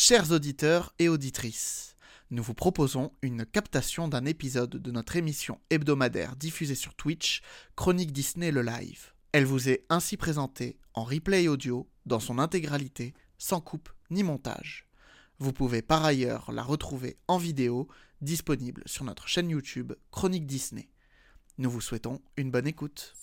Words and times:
Chers 0.00 0.30
auditeurs 0.30 0.94
et 1.00 1.08
auditrices, 1.08 1.96
nous 2.30 2.44
vous 2.44 2.54
proposons 2.54 3.10
une 3.20 3.44
captation 3.44 4.06
d'un 4.06 4.26
épisode 4.26 4.70
de 4.70 4.90
notre 4.92 5.16
émission 5.16 5.60
hebdomadaire 5.70 6.36
diffusée 6.36 6.76
sur 6.76 6.94
Twitch, 6.94 7.42
Chronique 7.74 8.12
Disney 8.12 8.52
le 8.52 8.62
live. 8.62 9.12
Elle 9.32 9.44
vous 9.44 9.68
est 9.68 9.84
ainsi 9.88 10.16
présentée 10.16 10.78
en 10.94 11.02
replay 11.02 11.48
audio 11.48 11.90
dans 12.06 12.20
son 12.20 12.38
intégralité, 12.38 13.12
sans 13.38 13.60
coupe 13.60 13.88
ni 14.10 14.22
montage. 14.22 14.86
Vous 15.40 15.52
pouvez 15.52 15.82
par 15.82 16.04
ailleurs 16.04 16.52
la 16.52 16.62
retrouver 16.62 17.16
en 17.26 17.36
vidéo, 17.36 17.88
disponible 18.20 18.84
sur 18.86 19.02
notre 19.02 19.26
chaîne 19.26 19.50
YouTube 19.50 19.94
Chronique 20.12 20.46
Disney. 20.46 20.90
Nous 21.58 21.70
vous 21.70 21.80
souhaitons 21.80 22.22
une 22.36 22.52
bonne 22.52 22.68
écoute. 22.68 23.16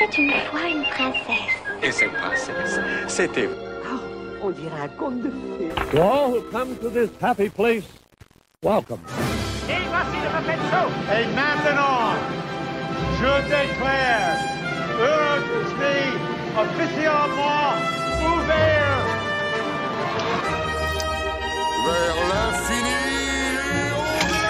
Était 0.00 0.22
une 0.22 0.30
fois 0.50 0.68
une 0.68 0.84
princesse. 0.84 1.56
Et 1.82 1.92
cette 1.92 2.12
princesse, 2.12 2.80
c'était 3.08 3.48
On 4.42 4.50
dirait 4.50 4.82
un 4.84 4.88
conte 4.88 5.22
de 5.22 5.30
fées. 5.30 5.70
To 5.90 6.00
all 6.00 6.30
who 6.30 6.40
come 6.52 6.76
to 6.76 6.90
this 6.90 7.10
happy 7.20 7.48
place, 7.48 7.84
welcome. 8.62 9.00
Et 9.68 11.26
maintenant, 11.34 12.14
je 13.18 13.32
déclare 13.48 14.38
Disney 15.48 16.02
officiellement 16.56 17.74
ouvert. 18.24 18.98
vers 21.84 22.18
l'infini 22.30 22.96
et. 23.70 24.46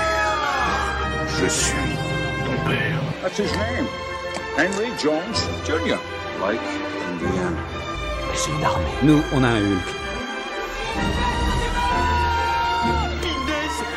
Je 1.40 1.48
suis 1.48 1.96
ton 2.44 2.56
père. 2.68 3.02
That's 3.22 3.38
his 3.38 3.52
name. 3.52 4.07
Henry 4.58 4.90
Jones 4.98 5.38
Jr. 5.64 6.00
Like 6.40 6.58
Indiana. 7.06 7.56
C'est 8.34 8.50
une 8.50 8.64
armée. 8.64 8.90
Nous, 9.04 9.22
on 9.32 9.44
a 9.44 9.50
un 9.50 9.60
Hulk. 9.60 9.88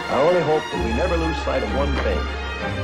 I 0.08 0.22
only 0.22 0.42
hope 0.42 0.62
that 0.72 0.86
we 0.86 0.94
never 0.94 1.18
lose 1.18 1.36
sight 1.38 1.64
of 1.64 1.76
one 1.76 1.92
thing. 2.04 2.20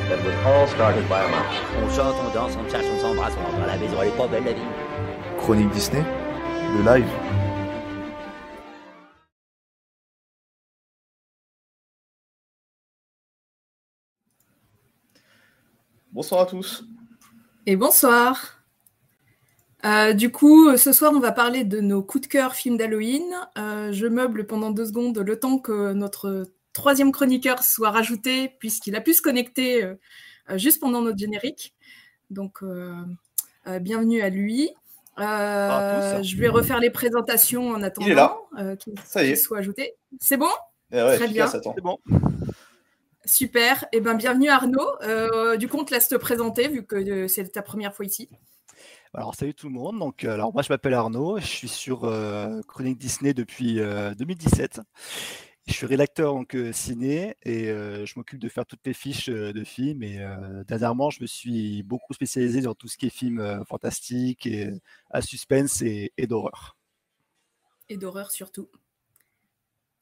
That 0.09 0.17
was 0.25 0.33
all 0.43 0.65
started 0.65 1.07
by 1.07 1.21
a 1.21 1.29
mouse. 1.29 1.55
On 1.77 1.89
chante, 1.95 2.15
on 2.15 2.33
danse, 2.33 2.55
on 2.55 2.67
cherche, 2.67 2.85
on 2.95 2.99
s'embrasse, 2.99 3.33
on 3.37 3.43
rentre 3.43 3.61
à 3.61 3.67
la 3.67 3.77
maison, 3.77 4.01
elle 4.01 4.07
est 4.07 4.17
pas 4.17 4.27
belle 4.27 4.45
la 4.45 4.53
vie. 4.53 4.61
Chronique 5.37 5.69
Disney, 5.69 6.03
le 6.77 6.83
live. 6.83 7.07
Bonsoir 16.11 16.41
à 16.41 16.45
tous. 16.47 16.83
Et 17.69 17.75
bonsoir. 17.75 18.63
Euh, 19.83 20.13
du 20.13 20.31
coup, 20.31 20.77
ce 20.77 20.93
soir, 20.93 21.11
on 21.13 21.19
va 21.19 21.33
parler 21.33 21.65
de 21.65 21.81
nos 21.81 22.01
coups 22.01 22.21
de 22.21 22.31
cœur 22.31 22.55
films 22.55 22.77
d'Halloween. 22.77 23.25
Euh, 23.57 23.91
je 23.91 24.07
meuble 24.07 24.47
pendant 24.47 24.71
deux 24.71 24.85
secondes 24.85 25.17
le 25.17 25.37
temps 25.37 25.59
que 25.59 25.91
notre 25.91 26.45
troisième 26.71 27.11
chroniqueur 27.11 27.61
soit 27.61 27.91
rajouté, 27.91 28.55
puisqu'il 28.59 28.95
a 28.95 29.01
pu 29.01 29.13
se 29.13 29.21
connecter 29.21 29.83
euh, 29.83 29.95
euh, 30.49 30.57
juste 30.57 30.79
pendant 30.79 31.01
notre 31.01 31.17
générique. 31.17 31.75
Donc, 32.29 32.63
euh, 32.63 32.95
euh, 33.67 33.79
bienvenue 33.79 34.21
à 34.21 34.29
lui. 34.29 34.69
Euh, 35.19 36.19
tous. 36.19 36.25
je 36.25 36.37
vais 36.37 36.47
refaire 36.47 36.79
les 36.79 36.89
présentations 36.89 37.71
en 37.71 37.83
attendant 37.83 38.47
euh, 38.57 38.77
qu'il 38.77 39.35
soit 39.35 39.57
ajouté. 39.57 39.95
C'est 40.21 40.37
bon? 40.37 40.47
Eh 40.93 41.01
ouais, 41.01 41.17
Très 41.17 41.27
bien. 41.27 41.47
C'est 41.47 41.81
bon. 41.81 41.97
Super. 43.27 43.85
Eh 43.91 43.99
ben, 43.99 44.15
bienvenue 44.15 44.47
Arnaud. 44.47 44.95
Euh, 45.01 45.57
du 45.57 45.67
coup, 45.67 45.77
on 45.77 45.83
te 45.83 45.93
laisse 45.93 46.07
te 46.07 46.15
présenter 46.15 46.69
vu 46.69 46.85
que 46.85 46.95
euh, 46.95 47.27
c'est 47.27 47.51
ta 47.51 47.61
première 47.61 47.93
fois 47.93 48.05
ici. 48.05 48.29
Alors, 49.13 49.35
salut 49.35 49.53
tout 49.53 49.67
le 49.67 49.73
monde. 49.73 49.99
Donc, 49.99 50.23
euh, 50.23 50.33
alors, 50.33 50.53
moi, 50.53 50.61
je 50.61 50.71
m'appelle 50.71 50.93
Arnaud. 50.93 51.37
Je 51.37 51.45
suis 51.45 51.67
sur 51.67 52.05
euh, 52.05 52.61
Chronique 52.67 52.97
Disney 52.97 53.33
depuis 53.33 53.81
euh, 53.81 54.13
2017. 54.15 54.79
Je 55.67 55.73
suis 55.73 55.85
rédacteur 55.85 56.33
donc, 56.33 56.55
ciné 56.71 57.35
et 57.43 57.65
je 57.65 58.13
m'occupe 58.15 58.39
de 58.39 58.47
faire 58.47 58.65
toutes 58.65 58.85
les 58.85 58.93
fiches 58.93 59.27
de 59.27 59.63
films. 59.65 60.01
Et 60.01 60.25
dernièrement, 60.65 61.09
je 61.09 61.21
me 61.21 61.27
suis 61.27 61.83
beaucoup 61.83 62.13
spécialisé 62.13 62.61
dans 62.61 62.73
tout 62.73 62.87
ce 62.87 62.95
qui 62.95 63.07
est 63.07 63.09
films 63.09 63.65
fantastiques 63.67 64.47
et 64.47 64.69
à 65.09 65.21
suspense 65.21 65.81
et, 65.81 66.13
et 66.15 66.25
d'horreur. 66.25 66.77
Et 67.89 67.97
d'horreur 67.97 68.31
surtout. 68.31 68.69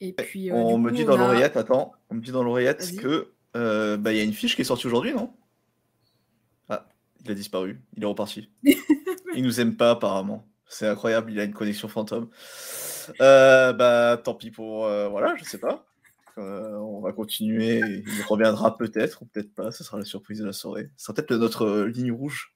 Et 0.01 0.13
puis, 0.13 0.51
euh, 0.51 0.55
On 0.55 0.77
me 0.77 0.89
coup, 0.89 0.95
dit 0.95 1.03
on 1.03 1.07
dans 1.07 1.17
l'oreillette, 1.17 1.57
attends, 1.57 1.93
on 2.09 2.15
me 2.15 2.21
dit 2.21 2.31
dans 2.31 2.43
l'oreillette 2.43 2.97
que 2.97 3.31
euh, 3.55 3.97
bah, 3.97 4.11
il 4.11 4.17
y 4.17 4.21
a 4.21 4.23
une 4.23 4.33
fiche 4.33 4.55
qui 4.55 4.61
est 4.61 4.65
sortie 4.65 4.87
aujourd'hui, 4.87 5.13
non? 5.13 5.33
Ah, 6.69 6.87
il 7.23 7.31
a 7.31 7.33
disparu, 7.33 7.81
il 7.95 8.03
est 8.03 8.07
reparti. 8.07 8.49
il 9.35 9.43
nous 9.43 9.61
aime 9.61 9.77
pas 9.77 9.91
apparemment. 9.91 10.45
C'est 10.67 10.87
incroyable, 10.87 11.31
il 11.31 11.39
a 11.39 11.43
une 11.43 11.53
connexion 11.53 11.87
fantôme. 11.87 12.29
Euh, 13.21 13.71
bah 13.71 14.19
tant 14.21 14.33
pis 14.33 14.49
pour 14.49 14.85
euh, 14.85 15.07
voilà, 15.07 15.35
je 15.37 15.43
sais 15.43 15.59
pas. 15.59 15.85
On 16.37 16.99
va 16.99 17.13
continuer, 17.13 17.79
il 17.79 18.23
reviendra 18.27 18.75
peut-être 18.75 19.21
ou 19.21 19.25
peut-être 19.25 19.53
pas, 19.53 19.71
ce 19.71 19.85
sera 19.85 19.97
la 19.97 20.03
surprise 20.03 20.39
de 20.39 20.45
la 20.45 20.51
soirée. 20.51 20.89
Ce 20.97 21.05
sera 21.05 21.13
peut-être 21.13 21.33
notre 21.35 21.83
ligne 21.83 22.11
rouge. 22.11 22.53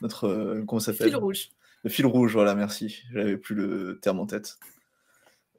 Notre 0.00 0.62
comment 0.66 0.80
ça 0.80 0.92
s'appelle? 0.92 1.08
Fil 1.08 1.16
rouge. 1.16 1.50
Le 1.84 1.90
fil 1.90 2.06
rouge, 2.06 2.32
voilà, 2.32 2.56
merci. 2.56 3.02
J'avais 3.12 3.36
plus 3.36 3.54
le 3.54 4.00
terme 4.02 4.18
en 4.18 4.26
tête. 4.26 4.58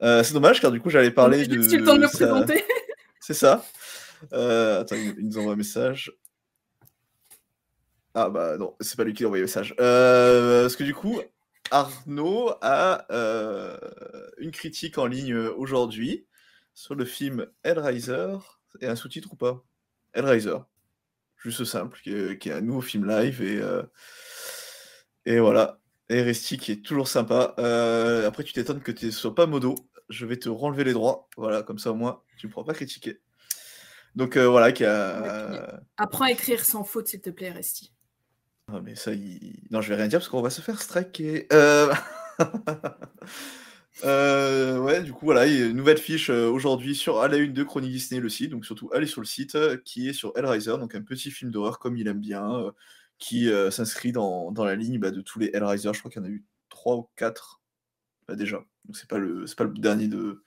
Euh, 0.02 0.22
c'est 0.22 0.32
dommage 0.34 0.60
car 0.60 0.70
du 0.72 0.80
coup 0.80 0.90
j'allais 0.90 1.10
parler 1.10 1.46
de. 1.46 1.54
juste 1.54 1.72
eu 1.72 1.78
le 1.78 1.84
temps 1.84 1.94
de 1.96 2.00
me 2.00 2.06
sa- 2.06 2.16
présenter. 2.18 2.64
C'est 3.20 3.34
ça. 3.34 3.64
Euh, 4.32 4.80
attends, 4.80 4.96
il, 4.96 5.14
nous 5.26 5.38
envoie 5.38 5.52
un 5.52 5.56
message. 5.56 6.12
Ah 8.14 8.28
bah 8.28 8.58
non, 8.58 8.74
c'est 8.80 8.96
pas 8.96 9.04
lui 9.04 9.14
qui 9.14 9.22
a 9.24 9.26
envoyé 9.26 9.40
le 9.42 9.46
message. 9.46 9.74
Euh, 9.80 10.62
parce 10.62 10.76
que 10.76 10.84
du 10.84 10.92
coup, 10.94 11.20
Arnaud 11.70 12.52
a 12.60 13.06
une 14.38 14.50
critique 14.50 14.98
en 14.98 15.06
ligne 15.06 15.34
aujourd'hui 15.36 16.26
sur 16.74 16.94
le 16.94 17.04
film 17.04 17.46
Hellraiser 17.62 18.36
et 18.80 18.86
un 18.88 18.96
sous-titre 18.96 19.32
ou 19.32 19.36
pas? 19.36 19.62
Hellraiser. 20.14 20.56
Juste 21.36 21.64
simple, 21.64 21.98
qui 22.02 22.12
est, 22.12 22.38
qui 22.38 22.48
est 22.50 22.54
un 22.54 22.60
nouveau 22.60 22.82
film 22.82 23.08
live 23.08 23.40
et, 23.40 23.62
et 25.24 25.38
voilà. 25.38 25.78
Et 26.08 26.20
Resti 26.22 26.58
qui 26.58 26.72
est 26.72 26.84
toujours 26.84 27.08
sympa. 27.08 27.54
Euh, 27.58 28.28
après, 28.28 28.44
tu 28.44 28.52
t'étonnes 28.52 28.82
que 28.82 28.92
tu 28.92 29.06
ne 29.06 29.10
sois 29.10 29.34
pas 29.34 29.46
modo. 29.46 29.74
Je 30.08 30.26
vais 30.26 30.36
te 30.36 30.48
renlever 30.48 30.84
les 30.84 30.92
droits. 30.92 31.28
Voilà, 31.36 31.62
comme 31.62 31.78
ça 31.78 31.92
au 31.92 31.94
moins, 31.94 32.22
tu 32.36 32.46
ne 32.46 32.52
pourras 32.52 32.66
pas 32.66 32.74
critiquer. 32.74 33.20
Donc 34.14 34.36
euh, 34.36 34.48
voilà, 34.48 34.72
qui 34.72 34.84
a. 34.84 35.80
Apprends 35.96 36.24
à 36.24 36.30
écrire 36.30 36.64
sans 36.64 36.84
faute, 36.84 37.08
s'il 37.08 37.20
te 37.20 37.30
plaît, 37.30 37.50
Resti. 37.50 37.92
Ah, 38.68 38.80
mais 38.82 38.94
ça, 38.94 39.12
il... 39.12 39.60
non, 39.70 39.80
je 39.80 39.88
vais 39.88 39.96
rien 39.96 40.08
dire 40.08 40.18
parce 40.18 40.28
qu'on 40.28 40.42
va 40.42 40.50
se 40.50 40.60
faire 40.60 40.80
striker. 40.80 41.46
Euh... 41.52 41.92
euh, 44.04 44.78
ouais, 44.78 45.02
du 45.02 45.12
coup, 45.12 45.24
voilà, 45.26 45.46
il 45.46 45.58
y 45.58 45.62
a 45.62 45.66
une 45.66 45.76
nouvelle 45.76 45.98
fiche 45.98 46.30
aujourd'hui 46.30 46.94
sur 46.94 47.20
à 47.20 47.28
la 47.28 47.38
une 47.38 47.52
de 47.52 47.64
Chronique 47.64 47.92
Disney, 47.92 48.20
le 48.20 48.28
site. 48.28 48.50
Donc, 48.50 48.66
surtout, 48.66 48.90
allez 48.94 49.06
sur 49.06 49.20
le 49.20 49.26
site 49.26 49.56
qui 49.84 50.08
est 50.08 50.12
sur 50.12 50.32
Hellraiser, 50.36 50.76
donc 50.78 50.94
un 50.94 51.02
petit 51.02 51.30
film 51.30 51.50
d'horreur 51.50 51.78
comme 51.78 51.96
il 51.96 52.06
aime 52.06 52.20
bien, 52.20 52.72
qui 53.18 53.50
s'inscrit 53.70 54.12
dans, 54.12 54.52
dans 54.52 54.64
la 54.64 54.76
ligne 54.76 54.98
bah, 54.98 55.10
de 55.10 55.20
tous 55.22 55.38
les 55.38 55.50
Hellraiser. 55.54 55.90
Je 55.92 55.98
crois 55.98 56.10
qu'il 56.10 56.22
y 56.22 56.24
en 56.24 56.28
a 56.28 56.30
eu 56.30 56.44
trois 56.68 56.96
ou 56.96 57.08
quatre 57.16 57.61
bah, 58.28 58.34
déjà. 58.36 58.58
Donc, 58.84 58.96
c'est 58.96 59.08
pas 59.08 59.18
le 59.18 59.46
c'est 59.46 59.56
pas 59.56 59.64
le 59.64 59.72
dernier 59.72 60.08
de, 60.08 60.42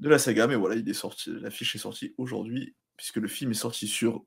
de 0.00 0.08
la 0.08 0.18
saga, 0.18 0.46
mais 0.46 0.56
voilà, 0.56 0.74
il 0.76 0.88
est 0.88 0.94
sorti, 0.94 1.30
la 1.40 1.50
fiche 1.50 1.74
est 1.74 1.78
sortie 1.78 2.14
aujourd'hui, 2.18 2.74
puisque 2.96 3.16
le 3.16 3.28
film 3.28 3.50
est 3.52 3.54
sorti 3.54 3.86
sur 3.88 4.24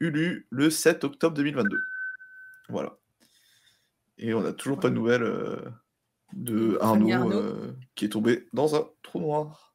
Hulu 0.00 0.46
le 0.50 0.70
7 0.70 1.04
octobre 1.04 1.34
2022. 1.36 1.76
Voilà. 2.68 2.96
Et 4.18 4.32
on 4.34 4.42
n'a 4.42 4.52
toujours 4.52 4.78
pas 4.78 4.90
de 4.90 4.94
nouvelles 4.94 5.22
euh, 5.22 5.56
de 6.34 6.78
Arnaud, 6.80 7.10
Arnaud. 7.12 7.32
euh, 7.32 7.72
qui 7.94 8.04
est 8.04 8.10
tombé 8.10 8.46
dans 8.52 8.76
un 8.76 8.88
trou 9.02 9.20
noir. 9.20 9.74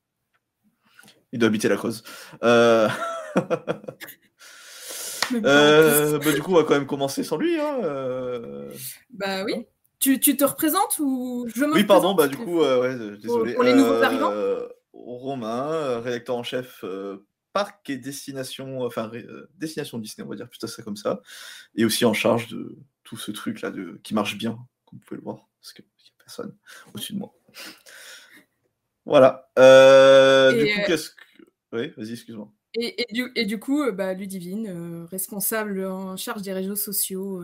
Il 1.31 1.39
doit 1.39 1.49
habiter 1.49 1.67
la 1.67 1.75
Creuse. 1.75 2.03
Euh, 2.43 2.87
bah, 5.41 6.33
du 6.33 6.41
coup, 6.41 6.51
on 6.51 6.55
va 6.55 6.63
quand 6.63 6.75
même 6.75 6.87
commencer 6.87 7.23
sans 7.23 7.37
lui. 7.37 7.59
hein. 7.59 7.79
Bah 9.09 9.43
oui. 9.43 9.65
Tu, 9.99 10.19
tu 10.19 10.35
te 10.37 10.43
représentes 10.43 10.99
ou 10.99 11.47
je 11.53 11.65
me 11.65 11.73
Oui, 11.73 11.83
pardon, 11.83 12.13
bah 12.13 12.27
du 12.27 12.37
coup, 12.37 12.61
euh, 12.61 12.81
ouais, 12.81 12.95
euh, 13.01 13.17
désolé. 13.17 13.53
pour 13.53 13.63
les 13.63 13.73
nouveaux 13.73 13.93
Euh, 13.93 14.03
arrivants? 14.03 14.33
Romain, 14.93 15.71
euh, 15.71 15.99
rédacteur 15.99 16.35
en 16.37 16.43
chef 16.43 16.83
euh, 16.83 17.25
parc 17.53 17.89
et 17.89 17.97
destination, 17.97 18.81
enfin 18.81 19.11
destination 19.55 19.97
Disney, 19.97 20.25
on 20.25 20.29
va 20.29 20.35
dire 20.35 20.49
plutôt 20.49 20.67
ça 20.67 20.83
comme 20.83 20.95
ça, 20.95 21.21
et 21.75 21.85
aussi 21.85 22.05
en 22.05 22.13
charge 22.13 22.47
de 22.47 22.77
tout 23.03 23.17
ce 23.17 23.31
truc 23.31 23.61
là 23.61 23.71
de 23.71 23.99
qui 24.03 24.13
marche 24.13 24.37
bien, 24.37 24.57
comme 24.85 24.99
vous 24.99 25.05
pouvez 25.05 25.17
le 25.17 25.23
voir, 25.23 25.47
parce 25.61 25.73
qu'il 25.73 25.83
n'y 25.85 26.09
a 26.19 26.23
personne 26.23 26.55
au-dessus 26.93 27.13
de 27.13 27.19
moi. 27.19 27.33
Voilà. 29.05 29.49
Du 29.55 30.65
Et, 30.65 30.73
coup, 30.73 30.81
qu'est-ce 30.87 31.09
que. 31.11 31.15
Oui, 31.73 31.93
vas-y, 31.97 32.13
excuse-moi. 32.13 32.51
Et, 32.73 33.01
et 33.01 33.13
du, 33.13 33.31
et 33.35 33.45
du 33.45 33.59
coup, 33.59 33.89
bah, 33.91 34.13
Ludivine, 34.13 35.05
responsable 35.09 35.85
en 35.85 36.17
charge 36.17 36.41
des 36.41 36.53
réseaux 36.53 36.75
sociaux, 36.75 37.43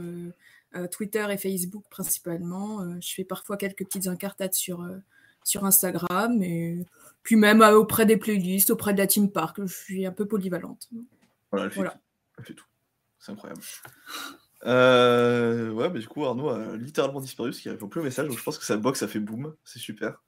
Twitter 0.91 1.25
et 1.29 1.37
Facebook 1.37 1.83
principalement. 1.89 2.81
Euh, 2.81 2.95
je 3.01 3.13
fais 3.13 3.23
parfois 3.23 3.57
quelques 3.57 3.85
petites 3.85 4.07
incartades 4.07 4.53
sur, 4.53 4.81
euh, 4.81 4.97
sur 5.43 5.65
Instagram 5.65 6.41
et 6.43 6.85
puis 7.23 7.35
même 7.35 7.61
euh, 7.61 7.77
auprès 7.77 8.05
des 8.05 8.17
playlists, 8.17 8.71
auprès 8.71 8.93
de 8.93 8.97
la 8.99 9.07
Team 9.07 9.31
Park. 9.31 9.57
Je 9.63 9.73
suis 9.73 10.05
un 10.05 10.11
peu 10.11 10.25
polyvalente. 10.27 10.89
Voilà, 11.51 11.65
elle 11.65 11.71
fait 11.71 11.75
Voilà. 11.77 11.91
tout. 11.91 11.99
Elle 12.37 12.45
fait 12.45 12.53
tout. 12.53 12.65
C'est 13.19 13.31
incroyable. 13.31 13.61
Euh, 14.65 15.71
ouais, 15.71 15.89
bah, 15.89 15.99
du 15.99 16.07
coup, 16.07 16.25
Arnaud 16.25 16.49
a 16.49 16.75
littéralement 16.77 17.21
disparu 17.21 17.49
parce 17.49 17.59
qu'il 17.61 17.71
répond 17.71 17.87
plus 17.87 18.01
au 18.01 18.03
message. 18.03 18.27
Donc 18.27 18.37
je 18.37 18.43
pense 18.43 18.57
que 18.57 18.65
sa 18.65 18.77
box 18.77 19.03
a 19.03 19.07
fait 19.07 19.19
boum. 19.19 19.55
C'est 19.63 19.79
super. 19.79 20.21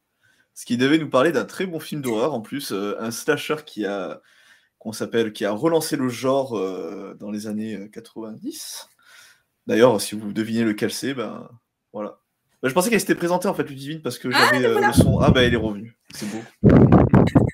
Ce 0.53 0.65
qui 0.65 0.77
devait 0.77 0.99
nous 0.99 1.09
parler 1.09 1.31
d'un 1.31 1.45
très 1.45 1.65
bon 1.65 1.79
film 1.79 2.01
d'horreur. 2.01 2.33
En 2.33 2.41
plus, 2.41 2.71
euh, 2.71 2.95
un 2.99 3.11
slasher 3.11 3.57
qui 3.65 3.85
a, 3.85 4.21
qu'on 4.77 4.91
s'appelle, 4.91 5.33
qui 5.33 5.45
a 5.45 5.51
relancé 5.51 5.95
le 5.95 6.09
genre 6.09 6.57
euh, 6.57 7.15
dans 7.19 7.31
les 7.31 7.47
années 7.47 7.75
euh, 7.75 7.87
90. 7.87 8.87
D'ailleurs, 9.67 9.99
si 10.01 10.15
vous 10.15 10.33
devinez 10.33 10.63
lequel 10.63 10.91
c'est, 10.91 11.13
ben 11.13 11.49
voilà. 11.93 12.19
Bah, 12.61 12.69
je 12.69 12.73
pensais 12.73 12.89
qu'elle 12.89 12.99
s'était 12.99 13.15
présentée 13.15 13.47
en 13.47 13.53
fait, 13.53 13.63
Ludivine, 13.63 14.01
parce 14.01 14.17
que 14.17 14.29
Ah, 14.33 14.49
j'avais 14.53 14.65
euh, 14.65 14.87
le 14.87 14.93
son. 14.93 15.19
Ah, 15.19 15.31
bah 15.31 15.43
elle 15.43 15.53
est 15.53 15.57
revenue. 15.57 15.97
C'est 16.13 16.27
beau. 16.29 16.41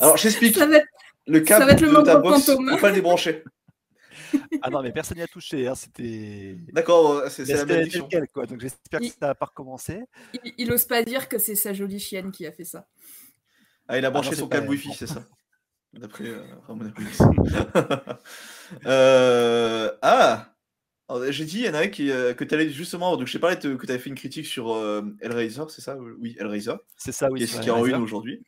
Alors, 0.00 0.16
j'explique. 0.16 0.56
Ça 0.56 0.66
va 0.66 0.76
être- 0.76 0.86
Le 1.26 1.40
câble 1.40 1.70
être 1.70 1.80
le 1.80 1.88
de 1.88 2.02
ta 2.02 2.18
box, 2.18 2.46
faut 2.46 2.76
pas 2.78 2.88
le 2.90 2.94
débrancher. 2.94 3.42
Ah 4.62 4.70
non, 4.70 4.82
mais 4.82 4.92
personne 4.92 5.16
n'y 5.18 5.22
a 5.22 5.26
touché. 5.28 5.68
hein, 5.68 5.74
C'était. 5.74 6.58
D'accord, 6.72 7.22
c'est 7.30 7.44
la 7.46 7.64
quel, 8.10 8.28
quoi. 8.28 8.44
Donc 8.46 8.60
j'espère 8.60 9.00
que 9.00 9.04
Il- 9.04 9.10
ça 9.10 9.28
n'a 9.28 9.34
pas 9.34 9.46
recommencé. 9.46 10.00
Il, 10.44 10.52
il 10.58 10.72
ose 10.72 10.84
pas 10.84 11.02
dire 11.02 11.28
que 11.28 11.38
c'est 11.38 11.54
sa 11.54 11.72
jolie 11.72 12.00
chienne 12.00 12.32
qui 12.32 12.46
a 12.46 12.52
fait 12.52 12.64
ça. 12.64 12.86
Ah, 13.88 13.98
il 13.98 14.04
a 14.04 14.10
branché 14.10 14.30
non, 14.30 14.34
c'est 14.34 14.40
son 14.40 14.48
câble 14.48 14.68
Wi-Fi, 14.68 14.92
c'est 14.94 15.06
ça. 15.06 15.24
D'après 15.92 16.24
euh. 16.26 16.42
Euh, 18.86 19.92
Ah 20.02 20.52
J'ai 21.28 21.44
dit, 21.44 21.60
il 21.60 21.66
y 21.66 21.68
en 21.68 21.74
a 21.74 21.80
un 21.82 21.88
qui, 21.88 22.10
euh, 22.10 22.34
que 22.34 22.42
tu 22.42 22.54
allais 22.54 22.68
justement. 22.68 23.16
Donc, 23.16 23.26
je 23.28 23.38
parlé 23.38 23.56
de- 23.56 23.76
que 23.76 23.86
tu 23.86 23.92
avais 23.92 24.00
fait 24.00 24.10
une 24.10 24.16
critique 24.16 24.46
sur 24.46 24.72
euh, 24.74 25.02
Hellraiser, 25.20 25.62
c'est 25.68 25.80
ça? 25.80 25.96
Oui, 25.96 26.36
Hellraiser. 26.40 26.74
C'est 26.96 27.12
ça, 27.12 27.28
oui. 27.30 27.38
qui 27.38 27.44
est 27.44 27.60
qui 27.60 27.68
est 27.68 27.72
en 27.72 27.84
une 27.86 27.94
aujourd'hui. 27.96 28.42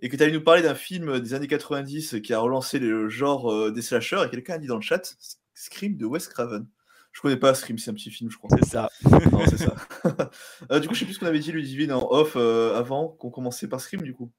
Et 0.00 0.08
que 0.08 0.16
tu 0.16 0.22
allais 0.22 0.32
nous 0.32 0.42
parler 0.42 0.62
d'un 0.62 0.74
film 0.74 1.18
des 1.20 1.34
années 1.34 1.46
90 1.48 2.16
qui 2.22 2.32
a 2.32 2.38
relancé 2.38 2.78
le 2.78 3.08
genre 3.08 3.50
euh, 3.52 3.70
des 3.72 3.82
slashers. 3.82 4.22
Et 4.26 4.30
quelqu'un 4.30 4.54
a 4.54 4.58
dit 4.58 4.66
dans 4.66 4.76
le 4.76 4.82
chat 4.82 5.16
Scream 5.54 5.96
de 5.96 6.04
Wes 6.04 6.28
Craven. 6.28 6.66
Je 7.12 7.20
connais 7.20 7.36
pas 7.36 7.54
Scream, 7.54 7.78
c'est 7.78 7.90
un 7.90 7.94
petit 7.94 8.10
film, 8.10 8.30
je 8.30 8.36
crois. 8.36 8.50
C'est 8.58 8.68
ça. 8.68 8.90
Non, 9.32 9.44
c'est 9.46 9.58
ça. 9.58 9.74
Euh, 10.70 10.80
du 10.80 10.88
coup, 10.88 10.94
je 10.94 11.00
sais 11.00 11.04
plus 11.06 11.14
ce 11.14 11.20
qu'on 11.20 11.26
avait 11.26 11.38
dit, 11.38 11.52
Ludivine, 11.52 11.92
en 11.92 12.06
off 12.10 12.34
euh, 12.36 12.76
avant 12.76 13.08
qu'on 13.08 13.30
commençait 13.30 13.68
par 13.68 13.80
Scream, 13.80 14.02
du 14.02 14.12
coup. 14.14 14.30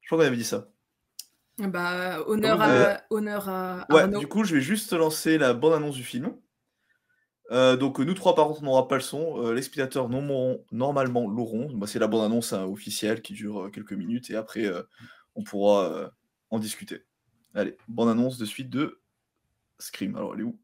Je 0.00 0.08
crois 0.08 0.18
qu'on 0.18 0.26
avait 0.26 0.36
dit 0.36 0.44
ça. 0.44 0.68
Bah, 1.58 2.20
honneur, 2.28 2.58
Ah 2.60 2.92
à, 2.94 3.00
honneur 3.10 3.48
à 3.48 3.86
Ouais, 3.90 4.02
Arnaud. 4.02 4.20
du 4.20 4.28
coup, 4.28 4.44
je 4.44 4.54
vais 4.54 4.60
juste 4.60 4.92
lancer 4.92 5.38
la 5.38 5.54
bande-annonce 5.54 5.96
du 5.96 6.04
film. 6.04 6.36
Euh, 7.50 7.76
donc, 7.76 7.98
nous 7.98 8.14
trois, 8.14 8.34
par 8.34 8.46
contre, 8.46 8.62
on 8.62 8.66
n'aura 8.66 8.86
pas 8.88 8.94
le 8.96 9.00
son. 9.00 9.42
Euh, 9.44 9.54
les 9.54 9.62
spectateurs 9.62 10.08
non- 10.08 10.64
normalement 10.70 11.26
l'auront. 11.28 11.70
Bah, 11.74 11.86
c'est 11.86 11.98
la 11.98 12.06
bande-annonce 12.06 12.52
hein, 12.52 12.64
officielle 12.64 13.22
qui 13.22 13.32
dure 13.32 13.64
euh, 13.66 13.70
quelques 13.70 13.92
minutes 13.94 14.30
et 14.30 14.36
après, 14.36 14.66
euh, 14.66 14.82
on 15.34 15.42
pourra 15.42 15.84
euh, 15.86 16.08
en 16.50 16.58
discuter. 16.58 17.04
Allez, 17.54 17.76
bande-annonce 17.88 18.38
de 18.38 18.44
suite 18.44 18.70
de 18.70 19.00
Scream. 19.78 20.14
Alors, 20.16 20.34
elle 20.34 20.40
est 20.40 20.44
où? 20.44 20.60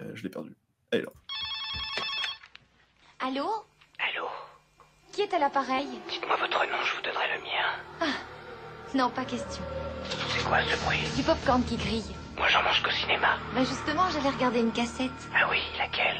Euh, 0.00 0.10
Je 0.14 0.22
l'ai 0.22 0.28
perdue. 0.30 0.56
Elle 0.90 1.00
est 1.00 1.04
là. 1.04 1.12
Allô? 3.20 3.46
Allô? 3.98 4.26
Qui 5.12 5.22
est 5.22 5.32
à 5.34 5.38
l'appareil? 5.38 5.86
Dites-moi 6.08 6.36
votre 6.36 6.58
nom, 6.66 6.82
je 6.84 6.96
vous 6.96 7.02
donnerai 7.02 7.36
le 7.36 7.42
mien. 7.42 8.10
Non, 8.96 9.10
pas 9.10 9.24
question. 9.26 9.62
C'est 10.34 10.42
quoi 10.44 10.58
ce 10.70 10.76
bruit? 10.84 11.00
Du 11.16 11.22
popcorn 11.22 11.62
qui 11.64 11.76
grille. 11.76 12.14
Moi, 12.38 12.46
j'en 12.48 12.62
mange 12.62 12.82
qu'au 12.82 12.90
cinéma. 12.90 13.36
Bah 13.54 13.60
justement, 13.60 14.04
j'allais 14.10 14.34
regarder 14.34 14.60
une 14.60 14.72
cassette. 14.72 15.10
Ah 15.34 15.46
oui, 15.50 15.58
laquelle? 15.78 16.16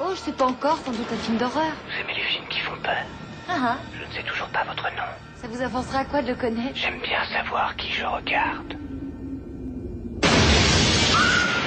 Oh, 0.00 0.10
je 0.10 0.16
sais 0.18 0.32
pas 0.32 0.46
encore, 0.46 0.78
sans 0.84 0.90
doute 0.90 1.06
un 1.12 1.16
film 1.16 1.36
d'horreur. 1.38 1.70
Vous 1.86 2.00
aimez 2.00 2.14
les 2.18 2.24
films 2.24 2.48
qui 2.50 2.58
font 2.60 2.76
peur? 2.82 3.04
Ah 3.48 3.52
ah, 3.62 3.76
Je 3.96 4.04
ne 4.08 4.12
sais 4.12 4.28
toujours 4.28 4.48
pas 4.48 4.64
votre 4.64 4.82
nom. 4.84 5.08
ça 5.40 5.46
vous 5.48 5.62
avancera 5.62 6.00
à 6.00 6.04
quoi 6.04 6.20
de 6.22 6.28
le 6.28 6.34
connaître? 6.34 6.74
J'aime 6.74 6.98
bien 7.00 7.22
savoir 7.32 7.76
qui 7.76 7.92
je 7.92 8.04
regarde. 8.04 8.74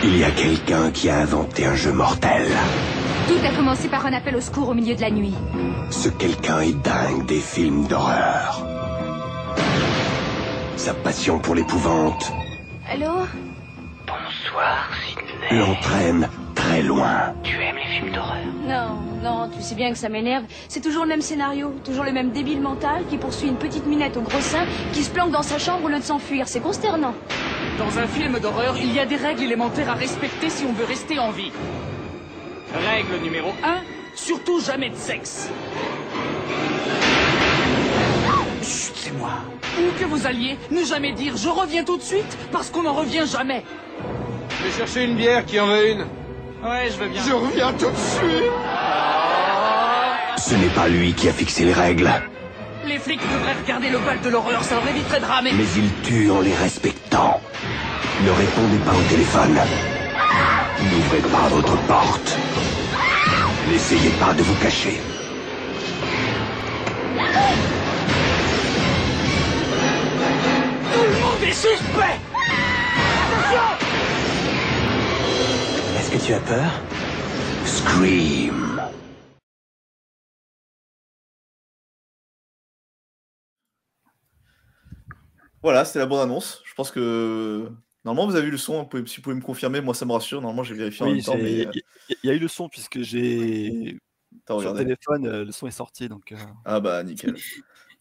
Il 0.04 0.18
y 0.18 0.24
a 0.26 0.32
quelqu'un 0.32 0.92
qui 0.92 1.10
a 1.10 1.20
inventé 1.20 1.66
un 1.66 1.76
jeu 1.76 1.94
mortel. 1.94 2.48
Tout 3.30 3.40
a 3.46 3.56
commencé 3.56 3.88
par 3.88 4.06
un 4.06 4.14
appel 4.14 4.36
au 4.36 4.42
secours 4.42 4.68
au 4.70 4.74
milieu 4.74 4.96
de 4.96 5.02
la 5.02 5.10
nuit. 5.12 5.36
Ce 5.90 6.10
quelqu'un 6.10 6.60
est 6.62 6.74
dingue 6.84 7.26
des 7.26 7.40
films 7.40 7.88
d'horreur. 7.88 8.62
Sa 10.78 10.94
passion 10.94 11.40
pour 11.40 11.56
l'épouvante 11.56 12.32
Allô 12.90 13.26
Bonsoir, 14.06 14.90
Sidney. 15.06 15.60
l'entraîne 15.60 16.30
très 16.56 16.82
loin. 16.82 17.34
Tu 17.44 17.56
aimes 17.62 17.76
les 17.76 17.96
films 18.00 18.14
d'horreur? 18.14 18.38
Non, 18.66 19.00
non, 19.24 19.50
tu 19.50 19.62
sais 19.62 19.76
bien 19.76 19.92
que 19.92 19.98
ça 19.98 20.08
m'énerve. 20.08 20.44
C'est 20.70 20.80
toujours 20.82 21.04
le 21.04 21.10
même 21.10 21.22
scénario, 21.22 21.74
toujours 21.84 22.06
le 22.06 22.14
même 22.14 22.32
débile 22.32 22.62
mental 22.62 23.04
qui 23.10 23.18
poursuit 23.18 23.48
une 23.50 23.58
petite 23.58 23.86
minette 23.86 24.16
au 24.18 24.22
gros 24.22 24.40
sein 24.40 24.66
qui 24.94 25.04
se 25.04 25.10
planque 25.10 25.32
dans 25.32 25.42
sa 25.42 25.58
chambre 25.58 25.84
au 25.86 25.90
lieu 25.90 26.00
de 26.00 26.04
s'enfuir. 26.04 26.48
C'est 26.48 26.62
consternant. 26.62 27.14
Dans 27.78 28.00
un 28.00 28.08
film 28.08 28.40
d'horreur, 28.40 28.76
il 28.78 28.94
y 28.94 29.00
a 29.00 29.06
des 29.06 29.18
règles 29.18 29.44
élémentaires 29.44 29.90
à 29.90 29.96
respecter 29.96 30.50
si 30.50 30.64
on 30.66 30.74
veut 30.74 30.86
rester 30.86 31.20
en 31.20 31.32
vie. 31.32 31.52
Règle 32.74 33.22
numéro 33.24 33.50
1, 33.64 33.82
surtout 34.16 34.62
jamais 34.62 34.90
de 34.90 34.96
sexe. 34.96 35.50
Chut, 38.62 38.94
c'est 38.96 39.18
moi. 39.18 39.32
Où 39.80 40.00
que 40.00 40.06
vous 40.06 40.26
alliez, 40.26 40.58
ne 40.72 40.84
jamais 40.84 41.12
dire 41.12 41.38
je 41.38 41.50
reviens 41.50 41.84
tout 41.84 41.98
de 41.98 42.02
suite 42.02 42.38
parce 42.52 42.70
qu'on 42.70 42.84
n'en 42.84 42.94
revient 42.94 43.26
jamais. 43.32 43.64
Je 44.60 44.66
vais 44.68 44.72
chercher 44.78 45.04
une 45.06 45.16
bière 45.16 45.46
qui 45.46 45.60
en 45.60 45.68
veut 45.68 45.90
une. 45.92 46.02
Ouais, 46.64 46.90
je 46.90 46.98
veux 47.04 47.08
bien. 47.10 47.22
Je 47.28 47.34
reviens 47.34 47.72
tout 47.74 47.90
de 47.92 47.98
suite. 47.98 48.52
Ce 50.38 50.56
n'est 50.56 50.74
pas 50.74 50.88
lui 50.88 51.14
qui 51.14 51.30
a 51.30 51.34
fixé 51.34 51.66
les 51.66 51.74
règles, 51.74 52.10
Les 52.88 52.98
flics 53.00 53.20
devraient 53.22 53.56
regarder 53.62 53.90
le 53.90 54.00
bal 54.00 54.20
de 54.22 54.30
l'horreur, 54.30 54.64
ça 54.64 54.76
leur 54.76 54.88
éviterait 54.88 55.20
de 55.20 55.26
ramer. 55.26 55.52
mais 55.54 55.66
il 55.76 55.92
tue 56.04 56.32
en 56.32 56.42
les 56.42 56.54
respectant. 56.54 57.40
Ne 58.26 58.32
répondez 58.32 58.78
pas 58.86 58.94
au 58.94 59.10
téléphone. 59.10 59.60
N'ouvrez 60.92 61.20
pas 61.30 61.48
votre 61.50 61.78
porte. 61.86 62.38
N'essayez 63.70 64.10
pas 64.20 64.34
de 64.34 64.42
vous 64.42 64.56
cacher. 64.56 65.00
Tout 71.38 71.44
le 71.44 71.50
monde 71.50 71.54
est 71.54 71.54
suspect 71.54 72.20
Est-ce 76.00 76.12
que 76.12 76.26
tu 76.26 76.34
as 76.34 76.40
peur? 76.40 76.72
Scream. 77.66 78.82
Voilà, 85.62 85.86
c'était 85.86 86.00
la 86.00 86.08
bande-annonce. 86.08 86.64
Je 86.66 86.74
pense 86.74 86.90
que. 86.90 87.70
Normalement, 88.04 88.32
vous 88.32 88.36
avez 88.36 88.46
vu 88.46 88.52
le 88.52 88.58
son. 88.58 88.90
Si 89.06 89.18
vous 89.18 89.22
pouvez 89.22 89.36
me 89.36 89.42
confirmer, 89.42 89.82
moi, 89.82 89.94
ça 89.94 90.06
me 90.06 90.14
rassure. 90.14 90.42
Normalement, 90.42 90.64
j'ai 90.64 90.74
vérifié 90.74 91.06
en 91.06 91.10
Oui, 91.10 91.16
même 91.18 91.24
temps. 91.24 91.38
Mais... 91.38 91.68
il 92.10 92.18
y, 92.24 92.30
a 92.30 92.34
eu 92.34 92.40
le 92.40 92.48
son 92.48 92.68
puisque 92.68 93.02
j'ai. 93.02 93.98
T'as 94.46 94.60
Sur 94.60 94.74
le 94.74 94.80
téléphone, 94.80 95.28
euh, 95.28 95.46
le 95.46 95.52
son 95.52 95.68
est 95.68 95.72
sorti. 95.72 96.10
Donc, 96.10 96.32
euh, 96.32 96.38
Ah 96.66 96.80
bah, 96.80 97.04
nickel. 97.04 97.36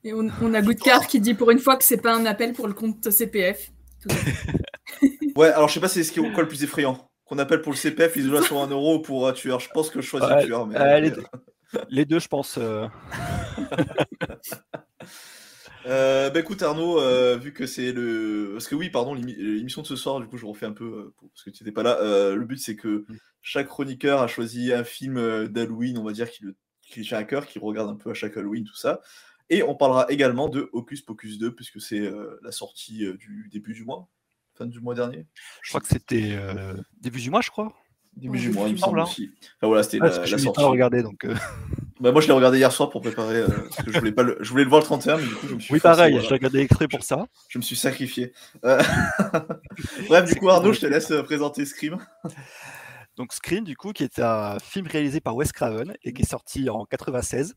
Et 0.07 0.13
on, 0.13 0.29
on 0.41 0.55
a 0.55 0.63
Goodcar 0.63 1.09
qui 1.09 1.19
dit 1.21 1.35
pour 1.35 1.51
une 1.51 1.59
fois 1.59 1.77
que 1.77 1.83
c'est 1.83 1.97
pas 2.01 2.15
un 2.15 2.27
appel 2.27 2.53
pour 2.53 2.69
le 2.69 2.75
compte 2.75 3.11
CPF. 3.11 3.73
Tout. 4.03 4.15
Ouais, 5.37 5.49
alors 5.49 5.69
je 5.69 5.75
sais 5.75 5.81
pas 5.81 5.89
c'est 5.89 6.03
ce 6.05 6.13
qui 6.13 6.21
est 6.21 6.33
quoi 6.33 6.43
le 6.45 6.49
plus 6.49 6.63
effrayant. 6.65 7.11
Qu'on 7.27 7.39
appelle 7.39 7.61
pour 7.61 7.73
le 7.73 7.77
CPF, 7.77 8.15
les 8.17 8.23
dollars 8.23 8.45
sont 8.45 8.63
1 8.63 8.69
euro 8.69 8.95
ou 8.97 9.03
pour 9.03 9.29
un 9.29 9.33
tueur. 9.33 9.59
Je 9.61 9.69
pense 9.69 9.91
que 9.91 10.01
je 10.01 10.07
choisis 10.07 10.31
Ouais, 10.31 10.41
le 10.43 10.47
tueur. 10.47 10.67
Mais... 10.67 10.77
euh, 10.79 11.01
les, 11.01 11.11
deux, 11.11 11.25
les 11.91 12.05
deux, 12.07 12.19
je 12.21 12.29
pense. 12.29 12.57
euh, 12.57 12.87
Euh, 15.87 16.31
bah 16.31 16.41
écoute 16.41 16.63
Arnaud, 16.63 17.01
euh, 17.01 17.37
vu 17.37 17.53
que 17.53 17.65
c'est 17.67 17.93
le... 17.93 18.51
Parce 18.55 18.67
que 18.67 18.75
oui, 18.75 18.91
pardon, 18.91 19.15
l'émi- 19.15 19.37
l'émission 19.37 19.83
de 19.83 19.87
ce 19.87 19.95
soir, 19.95 20.19
du 20.21 20.27
coup 20.27 20.37
je 20.37 20.45
refais 20.47 20.67
un 20.67 20.73
peu, 20.73 20.85
euh, 20.85 21.15
pour- 21.17 21.29
parce 21.31 21.45
que 21.45 21.51
tu 21.51 21.63
n'étais 21.63 21.73
pas 21.73 21.85
là. 21.85 21.99
Euh, 22.01 22.35
le 22.35 22.45
but 22.45 22.59
c'est 22.59 22.75
que 22.75 23.05
chaque 23.41 23.69
chroniqueur 23.69 24.21
a 24.21 24.27
choisi 24.27 24.73
un 24.73 24.83
film 24.83 25.47
d'Halloween, 25.47 25.97
on 25.99 26.03
va 26.05 26.11
dire, 26.13 26.29
qui, 26.29 26.43
le... 26.43 26.57
qui 26.83 27.15
à 27.15 27.23
cœur, 27.23 27.47
qui 27.47 27.61
regarde 27.61 27.89
un 27.89 27.95
peu 27.95 28.11
à 28.11 28.15
chaque 28.15 28.37
Halloween, 28.37 28.65
tout 28.65 28.75
ça. 28.75 29.01
Et 29.51 29.63
on 29.63 29.75
parlera 29.75 30.07
également 30.11 30.49
de 30.49 30.69
Hocus 30.73 31.03
Pocus 31.03 31.39
2, 31.39 31.55
puisque 31.55 31.81
c'est 31.81 32.01
euh, 32.01 32.39
la 32.43 32.51
sortie 32.53 33.05
euh, 33.05 33.17
du 33.17 33.49
début 33.53 33.75
du 33.75 33.85
mois, 33.85 34.09
fin 34.55 34.67
du 34.67 34.81
mois 34.81 34.95
dernier. 34.95 35.27
je 35.63 35.69
crois 35.71 35.81
que 35.81 35.87
c'était 35.89 36.31
euh, 36.33 36.75
début 37.01 37.21
du 37.21 37.31
mois, 37.31 37.41
je 37.43 37.51
crois. 37.51 37.73
Début 38.17 38.39
du 38.39 38.51
mois, 38.51 38.67
il 38.67 38.73
me 38.73 38.79
semble, 38.79 38.99
aussi. 39.01 39.31
Enfin 39.59 39.67
voilà, 39.69 39.83
c'était 39.83 40.01
Ouais, 40.01 40.09
la, 40.09 40.15
que 40.15 40.21
la 40.21 40.27
je 40.27 40.37
l'ai 40.37 40.43
sortie. 40.43 40.61
pas 40.63 40.67
regardé, 40.69 41.03
donc. 41.03 41.25
euh, 41.25 41.35
Bah, 42.01 42.13
moi 42.13 42.21
je 42.21 42.27
l'ai 42.27 42.35
regardé 42.35 42.59
hier 42.59 42.71
soir 42.73 42.91
pour 42.91 43.01
préparer, 43.01 43.37
euh, 43.37 43.47
parce 43.49 43.77
que 43.83 43.91
je 43.93 43.99
voulais, 43.99 44.13
pas 44.13 44.23
le... 44.23 44.37
je 44.43 44.51
voulais 44.51 44.65
le 44.65 44.69
voir 44.69 44.81
le 44.83 44.87
31, 44.87 45.17
mais 45.17 45.23
du 45.27 45.35
coup 45.35 45.47
je 45.49 45.55
me 45.55 45.61
suis 45.61 45.73
Oui, 45.73 45.81
forcé, 45.81 45.97
pareil, 45.97 46.13
voilà. 46.13 46.29
j'ai 46.29 46.35
regardé 46.35 46.59
l'extrait 46.59 46.89
pour 46.89 47.03
ça. 47.05 47.27
Je 47.49 47.59
me 47.59 47.63
suis 47.63 47.77
sacrifié. 47.77 48.35
Euh, 48.67 48.83
Bref, 50.09 50.31
du 50.31 50.35
coup, 50.39 50.49
Arnaud, 50.51 50.73
je 50.75 50.81
te 50.81 50.87
laisse 50.87 51.11
euh, 51.11 51.23
présenter 51.23 51.65
Scream. 51.65 51.97
Donc 53.17 53.33
Scream, 53.33 53.65
du 53.65 53.77
coup, 53.77 53.93
qui 53.93 54.05
est 54.05 54.19
un 54.19 54.59
film 54.59 54.87
réalisé 54.87 55.21
par 55.21 55.37
Wes 55.37 55.51
Craven 55.53 55.95
et 56.03 56.13
qui 56.13 56.21
est 56.23 56.27
sorti 56.29 56.69
en 56.69 56.85
96. 56.85 57.55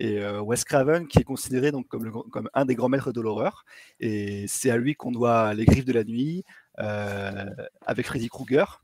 Et 0.00 0.18
euh, 0.18 0.40
Wes 0.40 0.64
Craven, 0.64 1.06
qui 1.06 1.18
est 1.18 1.24
considéré 1.24 1.72
donc 1.72 1.86
comme, 1.86 2.04
le 2.04 2.10
grand- 2.10 2.22
comme 2.22 2.48
un 2.54 2.64
des 2.64 2.74
grands 2.74 2.88
maîtres 2.88 3.12
de 3.12 3.20
l'horreur. 3.20 3.64
Et 4.00 4.46
c'est 4.48 4.70
à 4.70 4.78
lui 4.78 4.94
qu'on 4.94 5.12
doit 5.12 5.52
Les 5.52 5.66
Griffes 5.66 5.84
de 5.84 5.92
la 5.92 6.04
Nuit, 6.04 6.42
euh, 6.78 7.44
avec 7.84 8.06
Freddy 8.06 8.28
Krueger, 8.28 8.82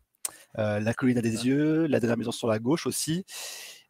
euh, 0.59 0.79
La 0.79 0.93
colline 0.93 1.17
à 1.17 1.23
des 1.23 1.47
yeux, 1.47 1.87
La 1.87 2.01
dernière 2.01 2.19
maison 2.19 2.33
sur 2.33 2.49
la 2.49 2.59
gauche 2.59 2.87
aussi. 2.87 3.25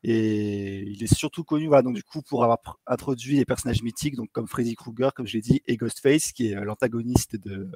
Et 0.04 0.82
il 0.82 1.02
est 1.02 1.12
surtout 1.12 1.42
connu 1.42 1.66
voilà, 1.66 1.82
donc, 1.82 1.96
du 1.96 2.04
coup, 2.04 2.22
pour 2.22 2.44
avoir 2.44 2.78
introduit 2.86 3.36
les 3.38 3.44
personnages 3.44 3.82
mythiques, 3.82 4.14
donc, 4.14 4.30
comme 4.30 4.46
Freddy 4.46 4.76
Krueger, 4.76 5.12
comme 5.12 5.26
je 5.26 5.32
l'ai 5.34 5.40
dit, 5.40 5.62
et 5.66 5.76
Ghostface, 5.76 6.30
qui 6.30 6.52
est 6.52 6.54
l'antagoniste 6.54 7.34
de, 7.34 7.68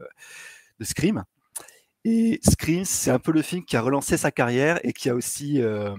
de 0.78 0.84
Scream. 0.84 1.24
Et 2.04 2.38
Scream, 2.48 2.84
c'est 2.84 3.10
un 3.10 3.18
peu 3.18 3.32
le 3.32 3.42
film 3.42 3.64
qui 3.64 3.76
a 3.76 3.82
relancé 3.82 4.16
sa 4.16 4.30
carrière 4.30 4.78
et 4.84 4.92
qui 4.92 5.10
a 5.10 5.14
aussi 5.16 5.60
euh, 5.60 5.96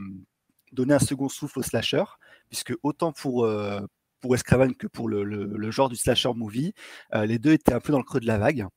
donné 0.72 0.93
un 0.93 1.00
second 1.00 1.27
souffle 1.27 1.60
au 1.60 1.63
slasher, 1.63 2.05
puisque 2.51 2.74
autant 2.84 3.13
pour, 3.13 3.46
euh, 3.46 3.79
pour 4.20 4.31
Wes 4.31 4.43
Craven 4.43 4.75
que 4.75 4.86
pour 4.86 5.08
le, 5.08 5.24
le, 5.24 5.72
genre 5.72 5.88
du 5.88 5.96
slasher 5.96 6.34
movie, 6.36 6.74
euh, 7.15 7.25
les 7.25 7.39
deux 7.39 7.53
étaient 7.53 7.74
un 7.74 7.79
peu 7.79 7.93
dans 7.93 7.98
le 7.98 8.03
creux 8.03 8.20
de 8.20 8.27
la 8.27 8.38
vague. 8.38 8.67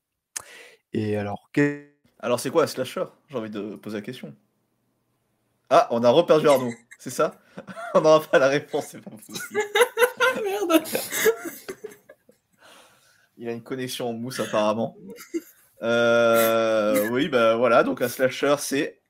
Et 0.93 1.17
alors, 1.17 1.51
alors 2.21 2.39
c'est 2.39 2.51
quoi 2.51 2.63
un 2.63 2.67
slasher? 2.69 3.05
J'ai 3.29 3.37
envie 3.37 3.51
de 3.51 3.75
poser 3.75 3.97
la 3.97 4.03
question. 4.03 4.33
Ah, 5.71 5.89
on 5.91 6.05
a 6.05 6.11
reperdu 6.11 6.47
Arnaud, 6.47 6.73
c'est 7.01 7.11
ça? 7.11 7.35
On 7.95 8.01
n'aura 8.01 8.23
pas 8.23 8.39
la 8.39 8.49
réponse, 8.49 8.87
c'est 8.91 9.01
pas 9.01 9.11
possible. 9.11 9.61
Merde 10.43 10.83
Il 13.37 13.49
a 13.49 13.53
une 13.53 13.63
connexion 13.63 14.09
en 14.09 14.13
mousse 14.13 14.39
apparemment. 14.39 14.97
Euh, 15.83 17.09
oui, 17.11 17.29
bah 17.29 17.57
voilà, 17.57 17.83
donc 17.83 18.03
un 18.03 18.09
slasher, 18.09 18.55
c'est. 18.59 19.03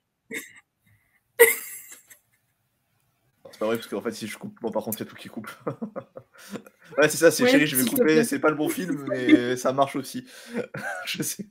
Pas 3.65 3.69
vrai, 3.69 3.77
parce 3.77 3.89
qu'en 3.89 4.01
fait, 4.01 4.13
si 4.13 4.27
je 4.27 4.39
coupe, 4.39 4.59
bon, 4.61 4.71
par 4.71 4.83
contre, 4.83 4.99
il 4.99 5.05
y 5.05 5.07
a 5.07 5.11
tout 5.11 5.17
qui 5.17 5.29
coupe. 5.29 5.51
ouais, 6.99 7.09
c'est 7.09 7.17
ça, 7.17 7.31
c'est 7.31 7.47
chéri, 7.49 7.67
je 7.67 7.77
vais 7.77 7.85
couper, 7.85 8.25
c'est 8.25 8.39
pas 8.39 8.51
le 8.51 8.57
bon 8.57 8.69
film, 8.69 9.05
mais 9.09 9.57
ça 9.57 9.73
marche 9.73 9.97
aussi. 9.97 10.27
je 11.07 11.23
sais. 11.23 11.49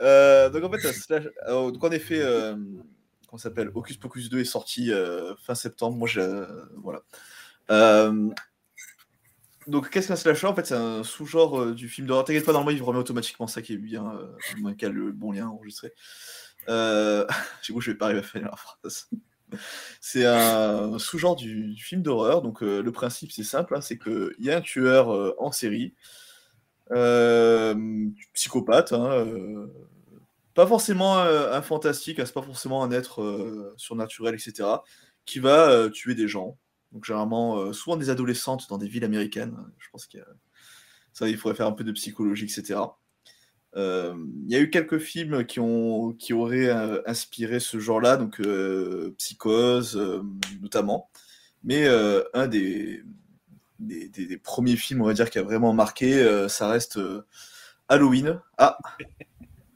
Euh, 0.00 0.50
donc 0.50 0.64
en 0.64 0.70
fait, 0.70 0.88
un 0.88 0.92
slash... 0.92 1.24
donc 1.48 1.82
en 1.82 1.90
effet, 1.90 2.20
euh, 2.20 2.56
comment 3.28 3.38
s'appelle 3.38 3.70
Hocus 3.74 3.96
Pocus 3.96 4.28
2 4.28 4.40
est 4.40 4.44
sorti 4.44 4.90
fin 5.42 5.54
septembre. 5.54 5.96
Moi, 5.96 6.08
je. 6.08 6.46
Voilà 6.76 7.02
donc, 9.66 9.90
qu'est-ce 9.90 10.08
qu'un 10.08 10.16
slasher? 10.16 10.46
En 10.46 10.54
fait, 10.54 10.66
c'est 10.66 10.74
un 10.74 11.04
sous-genre 11.04 11.60
euh, 11.60 11.74
du 11.74 11.88
film 11.88 12.06
d'horreur. 12.06 12.24
T'inquiète 12.24 12.44
pas, 12.44 12.52
normalement, 12.52 12.76
il 12.76 12.82
remet 12.82 12.98
automatiquement 12.98 13.46
ça 13.46 13.62
qui 13.62 13.74
est 13.74 13.78
bien, 13.78 14.04
euh, 14.16 14.26
moins 14.58 14.74
qu'il 14.74 14.88
le 14.88 15.12
bon 15.12 15.32
lien 15.32 15.48
enregistré. 15.48 15.92
Euh... 16.68 17.26
Du 17.64 17.72
coup, 17.72 17.80
je 17.80 17.92
vais 17.92 17.96
pas 17.96 18.06
arriver 18.06 18.20
à 18.20 18.24
faire 18.24 18.42
la 18.42 18.56
phrase. 18.56 19.08
C'est 20.00 20.24
un 20.26 20.98
sous-genre 20.98 21.36
du, 21.36 21.76
film 21.76 22.02
d'horreur. 22.02 22.42
Donc, 22.42 22.62
euh, 22.62 22.82
le 22.82 22.92
principe, 22.92 23.32
c'est 23.32 23.44
simple 23.44 23.76
hein, 23.76 23.80
c'est 23.80 23.98
qu'il 23.98 24.34
y 24.38 24.50
a 24.50 24.58
un 24.58 24.60
tueur 24.60 25.34
en 25.40 25.52
série, 25.52 25.94
psychopathe, 28.32 28.92
hein, 28.92 29.26
pas 30.54 30.66
forcément 30.66 31.18
un 31.18 31.62
fantastique, 31.62 32.18
hein, 32.18 32.24
c'est 32.26 32.34
pas 32.34 32.42
forcément 32.42 32.82
un 32.84 32.90
être 32.90 33.74
surnaturel, 33.76 34.34
etc., 34.34 34.68
qui 35.24 35.38
va 35.38 35.88
tuer 35.90 36.14
des 36.14 36.28
gens. 36.28 36.58
Donc 36.92 37.04
généralement, 37.04 37.56
euh, 37.58 37.72
souvent 37.72 37.96
des 37.96 38.10
adolescentes 38.10 38.68
dans 38.68 38.78
des 38.78 38.86
villes 38.86 39.04
américaines. 39.04 39.56
Je 39.78 39.88
pense 39.90 40.06
qu'il 40.06 40.24
ça, 41.12 41.28
il 41.28 41.36
faudrait 41.36 41.56
faire 41.56 41.66
un 41.66 41.72
peu 41.72 41.84
de 41.84 41.92
psychologie, 41.92 42.44
etc. 42.44 42.80
Euh, 43.74 44.14
il 44.46 44.52
y 44.52 44.56
a 44.56 44.60
eu 44.60 44.70
quelques 44.70 44.98
films 44.98 45.44
qui, 45.44 45.60
ont, 45.60 46.12
qui 46.12 46.32
auraient 46.34 46.68
euh, 46.68 47.00
inspiré 47.06 47.58
ce 47.58 47.78
genre-là, 47.78 48.16
donc 48.16 48.40
Psychose 49.18 50.22
notamment. 50.60 51.08
Mais 51.64 51.86
un 52.34 52.46
des 52.46 53.02
des, 53.78 54.08
des, 54.08 54.38
premiers 54.38 54.76
films, 54.76 55.02
on 55.02 55.06
va 55.06 55.12
dire, 55.12 55.28
qui 55.28 55.40
a 55.40 55.42
vraiment 55.42 55.72
marqué, 55.72 56.24
ça 56.48 56.68
reste 56.68 57.00
Halloween. 57.88 58.40
Ah, 58.58 58.78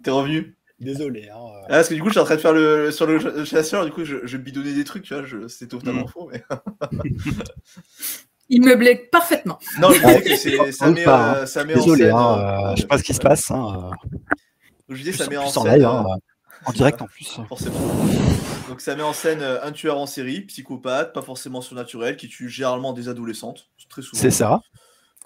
t'es 0.02 0.10
revenu? 0.10 0.56
Désolé. 0.78 1.28
Hein, 1.30 1.38
ah, 1.64 1.68
parce 1.68 1.88
que 1.88 1.94
du 1.94 2.02
coup, 2.02 2.08
je 2.08 2.12
suis 2.12 2.20
en 2.20 2.24
train 2.24 2.36
de 2.36 2.40
faire 2.40 2.52
le 2.52 2.90
sur 2.90 3.06
le 3.06 3.44
chasseur, 3.44 3.84
du 3.84 3.90
coup, 3.90 4.04
je, 4.04 4.26
je 4.26 4.36
bidonnais 4.36 4.74
des 4.74 4.84
trucs, 4.84 5.04
tu 5.04 5.14
vois, 5.14 5.48
c'est 5.48 5.68
totalement 5.68 6.04
mm. 6.04 6.08
faux. 6.08 6.30
Mais... 6.30 6.44
Il 8.48 8.62
meublait 8.62 9.08
parfaitement. 9.10 9.58
Non, 9.80 9.90
je 9.90 9.98
disais 9.98 10.22
que 10.22 10.36
c'est, 10.36 10.72
ça, 10.72 10.90
met, 10.90 11.06
hein. 11.06 11.34
euh, 11.36 11.46
ça 11.46 11.64
met 11.64 11.74
Désolé, 11.74 12.10
en 12.10 12.36
scène. 12.36 12.44
Hein, 12.44 12.70
euh, 12.70 12.76
je 12.76 12.80
sais 12.82 12.86
pas 12.86 12.98
ce 12.98 13.02
qui 13.02 13.14
se 13.14 13.20
passe. 13.20 13.50
Hein, 13.50 13.90
je 14.88 14.96
disais, 14.96 15.12
ça 15.12 15.28
met 15.28 15.36
en, 15.36 15.48
scène. 15.48 15.62
En, 15.62 15.74
live, 15.74 15.84
hein, 15.84 16.04
en 16.64 16.72
direct 16.72 17.02
en 17.02 17.06
plus. 17.06 17.40
Forcément. 17.48 17.78
Donc, 18.68 18.80
ça 18.80 18.94
met 18.94 19.02
en 19.02 19.12
scène 19.12 19.42
euh, 19.42 19.64
un 19.64 19.72
tueur 19.72 19.98
en 19.98 20.06
série, 20.06 20.42
psychopathe, 20.42 21.12
pas 21.12 21.22
forcément 21.22 21.60
surnaturel, 21.60 22.16
qui 22.16 22.28
tue 22.28 22.48
généralement 22.48 22.92
des 22.92 23.08
adolescentes, 23.08 23.68
très 23.88 24.02
souvent. 24.02 24.20
C'est 24.20 24.30
ça. 24.30 24.60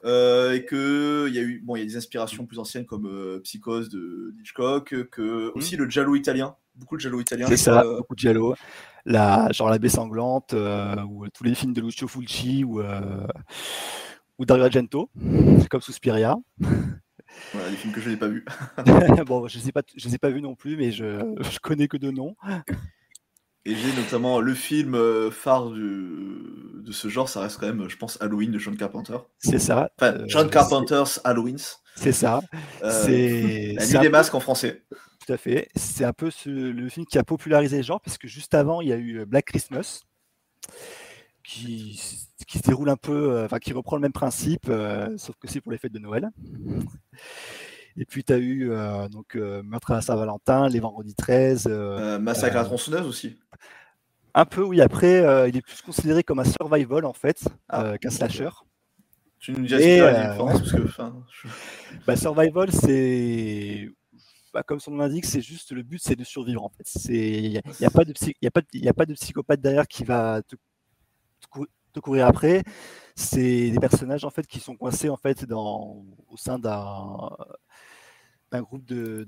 Euh, 0.04 0.54
et 0.54 0.64
que 0.64 1.26
il 1.28 1.34
y 1.34 1.38
a 1.38 1.42
eu 1.42 1.60
bon 1.62 1.76
il 1.76 1.80
y 1.80 1.82
a 1.82 1.84
des 1.84 1.96
inspirations 1.96 2.46
plus 2.46 2.58
anciennes 2.58 2.86
comme 2.86 3.06
euh, 3.06 3.38
Psychose 3.40 3.90
de 3.90 4.34
Hitchcock 4.40 4.94
que 5.10 5.52
aussi 5.54 5.76
le 5.76 5.90
giallo 5.90 6.16
italien 6.16 6.56
beaucoup 6.74 6.96
de 6.96 7.02
giallo 7.02 7.20
italien 7.20 7.46
c'est 7.46 7.58
ça 7.58 7.82
euh, 7.82 7.98
beaucoup 7.98 8.14
de 8.14 8.20
giallo 8.20 8.54
la 9.04 9.50
genre 9.52 9.70
la 9.70 9.78
baie 9.78 9.88
sanglante 9.88 10.54
ou 10.54 11.26
tous 11.32 11.44
les 11.44 11.54
films 11.54 11.72
de 11.72 11.80
Lucio 11.80 12.08
Fulci 12.08 12.64
ou 12.64 12.82
ou 14.38 14.44
Dario 14.44 14.64
Argento 14.64 15.10
comme 15.70 15.80
Suspiria 15.80 16.36
voilà, 17.52 17.70
des 17.70 17.76
films 17.76 17.92
que 17.92 18.00
je 18.00 18.10
n'ai 18.10 18.16
pas 18.16 18.28
vus 18.28 18.44
bon 19.26 19.46
je 19.48 19.58
ne 19.58 19.70
pas 19.70 19.82
je 19.96 20.08
les 20.08 20.14
ai 20.14 20.18
pas 20.18 20.30
vus 20.30 20.42
non 20.42 20.54
plus 20.54 20.76
mais 20.76 20.90
je, 20.92 21.20
je 21.40 21.58
connais 21.60 21.88
que 21.88 21.96
de 21.96 22.10
noms 22.10 22.34
et 23.66 23.74
j'ai 23.74 23.92
notamment 23.92 24.40
le 24.40 24.54
film 24.54 24.94
euh, 24.94 25.30
phare 25.30 25.70
de 25.70 26.92
ce 26.92 27.08
genre, 27.08 27.28
ça 27.28 27.40
reste 27.40 27.58
quand 27.60 27.66
même, 27.66 27.88
je 27.88 27.96
pense, 27.96 28.16
Halloween 28.22 28.50
de 28.50 28.58
John 28.58 28.76
Carpenter. 28.76 29.18
C'est 29.38 29.58
ça. 29.58 29.90
Enfin, 29.98 30.14
euh, 30.14 30.24
John 30.26 30.48
Carpenter's 30.48 31.20
Halloween. 31.24 31.58
C'est 31.94 32.12
ça. 32.12 32.40
Euh, 32.82 33.04
c'est 33.04 33.74
La 33.76 33.86
nuit 33.86 33.98
des 33.98 34.08
masques 34.08 34.34
en 34.34 34.40
français. 34.40 34.82
Tout 35.30 35.34
à 35.34 35.36
fait. 35.36 35.68
C'est 35.76 36.04
un 36.04 36.12
peu 36.12 36.30
le 36.46 36.88
film 36.88 37.06
qui 37.06 37.16
a 37.16 37.22
popularisé 37.22 37.76
le 37.76 37.82
genre, 37.84 38.00
parce 38.00 38.18
que 38.18 38.26
juste 38.26 38.52
avant, 38.52 38.80
il 38.80 38.88
y 38.88 38.92
a 38.92 38.96
eu 38.96 39.24
Black 39.26 39.44
Christmas, 39.44 40.02
qui, 41.44 42.00
qui 42.48 42.58
se 42.58 42.62
déroule 42.64 42.90
un 42.90 42.96
peu, 42.96 43.44
enfin, 43.44 43.60
qui 43.60 43.72
reprend 43.72 43.94
le 43.94 44.02
même 44.02 44.12
principe, 44.12 44.68
sauf 45.16 45.36
que 45.36 45.46
c'est 45.46 45.60
pour 45.60 45.70
les 45.70 45.78
fêtes 45.78 45.92
de 45.92 46.00
Noël. 46.00 46.30
Et 47.96 48.04
puis, 48.04 48.24
tu 48.24 48.32
as 48.32 48.38
eu 48.38 48.72
euh, 48.72 49.08
donc, 49.08 49.36
euh, 49.36 49.62
Meurtre 49.62 49.92
à 49.92 50.00
Saint-Valentin, 50.00 50.68
Les 50.68 50.80
Vendredis 50.80 51.14
13. 51.14 51.68
Euh, 51.70 52.18
Massacre 52.18 52.56
à 52.56 52.64
tronçonneuse 52.64 53.06
aussi. 53.06 53.38
Un 54.34 54.46
peu, 54.46 54.62
oui. 54.62 54.80
Après, 54.80 55.48
il 55.48 55.56
est 55.56 55.62
plus 55.62 55.80
considéré 55.82 56.24
comme 56.24 56.40
un 56.40 56.44
survival, 56.44 57.04
en 57.04 57.12
fait, 57.12 57.44
ah, 57.68 57.98
qu'un 57.98 58.10
slasher. 58.10 58.50
Tu 59.38 59.52
nous 59.52 59.64
dis 59.64 59.72
la 59.72 60.30
différence 60.30 60.60
parce 60.60 60.72
que, 60.72 61.02
bah, 62.06 62.16
Survival, 62.16 62.72
c'est. 62.72 63.90
Bah, 64.52 64.62
comme 64.64 64.80
son 64.80 64.90
nom 64.90 64.98
l'indique, 64.98 65.26
c'est 65.26 65.42
juste 65.42 65.72
le 65.72 65.82
but, 65.82 66.00
c'est 66.02 66.16
de 66.16 66.24
survivre, 66.24 66.64
en 66.64 66.70
fait. 66.70 66.88
Il 67.08 67.50
n'y 67.50 67.58
a, 67.58 67.62
y 67.80 67.84
a, 67.84 67.90
pas 67.90 68.04
de 68.04 68.12
y 68.42 68.46
a, 68.46 68.50
pas 68.50 68.60
de, 68.60 68.88
a 68.88 68.92
pas 68.92 69.06
de 69.06 69.14
psychopathe 69.14 69.60
derrière 69.60 69.86
qui 69.86 70.04
va 70.04 70.42
te, 70.42 70.56
te 71.92 72.00
courir 72.00 72.26
après. 72.26 72.64
C'est 73.14 73.70
des 73.70 73.78
personnages, 73.78 74.24
en 74.24 74.30
fait, 74.30 74.46
qui 74.46 74.60
sont 74.60 74.76
coincés, 74.76 75.08
en 75.08 75.16
fait, 75.16 75.44
dans, 75.44 76.04
au 76.28 76.36
sein 76.36 76.58
d'un 76.58 77.30
un 78.52 78.62
groupe 78.62 78.84
de, 78.84 79.26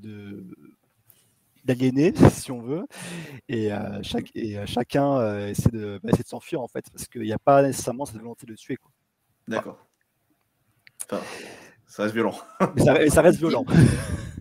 d'aliénés, 1.65 2.13
si 2.31 2.51
on 2.51 2.61
veut, 2.61 2.87
et, 3.49 3.73
euh, 3.73 4.01
chaque, 4.03 4.31
et 4.35 4.59
euh, 4.59 4.67
chacun 4.67 5.19
euh, 5.19 5.49
essaie 5.49 5.71
de, 5.71 6.01
bah, 6.03 6.11
de 6.13 6.23
s'enfuir 6.27 6.61
en 6.61 6.69
fait, 6.69 6.85
parce 6.91 7.07
qu'il 7.07 7.23
n'y 7.23 7.33
a 7.33 7.39
pas 7.39 7.63
nécessairement 7.63 8.05
cette 8.05 8.19
volonté 8.19 8.47
de 8.47 8.55
tuer. 8.55 8.79
D'accord. 9.47 9.87
ça 11.87 12.03
reste 12.03 12.15
violent. 12.15 12.35
ça, 12.79 13.23
reste 13.23 13.39
violent. 13.39 13.65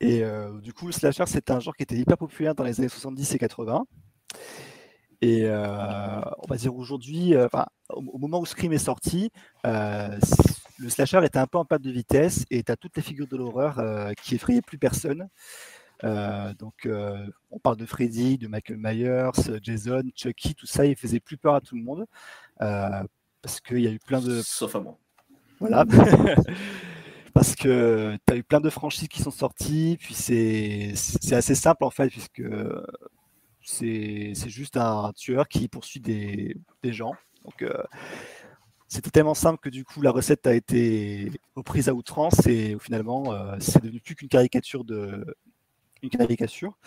et 0.00 0.22
du 0.62 0.72
coup, 0.72 0.86
le 0.86 0.92
slasher, 0.92 1.24
c'est 1.26 1.50
un 1.50 1.60
genre 1.60 1.74
qui 1.76 1.82
était 1.82 1.96
hyper 1.96 2.18
populaire 2.18 2.54
dans 2.54 2.64
les 2.64 2.78
années 2.80 2.88
70 2.88 3.34
et 3.34 3.38
80. 3.38 3.84
Et 5.22 5.48
on 5.48 6.46
va 6.48 6.56
dire 6.56 6.74
aujourd'hui, 6.74 7.34
au, 7.90 8.18
moment 8.18 8.40
où 8.40 8.46
Scream 8.46 8.72
est 8.72 8.78
sorti, 8.78 9.30
le 10.78 10.88
slasher 10.88 11.24
était 11.24 11.38
un 11.38 11.46
peu 11.46 11.58
en 11.58 11.64
perte 11.64 11.82
de 11.82 11.90
vitesse 11.90 12.44
et 12.50 12.62
tu 12.62 12.72
as 12.72 12.76
toutes 12.76 12.96
les 12.96 13.02
figures 13.02 13.28
de 13.28 13.36
l'horreur 13.36 13.78
euh, 13.78 14.12
qui 14.22 14.34
effrayaient 14.34 14.62
plus 14.62 14.78
personne. 14.78 15.28
Euh, 16.02 16.52
donc, 16.54 16.86
euh, 16.86 17.26
on 17.50 17.58
parle 17.58 17.76
de 17.76 17.86
Freddy, 17.86 18.38
de 18.38 18.48
Michael 18.48 18.78
Myers, 18.78 19.60
Jason, 19.62 20.02
Chucky, 20.14 20.54
tout 20.54 20.66
ça, 20.66 20.84
il 20.84 20.96
faisait 20.96 21.20
plus 21.20 21.36
peur 21.36 21.54
à 21.54 21.60
tout 21.60 21.76
le 21.76 21.82
monde 21.82 22.06
parce 22.58 23.60
qu'il 23.60 23.80
y 23.80 23.86
a 23.86 23.90
eu 23.90 23.98
plein 23.98 24.20
de. 24.20 24.40
Sauf 24.42 24.74
à 24.74 24.80
moi. 24.80 24.98
Voilà. 25.60 25.84
parce 27.34 27.54
que 27.56 28.16
tu 28.26 28.32
as 28.32 28.36
eu 28.36 28.42
plein 28.42 28.60
de 28.60 28.70
franchises 28.70 29.08
qui 29.08 29.22
sont 29.22 29.30
sorties, 29.30 29.98
puis 30.00 30.14
c'est 30.14 30.94
assez 31.32 31.54
simple 31.54 31.84
en 31.84 31.90
fait, 31.90 32.08
puisque 32.08 32.42
c'est 33.62 34.34
juste 34.48 34.76
un 34.76 35.12
tueur 35.16 35.48
qui 35.48 35.68
poursuit 35.68 36.00
des, 36.00 36.56
des 36.82 36.92
gens. 36.92 37.12
Donc, 37.44 37.64
c'était 38.94 39.10
tellement 39.10 39.34
simple 39.34 39.58
que 39.60 39.70
du 39.70 39.84
coup 39.84 40.02
la 40.02 40.12
recette 40.12 40.46
a 40.46 40.54
été 40.54 41.32
reprise 41.56 41.88
à 41.88 41.94
outrance 41.94 42.46
et 42.46 42.76
finalement 42.80 43.32
euh, 43.32 43.56
c'est 43.58 43.82
devenu 43.82 44.00
plus 44.00 44.14
qu'une 44.14 44.28
caricature 44.28 44.84
de 44.84 45.24
une 46.02 46.10
caricature. 46.10 46.78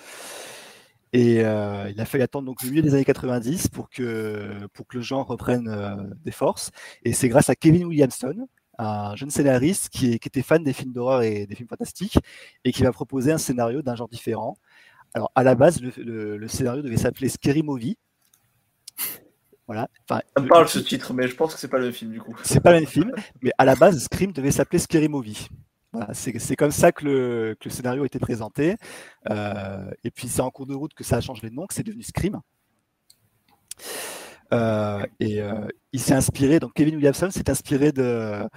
Et 1.12 1.44
euh, 1.44 1.89
il 1.89 2.00
a 2.00 2.06
fallu 2.06 2.24
attendre 2.24 2.46
donc 2.46 2.63
le 2.63 2.70
milieu 2.70 2.82
des 2.82 2.94
années 2.94 3.06
90 3.06 3.70
pour 3.70 3.89
que, 3.89 4.68
pour 4.74 4.88
que 4.88 4.98
le 4.98 5.04
genre 5.04 5.27
reprenne 5.27 5.68
euh, 5.68 5.96
des 6.24 6.32
forces. 6.32 6.72
Et 7.04 7.12
c'est 7.13 7.27
grâce 7.30 7.50
à 7.50 7.56
Kevin 7.56 7.86
Williamson, 7.86 8.48
un 8.77 9.15
jeune 9.15 9.29
scénariste 9.29 9.89
qui, 9.89 10.13
était 10.13 10.41
fan 10.41 10.63
des 10.63 10.74
films 10.74 10.93
d'horreur 10.93 11.24
et 11.24 11.46
des 11.46 11.55
films 11.55 11.69
fantastiques, 11.69 12.17
et 12.63 12.72
qui 12.72 12.84
va 12.84 12.91
proposer 12.91 13.31
un 13.31 13.38
scénario 13.38 13.81
d'un 13.81 13.96
genre 13.96 14.10
différent. 14.10 14.57
Alors 15.13 15.31
à 15.36 15.43
la 15.43 15.55
base, 15.55 15.81
le, 15.81 16.38
le 16.38 16.48
scénario 16.48 16.81
devait 16.81 16.98
s'appeler 16.98 17.29
Scary 17.29 17.63
Movie, 17.63 17.98
Voilà. 19.67 19.89
Enfin, 20.10 20.22
Ça 20.36 20.41
me 20.41 20.48
parle 20.48 20.67
ce 20.67 20.79
titre, 20.79 21.13
mais 21.13 21.27
je 21.27 21.36
pense 21.36 21.53
que 21.53 21.60
c'est 21.60 21.67
pas 21.67 21.77
le 21.77 21.86
même 21.86 21.93
film 21.93 22.12
du 22.12 22.22
coup. 22.22 22.36
C'est 22.43 22.62
pas 22.62 22.72
le 22.72 22.79
même 22.79 22.88
film, 22.88 23.12
mais 23.41 23.51
à 23.57 23.65
la 23.65 23.75
base, 23.75 24.01
Scream 24.03 24.31
devait 24.31 24.51
s'appeler 24.51 24.79
Scary 24.79 25.10
Movie. 25.10 25.50
Voilà, 25.91 26.13
c'est 26.13 26.38
c'est 26.39 26.55
comme 26.55 26.72
ça 26.72 26.91
que 26.91 27.05
le, 27.05 27.57
que 27.60 27.69
le 27.69 27.74
scénario 27.74 28.03
a 28.03 28.05
été 28.05 28.19
présenté. 28.19 28.75
Euh, 29.29 29.89
et 30.03 30.12
puis 30.12 30.27
c'est 30.27 30.41
en 30.41 30.51
cours 30.51 30.67
de 30.67 30.74
route 30.74 30.93
que 30.93 31.03
ça 31.03 31.17
a 31.17 31.22
changé 31.22 31.50
de 31.50 31.53
nom, 31.53 31.65
que 31.65 31.74
c'est 31.74 31.84
devenu 31.84 32.03
Scream. 32.03 32.39
Euh, 34.54 35.06
et 35.20 35.42
euh, 35.42 35.68
il 35.92 36.00
s'est 36.00 36.13
inspiré, 36.13 36.60
donc 36.60 36.74
Kevin 36.74 36.96
Williamson 36.96 37.30
s'est 37.30 37.50
inspiré 37.50 37.92
de, 37.92 38.48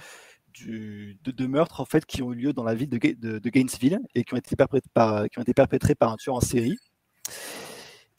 du- 0.53 1.17
de, 1.23 1.31
de 1.31 1.47
meurtres 1.47 1.81
en 1.81 1.85
fait 1.85 2.05
qui 2.05 2.21
ont 2.21 2.31
eu 2.31 2.35
lieu 2.35 2.53
dans 2.53 2.63
la 2.63 2.75
ville 2.75 2.89
de, 2.89 2.97
Ga- 2.97 3.15
de- 3.15 3.39
de 3.39 3.49
Gainesville 3.49 3.99
et 4.15 4.23
qui 4.23 4.33
ont 4.33 4.37
été 4.37 4.55
perpétrés 4.55 4.89
par, 4.93 5.27
qui 5.29 5.39
ont 5.39 5.41
été 5.41 5.53
perpétrés 5.53 5.95
par 5.95 6.11
un 6.13 6.17
tueur 6.17 6.35
en 6.35 6.41
série. 6.41 6.77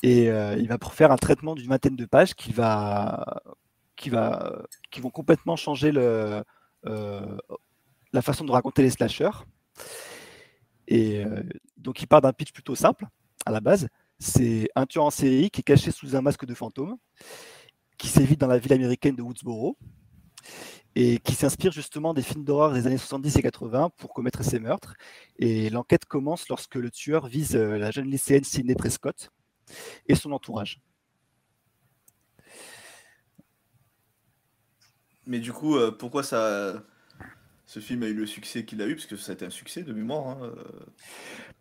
Et 0.03 0.31
euh, 0.31 0.57
il 0.59 0.69
va 0.69 0.79
pour 0.79 0.95
faire 0.95 1.13
un 1.13 1.17
traitement 1.17 1.55
d'une 1.55 1.69
vingtaine 1.69 1.97
de 1.97 2.07
pages 2.07 2.35
qui 2.35 2.53
va, 2.53 3.41
qui 3.97 4.11
va, 4.11 4.65
qui 4.91 5.01
vont 5.01 5.11
complètement 5.11 5.57
changer 5.57 5.93
le, 5.93 6.43
euh, 6.87 7.37
la 8.13 8.23
façon 8.23 8.45
de 8.45 8.51
raconter 8.51 8.83
les 8.83 8.91
slashers. 8.91 9.31
Et 10.89 11.25
euh, 11.25 11.43
donc 11.77 12.03
il 12.03 12.07
part 12.07 12.21
d'un 12.21 12.33
pitch 12.33 12.53
plutôt 12.53 12.75
simple 12.75 13.07
à 13.47 13.53
la 13.53 13.61
base. 13.61 13.89
C'est 14.19 14.69
un 14.75 14.87
tueur 14.87 15.05
en 15.05 15.11
série 15.11 15.51
qui 15.51 15.61
est 15.61 15.65
caché 15.65 15.91
sous 15.91 16.15
un 16.17 16.21
masque 16.21 16.45
de 16.45 16.55
fantôme, 16.55 16.97
qui 18.03 18.09
sévit 18.09 18.37
dans 18.37 18.49
la 18.49 18.59
ville 18.59 18.73
américaine 18.73 19.15
de 19.15 19.23
Woodsboro 19.23 19.79
et 20.97 21.21
qui 21.21 21.35
s'inspire 21.35 21.71
justement 21.71 22.15
des 22.15 22.23
films 22.23 22.43
d'horreur 22.43 22.73
des 22.73 22.89
années 22.89 22.99
70 22.99 23.37
et 23.37 23.43
80 23.43 23.91
pour 23.97 24.13
commettre 24.13 24.43
ses 24.43 24.59
meurtres. 24.59 24.97
Et 25.39 25.71
l'enquête 25.71 26.05
commence 26.05 26.49
lorsque 26.49 26.75
le 26.75 26.91
tueur 26.91 27.29
vise 27.29 27.55
euh, 27.55 27.79
la 27.79 27.93
jeune 27.93 28.11
lycéenne 28.11 28.43
Sidney 28.43 28.75
Prescott 28.75 29.31
et 30.09 30.17
son 30.17 30.33
entourage. 30.33 30.81
Mais 35.29 35.39
du 35.39 35.53
coup, 35.53 35.77
euh, 35.77 35.93
pourquoi 35.93 36.25
ça, 36.25 36.83
ce 37.67 37.79
film 37.79 38.03
a 38.03 38.09
eu 38.09 38.15
le 38.15 38.27
succès 38.27 38.65
qu'il 38.65 38.83
a 38.83 38.89
eu? 38.89 38.97
Parce 38.97 39.07
que 39.07 39.17
ça 39.17 39.31
a 39.31 39.35
été 39.37 39.47
un 39.47 39.51
succès 39.51 39.85
de 39.85 39.93
mémoire. 39.93 40.27
hein, 40.27 40.41
euh. 40.43 40.65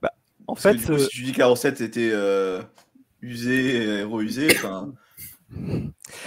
Bah, 0.02 0.12
en 0.48 0.56
Parce 0.56 0.64
que 0.64 0.72
fait, 0.72 0.76
du 0.78 0.86
coup, 0.88 0.94
euh, 0.94 0.98
si 0.98 1.10
tu 1.10 1.22
dis 1.22 1.34
que 1.34 1.40
la 1.40 1.48
recette 1.48 1.82
était 1.82 2.10
euh, 2.12 2.64
usée, 3.22 3.76
et 3.76 4.00
héroïsée, 4.00 4.48
enfin. 4.56 4.92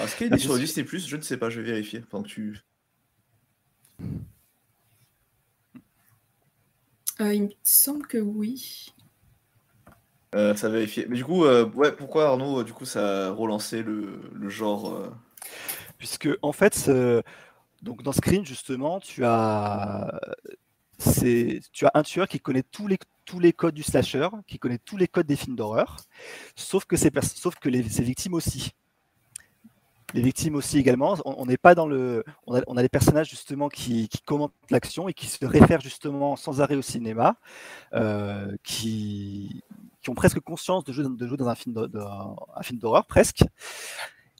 Est-ce 0.00 0.16
qu'il 0.16 0.30
Bah, 0.30 0.36
est 0.36 0.38
sur 0.38 0.56
Disney 0.58 0.84
Plus 0.84 1.06
Je 1.06 1.16
ne 1.16 1.22
sais 1.22 1.36
pas, 1.36 1.50
je 1.50 1.60
vais 1.60 1.70
vérifier 1.70 2.00
pendant 2.00 2.24
que 2.24 2.28
tu. 2.28 2.58
Euh, 7.20 7.32
il 7.32 7.44
me 7.44 7.48
semble 7.62 8.06
que 8.06 8.18
oui. 8.18 8.92
Euh, 10.34 10.54
ça 10.56 10.68
vérifier. 10.68 11.06
Mais 11.08 11.16
du 11.16 11.24
coup, 11.24 11.44
euh, 11.44 11.64
ouais, 11.70 11.92
pourquoi 11.92 12.26
Arnaud, 12.28 12.64
du 12.64 12.72
coup, 12.72 12.84
ça 12.84 13.28
a 13.28 13.30
relancé 13.30 13.82
le, 13.82 14.20
le 14.32 14.48
genre 14.48 14.92
euh, 14.92 15.10
puisque 15.96 16.28
en 16.42 16.52
fait, 16.52 16.90
donc 17.82 18.02
dans 18.02 18.12
Scream 18.12 18.44
justement, 18.44 18.98
tu 18.98 19.24
as, 19.24 20.20
c'est, 20.98 21.60
tu 21.72 21.86
as 21.86 21.92
un 21.94 22.02
tueur 22.02 22.26
qui 22.26 22.40
connaît 22.40 22.64
tous 22.64 22.88
les, 22.88 22.98
tous 23.24 23.38
les 23.38 23.52
codes 23.52 23.74
du 23.74 23.82
slasher, 23.82 24.28
qui 24.48 24.58
connaît 24.58 24.78
tous 24.78 24.96
les 24.96 25.06
codes 25.06 25.26
des 25.26 25.36
films 25.36 25.56
d'horreur, 25.56 25.96
sauf 26.56 26.84
que, 26.84 26.96
sauf 26.96 27.54
que 27.56 27.68
les, 27.68 27.88
ses 27.88 28.02
victimes 28.02 28.34
aussi. 28.34 28.72
Les 30.14 30.22
victimes 30.22 30.54
aussi 30.54 30.78
également. 30.78 31.16
On 31.24 31.44
n'est 31.44 31.56
pas 31.56 31.74
dans 31.74 31.88
le, 31.88 32.24
on 32.46 32.76
a, 32.76 32.82
les 32.82 32.88
personnages 32.88 33.28
justement 33.28 33.68
qui, 33.68 34.08
commentent 34.24 34.54
l'action 34.70 35.08
et 35.08 35.12
qui 35.12 35.26
se 35.26 35.44
réfèrent 35.44 35.80
justement 35.80 36.36
sans 36.36 36.60
arrêt 36.60 36.76
au 36.76 36.82
cinéma, 36.82 37.36
euh, 37.94 38.56
qui, 38.62 39.64
ont 40.06 40.14
presque 40.14 40.38
conscience 40.38 40.84
de 40.84 40.92
jouer, 40.92 41.04
dans 41.36 41.48
un 41.48 41.56
film, 41.56 41.74
d'horreur 42.78 43.06
presque. 43.06 43.42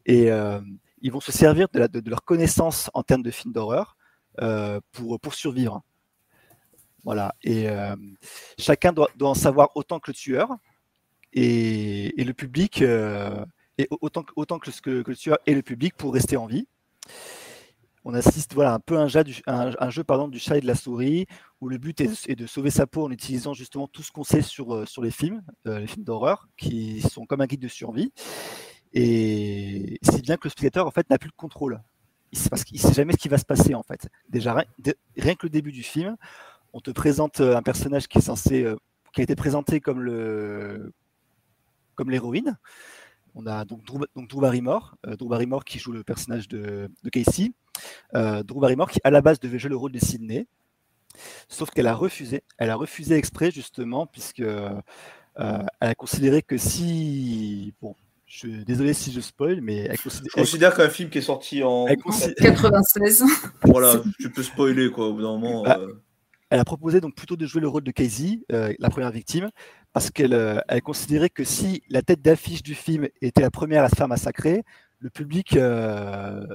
Et 0.07 0.31
euh, 0.31 0.61
ils 1.03 1.11
vont 1.11 1.21
se 1.21 1.33
servir 1.33 1.67
de, 1.73 2.09
leur 2.09 2.23
connaissance 2.23 2.89
en 2.95 3.03
termes 3.03 3.25
de 3.25 3.33
films 3.33 3.53
d'horreur 3.53 3.97
euh, 4.43 4.79
pour, 4.93 5.35
survivre. 5.35 5.83
Voilà. 7.03 7.35
Et 7.43 7.67
chacun 8.59 8.93
doit, 8.93 9.11
en 9.21 9.35
savoir 9.35 9.71
autant 9.75 9.99
que 9.99 10.13
le 10.13 10.15
tueur. 10.15 10.51
Et, 11.33 12.21
et 12.21 12.23
le 12.23 12.33
public, 12.33 12.81
et 13.79 13.89
au- 13.91 13.99
autant, 14.01 14.23
que- 14.23 14.91
le, 14.91 15.17
tueur 15.17 15.39
et 15.47 15.55
le 15.55 15.63
public 15.63 15.95
pour 15.97 16.13
rester 16.13 16.37
en 16.37 16.47
vie. 16.47 16.67
On 18.07 18.13
assiste 18.13 18.53
voilà, 18.53 18.75
un 18.75 18.81
peu 18.81 18.99
à 18.99 19.03
un 19.03 19.09
jeu, 19.09 19.25
du, 19.25 19.43
pardon, 20.05 20.29
du 20.29 20.39
chat 20.39 20.59
et 20.59 20.61
de 20.61 20.67
la 20.67 20.75
souris, 20.75 21.27
où 21.63 21.69
le 21.71 21.79
but 21.79 22.01
est, 22.03 22.37
de 22.37 22.47
sauver 22.47 22.71
sa 22.71 22.87
peau 22.87 23.05
en 23.05 23.11
utilisant 23.11 23.55
justement 23.55 23.89
tout 23.89 24.03
ce 24.03 24.13
qu'on 24.13 24.25
sait 24.25 24.43
sur, 24.43 24.75
euh, 24.75 24.85
les 25.01 25.11
films, 25.11 25.43
euh, 25.67 25.79
les 25.79 25.87
films 25.87 26.05
d'horreur, 26.05 26.49
qui 26.59 27.01
sont 27.01 27.25
comme 27.25 27.41
un 27.41 27.47
guide 27.47 27.63
de 27.63 27.69
survie. 27.69 28.13
Et 28.93 29.99
si 30.03 30.21
bien 30.21 30.37
que 30.37 30.45
le 30.45 30.51
spectateur 30.51 30.87
en 30.87 30.91
fait 30.91 31.09
n'a 31.09 31.19
plus 31.19 31.29
le 31.29 31.37
contrôle. 31.37 31.83
Il 32.33 32.39
qu'il 32.65 32.81
sait 32.81 32.93
jamais 32.93 33.13
ce 33.13 33.19
qui 33.19 33.29
va 33.29 33.39
se 33.39 33.45
passer 33.45 33.75
en 33.75 33.83
fait. 33.83 34.09
Déjà 34.29 34.55
rien, 34.55 35.35
que 35.35 35.47
le 35.47 35.51
début 35.51 35.73
du 35.73 35.83
film, 35.83 36.17
on 36.73 36.81
te 36.81 36.91
présente 36.91 37.41
euh, 37.41 37.57
un 37.57 37.63
personnage 37.63 38.07
qui 38.07 38.19
est 38.19 38.23
censé, 38.23 38.67
qui 39.15 39.21
a 39.21 39.25
été 39.25 39.37
présenté 39.37 39.81
comme 39.81 40.01
le, 40.01 40.93
comme 41.95 42.11
l'héroïne. 42.11 42.59
On 43.35 43.47
a 43.47 43.65
donc 43.65 43.85
Drew, 43.85 44.01
donc 44.15 44.29
Drew 44.29 44.41
Barrymore, 44.41 44.97
euh, 45.07 45.17
Drew 45.17 45.29
Barrymore 45.29 45.65
qui 45.65 45.79
joue 45.79 45.93
le 45.93 46.05
personnage 46.05 46.49
de, 46.49 46.89
de 47.03 47.11
Casey. 47.11 47.51
Euh, 48.15 48.43
Drew 48.43 48.61
Barrymore 48.61 48.91
qui 48.91 49.01
à 49.05 49.11
la 49.11 49.21
base 49.21 49.41
devait 49.41 49.59
jouer 49.59 49.71
le 49.71 49.77
rôle 49.77 49.93
de 49.93 49.99
Sydney, 49.99 50.47
sauf 51.49 51.71
qu'elle 51.71 51.87
a 51.89 51.95
refusé. 51.95 52.43
Elle 52.59 52.71
a 52.71 52.77
refusé 52.77 53.17
exprès 53.17 53.51
justement 53.51 54.07
puisque 54.07 54.41
euh, 54.41 54.71
elle 55.37 55.89
a 55.89 55.95
considéré 55.95 56.43
que 56.43 56.57
si, 56.57 57.75
bon, 57.83 57.97
je 58.27 58.39
suis 58.39 58.65
désolé 58.65 58.95
si 58.95 59.13
je 59.13 59.21
spoil, 59.21 59.61
mais 59.61 59.79
elle 59.91 59.97
Je 59.97 60.03
considère, 60.03 60.33
considère 60.33 60.75
qu'un 60.77 60.89
film 60.89 61.11
qui 61.11 61.19
est 61.19 61.23
sorti 61.23 61.63
en. 61.65 61.87
Elle 61.89 61.97
consi- 61.99 62.35
96. 62.35 63.25
Voilà, 63.65 64.01
tu 64.21 64.31
peux 64.31 64.43
spoiler 64.43 64.91
quoi, 64.91 65.09
au 65.09 65.15
bout 65.15 65.23
d'un 65.23 65.39
moment. 65.39 65.63
Bah, 65.65 65.79
euh, 65.81 65.93
Elle 66.51 66.61
a 66.61 66.65
proposé 66.65 67.01
donc 67.01 67.15
plutôt 67.15 67.37
de 67.37 67.47
jouer 67.47 67.61
le 67.61 67.69
rôle 67.69 67.83
de 67.83 67.91
Casey, 67.91 68.41
euh, 68.53 68.73
la 68.79 68.91
première 68.91 69.11
victime, 69.11 69.51
parce 69.93 70.11
qu'elle 70.11 70.35
euh, 70.35 70.61
elle 70.69 70.83
considérait 70.83 71.31
que 71.31 71.43
si 71.45 71.83
la 71.89 72.03
tête 72.03 72.23
d'affiche 72.23 72.63
du 72.63 72.75
film 72.75 73.09
était 73.23 73.41
la 73.41 73.51
première 73.51 73.83
à 73.85 73.89
se 73.89 73.97
faire 73.97 74.09
massacrer, 74.09 74.63
le 75.01 75.11
public, 75.11 75.57
euh, 75.57 76.47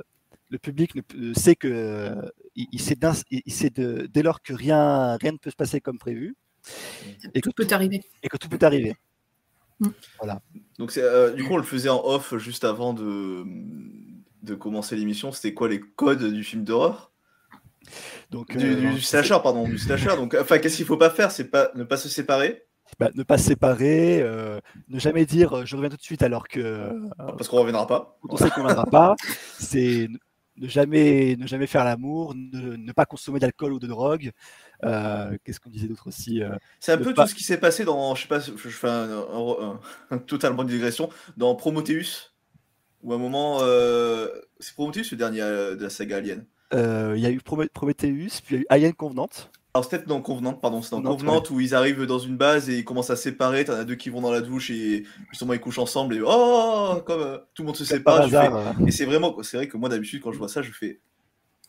le 0.49 0.57
public 0.57 0.95
ne 0.95 1.01
peut- 1.01 1.33
sait 1.33 1.55
que 1.55 1.67
euh, 1.67 2.29
il, 2.55 2.67
il 2.71 2.79
sait, 2.81 2.95
d'un- 2.95 3.13
il- 3.31 3.41
il 3.45 3.51
sait 3.53 3.69
de- 3.71 4.07
dès 4.11 4.23
lors 4.23 4.41
que 4.41 4.53
rien, 4.53 5.17
rien 5.17 5.33
ne 5.33 5.37
peut 5.37 5.49
se 5.51 5.55
passer 5.55 5.81
comme 5.81 5.97
prévu, 5.99 6.35
et 7.33 7.41
que 7.41 7.49
Tout 7.49 7.53
peut 7.55 7.67
arriver. 7.71 8.01
et 8.23 8.29
que 8.29 8.37
tout 8.37 8.47
peut 8.49 8.59
arriver. 8.65 8.95
Mm. 9.79 9.87
Voilà. 10.19 10.41
Donc 10.77 10.91
c'est, 10.91 11.01
euh, 11.03 11.31
du 11.33 11.43
coup, 11.43 11.53
on 11.53 11.57
le 11.57 11.63
faisait 11.63 11.89
en 11.89 12.01
off 12.05 12.37
juste 12.37 12.63
avant 12.63 12.93
de, 12.93 13.43
de 14.43 14.55
commencer 14.55 14.95
l'émission. 14.95 15.31
C'était 15.31 15.53
quoi 15.53 15.67
les 15.69 15.79
codes 15.79 16.23
du 16.33 16.43
film 16.43 16.63
d'horreur? 16.63 17.08
Donc, 18.31 18.55
du, 18.55 18.65
euh, 18.65 18.93
du 18.93 19.01
slasher, 19.01 19.37
pardon, 19.41 19.63
du 19.67 19.77
slasher. 19.77 20.15
Donc, 20.15 20.35
enfin, 20.39 20.59
qu'est-ce 20.59 20.77
qu'il 20.77 20.85
faut 20.85 20.97
pas 20.97 21.09
faire 21.09 21.31
C'est 21.31 21.45
pas 21.49 21.71
ne 21.75 21.83
pas 21.83 21.97
se 21.97 22.09
séparer, 22.09 22.65
bah, 22.99 23.09
ne 23.15 23.23
pas 23.23 23.37
se 23.37 23.45
séparer, 23.45 24.21
euh, 24.21 24.59
ne 24.87 24.99
jamais 24.99 25.25
dire 25.25 25.53
euh, 25.57 25.65
je 25.65 25.75
reviens 25.75 25.89
tout 25.89 25.97
de 25.97 26.01
suite 26.01 26.23
alors 26.23 26.47
que 26.47 26.59
euh, 26.59 26.91
parce 27.17 27.47
qu'on 27.47 27.57
reviendra 27.57 27.87
pas. 27.87 28.17
on 28.27 28.37
sait 28.37 28.49
qu'on 28.49 28.61
ne 28.61 28.67
viendra 28.67 28.85
pas, 28.85 29.15
c'est 29.59 30.07
ne- 30.09 30.17
ne 30.57 30.67
jamais, 30.67 31.35
ne 31.37 31.47
jamais 31.47 31.67
faire 31.67 31.85
l'amour, 31.85 32.33
ne, 32.35 32.75
ne 32.75 32.91
pas 32.91 33.05
consommer 33.05 33.39
d'alcool 33.39 33.73
ou 33.73 33.79
de 33.79 33.87
drogue. 33.87 34.31
Euh, 34.83 35.37
Qu'est-ce 35.43 35.59
qu'on 35.59 35.69
disait 35.69 35.87
d'autre 35.87 36.07
aussi 36.07 36.43
euh, 36.43 36.49
C'est 36.79 36.91
un 36.91 36.97
ne 36.97 37.03
peu 37.03 37.13
pas- 37.13 37.23
tout 37.23 37.29
ce 37.29 37.35
qui 37.35 37.43
s'est 37.43 37.59
passé 37.59 37.85
dans, 37.85 38.13
je 38.15 38.23
sais 38.23 38.27
pas, 38.27 38.39
je, 38.39 38.51
fais 38.69 38.89
un, 38.89 39.09
un- 39.09 39.79
un- 40.11 40.17
totalement 40.17 40.63
une 40.63 40.67
digression, 40.69 41.09
dans 41.37 41.55
Prometheus, 41.55 42.33
où 43.03 43.13
à 43.13 43.15
un 43.15 43.19
moment, 43.19 43.59
euh, 43.61 44.27
c'est 44.59 44.73
Prometheus 44.73 45.05
le 45.11 45.17
dernier 45.17 45.39
de 45.41 45.77
la 45.81 45.89
saga 45.89 46.17
Alien? 46.17 46.45
Euh, 46.73 47.13
Il 47.15 47.21
y 47.21 47.25
a 47.25 47.31
eu 47.31 47.39
Prometheus, 47.39 48.41
puis 48.43 48.55
il 48.55 48.55
y 48.55 48.57
a 48.57 48.61
eu 48.61 48.65
Alien 48.69 48.93
Convenante. 48.93 49.51
Alors 49.73 49.83
c'est 49.85 49.91
peut-être 49.97 50.07
dans 50.07 50.19
Convenant, 50.21 50.53
pardon, 50.53 50.81
c'est 50.81 50.91
dans 50.91 50.97
Convenant, 51.01 51.39
Convenant 51.41 51.55
où 51.55 51.59
ils 51.59 51.75
arrivent 51.75 52.03
dans 52.05 52.17
une 52.17 52.37
base 52.37 52.69
et 52.71 52.79
ils 52.79 52.83
commencent 52.83 53.11
à 53.11 53.15
se 53.15 53.21
séparer, 53.23 53.65
t'en 53.65 53.73
as 53.73 53.83
deux 53.83 53.95
qui 53.95 54.09
vont 54.09 54.19
dans 54.19 54.31
la 54.31 54.41
douche 54.41 54.71
et 54.71 55.03
justement 55.29 55.53
ils 55.53 55.59
couchent 55.59 55.77
ensemble 55.77 56.15
et 56.15 56.21
oh 56.25 56.95
comme 57.05 57.21
euh, 57.21 57.37
tout 57.53 57.61
le 57.61 57.67
monde 57.67 57.75
se 57.77 57.85
sépare. 57.85 58.21
hasard, 58.21 58.75
fais- 58.77 58.87
Et 58.87 58.91
c'est 58.91 59.05
vraiment, 59.05 59.35
c'est 59.43 59.57
vrai 59.57 59.67
que 59.67 59.77
moi 59.77 59.87
d'habitude 59.89 60.21
quand 60.23 60.31
je 60.31 60.39
vois 60.39 60.49
ça, 60.49 60.63
je 60.63 60.71
fais, 60.71 60.99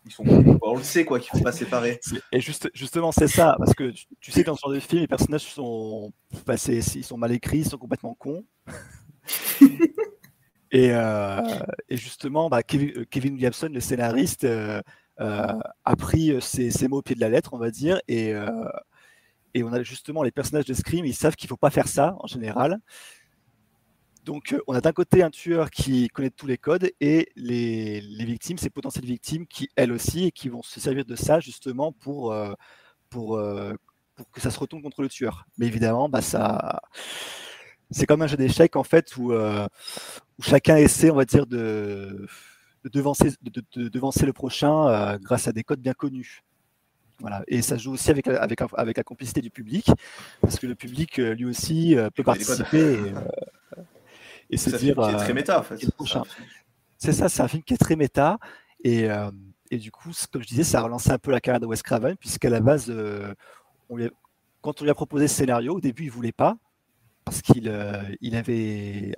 ils 0.06 0.12
sont 0.12 0.24
on 0.62 0.76
le 0.76 0.82
sait 0.82 1.04
quoi 1.04 1.20
qu'ils 1.20 1.28
ne 1.34 1.38
faut 1.40 1.44
pas 1.44 1.52
se 1.52 1.58
séparer. 1.58 2.00
Et 2.32 2.40
juste, 2.40 2.70
justement, 2.72 3.12
c'est 3.12 3.28
ça, 3.28 3.54
parce 3.58 3.74
que 3.74 3.90
tu, 3.90 4.06
tu 4.18 4.32
sais, 4.32 4.44
dans 4.44 4.56
ce 4.56 4.60
genre 4.62 4.72
de 4.72 4.80
film, 4.80 5.02
les 5.02 5.06
personnages 5.06 5.42
sont, 5.42 6.10
bah, 6.46 6.54
ils 6.68 7.04
sont 7.04 7.18
mal 7.18 7.32
écrits, 7.32 7.58
ils 7.58 7.68
sont 7.68 7.76
complètement 7.76 8.14
cons. 8.14 8.44
et, 10.70 10.90
euh, 10.92 11.40
et 11.88 11.96
justement, 11.96 12.48
bah, 12.48 12.62
Kevin, 12.62 12.92
euh, 12.96 13.04
Kevin 13.11 13.35
Williamson, 13.35 13.68
le 13.72 13.80
scénariste, 13.80 14.44
euh, 14.44 14.80
a 15.18 15.96
pris 15.96 16.40
ces, 16.40 16.70
ces 16.70 16.88
mots 16.88 16.98
au 16.98 17.02
pied 17.02 17.14
de 17.14 17.20
la 17.20 17.28
lettre, 17.28 17.52
on 17.52 17.59
va 17.59 17.70
dire, 17.70 18.00
et, 18.09 18.33
et 19.52 19.62
on 19.62 19.72
a 19.72 19.83
justement 19.83 20.22
les 20.22 20.30
personnages 20.30 20.64
de 20.64 20.72
Scream, 20.72 21.04
ils 21.04 21.14
savent 21.14 21.37
qu'il 21.37 21.48
faut 21.48 21.59
pas 21.59 21.68
faire 21.68 21.88
ça 21.88 22.16
en 22.20 22.26
général. 22.26 22.78
Donc, 24.24 24.56
on 24.66 24.74
a 24.74 24.80
d'un 24.80 24.92
côté 24.92 25.22
un 25.22 25.28
tueur 25.28 25.70
qui 25.70 26.09
connaît 26.09 26.30
tous 26.30 26.46
les 26.46 26.56
codes 26.56 26.90
et 27.00 27.28
les, 27.37 28.00
les 28.00 28.24
victimes, 28.24 28.56
ces 28.56 28.70
potentielles 28.70 29.04
victimes 29.04 29.46
qui, 29.46 29.68
elles 29.76 29.92
aussi, 29.92 30.26
et 30.26 30.30
qui 30.30 30.48
vont 30.48 30.62
se 30.62 30.80
servir 30.80 31.04
de 31.04 31.16
ça 31.16 31.38
justement 31.38 31.92
pour, 31.92 32.35
pour, 33.11 33.38
pour 34.14 34.30
que 34.30 34.40
ça 34.40 34.50
se 34.50 34.59
retourne 34.59 34.83
contre 34.83 35.02
le 35.02 35.11
tueur. 35.11 35.44
Mais 35.59 35.66
évidemment, 35.66 36.09
bah, 36.09 36.22
ça, 36.22 36.80
c'est 37.90 38.06
comme 38.06 38.22
un 38.22 38.26
jeu 38.26 38.37
d'échecs 38.37 38.76
en 38.76 38.85
fait 38.85 39.16
où, 39.16 39.33
euh, 39.33 39.66
où 40.40 40.42
chacun 40.42 40.76
essaie, 40.76 41.11
on 41.11 41.16
va 41.16 41.24
dire, 41.26 41.46
de, 41.46 42.26
de 42.85 42.88
devancer, 42.88 43.31
de, 43.42 43.50
de- 43.50 43.83
de 43.83 43.88
devancer 43.88 44.24
le 44.24 44.33
prochain 44.33 44.88
euh, 44.88 45.18
grâce 45.18 45.46
à 45.48 45.53
des 45.53 45.62
codes 45.62 45.81
bien 45.81 45.92
connus. 45.92 46.42
Voilà. 47.18 47.42
Et 47.48 47.61
ça 47.61 47.76
joue 47.76 47.92
aussi 47.92 48.11
avec, 48.11 48.26
la- 48.26 48.40
avec, 48.42 48.61
avec 48.74 48.96
la 48.96 49.05
complicité 49.05 49.42
du 49.42 49.50
public, 49.50 49.90
parce 50.40 50.59
que 50.59 50.66
le 50.66 50.74
public, 50.74 51.18
euh, 51.18 51.35
lui 51.35 51.44
aussi, 51.44 51.94
euh, 51.96 52.09
peut 52.09 52.22
participer 52.24 52.94
et, 52.94 53.12
et 54.50 54.57
se 54.57 54.70
C'est 54.70 54.79
dire. 54.79 54.94
film 54.94 55.07
qui 55.07 55.14
est 55.14 55.24
très 55.24 55.35
méta, 55.35 55.61
en 55.61 55.62
fait. 55.62 55.76
C'est 56.96 57.12
ça, 57.12 57.29
c'est 57.29 57.42
un 57.42 57.48
film 57.48 57.62
qui 57.62 57.74
est 57.74 57.79
très 57.79 57.96
méta. 57.96 58.38
Et, 58.83 59.09
et 59.70 59.76
du 59.76 59.90
coup, 59.90 60.11
comme 60.33 60.42
je 60.42 60.48
disais, 60.48 60.64
ça 60.64 60.79
a 60.79 60.83
relancé 60.83 61.11
un 61.11 61.18
peu 61.18 61.31
la 61.31 61.40
carrière 61.40 61.61
de 61.61 61.66
Wes 61.66 61.83
Craven, 61.83 62.16
puisqu'à 62.16 62.48
la 62.48 62.61
base, 62.61 62.90
on 63.90 63.96
lui 63.96 64.07
a- 64.07 64.11
quand 64.62 64.81
on 64.81 64.85
lui 64.85 64.90
a 64.90 64.94
proposé 64.94 65.29
ce 65.29 65.35
scénario, 65.37 65.74
au 65.76 65.81
début, 65.81 66.05
il 66.05 66.11
voulait 66.11 66.33
pas, 66.33 66.57
parce 67.26 67.42
qu'il 67.42 67.68
euh, 67.68 68.03
il 68.22 68.37
avait. 68.37 69.14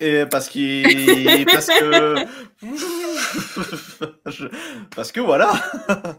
Et 0.00 0.24
parce 0.26 0.48
qu'il. 0.48 0.84
parce 1.52 1.66
que. 1.66 2.14
Je- 4.30 4.48
Parce 4.94 5.12
que 5.12 5.20
voilà 5.20 5.52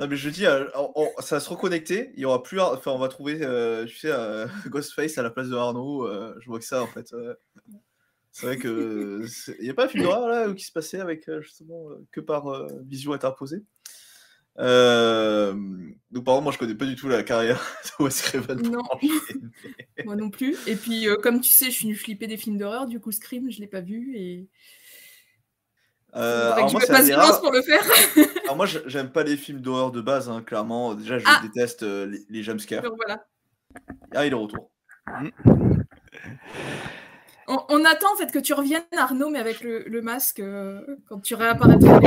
Non 0.00 0.06
mais 0.06 0.16
je 0.16 0.30
dis, 0.30 0.44
on- 0.76 0.92
on- 0.94 1.20
ça 1.22 1.36
va 1.36 1.40
se 1.40 1.48
reconnecter, 1.50 2.12
il 2.14 2.20
y 2.20 2.24
aura 2.24 2.42
plus. 2.42 2.60
Enfin, 2.60 2.92
on 2.92 2.98
va 2.98 3.08
trouver, 3.08 3.40
euh, 3.42 3.84
tu 3.84 3.96
sais, 3.96 4.10
euh, 4.12 4.46
Ghostface 4.66 5.18
à 5.18 5.22
la 5.24 5.30
place 5.30 5.48
de 5.48 5.56
Arnaud, 5.56 6.06
euh, 6.06 6.36
je 6.40 6.46
vois 6.48 6.60
que 6.60 6.64
ça 6.64 6.82
en 6.82 6.86
fait. 6.86 7.12
euh. 7.14 7.34
C'est 8.30 8.46
vrai 8.46 8.58
que. 8.58 9.26
c'est- 9.26 9.56
Il 9.58 9.64
n'y 9.64 9.70
a 9.70 9.74
pas 9.74 9.86
un 9.86 9.88
film 9.88 10.04
d'horreur 10.04 10.28
là 10.28 10.52
qui 10.54 10.64
se 10.64 10.70
passait 10.72 11.00
avec 11.00 11.28
euh, 11.28 11.40
justement 11.42 11.90
euh, 11.90 12.06
que 12.12 12.20
par 12.20 12.66
vision 12.84 13.12
interposée 13.12 13.62
euh, 14.58 15.52
donc 16.10 16.24
par 16.24 16.34
exemple, 16.34 16.44
moi 16.44 16.52
je 16.52 16.58
connais 16.58 16.74
pas 16.74 16.86
du 16.86 16.96
tout 16.96 17.08
la 17.08 17.22
carrière 17.22 17.62
de 17.98 18.04
Wes 18.04 18.22
Craven. 18.22 18.62
Non, 18.62 18.82
moi 20.04 20.16
non 20.16 20.30
plus. 20.30 20.56
Et 20.66 20.74
puis, 20.74 21.08
euh, 21.08 21.16
comme 21.16 21.40
tu 21.40 21.50
sais, 21.50 21.66
je 21.66 21.70
suis 21.70 21.86
une 21.88 21.94
flippée 21.94 22.26
des 22.26 22.36
films 22.36 22.56
d'horreur, 22.56 22.86
du 22.86 23.00
coup, 23.00 23.12
Scream, 23.12 23.50
je 23.50 23.60
l'ai 23.60 23.66
pas 23.66 23.80
vu 23.80 24.16
et. 24.16 24.46
Euh, 26.16 26.52
alors 26.52 26.72
moi, 26.72 26.80
rare. 26.86 27.40
pour 27.40 27.52
le 27.52 27.60
faire. 27.60 27.82
Alors 28.44 28.56
moi, 28.56 28.64
j'aime 28.86 29.10
pas 29.10 29.24
les 29.24 29.36
films 29.36 29.60
d'horreur 29.60 29.92
de 29.92 30.00
base, 30.00 30.30
hein, 30.30 30.42
clairement. 30.42 30.94
Déjà, 30.94 31.18
je 31.18 31.24
Ah 31.28 31.40
déteste 31.42 31.82
euh, 31.82 32.06
les, 32.06 32.24
les 32.30 32.42
jumpscares. 32.42 32.82
Voilà. 32.96 33.26
Ah, 34.14 34.24
il 34.24 34.32
est 34.32 34.34
retour. 34.34 34.70
On, 37.46 37.58
on 37.68 37.84
attend 37.84 38.12
en 38.14 38.16
fait 38.16 38.32
que 38.32 38.38
tu 38.38 38.54
reviennes, 38.54 38.82
Arnaud, 38.96 39.28
mais 39.28 39.38
avec 39.38 39.60
le, 39.60 39.84
le 39.86 40.00
masque 40.00 40.40
euh, 40.40 40.80
quand 41.08 41.20
tu 41.20 41.34
réapparaîtras. 41.34 42.00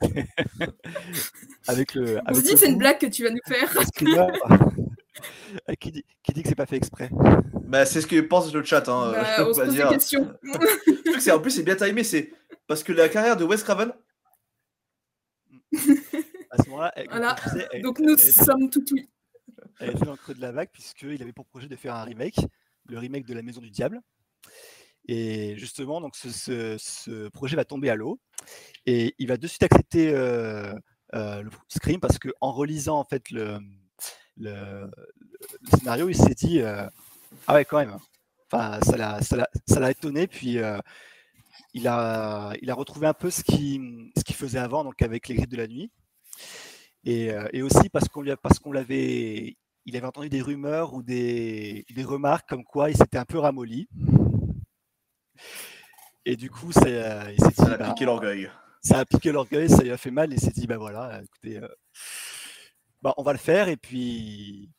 Avec 1.68 1.94
le. 1.94 2.18
On 2.28 2.34
se 2.34 2.40
dit 2.40 2.56
c'est 2.56 2.68
une 2.70 2.78
blague 2.78 2.98
que 2.98 3.06
tu 3.06 3.24
vas 3.24 3.30
nous 3.30 3.38
faire. 3.46 3.70
qui, 5.80 5.90
dit, 5.92 6.04
qui 6.22 6.32
dit 6.32 6.42
que 6.42 6.48
c'est 6.48 6.54
pas 6.54 6.66
fait 6.66 6.76
exprès? 6.76 7.10
Bah, 7.66 7.84
c'est 7.86 8.00
ce 8.00 8.06
que 8.06 8.20
pense 8.20 8.52
le 8.52 8.64
chat. 8.64 8.88
Hein, 8.88 9.12
Bah, 9.12 9.24
je 9.38 9.42
peux 9.42 9.50
on 9.50 9.54
se 9.54 9.58
pas 9.58 9.64
pose 9.66 9.74
des 9.74 9.80
dire. 9.80 9.88
questions. 9.90 10.32
Le 10.42 11.02
truc, 11.10 11.20
c'est- 11.20 11.30
en 11.32 11.40
plus, 11.40 11.50
c'est 11.50 11.62
bien 11.62 11.76
timé. 11.76 12.04
C'est 12.04 12.32
parce 12.66 12.82
que 12.82 12.92
la 12.92 13.08
carrière 13.08 13.36
de 13.36 13.44
Wes 13.44 13.62
Craven. 13.62 13.92
À 16.50 16.62
ce 16.62 16.68
moment-là, 16.70 16.92
elle- 16.96 17.08
Voilà. 17.08 17.36
tu 17.42 17.48
elle- 17.72 17.82
Donc 17.82 17.98
nous 18.00 18.12
elle 18.14 18.18
sommes 18.18 18.70
tout 18.70 18.84
oui. 18.92 19.08
Elle 19.78 19.90
était 19.90 20.04
dans 20.04 20.12
le 20.12 20.16
creux 20.16 20.34
de 20.34 20.40
la 20.40 20.52
vague 20.52 20.68
puisqu'il 20.72 21.22
avait 21.22 21.32
pour 21.32 21.46
projet 21.46 21.68
de 21.68 21.76
faire 21.76 21.94
un 21.94 22.04
remake, 22.04 22.36
le 22.86 22.98
remake 22.98 23.26
de 23.26 23.34
La 23.34 23.42
Maison 23.42 23.60
du 23.60 23.70
Diable. 23.70 24.00
Et 25.06 25.56
justement, 25.56 26.00
donc 26.00 26.14
ce, 26.16 27.28
projet 27.28 27.56
va 27.56 27.64
tomber 27.64 27.90
à 27.90 27.94
l'eau 27.94 28.20
et 28.86 29.14
il 29.18 29.28
va 29.28 29.36
de 29.36 29.46
suite 29.46 29.62
accepter 29.62 30.10
euh, 30.14 30.72
euh, 31.14 31.42
le 31.42 31.50
Scream 31.68 32.00
parce 32.00 32.18
que 32.18 32.28
en 32.40 32.52
relisant 32.52 32.98
en 32.98 33.04
fait 33.04 33.30
le, 33.30 33.58
scénario, 35.74 36.08
il 36.08 36.16
s'est 36.16 36.34
dit 36.34 36.60
euh, 36.60 36.86
ah 37.46 37.54
ouais 37.54 37.64
quand 37.64 37.78
même. 37.78 37.96
Enfin, 38.52 38.80
ça 38.82 38.96
l'a, 38.96 39.90
étonné 39.90 40.26
puis 40.26 40.58
il 41.72 41.88
a, 41.88 42.52
il 42.62 42.70
a 42.70 42.74
retrouvé 42.74 43.06
un 43.06 43.14
peu 43.14 43.30
ce 43.30 43.42
qu'il, 43.42 44.10
ce 44.16 44.32
faisait 44.32 44.58
avant 44.58 44.84
donc 44.84 45.00
avec 45.02 45.28
les 45.28 45.36
griffes 45.36 45.48
de 45.48 45.56
la 45.56 45.66
nuit. 45.66 45.90
Et, 47.04 47.30
et 47.52 47.62
aussi 47.62 47.88
parce 47.88 48.08
qu'on 48.08 48.22
lui 48.22 48.32
l'avait, 48.72 49.56
il 49.86 49.96
avait 49.96 50.06
entendu 50.06 50.28
des 50.28 50.42
rumeurs 50.42 50.94
ou 50.94 51.02
des, 51.02 51.84
des 51.94 52.04
remarques 52.04 52.48
comme 52.48 52.64
quoi 52.64 52.90
il 52.90 52.96
s'était 52.96 53.18
un 53.18 53.24
peu 53.24 53.38
ramolli. 53.38 53.88
Et 56.24 56.36
du 56.36 56.50
coup, 56.50 56.72
ça, 56.72 56.86
euh, 56.86 57.32
il 57.32 57.42
s'est 57.42 57.48
dit, 57.50 57.54
Ça 57.54 57.68
l'a 57.68 57.76
bah, 57.76 57.88
piqué 57.90 58.04
l'orgueil. 58.04 58.50
Ça 58.82 58.98
a 58.98 59.04
piqué 59.04 59.32
l'orgueil, 59.32 59.68
ça 59.68 59.82
lui 59.82 59.90
a 59.90 59.96
fait 59.96 60.10
mal 60.10 60.32
et 60.32 60.36
il 60.36 60.40
s'est 60.40 60.50
dit, 60.50 60.66
bah 60.66 60.78
voilà, 60.78 61.20
écoutez, 61.22 61.58
euh, 61.58 61.68
bah, 63.02 63.14
on 63.16 63.22
va 63.22 63.32
le 63.32 63.38
faire 63.38 63.68
et 63.68 63.76
puis, 63.76 64.70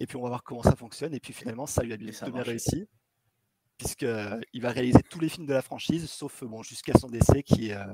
et 0.00 0.06
puis 0.06 0.16
on 0.16 0.22
va 0.22 0.28
voir 0.28 0.42
comment 0.42 0.62
ça 0.62 0.76
fonctionne. 0.76 1.14
Et 1.14 1.20
puis 1.20 1.32
finalement, 1.32 1.66
ça 1.66 1.82
lui 1.82 1.92
a 1.92 1.96
bien 1.96 2.12
a 2.12 2.24
plutôt 2.24 2.42
réussi, 2.42 2.88
puisqu'il 3.76 4.62
va 4.62 4.70
réaliser 4.70 5.02
tous 5.08 5.20
les 5.20 5.28
films 5.28 5.46
de 5.46 5.54
la 5.54 5.62
franchise, 5.62 6.08
sauf 6.08 6.44
bon, 6.44 6.62
jusqu'à 6.62 6.96
son 6.98 7.08
décès 7.08 7.42
qui, 7.42 7.72
euh, 7.72 7.84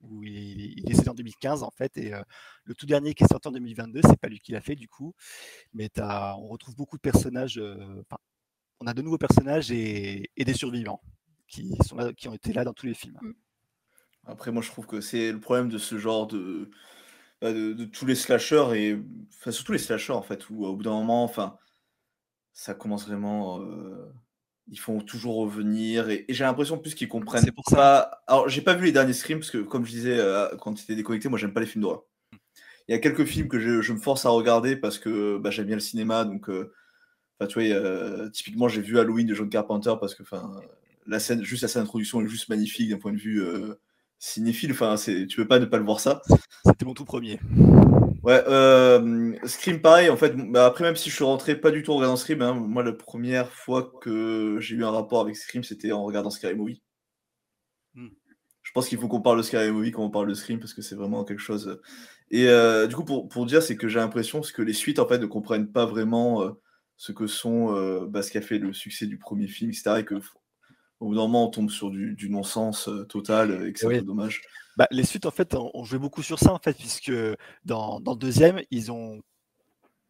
où 0.00 0.22
il, 0.24 0.32
il 0.32 0.80
est 0.80 0.88
décédé 0.88 1.08
en 1.08 1.14
2015 1.14 1.62
en 1.62 1.70
fait, 1.70 1.96
et 1.96 2.14
euh, 2.14 2.22
le 2.64 2.74
tout 2.74 2.86
dernier 2.86 3.14
qui 3.14 3.24
est 3.24 3.28
sorti 3.28 3.48
en 3.48 3.52
2022, 3.52 4.00
c'est 4.02 4.20
pas 4.20 4.28
lui 4.28 4.40
qui 4.40 4.52
l'a 4.52 4.60
fait 4.60 4.76
du 4.76 4.88
coup, 4.88 5.14
mais 5.72 5.90
on 6.00 6.48
retrouve 6.48 6.76
beaucoup 6.76 6.96
de 6.96 7.02
personnages, 7.02 7.58
euh, 7.58 8.02
enfin, 8.02 8.18
on 8.80 8.86
a 8.86 8.94
de 8.94 9.02
nouveaux 9.02 9.18
personnages 9.18 9.70
et, 9.72 10.30
et 10.36 10.44
des 10.44 10.54
survivants 10.54 11.00
qui, 11.48 11.72
sont 11.86 11.96
là, 11.96 12.12
qui 12.12 12.28
ont 12.28 12.34
été 12.34 12.52
là 12.52 12.64
dans 12.64 12.72
tous 12.74 12.86
les 12.86 12.94
films. 12.94 13.18
Après, 14.26 14.50
moi, 14.50 14.62
je 14.62 14.70
trouve 14.70 14.86
que 14.86 15.00
c'est 15.00 15.32
le 15.32 15.40
problème 15.40 15.68
de 15.68 15.78
ce 15.78 15.98
genre 15.98 16.26
de. 16.26 16.70
bah, 17.40 17.52
de, 17.52 17.72
de 17.72 17.84
tous 17.84 18.06
les 18.06 18.14
slashers 18.16 18.66
et. 18.74 18.98
Enfin, 19.38 19.50
surtout 19.52 19.72
les 19.72 19.78
slashers, 19.78 20.12
en 20.12 20.22
fait, 20.22 20.50
où 20.50 20.66
au 20.66 20.76
bout 20.76 20.82
d'un 20.82 20.92
moment, 20.92 21.24
enfin. 21.24 21.56
Ça 22.52 22.74
commence 22.74 23.06
vraiment. 23.06 23.60
euh, 23.60 24.10
Ils 24.68 24.80
font 24.80 25.00
toujours 25.00 25.36
revenir 25.36 26.08
et, 26.10 26.24
et 26.26 26.34
j'ai 26.34 26.44
l'impression 26.44 26.78
plus 26.78 26.94
qu'ils 26.94 27.08
comprennent 27.08 27.44
C'est 27.44 27.52
pour 27.52 27.68
ça. 27.68 27.76
pas. 27.76 28.22
Alors, 28.26 28.48
j'ai 28.48 28.62
pas 28.62 28.74
vu 28.74 28.86
les 28.86 28.92
derniers 28.92 29.12
Scream 29.12 29.38
parce 29.40 29.50
que, 29.50 29.58
comme 29.58 29.84
je 29.84 29.90
disais 29.90 30.18
euh, 30.18 30.48
quand 30.56 30.74
tu 30.74 30.82
étais 30.84 30.96
déconnecté, 30.96 31.28
moi, 31.28 31.38
j'aime 31.38 31.52
pas 31.52 31.60
les 31.60 31.66
films 31.66 31.82
d'horreur. 31.82 32.04
Il 32.88 32.92
y 32.92 32.94
a 32.94 32.98
quelques 32.98 33.24
films 33.26 33.48
que 33.48 33.58
je, 33.60 33.82
je 33.82 33.92
me 33.92 33.98
force 33.98 34.26
à 34.26 34.30
regarder 34.30 34.76
parce 34.76 34.98
que 34.98 35.38
bah, 35.38 35.50
j'aime 35.50 35.66
bien 35.66 35.76
le 35.76 35.80
cinéma. 35.80 36.24
Donc, 36.24 36.48
euh, 36.48 36.72
enfin, 37.38 37.46
tu 37.48 37.60
vois, 37.60 37.76
a- 37.78 38.30
typiquement, 38.30 38.68
j'ai 38.68 38.82
vu 38.82 38.98
Halloween 38.98 39.26
de 39.26 39.34
John 39.34 39.48
Carpenter 39.48 39.94
parce 40.00 40.14
que, 40.14 40.22
enfin, 40.22 40.60
la 41.06 41.20
scène, 41.20 41.42
juste 41.44 41.62
la 41.62 41.68
scène 41.68 41.82
d'introduction 41.82 42.20
est 42.20 42.28
juste 42.28 42.48
magnifique 42.48 42.90
d'un 42.90 42.98
point 42.98 43.12
de 43.12 43.18
vue 43.18 43.42
euh, 43.42 43.74
cinéphile. 44.18 44.72
Enfin, 44.72 44.96
c'est, 44.96 45.26
tu 45.26 45.36
peux 45.36 45.46
pas 45.46 45.58
ne 45.58 45.66
pas 45.66 45.78
le 45.78 45.84
voir 45.84 46.00
ça. 46.00 46.20
C'était 46.64 46.84
mon 46.84 46.94
tout 46.94 47.04
premier. 47.04 47.38
Ouais, 48.22 48.42
euh, 48.48 49.34
Scream, 49.44 49.80
pareil, 49.80 50.10
en 50.10 50.16
fait. 50.16 50.34
bah, 50.50 50.66
après, 50.66 50.82
même 50.82 50.96
si 50.96 51.10
je 51.10 51.14
suis 51.14 51.24
rentré 51.24 51.54
pas 51.54 51.70
du 51.70 51.82
tout 51.82 51.92
en 51.92 51.96
regardant 51.96 52.16
Scream, 52.16 52.42
hein, 52.42 52.54
moi, 52.54 52.82
la 52.82 52.92
première 52.92 53.52
fois 53.52 53.92
que 54.00 54.58
j'ai 54.60 54.74
eu 54.74 54.84
un 54.84 54.90
rapport 54.90 55.20
avec 55.20 55.36
Scream, 55.36 55.62
c'était 55.62 55.92
en 55.92 56.02
regardant 56.04 56.30
Scary 56.30 56.54
Movie. 56.56 56.82
Hmm. 57.94 58.08
Je 58.62 58.72
pense 58.72 58.88
qu'il 58.88 58.98
faut 58.98 59.06
qu'on 59.06 59.22
parle 59.22 59.38
de 59.38 59.42
Scary 59.42 59.70
Movie 59.70 59.92
quand 59.92 60.02
on 60.02 60.10
parle 60.10 60.28
de 60.28 60.34
Scream 60.34 60.58
parce 60.58 60.74
que 60.74 60.82
c'est 60.82 60.96
vraiment 60.96 61.24
quelque 61.24 61.38
chose. 61.38 61.80
Et 62.32 62.48
euh, 62.48 62.88
du 62.88 62.96
coup, 62.96 63.04
pour, 63.04 63.28
pour 63.28 63.46
dire, 63.46 63.62
c'est 63.62 63.76
que 63.76 63.86
j'ai 63.86 64.00
l'impression 64.00 64.40
que 64.40 64.62
les 64.62 64.72
suites, 64.72 64.98
en 64.98 65.06
fait, 65.06 65.18
ne 65.18 65.26
comprennent 65.26 65.70
pas 65.70 65.86
vraiment 65.86 66.42
euh, 66.42 66.50
ce 66.96 67.12
que 67.12 67.26
sont, 67.26 67.74
euh, 67.74 68.06
bah, 68.06 68.22
ce 68.22 68.30
qui 68.30 68.38
a 68.38 68.42
fait 68.42 68.58
le 68.58 68.72
succès 68.72 69.06
du 69.06 69.18
premier 69.18 69.48
film, 69.48 69.70
etc. 69.70 70.00
Et 70.00 70.04
que, 70.04 70.14
au 71.00 71.08
bout 71.08 71.14
d'un 71.14 71.22
moment, 71.22 71.46
on 71.48 71.50
tombe 71.50 71.70
sur 71.70 71.90
du, 71.90 72.14
du 72.14 72.30
non-sens 72.30 72.88
euh, 72.88 73.04
total 73.04 73.50
euh, 73.50 73.68
et 73.68 73.72
que 73.72 73.78
c'est 73.80 73.86
Oui. 73.86 74.02
dommage. 74.02 74.40
Bah, 74.76 74.86
les 74.90 75.04
suites, 75.04 75.26
en 75.26 75.30
fait, 75.30 75.54
on, 75.54 75.70
on 75.74 75.84
jouait 75.84 75.98
beaucoup 75.98 76.22
sur 76.22 76.38
ça, 76.38 76.52
en 76.52 76.58
fait, 76.58 76.76
puisque 76.76 77.12
dans, 77.64 78.00
dans 78.00 78.12
le 78.12 78.18
deuxième, 78.18 78.60
ils 78.70 78.92
ont, 78.92 79.22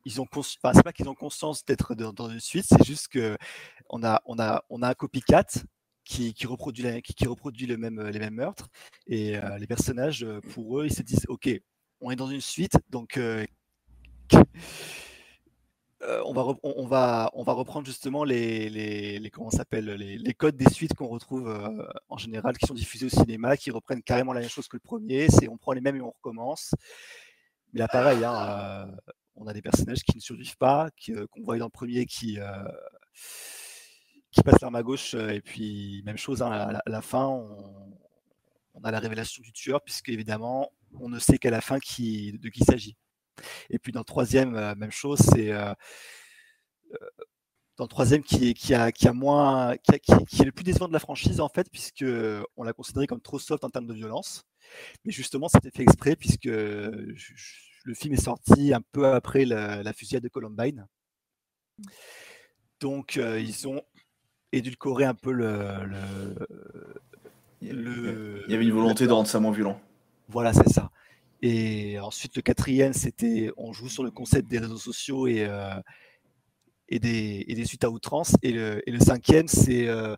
ils 0.05 0.20
ont 0.20 0.27
enfin, 0.33 0.72
c'est 0.75 0.83
pas 0.83 0.92
qu'ils 0.92 1.09
ont 1.09 1.14
conscience 1.14 1.64
d'être 1.64 1.94
dans, 1.94 2.12
dans 2.12 2.29
une 2.31 2.40
suite, 2.40 2.66
c'est 2.68 2.85
juste 2.85 3.09
que 3.09 3.37
on 3.88 4.05
a, 4.05 4.22
on 4.27 4.38
a, 4.38 4.64
on 4.70 4.83
a 4.83 4.88
un 4.90 4.94
copycat 4.94 5.44
qui, 6.05 6.35
qui 6.35 6.46
reproduit, 6.46 6.85
la- 6.85 7.01
qui, 7.01 7.14
qui 7.14 7.27
reproduit 7.27 7.66
le 7.66 7.77
même, 7.77 8.01
les 8.09 8.18
mêmes 8.20 8.35
meurtres, 8.35 8.68
et 9.09 9.37
euh, 9.37 9.59
les 9.59 9.66
personnages, 9.66 10.25
pour 10.53 10.81
eux, 10.81 10.87
ils 10.87 10.94
se 10.94 11.03
disent, 11.03 11.27
ok, 11.29 11.49
on 12.01 12.11
est 12.12 12.16
dans 12.16 12.29
une 12.31 12.40
suite, 12.40 12.79
donc 12.90 13.18
euh, 16.07 16.23
on, 16.25 16.87
va 16.87 17.29
reprendre 17.33 17.85
justement 17.85 18.23
les, 18.23 19.31
codes 20.37 20.57
des 20.57 20.71
suites 20.71 20.95
qu'on 20.95 21.09
retrouve 21.09 21.49
euh, 21.49 21.87
en 22.09 22.16
général, 22.16 22.57
qui 22.57 22.66
sont 22.66 22.75
diffusés 22.75 23.07
au 23.07 23.09
cinéma, 23.09 23.57
qui 23.57 23.71
reprennent 23.71 24.03
carrément 24.03 24.33
la 24.33 24.40
même 24.40 24.49
chose 24.49 24.69
que 24.69 24.77
le 24.77 24.81
premier. 24.81 25.29
C'est 25.29 25.49
on 25.49 25.57
prend 25.57 25.73
les 25.73 25.81
mêmes 25.81 25.97
et 25.97 26.01
on 26.01 26.11
recommence. 26.11 26.75
Mais 27.73 27.81
là, 27.81 27.88
pareil, 27.88 28.25
hein, 28.25 28.87
euh, 28.88 29.12
on 29.35 29.47
a 29.49 29.53
des 29.53 29.62
personnages 29.62 30.03
qui 30.05 30.16
ne 30.16 30.21
survivent 30.21 30.57
pas, 30.57 30.90
qu'on 31.07 31.42
voit 31.42 31.59
dans 31.59 31.66
le 31.66 31.71
premier, 31.71 32.07
qui, 32.07 32.38
qui 34.31 34.42
passent 34.42 34.61
l'arme 34.61 34.77
à 34.77 34.83
gauche, 34.83 35.14
et 35.14 35.40
puis 35.40 36.03
même 36.05 36.19
chose, 36.19 36.40
hein, 36.40 36.51
à, 36.53 36.73
la, 36.73 36.83
à 36.87 36.90
la 36.90 37.03
fin, 37.03 37.27
on, 37.27 38.85
a 38.85 38.90
la 38.90 39.01
révélation 39.01 39.42
du 39.42 39.53
tueur, 39.53 39.83
puisque 39.83 40.09
évidemment, 40.09 40.71
on 41.01 41.09
ne 41.09 41.19
sait 41.19 41.38
qu'à 41.38 41.51
la 41.51 41.61
fin 41.61 41.79
de 41.79 41.81
qui 41.81 42.38
il 42.42 42.64
s'agit. 42.64 42.97
Et 43.70 43.79
puis 43.79 43.92
dans 43.92 44.01
le 44.01 44.05
troisième, 44.05 44.55
euh, 44.57 44.75
même 44.75 44.90
chose, 44.90 45.18
c'est 45.20 45.53
euh, 45.53 45.72
dans 47.77 47.85
le 47.85 47.88
troisième 47.88 48.22
qui 48.22 48.49
est, 48.51 48.55
qui 48.55 48.72
a, 48.75 48.90
qui 48.92 49.07
a 49.09 49.12
moins, 49.12 49.77
qui, 49.77 49.94
a- 49.94 49.99
qui- 49.99 50.25
qui 50.25 50.42
est 50.42 50.46
le 50.46 50.53
plus 50.53 50.64
décevant 50.64 50.88
de 50.88 50.92
la 50.92 50.99
franchise 50.99 51.40
en 51.40 51.49
fait, 51.49 51.68
puisque 51.70 52.05
on 52.57 52.62
l'a 52.62 52.72
considéré 52.72 53.07
comme 53.07 53.20
trop 53.20 53.38
soft 53.38 53.64
en 53.64 53.70
termes 53.70 53.87
de 53.87 53.94
violence. 53.94 54.44
Mais 55.05 55.12
justement, 55.12 55.49
c'était 55.49 55.70
fait 55.70 55.83
exprès 55.83 56.16
puisque 56.16 56.46
le 56.46 57.94
film 57.94 58.14
est 58.14 58.22
sorti 58.22 58.72
un 58.75 58.81
peu 58.92 59.07
après 59.07 59.44
la, 59.44 59.83
la 59.83 59.92
fusillade 59.92 60.22
de 60.22 60.29
Columbine. 60.29 60.87
Donc, 62.81 63.16
euh, 63.16 63.38
ils 63.40 63.68
ont 63.68 63.83
édulcoré 64.53 65.05
un 65.05 65.14
peu 65.14 65.33
le- 65.33 66.35
Il 67.61 67.68
y 68.49 68.55
avait 68.55 68.64
une 68.64 68.72
volonté 68.72 69.07
de 69.07 69.12
rendre 69.12 69.29
ça 69.29 69.38
moins 69.40 69.53
violent. 69.53 69.81
Voilà, 70.29 70.53
c'est 70.53 70.68
ça. 70.68 70.90
Et 71.42 71.99
ensuite, 72.01 72.35
le 72.37 72.42
quatrième, 72.42 72.92
c'était 72.92 73.51
on 73.57 73.72
joue 73.72 73.88
sur 73.88 74.03
le 74.03 74.11
concept 74.11 74.49
des 74.49 74.59
réseaux 74.59 74.79
sociaux 74.79 75.27
et, 75.27 75.44
euh, 75.44 75.81
et, 76.88 76.99
des, 76.99 77.44
et 77.46 77.55
des 77.55 77.64
suites 77.66 77.85
à 77.85 77.90
outrance. 77.90 78.35
Et 78.42 78.53
le, 78.53 78.83
et 78.88 78.92
le 78.92 79.01
cinquième, 79.01 79.46
c'est 79.49 79.87
euh, 79.87 80.16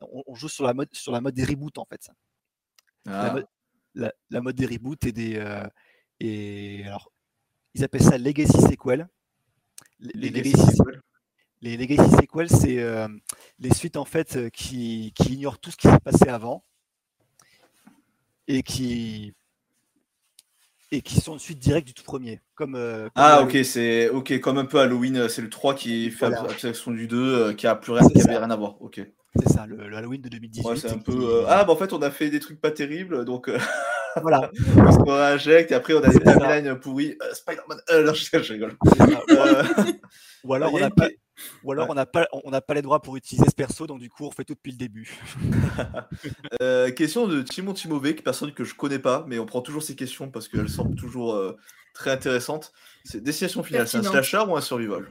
on, 0.00 0.22
on 0.26 0.34
joue 0.34 0.48
sur 0.48 0.64
la 0.64 0.74
mode 0.74 0.88
sur 0.92 1.12
la 1.12 1.20
mode 1.20 1.34
des 1.34 1.44
reboots 1.44 1.78
en 1.78 1.86
fait. 1.86 2.10
La, 3.06 3.20
Ah. 3.22 3.32
mode, 3.32 3.46
la- 3.94 4.12
la 4.30 4.40
mode 4.40 4.56
des 4.56 4.66
reboots 4.66 5.04
et 5.06 5.12
des 5.12 5.36
euh, 5.36 5.66
et 6.20 6.84
alors 6.86 7.10
ils 7.74 7.82
appellent 7.84 8.02
ça 8.02 8.18
legacy 8.18 8.60
sequel. 8.60 9.08
Les, 10.00 10.28
Legacy 10.30 10.52
legacy, 10.52 10.76
sequel. 10.76 11.02
les 11.62 11.76
legacy 11.76 12.10
sequels, 12.10 12.50
c'est 12.50 12.78
euh, 12.80 13.08
les 13.58 13.72
suites 13.72 13.96
en 13.96 14.04
fait 14.04 14.50
qui, 14.50 15.12
qui 15.16 15.34
ignorent 15.34 15.58
tout 15.58 15.70
ce 15.70 15.76
qui 15.76 15.88
s'est 15.88 15.98
passé 16.00 16.28
avant 16.28 16.64
et 18.46 18.62
qui 18.62 19.32
et 20.94 21.00
qui 21.02 21.20
sont 21.20 21.32
une 21.34 21.38
suite 21.38 21.58
directe 21.58 21.86
du 21.86 21.94
tout 21.94 22.04
premier. 22.04 22.40
Comme, 22.54 22.74
euh, 22.76 23.04
comme 23.04 23.10
Ah, 23.16 23.42
ok, 23.42 23.58
c'est 23.64 24.08
ok, 24.10 24.38
comme 24.40 24.58
un 24.58 24.64
peu 24.64 24.78
Halloween, 24.78 25.16
euh, 25.16 25.28
c'est 25.28 25.42
le 25.42 25.50
3 25.50 25.74
qui 25.74 26.10
fait 26.10 26.26
Voilà. 26.26 26.42
abstraction 26.42 26.90
du 26.92 27.06
2, 27.08 27.16
euh, 27.18 27.52
qui 27.54 27.66
a 27.66 27.74
plus 27.74 27.92
rien, 27.92 28.08
qui 28.08 28.20
avait 28.22 28.36
rien 28.38 28.50
à 28.50 28.56
voir. 28.56 28.80
Ok. 28.80 29.00
C'est 29.36 29.48
ça, 29.52 29.66
le, 29.66 29.88
le 29.88 29.96
Halloween 29.96 30.20
de 30.22 30.28
2018. 30.28 30.68
Ouais, 30.68 30.76
c'est 30.76 30.90
un 30.92 30.98
peu. 30.98 31.12
euh, 31.12 31.44
Ah, 31.48 31.64
bah 31.64 31.72
en 31.72 31.76
fait, 31.76 31.92
on 31.92 32.00
a 32.02 32.10
fait 32.12 32.30
des 32.30 32.38
trucs 32.38 32.60
pas 32.60 32.70
terribles, 32.70 33.24
donc 33.24 33.48
euh, 33.48 33.58
Voilà. 34.22 34.50
on 34.76 34.92
se 34.92 35.10
réinjecte 35.10 35.72
et 35.72 35.74
après 35.74 35.94
on 35.94 36.02
a 36.02 36.08
des 36.08 36.20
timelines 36.20 36.74
pourries. 36.78 37.16
Euh, 37.22 37.34
Spider-Man. 37.34 37.78
Euh, 37.90 38.04
non, 38.04 38.14
je, 38.14 38.24
je 38.42 38.52
rigole. 38.52 38.76
Euh, 39.30 39.64
Ou 40.44 40.54
alors 40.54 40.72
on 40.72 40.76
a 40.76 40.80
n'a 40.80 40.90
pas, 40.90 41.08
ou 41.64 41.72
alors 41.72 41.86
Ouais. 41.86 41.92
on 41.92 41.94
n'a 41.94 42.06
pas, 42.06 42.28
on 42.32 42.50
n'a 42.50 42.60
pas 42.60 42.74
les 42.74 42.82
droits 42.82 43.00
pour 43.02 43.16
utiliser 43.16 43.48
ce 43.48 43.54
perso, 43.54 43.86
donc 43.86 43.98
du 43.98 44.08
coup 44.10 44.24
on 44.26 44.30
fait 44.30 44.44
tout 44.44 44.54
depuis 44.54 44.72
le 44.72 44.78
début. 44.78 45.18
Euh, 46.62 46.90
question 46.92 47.26
de 47.26 47.42
Timon 47.42 47.72
Timové, 47.74 48.14
personne 48.14 48.52
que 48.52 48.64
je 48.64 48.74
connais 48.74 48.98
pas, 49.00 49.24
mais 49.26 49.38
on 49.38 49.46
prend 49.46 49.60
toujours 49.60 49.82
ces 49.82 49.96
questions 49.96 50.30
parce 50.30 50.48
qu'elles 50.48 50.68
semblent 50.68 50.94
toujours 50.94 51.34
euh, 51.34 51.56
très 51.92 52.10
intéressantes. 52.12 52.72
C'est 53.04 53.22
Destination 53.22 53.62
finale, 53.62 53.88
c'est 53.88 53.98
un 53.98 54.02
slasher 54.02 54.38
ou 54.46 54.56
un 54.56 54.60
survival? 54.60 55.10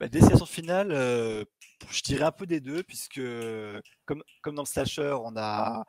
Bah, 0.00 0.08
destination 0.08 0.46
finale, 0.46 0.90
euh, 0.92 1.44
je 1.90 2.02
dirais 2.02 2.24
un 2.24 2.32
peu 2.32 2.46
des 2.46 2.60
deux, 2.60 2.82
puisque 2.82 3.20
comme, 4.04 4.22
comme 4.42 4.54
dans 4.56 4.62
le 4.62 4.66
slasher, 4.66 5.14
on 5.24 5.36
a, 5.36 5.84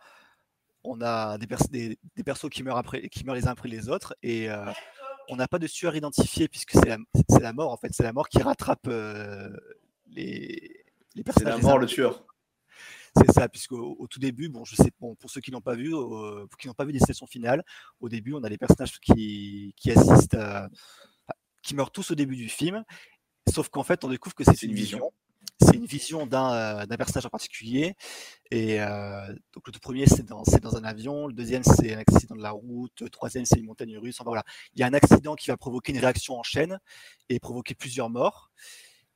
on 0.83 1.01
a 1.01 1.37
des, 1.37 1.47
pers- 1.47 1.67
des, 1.69 1.97
des 2.15 2.23
persos 2.23 2.49
qui 2.49 2.63
meurent, 2.63 2.77
après, 2.77 3.09
qui 3.09 3.23
meurent 3.25 3.35
les 3.35 3.47
uns 3.47 3.51
après 3.51 3.69
les 3.69 3.89
autres, 3.89 4.15
et 4.23 4.49
euh, 4.49 4.71
on 5.29 5.35
n'a 5.35 5.47
pas 5.47 5.59
de 5.59 5.67
tueur 5.67 5.95
identifié, 5.95 6.47
puisque 6.47 6.71
c'est 6.73 6.87
la, 7.39 7.53
mort, 7.53 7.71
en 7.71 7.77
fait, 7.77 7.89
c'est 7.91 8.03
la 8.03 8.13
mort 8.13 8.29
qui 8.29 8.41
rattrape 8.41 8.87
euh, 8.87 9.49
les, 10.07 10.47
les 10.47 10.83
C'est 11.17 11.23
personnages. 11.23 11.53
la 11.53 11.57
les 11.57 11.63
mort, 11.63 11.77
le 11.77 11.85
les 11.85 11.93
tueur. 11.93 12.25
C'est 13.17 13.31
ça, 13.31 13.49
puisque 13.49 13.71
au, 13.73 13.95
au 13.99 14.07
tout 14.07 14.19
début, 14.19 14.49
bon, 14.49 14.63
je 14.65 14.75
sais, 14.75 14.91
bon, 14.99 15.15
pour 15.15 15.29
ceux 15.31 15.41
qui 15.41 15.51
n'ont 15.51 15.61
pas 15.61 15.75
vu, 15.75 15.93
euh, 15.93 16.45
pour 16.47 16.57
qui 16.57 16.67
n'ont 16.67 16.73
pas 16.73 16.85
vu 16.85 16.93
Destination 16.93 17.25
finale, 17.27 17.63
au 17.99 18.07
début, 18.07 18.33
on 18.33 18.43
a 18.43 18.49
les 18.49 18.57
personnages 18.57 18.99
qui, 18.99 19.73
qui 19.75 19.91
assistent, 19.91 20.35
enfin, 20.35 20.69
qui 21.61 21.75
meurent 21.75 21.91
tous 21.91 22.11
au 22.11 22.15
début 22.15 22.35
du 22.35 22.49
film, 22.49 22.83
sauf 23.51 23.67
qu'en 23.69 23.83
fait, 23.83 24.03
on 24.03 24.09
découvre 24.09 24.35
que 24.35 24.43
c'est 24.43 24.61
une 24.63 24.73
vision. 24.73 25.11
C'est 25.61 25.75
une 25.75 25.85
vision 25.85 26.25
d'un 26.25 26.53
euh, 26.53 26.85
d'un 26.85 26.95
personnage 26.97 27.25
en 27.25 27.29
particulier. 27.29 27.95
Et 28.49 28.81
euh, 28.81 29.27
donc 29.53 29.67
le 29.67 29.71
tout 29.71 29.79
premier, 29.79 30.05
c'est 30.07 30.25
dans, 30.25 30.43
un 30.77 30.83
avion. 30.83 31.27
Le 31.27 31.33
deuxième, 31.33 31.63
c'est 31.63 31.93
un 31.93 31.99
accident 31.99 32.35
de 32.35 32.41
la 32.41 32.51
route. 32.51 33.01
Le 33.01 33.09
troisième, 33.09 33.45
c'est 33.45 33.59
une 33.59 33.65
montagne 33.65 33.97
russe. 33.97 34.15
Enfin 34.19 34.29
voilà, 34.29 34.43
il 34.73 34.79
y 34.79 34.83
a 34.83 34.87
un 34.87 34.93
accident 34.93 35.35
qui 35.35 35.49
va 35.49 35.57
provoquer 35.57 35.91
une 35.91 35.99
réaction 35.99 36.39
en 36.39 36.43
chaîne 36.43 36.79
et 37.27 37.39
provoquer 37.39 37.75
plusieurs 37.75 38.09
morts. 38.09 38.51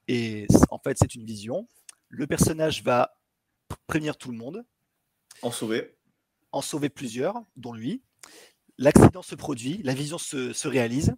Et 0.07 0.47
en 0.69 0.79
fait, 0.79 0.97
c'est 0.99 1.15
une 1.15 1.25
vision. 1.25 1.67
Le 2.09 2.27
personnage 2.27 2.83
va 2.83 3.15
pr- 3.69 3.77
prévenir 3.87 4.17
tout 4.17 4.29
le 4.31 4.37
monde, 4.37 4.65
En 5.41 5.49
sauver. 5.51 5.95
en 6.51 6.61
sauver 6.61 6.89
plusieurs, 6.89 7.41
dont 7.55 7.73
lui. 7.73 8.03
L'accident 8.77 9.21
se 9.21 9.35
produit, 9.35 9.81
la 9.83 9.93
vision 9.93 10.17
se, 10.17 10.51
se 10.51 10.67
réalise. 10.67 11.15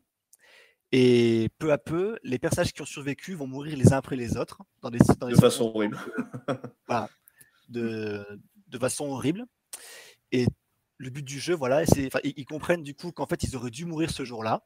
Et 0.91 1.49
peu 1.57 1.71
à 1.71 1.77
peu, 1.77 2.17
les 2.23 2.39
personnages 2.39 2.71
qui 2.71 2.81
ont 2.81 2.85
survécu 2.85 3.33
vont 3.33 3.47
mourir 3.47 3.77
les 3.77 3.91
uns 3.93 3.97
après 3.97 4.15
les 4.15 4.37
autres 4.37 4.61
dans 4.81 4.89
des, 4.89 4.99
dans 5.19 5.27
De 5.27 5.35
façon 5.35 5.65
horrible. 5.65 5.99
voilà, 6.87 7.09
de, 7.69 8.25
de 8.67 8.77
façon 8.77 9.05
horrible. 9.05 9.45
Et 10.31 10.45
le 10.97 11.09
but 11.09 11.23
du 11.23 11.39
jeu, 11.39 11.53
voilà, 11.53 11.85
c'est, 11.85 12.09
ils, 12.23 12.33
ils 12.37 12.45
comprennent 12.45 12.83
du 12.83 12.93
coup 12.93 13.11
qu'en 13.11 13.25
fait, 13.25 13.43
ils 13.43 13.55
auraient 13.55 13.71
dû 13.71 13.85
mourir 13.85 14.11
ce 14.11 14.23
jour-là. 14.23 14.63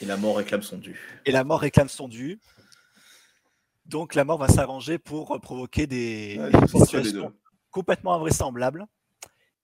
Et 0.00 0.06
la 0.06 0.16
mort 0.16 0.36
réclame 0.36 0.62
son 0.62 0.78
dû. 0.78 0.98
Et 1.24 1.32
la 1.32 1.44
mort 1.44 1.60
réclame 1.60 1.88
son 1.88 2.08
dû. 2.08 2.40
Donc 3.86 4.14
la 4.14 4.24
mort 4.24 4.38
va 4.38 4.48
s'arranger 4.48 4.98
pour 4.98 5.38
provoquer 5.40 5.86
des, 5.86 6.38
Ouais, 6.38 6.66
situations 6.66 7.32
complètement 7.70 8.14
invraisemblables. 8.14 8.86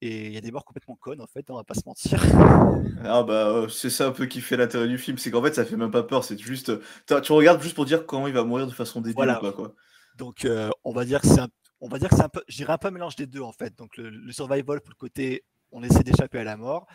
Et 0.02 0.28
il 0.28 0.32
y 0.32 0.38
a 0.38 0.40
des 0.40 0.50
morts 0.50 0.64
complètement 0.64 0.96
connes, 0.96 1.20
en 1.20 1.26
fait, 1.26 1.50
on 1.50 1.56
va 1.56 1.64
pas 1.64 1.74
se 1.74 1.82
mentir. 1.86 2.22
Ah 3.04 3.22
bah 3.22 3.48
euh, 3.48 3.68
c'est 3.68 3.90
ça 3.90 4.06
un 4.08 4.10
peu 4.12 4.26
qui 4.26 4.40
fait 4.40 4.56
l'intérêt 4.56 4.88
du 4.88 4.98
film, 4.98 5.16
c'est 5.18 5.30
qu'en 5.30 5.42
fait 5.42 5.54
ça 5.54 5.64
fait 5.64 5.76
même 5.76 5.90
pas 5.90 6.02
peur, 6.02 6.22
c'est 6.24 6.38
juste 6.38 6.72
t'as- 7.06 7.20
tu 7.20 7.32
regardes 7.32 7.62
juste 7.62 7.74
pour 7.74 7.84
dire 7.86 8.04
comment 8.06 8.26
il 8.26 8.34
va 8.34 8.44
mourir 8.44 8.66
de 8.66 8.72
façon 8.72 9.00
débile 9.00 9.14
Voilà. 9.16 9.38
ou 9.38 9.40
pas 9.42 9.52
quoi. 9.52 9.74
Donc 10.18 10.44
euh, 10.44 10.70
on 10.84 10.92
va 10.92 11.04
dire 11.04 11.20
que 11.20 11.26
c'est 11.26 11.40
un, 11.40 11.48
on 11.80 11.88
va 11.88 11.98
dire 11.98 12.08
que 12.10 12.16
c'est 12.16 12.22
un 12.22 12.28
peu, 12.28 12.42
je 12.48 12.56
dirais 12.56 12.72
un 12.72 12.78
peu 12.78 12.88
un 12.88 12.90
mélange 12.90 13.16
des 13.16 13.26
deux 13.26 13.40
en 13.40 13.52
fait. 13.52 13.76
Donc 13.78 13.96
le, 13.96 14.10
le 14.10 14.32
survival 14.32 14.80
pour 14.80 14.90
le 14.90 14.96
côté, 14.96 15.44
on 15.72 15.82
essaie 15.82 16.02
d'échapper 16.02 16.38
à 16.40 16.44
la 16.44 16.56
mort, 16.56 16.86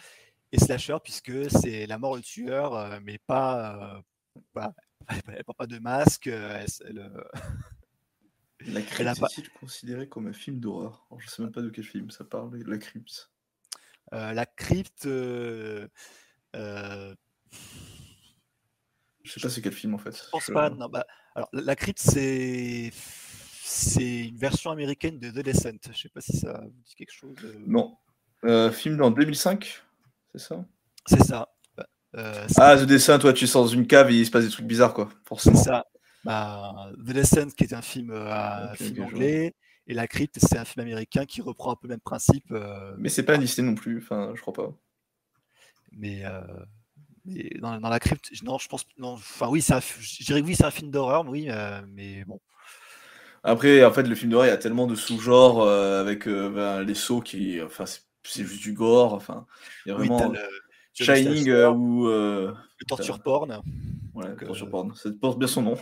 et 0.52 0.60
slasher 0.60 0.98
puisque 1.04 1.50
c'est 1.52 1.88
la 1.88 1.98
mort 1.98 2.16
le 2.16 2.22
tueur, 2.22 2.76
euh, 2.76 3.00
mais 3.04 3.18
pas, 3.28 3.96
euh, 3.98 4.02
pas, 4.54 4.74
elle 5.28 5.44
porte 5.44 5.58
pas 5.58 5.68
de 5.68 5.80
masque. 5.80 6.28
euh, 6.28 6.60
elle- 6.62 6.88
elle, 6.90 7.00
euh, 7.00 7.24
La 8.68 8.82
crypte 8.82 9.20
pas- 9.20 9.28
est-il 9.28 9.50
considéré 9.52 10.08
comme 10.10 10.28
un 10.28 10.34
film 10.34 10.60
d'horreur? 10.60 11.08
Je 11.20 11.28
sais 11.28 11.42
même 11.42 11.52
pas 11.52 11.62
de 11.62 11.70
quel 11.70 11.84
film 11.84 12.10
ça 12.10 12.24
parle, 12.24 12.56
la 12.66 12.78
crypte. 12.78 13.30
euh, 14.14 14.34
la 14.34 14.46
crypte. 14.46 15.06
euh, 15.06 15.88
euh, 16.56 17.14
Je 19.24 19.32
sais 19.32 19.40
pas 19.40 19.50
c'est 19.50 19.62
quel 19.62 19.74
film 19.74 19.94
en 19.96 19.98
fait. 19.98 20.16
Je 20.16 20.30
pense 20.32 20.46
Je- 20.48 20.54
pas. 20.54 20.70
Non, 20.70 20.88
bah, 20.90 21.06
alors, 21.36 21.50
la 21.54 21.76
crypte, 21.76 22.00
c'est 22.00 22.92
c'est 23.68 24.28
une 24.28 24.38
version 24.38 24.70
américaine 24.72 25.20
de 25.20 25.30
The 25.32 25.44
Descent. 25.44 25.78
Je 25.92 25.98
sais 26.04 26.10
pas 26.10 26.22
si 26.22 26.38
ça 26.38 26.62
vous 26.64 26.82
dit 26.86 26.96
quelque 26.96 27.12
chose. 27.14 27.36
euh. 27.44 27.56
Non. 27.66 27.98
Euh, 28.44 28.72
film 28.72 29.02
en 29.02 29.10
2005 29.12 29.82
C'est 30.32 30.40
ça? 30.40 30.66
C'est 31.08 31.24
ça. 31.24 31.50
Bah, 31.76 31.88
Ah 32.58 32.78
The 32.78 32.84
Descent, 32.86 33.18
toi 33.20 33.34
tu 33.34 33.46
es 33.46 33.52
dans 33.52 33.68
une 33.68 33.88
cave 33.88 34.12
et 34.12 34.20
il 34.20 34.26
se 34.26 34.32
passe 34.32 34.46
des 34.46 34.52
trucs 34.52 34.68
bizarres 34.68 34.94
quoi, 34.94 35.10
c'est 35.38 35.56
ça. 35.56 35.86
Bah, 36.26 36.92
The 37.08 37.12
Descent, 37.14 37.50
qui 37.56 37.64
est 37.66 37.74
un 37.74 37.82
film, 37.84 38.12
euh, 38.12 38.76
film 38.76 39.02
anglais, 39.02 39.54
et 39.88 39.94
La 39.94 40.08
Crypte, 40.08 40.40
c'est 40.40 40.58
un 40.58 40.66
film 40.66 40.84
américain 40.86 41.26
qui 41.26 41.42
reprend 41.42 41.72
un 41.74 41.76
peu 41.78 41.88
le 41.88 41.94
même 41.94 42.02
principe. 42.02 42.46
euh, 42.52 42.96
Mais 42.98 43.10
c'est 43.10 43.24
pas 43.24 43.36
un 43.36 43.38
Disney 43.38 43.68
non 43.70 43.76
plus, 43.76 44.00
enfin 44.00 44.34
je 44.36 44.42
crois 44.42 44.54
pas. 44.54 44.74
mais, 45.92 46.26
euh, 46.26 46.42
mais 47.26 47.50
dans, 47.62 47.80
dans 47.80 47.90
La 47.90 48.00
Crypte, 48.00 48.30
je- 48.34 48.44
non, 48.46 48.58
je 48.58 48.68
pense. 48.68 48.86
Non, 48.98 49.14
enfin, 49.14 49.50
oui, 49.50 49.64
un 49.72 49.80
je 49.82 50.24
dirais 50.26 50.42
que 50.42 50.48
oui, 50.48 50.56
c'est 50.56 50.66
un 50.66 50.72
film 50.72 50.92
d'horreur, 50.92 51.28
oui, 51.28 51.48
euh, 51.50 51.82
mais 51.90 52.26
bon. 52.26 52.40
Après, 53.44 53.84
en 53.86 53.92
fait, 53.92 54.04
le 54.04 54.16
film 54.16 54.32
d'horreur, 54.32 54.48
il 54.48 54.50
y 54.50 54.54
a 54.54 54.58
tellement 54.58 54.88
de 54.88 54.96
sous-genres 54.96 55.62
euh, 55.62 56.02
avec 56.02 56.28
ben, 56.28 56.82
les 56.84 56.96
sauts 56.96 57.22
qui. 57.22 57.62
Enfin, 57.62 57.86
c'est 57.86 58.44
juste 58.44 58.62
du 58.62 58.74
gore. 58.74 59.14
Enfin, 59.14 59.46
il 59.86 59.90
y 59.90 59.92
a 59.92 59.96
vraiment. 59.96 60.34
Shining 60.94 61.52
ou. 61.52 62.08
euh, 62.08 62.54
le 62.80 62.86
torture 62.86 63.20
porn. 63.20 63.62
Ouais, 64.14 64.30
Donc, 64.30 64.46
torture 64.46 64.68
euh, 64.68 64.70
porn. 64.70 64.96
Ça 64.96 65.10
porte 65.22 65.38
bien 65.40 65.48
son 65.48 65.62
nom. 65.62 65.78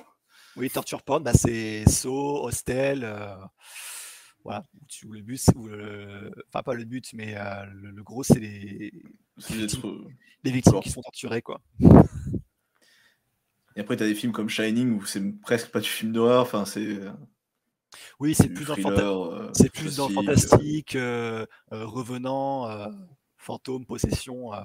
Oui, 0.56 0.70
torture 0.70 1.02
porn, 1.02 1.24
bah, 1.24 1.34
c'est 1.34 1.84
Saw, 1.90 2.44
Hostel. 2.46 3.04
euh, 3.04 3.36
voilà. 4.44 4.64
où 4.80 4.86
tu- 4.88 5.08
le 5.08 5.22
but, 5.22 5.42
où 5.56 5.68
le- 5.68 6.32
enfin 6.50 6.64
pas 6.64 6.74
le 6.74 6.84
but, 6.84 7.12
mais 7.14 7.36
euh, 7.38 7.66
le, 7.74 7.92
le 7.92 8.04
gros, 8.04 8.24
c'est 8.24 8.40
les, 8.40 8.92
euh, 9.52 9.68
les 10.44 10.52
victimes 10.52 10.80
qui 10.82 10.90
sont 10.90 11.02
torturées, 11.02 11.42
quoi. 11.42 11.62
Et 13.76 13.80
après, 13.80 13.96
t'as 13.98 14.06
des 14.06 14.14
films 14.16 14.34
comme 14.34 14.50
Shining 14.50 14.92
où 14.92 15.06
c'est 15.06 15.22
presque 15.42 15.70
pas 15.72 15.80
du 15.80 15.90
film 15.90 16.12
d'horreur. 16.12 16.42
Enfin, 16.44 16.66
c'est. 16.66 17.00
Oui, 18.20 18.36
c'est 18.36 18.50
plus 18.50 18.66
dans 18.66 18.76
euh, 19.32 19.50
c'est 19.54 19.72
plus 19.72 20.00
euh. 20.00 20.08
fantastique, 20.10 20.96
euh, 20.96 21.46
euh, 21.72 21.86
revenant, 21.86 22.70
euh, 22.70 22.88
fantôme, 23.38 23.86
possession. 23.86 24.54
euh. 24.54 24.62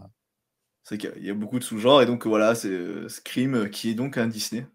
C'est 0.82 0.98
qu'il 0.98 1.24
y 1.24 1.30
a- 1.30 1.34
beaucoup 1.34 1.58
de 1.58 1.64
sous-genres. 1.64 2.02
Et 2.02 2.06
donc, 2.06 2.26
voilà, 2.26 2.54
c'est 2.54 2.68
euh, 2.68 3.08
Scream 3.08 3.54
euh, 3.54 3.68
qui 3.68 3.90
est 3.90 3.94
donc 3.94 4.18
un 4.18 4.26
Disney. 4.26 4.66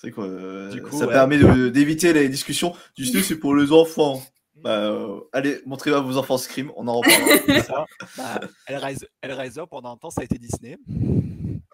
C'est 0.00 0.10
quoi 0.12 0.24
euh, 0.26 0.70
Du 0.70 0.80
coup, 0.80 0.96
Ça 0.96 1.06
ouais. 1.06 1.12
permet 1.12 1.38
d'éviter 1.70 2.12
les 2.12 2.28
discussions. 2.28 2.72
Disney, 2.96 3.22
c'est 3.22 3.36
pour 3.38 3.54
les 3.54 3.72
enfants. 3.72 4.22
Bah, 4.60 4.76
euh, 4.90 5.20
allez, 5.32 5.60
montrez 5.66 5.92
à 5.92 6.00
vos 6.00 6.16
enfants 6.16 6.36
Scream, 6.36 6.72
on 6.74 6.88
en 6.88 6.94
reparlera. 7.00 7.62
Ça. 7.62 7.86
Bah, 8.16 8.40
Hellraiser, 8.66 9.06
Hellraiser, 9.22 9.62
pendant 9.70 9.92
un 9.92 9.96
temps, 9.96 10.10
ça 10.10 10.22
a 10.22 10.24
été 10.24 10.36
Disney. 10.36 10.76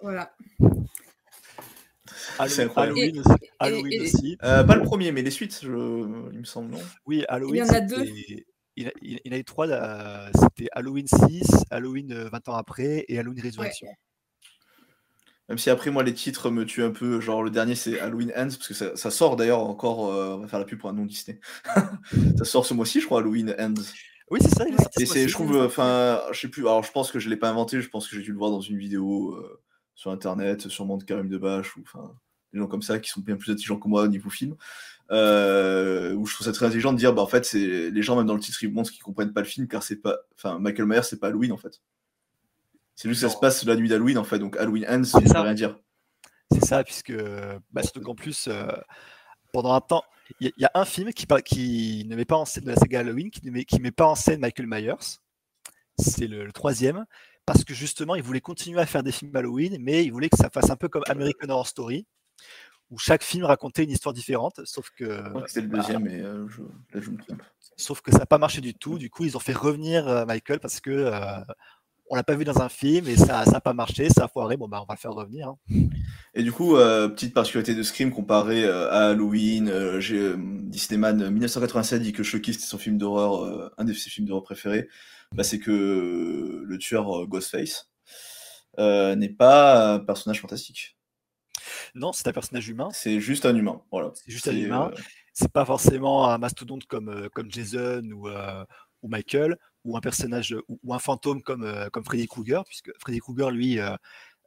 Voilà. 0.03 0.31
C'est 2.47 2.63
Halloween, 2.67 2.67
incroyable. 2.67 2.99
Halloween 3.01 3.15
Et- 3.15 3.21
aussi. 3.21 3.33
et- 3.41 3.51
Halloween 3.59 3.93
et- 3.93 4.01
aussi. 4.01 4.39
Euh, 4.45 4.65
pas 4.65 4.77
le 4.77 4.83
premier, 4.83 5.13
mais 5.13 5.23
les 5.23 5.31
suites, 5.31 5.61
je- 5.63 6.31
il 6.33 6.39
me 6.39 6.45
semble, 6.45 6.73
non? 6.73 6.81
Oui, 7.07 7.25
Halloween. 7.29 7.55
Il 7.65 7.67
y 7.67 7.71
en 7.71 7.75
a 7.75 7.81
deux. 7.81 8.05
c'était- 8.05 8.47
Il, 8.77 8.89
a- 8.89 8.93
il- 9.01 9.21
il 9.25 9.31
y 9.33 9.35
en 9.35 9.37
a 9.37 9.39
eu 9.39 9.45
trois. 9.45 9.67
C'était 10.35 10.69
Halloween 10.73 11.07
6, 11.07 11.47
Halloween 11.71 12.13
euh, 12.13 12.29
20 12.29 12.47
ans 12.51 12.55
après 12.57 13.07
et 13.09 13.19
Halloween 13.19 13.41
Résurrection. 13.41 13.89
Même 15.49 15.59
si 15.59 15.69
après, 15.69 15.91
moi, 15.91 16.03
les 16.03 16.15
titres 16.15 16.51
me 16.51 16.65
tuent 16.65 16.85
un 16.85 16.91
peu. 16.91 17.21
Genre, 17.21 17.43
le 17.43 17.51
dernier, 17.51 17.75
c'est 17.75 18.01
Halloween 18.01 18.33
Ends, 18.37 18.49
parce 18.49 18.69
que 18.69 18.75
ça, 18.75 18.97
ça 18.97 19.11
sort 19.11 19.37
d'ailleurs 19.37 19.61
encore. 19.61 20.11
euh, 20.11 20.37
on 20.37 20.39
va 20.39 20.49
faire 20.49 20.59
la 20.59 20.65
pub 20.65 20.79
pour 20.79 20.89
un 20.89 20.95
nom 20.95 21.05
Disney. 21.05 21.39
ça 22.39 22.45
sort 22.45 22.65
ce 22.65 22.73
mois-ci, 22.73 23.01
je 23.01 23.07
crois, 23.07 23.21
Halloween 23.21 23.55
Ends. 23.59 23.75
Oui, 24.31 24.41
c'est 24.43 24.55
ça. 24.55 24.65
il 24.67 24.75
est 24.75 25.01
Et 25.01 25.07
ce 25.07 25.13
c'est, 25.13 25.29
je 25.29 25.33
trouve, 25.33 25.57
enfin, 25.57 26.23
je 26.33 26.41
sais 26.41 26.49
plus. 26.49 26.63
Alors, 26.63 26.83
je 26.83 26.93
pense 26.93 27.13
que 27.13 27.19
je 27.19 27.29
l'ai 27.29 27.37
pas 27.37 27.51
inventé. 27.51 27.81
Je 27.81 27.89
pense 27.89 28.09
que 28.09 28.17
j'ai 28.17 28.23
dû 28.23 28.33
le 28.33 28.39
voir 28.39 28.51
dans 28.51 28.63
une 28.63 28.79
vidéo 28.79 29.33
euh, 29.33 29.61
sur 29.95 30.11
internet, 30.11 30.69
sûrement 30.69 30.97
de 30.97 31.05
Karim 31.05 31.29
Debache 31.29 31.77
ou 31.77 31.83
enfin 31.83 32.15
des 32.55 32.61
gens 32.61 32.67
comme 32.67 32.83
ça 32.83 32.99
qui 32.99 33.11
sont 33.11 33.21
bien 33.21 33.37
plus 33.37 33.53
intelligents 33.53 33.79
que 33.79 33.89
moi 33.89 34.03
au 34.03 34.09
niveau 34.09 34.31
film. 34.31 34.57
Euh, 35.11 36.15
où 36.15 36.25
je 36.25 36.35
trouve 36.35 36.47
ça 36.47 36.53
très 36.53 36.65
intelligent 36.65 36.93
de 36.93 36.99
dire, 36.99 37.13
bah 37.13 37.21
en 37.21 37.27
fait, 37.27 37.45
c'est 37.45 37.91
les 37.91 38.03
gens 38.03 38.17
même 38.17 38.27
dans 38.27 38.35
le 38.35 38.41
titre 38.41 38.63
ils 38.63 38.73
montrent 38.73 38.91
qu'ils 38.91 39.03
comprennent 39.03 39.35
pas 39.35 39.43
le 39.43 39.47
film 39.47 39.69
car 39.69 39.83
c'est 39.83 39.97
pas, 39.97 40.17
enfin, 40.35 40.59
Michael 40.59 40.87
Myers 40.87 41.03
c'est 41.03 41.21
pas 41.21 41.27
Halloween 41.27 41.53
en 41.53 41.59
fait. 41.59 41.83
C'est 42.97 43.09
juste 43.09 43.23
que 43.23 43.29
ça 43.29 43.35
se 43.35 43.41
passe 43.41 43.65
la 43.65 43.77
nuit 43.77 43.89
d'Halloween 43.89 44.19
en 44.19 44.25
fait, 44.25 44.39
donc 44.39 44.57
Halloween 44.57 44.87
Ends, 44.89 45.05
ça 45.05 45.21
veut 45.21 45.27
ça. 45.27 45.43
rien 45.43 45.55
dire. 45.55 45.79
C'est 46.53 46.65
ça, 46.65 46.85
puisque 46.85 47.13
bah, 47.73 47.83
surtout 47.83 48.03
qu'en 48.03 48.15
plus, 48.15 48.47
euh, 48.49 48.67
pendant 49.53 49.73
un 49.73 49.81
temps, 49.81 50.05
il 50.41 50.47
y, 50.47 50.51
a- 50.51 50.53
il 50.57 50.63
y 50.63 50.65
a 50.65 50.71
un 50.75 50.85
film 50.85 51.13
qui, 51.13 51.27
ne 52.09 52.17
met 52.17 52.25
pas 52.25 52.37
en 52.37 52.45
scène 52.45 52.65
de 52.65 52.71
la 52.71 52.77
saga 52.77 53.01
Halloween, 53.01 53.31
qui 53.31 53.45
ne 53.45 53.51
met, 53.51 53.65
qui 53.65 53.81
met 53.81 53.91
pas 53.91 54.07
en 54.07 54.15
scène 54.15 54.41
Michael 54.41 54.67
Myers. 54.67 55.19
C'est 55.99 56.27
le, 56.27 56.45
le 56.45 56.53
troisième, 56.53 57.05
parce 57.47 57.65
que 57.65 57.75
justement, 57.75 58.15
il 58.15 58.23
voulait 58.23 58.41
continuer 58.41 58.81
à 58.81 58.87
faire 58.87 59.03
des 59.03 59.13
films 59.13 59.35
Halloween, 59.35 59.77
mais 59.81 60.05
il 60.05 60.11
voulait 60.13 60.29
que 60.29 60.37
ça 60.37 60.51
fasse 60.51 60.71
un 60.71 60.77
peu 60.77 60.89
comme 60.89 61.03
American 61.09 61.49
Horror 61.49 61.67
Story, 61.67 62.07
où 62.91 62.99
chaque 62.99 63.23
film 63.25 63.45
racontait 63.45 63.85
une 63.85 63.91
histoire 63.91 64.13
différente, 64.13 64.61
sauf 64.65 64.91
que. 64.91 65.05
Je 65.05 65.29
crois 65.31 65.43
que 65.43 65.49
c'était 65.49 65.63
le 65.63 65.69
bah, 65.69 65.79
deuxième, 65.79 66.03
mais 66.05 66.21
euh, 66.21 66.47
je... 66.49 66.63
là 66.63 67.01
je 67.01 67.11
me 67.11 67.19
trompe. 67.19 67.43
Sauf 67.77 68.01
que 68.03 68.13
ça 68.13 68.19
n'a 68.19 68.27
pas 68.27 68.39
marché 68.39 68.61
du 68.61 68.75
tout. 68.75 68.99
Du 68.99 69.11
coup, 69.11 69.25
ils 69.25 69.37
ont 69.37 69.41
fait 69.41 69.53
revenir 69.53 70.07
euh, 70.07 70.25
Michael 70.27 70.61
parce 70.61 70.81
que 70.81 70.91
euh, 70.91 71.41
on 72.11 72.17
l'a 72.17 72.23
pas 72.23 72.35
vu 72.35 72.45
dans 72.45 72.61
un 72.61 72.69
film 72.69 73.09
et 73.09 73.17
ça 73.17 73.45
n'a 73.45 73.61
pas 73.61 73.73
marché, 73.73 74.09
ça 74.11 74.25
a 74.25 74.29
foiré. 74.29 74.57
Bon, 74.57 74.69
bah, 74.69 74.81
on 74.83 74.87
va 74.87 74.95
le 74.95 74.99
faire 74.99 75.12
revenir. 75.12 75.49
hein. 75.49 75.59
Et 76.35 76.43
du 76.43 76.53
coup, 76.53 76.77
euh, 76.77 77.09
petite 77.09 77.33
particularité 77.33 77.75
de 77.75 77.83
Scream 77.83 78.11
comparé 78.11 78.64
euh, 78.64 78.90
à 78.90 79.11
Halloween, 79.11 79.69
euh, 79.69 80.01
j'ai 80.01 80.35
Disneyman 80.37 81.23
euh, 81.23 81.31
1987 81.31 82.03
dit 82.03 82.12
que 82.12 82.23
Chucky 82.23 82.53
c'était 82.53 82.67
son 82.67 82.79
film 82.79 82.99
d'horreur, 82.99 83.73
un 83.79 83.85
de 83.85 83.93
ses 83.93 84.11
films 84.11 84.27
d'horreur 84.27 84.43
préférés. 84.43 84.88
Bah, 85.33 85.45
c'est 85.45 85.59
que 85.59 86.62
le 86.64 86.79
tueur 86.79 87.27
Ghostface 87.27 87.90
n'est 88.79 89.35
pas 89.37 89.95
un 89.95 89.99
personnage 90.01 90.40
fantastique. 90.40 90.97
Non, 91.95 92.12
c'est 92.12 92.29
un 92.29 92.33
personnage 92.33 92.69
humain. 92.69 92.88
C'est 92.93 93.21
juste 93.21 93.47
un 93.47 93.55
humain. 93.55 93.81
Voilà. 93.90 94.11
C'est 94.14 94.31
juste 94.31 94.49
un 94.49 94.57
humain. 94.57 94.90
C'est 95.33 95.51
pas 95.51 95.64
forcément 95.64 96.29
un 96.29 96.38
mastodonte 96.38 96.85
comme, 96.85 97.29
comme 97.33 97.51
Jason 97.51 98.03
ou, 98.12 98.29
ou 99.05 99.09
Michael, 99.09 99.57
ou 99.85 99.97
un 99.97 100.01
personnage 100.01 100.57
ou, 100.69 100.81
ou 100.83 100.95
un 100.95 100.99
fantôme 100.99 101.43
comme, 101.43 101.62
euh, 101.62 101.88
comme 101.90 102.05
Freddy 102.05 102.27
Krueger, 102.27 102.64
puisque 102.64 102.90
Freddy 102.99 103.21
Krueger, 103.21 103.51
lui, 103.51 103.79
euh, 103.79 103.95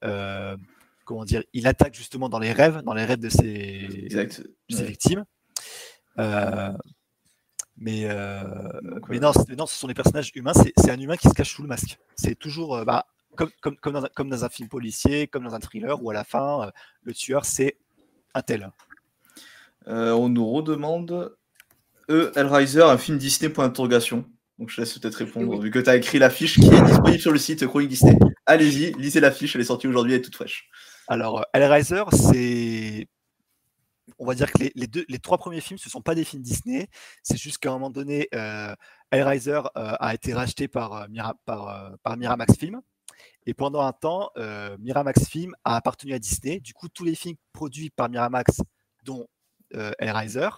euh, 0.03 0.57
comment 1.05 1.23
dire, 1.23 1.43
il 1.53 1.67
attaque 1.67 1.93
justement 1.93 2.27
dans 2.27 2.39
les 2.39 2.51
rêves, 2.51 2.81
dans 2.81 2.93
les 2.95 3.05
rêves 3.05 3.19
de 3.19 3.29
ses, 3.29 3.87
Exact. 4.05 4.41
de 4.41 4.75
ses 4.75 4.81
Ouais. 4.81 4.87
victimes. 4.87 5.25
Mais, 7.79 8.07
Donc, 8.83 9.07
mais 9.09 9.19
non, 9.19 9.31
non, 9.55 9.67
ce 9.67 9.75
sont 9.75 9.87
des 9.87 9.93
personnages 9.93 10.31
humains. 10.33 10.53
C'est 10.55 10.89
un 10.89 10.99
humain 10.99 11.15
qui 11.15 11.29
se 11.29 11.33
cache 11.33 11.53
sous 11.53 11.61
le 11.61 11.67
masque. 11.67 11.99
C'est 12.15 12.33
toujours 12.33 12.83
bah, 12.83 13.05
comme, 13.35 13.51
comme, 13.61 13.77
comme, 13.77 13.93
dans 13.93 14.05
un, 14.05 14.09
comme 14.15 14.29
dans 14.29 14.43
un 14.43 14.49
film 14.49 14.67
policier, 14.67 15.27
comme 15.27 15.43
dans 15.43 15.53
un 15.53 15.59
thriller, 15.59 16.03
où 16.03 16.09
à 16.09 16.13
la 16.15 16.23
fin, 16.23 16.71
le 17.03 17.13
tueur, 17.13 17.45
c'est 17.45 17.77
un 18.33 18.41
tel. 18.41 18.71
Euh, 19.87 20.11
on 20.13 20.27
nous 20.27 20.49
redemande 20.51 21.37
E. 22.09 22.31
Hellraiser, 22.35 22.81
un 22.81 22.97
film 22.97 23.17
Disney 23.19 23.49
point 23.51 23.67
d'interrogation. 23.67 24.25
Donc 24.57 24.69
je 24.69 24.81
laisse 24.81 24.97
peut-être 24.97 25.15
répondre, 25.15 25.59
vu 25.59 25.69
que 25.69 25.79
tu 25.79 25.89
as 25.89 25.95
écrit 25.95 26.17
l'affiche 26.19 26.55
qui 26.55 26.65
est 26.67 26.81
disponible 26.85 27.19
sur 27.19 27.31
le 27.31 27.37
site 27.37 27.65
Chronique 27.67 27.89
Disney. 27.89 28.17
Allez-y, 28.45 28.93
lisez 28.93 29.19
l'affiche, 29.19 29.55
elle 29.55 29.61
est 29.61 29.65
sortie 29.65 29.87
aujourd'hui, 29.87 30.13
elle 30.13 30.19
est 30.19 30.23
toute 30.23 30.35
fraîche. 30.35 30.67
Alors, 31.07 31.39
euh, 31.39 31.43
Hellraiser, 31.53 32.03
c'est. 32.11 33.07
On 34.19 34.25
va 34.25 34.33
dire 34.33 34.51
que 34.51 34.57
les, 34.57 34.71
les 34.73 34.87
deux, 34.87 35.05
les 35.09 35.19
trois 35.19 35.37
premiers 35.37 35.61
films, 35.61 35.77
ce 35.77 35.89
ne 35.89 35.91
sont 35.91 36.01
pas 36.01 36.15
des 36.15 36.23
films 36.23 36.41
Disney. 36.41 36.87
C'est 37.21 37.37
juste 37.37 37.59
qu'à 37.59 37.69
un 37.69 37.73
moment 37.73 37.91
donné, 37.91 38.27
euh, 38.33 38.73
Hellraiser 39.11 39.61
euh, 39.77 39.93
a 39.99 40.13
été 40.15 40.33
racheté 40.33 40.67
par, 40.67 40.93
euh, 40.93 41.07
Mira- 41.09 41.35
par, 41.45 41.67
euh, 41.67 41.95
par 42.01 42.17
Miramax 42.17 42.57
Film. 42.57 42.81
Et 43.45 43.53
pendant 43.53 43.81
un 43.81 43.93
temps, 43.93 44.31
euh, 44.37 44.75
Miramax 44.79 45.27
Film 45.29 45.53
a 45.63 45.75
appartenu 45.75 46.13
à 46.13 46.19
Disney. 46.19 46.59
Du 46.59 46.73
coup, 46.73 46.87
tous 46.89 47.03
les 47.03 47.15
films 47.15 47.35
produits 47.53 47.89
par 47.91 48.09
Miramax, 48.09 48.61
dont 49.03 49.27
euh, 49.75 49.91
Hellraiser, 49.99 50.49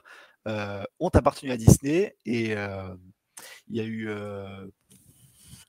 euh, 0.47 0.83
ont 0.99 1.09
appartenu 1.09 1.51
à 1.51 1.57
Disney. 1.57 2.15
Et 2.25 2.55
euh, 2.55 2.95
il 3.67 3.78
y 3.78 3.80
a 3.80 3.84
eu 3.84 4.10
euh, 4.10 4.67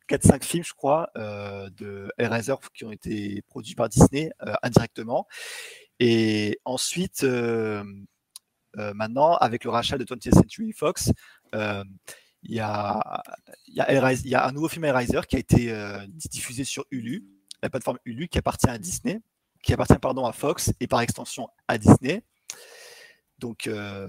4-5 0.08 0.44
films, 0.44 0.64
je 0.64 0.74
crois, 0.74 1.10
euh, 1.16 1.70
de 1.70 2.10
Hellraiser 2.18 2.54
qui 2.74 2.84
ont 2.84 2.92
été 2.92 3.42
produits 3.48 3.74
par 3.74 3.88
Disney 3.88 4.30
euh, 4.42 4.54
indirectement. 4.62 5.26
Et 6.00 6.58
ensuite, 6.64 7.24
euh, 7.24 7.84
euh, 8.78 8.94
maintenant, 8.94 9.36
avec 9.36 9.64
le 9.64 9.70
rachat 9.70 9.98
de 9.98 10.04
20th 10.04 10.34
Century 10.34 10.72
Fox, 10.72 11.12
euh, 11.54 11.84
il 12.42 12.54
y, 12.54 12.60
a, 12.60 13.22
un 13.78 14.52
nouveau 14.52 14.68
film 14.68 14.84
Hellraiser 14.84 15.20
qui 15.28 15.36
a 15.36 15.38
été 15.38 15.72
euh, 15.72 15.98
diffusé 16.30 16.64
sur 16.64 16.86
Hulu, 16.90 17.24
la 17.62 17.68
plateforme 17.68 17.98
Hulu 18.06 18.28
qui 18.28 18.38
appartient 18.38 18.70
à 18.70 18.78
Disney, 18.78 19.20
qui 19.62 19.74
appartient 19.74 19.98
pardon, 20.00 20.24
à 20.24 20.32
Fox 20.32 20.72
et 20.80 20.86
par 20.86 21.02
extension 21.02 21.48
à 21.68 21.76
Disney. 21.76 22.24
Donc, 23.38 23.66
euh, 23.66 24.08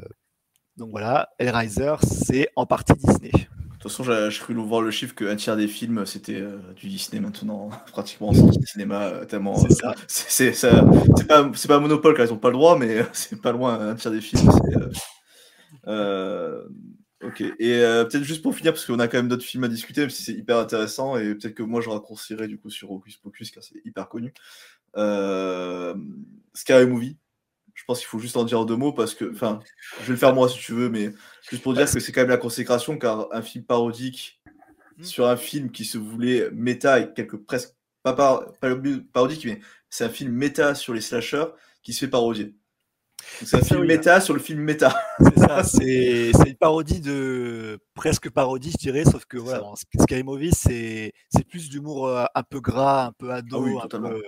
donc 0.78 0.90
voilà, 0.92 1.30
Hellraiser, 1.38 1.96
c'est 2.04 2.50
en 2.56 2.66
partie 2.66 2.94
Disney. 2.94 3.32
De 3.32 3.84
toute 3.84 3.92
façon, 3.92 4.04
j'ai 4.30 4.40
cru 4.40 4.54
voir 4.54 4.82
le 4.82 4.92
chiffre 4.92 5.16
qu'un 5.16 5.36
tiers 5.36 5.58
des 5.58 5.68
films, 5.68 6.06
c'était 6.06 6.40
euh, 6.40 6.60
du 6.76 6.88
Disney 6.88 7.20
maintenant, 7.20 7.70
pratiquement 7.92 8.30
en 8.30 8.34
sortie 8.34 8.60
de 8.60 8.66
cinéma, 8.66 9.02
euh, 9.06 9.26
tellement... 9.26 9.56
C'est 9.56 9.84
euh, 9.86 9.92
c'est 10.08 10.30
c'est- 10.30 10.54
ça- 10.54 10.86
c'est 11.18 11.28
pas, 11.68 11.76
un 11.76 11.80
monopole, 11.80 12.16
car 12.16 12.26
ils 12.26 12.32
ont 12.34 12.38
pas 12.38 12.50
le 12.50 12.54
droit, 12.54 12.78
mais 12.78 13.04
c'est 13.14 13.42
pas 13.42 13.52
loin, 13.52 13.80
un 13.80 13.96
tiers 13.96 14.12
des 14.12 14.22
films. 14.22 14.50
c'est, 15.88 15.96
ok, 17.24 17.42
et 17.42 17.80
peut-être 17.80 18.24
juste 18.24 18.42
pour 18.44 18.56
finir, 18.56 18.72
parce 18.74 18.86
qu'on 18.86 19.00
a 19.00 19.08
quand 19.08 19.18
même 19.18 19.28
d'autres 19.28 19.44
films 19.46 19.64
à 19.64 19.68
discuter, 19.68 20.02
même 20.02 20.10
si 20.12 20.24
c'est 20.24 20.34
hyper 20.34 20.58
intéressant, 20.58 21.18
et 21.18 21.34
peut-être 21.36 21.56
que 21.56 21.64
moi 21.64 21.82
je 21.82 21.90
raccourcirai 21.90 22.48
du 22.48 22.60
coup 22.60 22.70
sur 22.70 22.92
Hocus 22.92 23.18
Pocus, 23.18 23.52
car 23.52 23.64
c'est 23.64 23.82
hyper 23.86 24.10
connu. 24.10 24.32
Scary 26.54 26.86
Movie, 26.86 27.18
je 27.82 27.86
pense 27.88 27.98
qu'il 27.98 28.08
faut 28.08 28.20
juste 28.20 28.38
en 28.38 28.44
dire 28.44 28.64
deux 28.64 28.76
mots, 28.76 28.94
parce 28.94 29.16
que, 29.16 29.32
enfin, 29.34 29.60
je 30.02 30.06
vais 30.06 30.12
le 30.12 30.18
faire 30.18 30.36
moi 30.36 30.48
si 30.48 30.60
tu 30.60 30.72
veux, 30.72 30.88
mais 30.88 31.10
juste 31.50 31.64
pour 31.64 31.74
dire 31.74 31.92
que 31.92 32.00
c'est 32.00 32.12
quand 32.12 32.22
même 32.22 32.30
la 32.30 32.38
consécration, 32.38 32.96
car 33.00 33.28
un 33.32 33.42
film 33.42 33.66
parodique 33.66 34.40
sur 35.02 35.26
un 35.28 35.36
film 35.36 35.72
qui 35.72 35.84
se 35.84 35.98
voulait 35.98 36.52
méta 36.52 37.00
et 37.00 37.12
quelque 37.12 37.36
presque 37.38 37.74
pas, 38.04 38.14
par, 38.14 38.54
pas 38.60 38.70
le- 38.70 39.04
parodique, 39.12 39.46
mais 39.46 39.60
c'est 39.90 40.04
un 40.06 40.10
film 40.10 40.32
méta 40.32 40.76
sur 40.76 40.94
les 40.94 41.02
slashers 41.02 41.48
qui 41.82 41.92
se 41.94 42.06
fait 42.06 42.08
parodier. 42.12 42.54
C'est 43.44 43.58
un 43.58 43.64
film 43.64 43.82
oui. 43.82 43.88
méta 43.88 44.22
sur 44.22 44.36
le 44.36 44.40
film 44.40 44.60
méta. 44.62 44.96
C'est 45.20 45.40
ça, 45.40 45.64
c'est 45.64 46.32
une 46.46 46.56
parodie 46.60 47.02
de 47.02 47.80
presque 47.96 48.30
parodie, 48.30 48.72
je 48.72 48.78
dirais, 48.78 49.06
sauf 49.06 49.26
que 49.26 49.38
voilà, 49.38 49.64
Scary 50.02 50.24
Movie, 50.24 50.52
c'est 50.54 51.14
plus 51.50 51.70
d'humour 51.70 52.08
euh, 52.08 52.26
un 52.36 52.44
peu 52.44 52.60
gras, 52.60 53.08
un 53.08 53.12
peu 53.12 53.32
ado, 53.32 53.58
Ah 53.58 53.60
oui, 53.60 53.76
un 53.78 53.82
totalement. 53.82 54.10
peu 54.10 54.24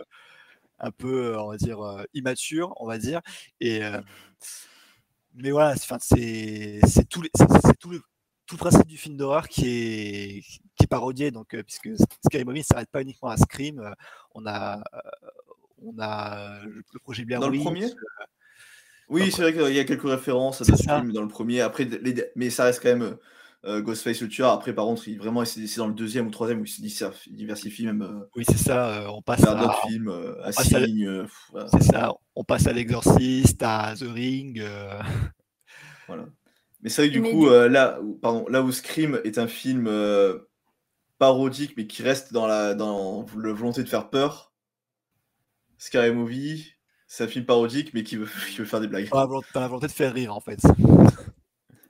un 0.83 0.91
peu 0.91 1.37
on 1.39 1.47
va 1.49 1.57
dire 1.57 1.81
euh, 1.81 2.03
immature, 2.13 2.73
on 2.77 2.85
va 2.85 2.97
dire. 2.97 3.21
Et 3.59 3.83
euh, 3.83 3.99
mais 5.33 5.51
voilà, 5.51 5.75
c'est- 5.75 6.79
tout, 7.09 7.21
le 7.21 7.29
tout 8.45 8.55
le 8.55 8.57
principe 8.57 8.85
du 8.85 8.97
film 8.97 9.17
d'horreur 9.17 9.47
qui 9.47 9.67
est 9.67 10.41
qui 10.75 10.83
est 10.83 10.87
parodié 10.87 11.31
donc 11.31 11.55
euh, 11.55 11.63
puisque 11.63 11.89
Scary 12.25 12.45
Movie 12.45 12.59
ne 12.59 12.65
s'arrête 12.65 12.89
pas 12.91 13.01
uniquement 13.01 13.29
à 13.29 13.37
Scream, 13.37 13.95
on 14.35 14.45
a 14.45 14.83
on 15.81 15.97
a 15.99 16.59
le 16.65 16.99
projet 16.99 17.25
Blair 17.25 17.39
Dans 17.39 17.49
le 17.49 17.59
premier? 17.59 17.87
Oui, 19.09 19.31
c'est 19.31 19.41
vrai 19.41 19.53
qu'il 19.53 19.75
y 19.75 19.79
a 19.79 19.83
quelques 19.83 20.03
références 20.09 20.61
à 20.61 20.65
ça. 20.65 20.75
films 20.99 21.11
dans 21.11 21.21
le 21.21 21.27
premier. 21.27 21.61
Après, 21.61 21.83
les- 21.85 22.31
mais 22.35 22.49
ça 22.49 22.65
reste 22.65 22.81
quand 22.81 22.89
même 22.89 23.17
euh, 23.65 23.81
Ghostface 23.81 24.21
le 24.21 24.27
tueur. 24.27 24.51
Après, 24.51 24.73
par 24.73 24.85
contre, 24.85 25.07
il, 25.07 25.17
vraiment, 25.17 25.43
c'est 25.45 25.65
c'est 25.67 25.77
dans 25.77 25.87
le 25.87 25.93
deuxième 25.93 26.25
ou 26.25 26.29
le 26.29 26.33
troisième 26.33 26.61
où 26.61 26.65
il 26.65 26.67
se 26.69 26.81
diversifie- 27.29 27.85
même 27.85 28.01
euh, 28.01 28.25
Oui, 28.35 28.43
c'est 28.47 28.57
ça. 28.57 28.89
euh, 29.03 29.07
on 29.07 29.21
passe 29.21 29.41
vers 29.41 29.51
à, 29.57 29.61
d'autres 29.61 29.87
films, 29.87 30.09
euh, 30.09 30.43
à 30.43 30.51
Signe. 30.51 31.05
euh. 31.07 31.25
C'est 31.71 31.83
ça. 31.83 32.13
On 32.35 32.43
passe 32.43 32.67
à 32.67 32.73
l'Exorciste, 32.73 33.61
à 33.63 33.93
The 33.95 34.03
Ring. 34.13 34.59
euh, 34.59 34.99
Voilà. 36.07 36.25
Mais 36.81 36.89
c'est 36.89 37.03
vrai 37.03 37.09
que 37.09 37.13
du 37.13 37.21
Mais 37.21 37.31
coup, 37.31 37.47
euh, 37.47 37.69
là, 37.69 37.99
où- 38.01 38.15
pardon, 38.15 38.45
là 38.49 38.61
où 38.61 38.71
Scream 38.71 39.21
est 39.23 39.37
un 39.37 39.47
film 39.47 39.87
euh, 39.87 40.39
parodique, 41.17 41.75
mais 41.77 41.87
qui 41.87 42.03
reste 42.03 42.33
dans 42.33 42.45
la, 42.47 42.73
dans 42.73 43.25
la 43.37 43.53
volonté 43.53 43.83
de 43.83 43.89
faire 43.89 44.09
peur, 44.09 44.51
Scary 45.77 46.11
Movie, 46.11 46.73
c'est 47.07 47.23
un 47.23 47.27
film 47.27 47.45
parodique, 47.45 47.93
mais 47.93 48.03
qui 48.03 48.17
veut, 48.17 48.27
qui 48.51 48.57
veut 48.57 48.65
faire 48.65 48.81
des 48.81 48.87
blagues. 48.87 49.09
Dans 49.09 49.19
la, 49.19 49.25
volonté, 49.25 49.47
dans 49.53 49.61
la 49.61 49.67
volonté 49.67 49.87
de 49.87 49.91
faire 49.93 50.13
rire, 50.13 50.35
en 50.35 50.39
fait. 50.41 50.59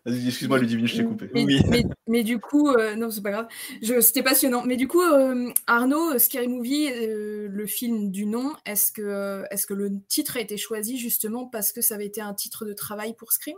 Vas-y, 0.05 0.27
excuse-moi, 0.27 0.59
Ludivine, 0.59 0.85
je 0.85 0.97
t'ai 0.97 1.05
coupé. 1.05 1.29
Mais, 1.33 1.45
mais- 1.69 1.83
mais 2.07 2.23
du 2.23 2.37
coup, 2.39 2.69
euh, 2.69 2.95
non, 2.95 3.09
c'est 3.09 3.21
pas 3.21 3.31
grave. 3.31 3.47
Je- 3.81 4.01
C'était 4.01 4.21
passionnant. 4.23 4.63
Mais 4.65 4.75
du 4.75 4.87
coup, 4.87 5.01
euh, 5.01 5.49
Arnaud, 5.65 6.15
euh, 6.15 6.19
Scary 6.19 6.49
Movie, 6.49 6.89
euh, 6.91 7.47
le 7.49 7.65
film 7.65 8.11
du 8.11 8.25
nom, 8.25 8.53
est-ce 8.65 8.91
que, 8.91 9.43
est-ce 9.49 9.65
que 9.65 9.73
le 9.73 9.91
titre 10.09 10.35
a 10.35 10.41
été 10.41 10.57
choisi 10.57 10.97
justement 10.97 11.45
parce 11.47 11.71
que 11.71 11.81
ça 11.81 11.95
avait 11.95 12.05
été 12.05 12.19
un 12.19 12.33
titre 12.33 12.65
de 12.65 12.73
travail 12.73 13.15
pour 13.15 13.31
Scream? 13.31 13.55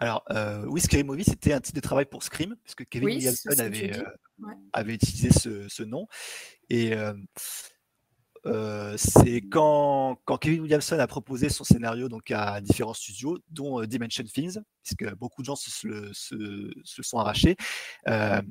Alors, 0.00 0.24
euh, 0.30 0.64
oui, 0.66 0.80
Scary 0.80 1.04
Movie, 1.04 1.24
c'était 1.24 1.52
un 1.52 1.60
titre 1.60 1.76
de 1.76 1.80
travail 1.80 2.06
pour 2.06 2.22
Scream, 2.24 2.56
parce 2.64 2.74
que 2.74 2.82
Kevin 2.84 3.06
Oui, 3.06 3.14
Williamson 3.16 3.50
euh, 3.58 4.02
Ouais. 4.40 4.52
avait 4.72 4.94
utilisé 4.94 5.30
ce, 5.30 5.68
ce 5.68 5.82
nom. 5.84 6.08
Et 6.68 6.92
euh, 8.44 8.94
c'est 8.96 9.40
quand, 9.40 10.20
Kevin 10.40 10.60
Williamson 10.60 10.98
a 10.98 11.06
proposé 11.06 11.48
son 11.48 11.64
scénario 11.64 12.08
donc 12.08 12.30
à 12.30 12.60
différents 12.60 12.94
studios, 12.94 13.38
dont 13.48 13.80
euh, 13.80 13.86
Dimension 13.86 14.24
Films, 14.32 14.62
puisque 14.82 15.14
beaucoup 15.14 15.42
de 15.42 15.46
gens 15.46 15.56
se, 15.56 16.12
sont 16.12 17.18
arrachés. 17.18 17.56
Euh, 18.08 18.42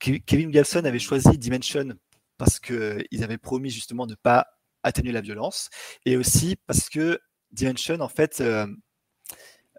Ke- 0.00 0.22
Kevin 0.24 0.46
Williamson 0.48 0.84
avait 0.84 0.98
choisi 0.98 1.38
Dimension 1.38 1.94
parce 2.36 2.58
qu'ils 2.58 3.22
avaient 3.22 3.38
promis 3.38 3.70
justement 3.70 4.06
de 4.06 4.12
ne 4.12 4.16
pas 4.16 4.48
atténuer 4.82 5.12
la 5.12 5.20
violence, 5.20 5.70
et 6.04 6.16
aussi 6.16 6.56
parce 6.66 6.88
que 6.88 7.20
Dimension, 7.52 8.00
en 8.00 8.08
fait, 8.08 8.42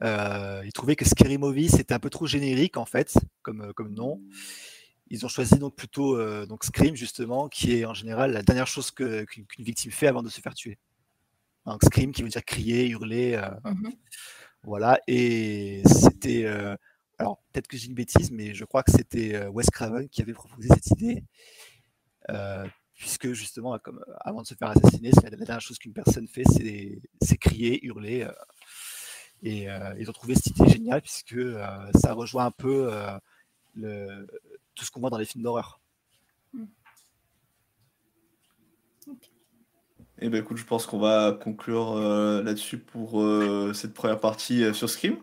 ils 0.01 0.73
trouvaient 0.73 0.95
que 0.95 1.05
Scary 1.05 1.37
Movie 1.37 1.69
c'était 1.69 1.93
un 1.93 1.99
peu 1.99 2.09
trop 2.09 2.25
générique 2.25 2.77
en 2.77 2.85
fait 2.85 3.13
comme, 3.41 3.73
comme 3.73 3.93
nom. 3.93 4.21
Ils 5.07 5.25
ont 5.25 5.29
choisi 5.29 5.59
donc 5.59 5.75
plutôt 5.75 6.17
euh, 6.17 6.45
donc 6.45 6.63
Scream 6.63 6.95
justement, 6.95 7.47
qui 7.47 7.77
est 7.77 7.85
en 7.85 7.93
général 7.93 8.31
la 8.31 8.41
dernière 8.41 8.67
chose 8.67 8.91
qu'une 8.91 9.45
victime 9.59 9.91
fait 9.91 10.07
avant 10.07 10.23
de 10.23 10.29
se 10.29 10.41
faire 10.41 10.53
tuer. 10.55 10.77
Donc 11.65 11.83
Scream 11.83 12.11
qui 12.11 12.23
veut 12.23 12.29
dire 12.29 12.43
crier, 12.43 12.87
hurler, 12.89 13.33
euh, 13.35 13.49
Mhm. 13.71 13.93
voilà. 14.63 14.99
Et 15.07 15.83
c'était, 15.85 16.45
euh, 16.45 16.75
alors 17.19 17.41
peut-être 17.51 17.67
que 17.67 17.77
j'ai 17.77 17.87
une 17.87 17.93
bêtise, 17.95 18.31
mais 18.31 18.53
je 18.53 18.65
crois 18.65 18.83
que 18.83 18.91
c'était 18.91 19.45
Wes 19.47 19.69
Craven 19.69 20.09
qui 20.09 20.21
avait 20.21 20.33
proposé 20.33 20.69
cette 20.69 20.87
idée, 20.99 21.23
puisque 22.93 23.33
justement, 23.33 23.77
comme 23.79 24.03
avant 24.21 24.41
de 24.41 24.47
se 24.47 24.55
faire 24.55 24.69
assassiner, 24.69 25.11
c'est 25.13 25.23
la, 25.23 25.29
la 25.31 25.37
dernière 25.37 25.61
chose 25.61 25.77
qu'une 25.77 25.93
personne 25.93 26.27
fait, 26.27 26.43
c'est 27.21 27.37
crier, 27.37 27.83
hurler. 27.85 28.27
et 29.43 29.67
ils 29.99 30.09
ont 30.09 30.13
trouvé 30.13 30.33
cette 30.35 30.57
idée 30.57 30.69
géniale 30.69 31.01
puisque 31.01 31.39
ça 31.99 32.13
rejoint 32.13 32.45
un 32.45 32.51
peu 32.51 32.89
le- 33.75 34.27
tout 34.75 34.85
ce 34.85 34.91
qu'on 34.91 34.99
voit 34.99 35.09
dans 35.09 35.17
les 35.17 35.25
films 35.25 35.43
d'horreur. 35.43 35.79
Et 40.19 40.29
ben 40.29 40.41
écoute, 40.41 40.57
je 40.57 40.63
pense 40.65 40.85
qu'on 40.85 40.99
va 40.99 41.33
conclure 41.33 41.93
euh, 41.97 42.41
là-dessus 42.41 42.77
pour 42.77 43.21
euh, 43.21 43.73
cette 43.73 43.93
première 43.93 44.19
partie 44.19 44.63
euh, 44.63 44.73
sur 44.73 44.89
Scream. 44.89 45.17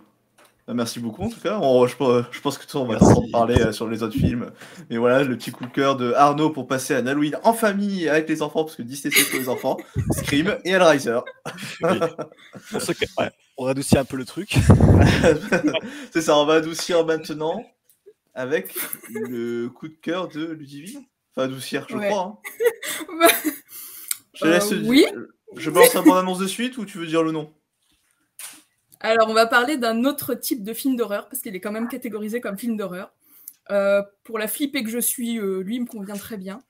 Euh, 0.69 0.75
Merci 0.75 1.01
beaucoup 1.01 1.23
en 1.23 1.31
tout 1.31 1.41
cas. 1.41 1.59
On- 1.61 1.87
je, 1.87 1.97
pense- 1.97 2.25
je 2.31 2.41
pense 2.41 2.59
que 2.59 2.67
toi, 2.67 2.83
on 2.83 2.85
va 2.85 2.99
t'entendre 2.99 3.31
parler 3.33 3.59
euh, 3.59 3.73
sur 3.73 3.89
les 3.89 4.03
autres 4.03 4.17
films. 4.19 4.53
Mais 4.91 4.99
voilà, 4.99 5.25
le 5.25 5.37
petit 5.39 5.51
coup 5.51 5.65
de 5.65 5.71
cœur 5.73 5.97
de 5.97 6.13
Arnaud 6.13 6.51
pour 6.51 6.67
passer 6.69 6.95
à 6.95 6.99
un 6.99 7.07
Halloween 7.07 7.37
en 7.43 7.55
famille 7.55 8.07
avec 8.09 8.29
les 8.29 8.43
enfants, 8.43 8.65
parce 8.65 8.77
que 8.77 8.83
Disney 8.83 9.13
c'est 9.17 9.31
pour 9.31 9.41
les 9.41 9.49
enfants. 9.49 9.79
Scream 10.13 10.59
et 10.65 10.71
Hellraiser. 10.73 11.21
Oui. 11.83 11.99
Pour 12.71 12.83
ceux 12.83 12.93
qui- 12.93 13.07
ouais, 13.19 13.31
on 13.57 13.67
adoucit 13.67 13.97
un 13.97 14.05
peu 14.05 14.19
le 14.19 14.27
truc. 14.27 14.57
c'est 16.13 16.21
ça, 16.23 16.37
on 16.37 16.45
va 16.45 16.55
adoucir 16.57 17.05
maintenant 17.07 17.65
avec 18.35 18.75
le 19.11 19.69
coup 19.69 19.89
de 19.89 19.95
cœur 19.95 20.29
de 20.29 20.45
Ludivine. 20.47 21.05
Enfin, 21.35 21.47
adoucir, 21.47 21.87
je 21.89 21.97
Ouais. 21.97 22.09
crois. 22.09 22.23
hein. 22.23 22.39
Bah, 23.21 23.27
Je 24.35 24.41
te 24.41 24.47
laisse. 24.47 24.73
Euh, 24.73 24.83
oui. 24.87 25.05
Je 25.57 25.71
balance 25.71 25.93
la 25.95 26.03
bande-annonce 26.03 26.39
de 26.39 26.47
suite 26.47 26.79
ou 26.79 26.85
tu 26.87 26.99
veux 26.99 27.07
dire 27.07 27.23
le 27.23 27.33
nom? 27.33 27.53
Alors, 29.01 29.29
on 29.29 29.35
va 29.35 29.47
parler 29.47 29.77
d'un 29.77 30.05
autre 30.05 30.35
type 30.35 30.63
de 30.63 30.73
film 30.73 30.97
d'horreur, 30.97 31.29
parce 31.29 31.43
qu'il 31.43 31.55
est 31.57 31.61
quand 31.61 31.73
même 31.73 31.89
catégorisé 31.89 32.41
comme 32.41 32.57
film 32.57 32.77
d'horreur. 32.77 33.13
Euh, 33.71 34.03
pour 34.25 34.39
la 34.39 34.49
flippée 34.49 34.83
que 34.85 34.91
je 34.91 34.99
suis, 34.99 35.39
euh, 35.39 35.61
lui, 35.63 35.77
il 35.77 35.83
me 35.83 35.87
convient 35.87 36.17
très 36.17 36.37
bien. 36.37 36.63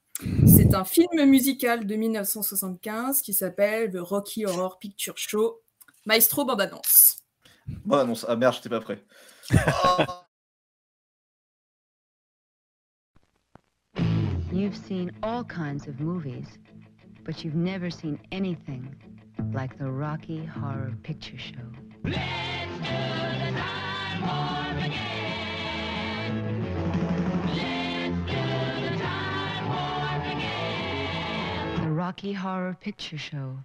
C'est 0.46 0.74
un 0.74 0.84
film 0.84 1.24
musical 1.26 1.86
de 1.86 1.94
1975 1.96 3.22
qui 3.22 3.32
s'appelle 3.34 3.90
The 3.92 3.98
Rocky 3.98 4.46
Horror 4.46 4.78
Picture 4.78 5.16
Show. 5.16 5.60
Maestro 6.06 6.44
bande 6.44 6.60
annonce. 6.60 7.18
Bande-annonce. 7.84 8.26
Ah 8.28 8.36
merde, 8.36 8.54
j'étais 8.54 8.68
pas 8.68 8.80
prêt. 8.80 9.04
You've 14.52 14.76
seen 14.76 15.10
all 15.22 15.44
kinds 15.44 15.88
of 15.88 15.98
movies, 15.98 16.58
but 17.24 17.42
you've 17.42 17.54
never 17.54 17.88
seen 17.88 18.20
anything 18.32 18.94
like 19.54 19.78
the 19.78 19.90
Rocky 19.90 20.44
Horror 20.44 20.92
Picture 21.02 21.38
Show. 21.38 21.72
Let's 22.04 22.74
do 22.76 22.82
the 22.82 23.58
time 23.58 24.20
warp 24.20 24.76
again. 24.84 26.32
Let's 27.46 28.18
do 28.30 28.44
the 28.90 28.96
time 29.02 29.68
warp 29.70 30.26
again. 30.36 31.84
The 31.84 31.90
Rocky 31.90 32.34
Horror 32.34 32.76
Picture 32.78 33.16
Show 33.16 33.58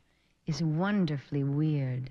is 0.45 0.63
wonderfully 0.63 1.43
weird. 1.43 2.09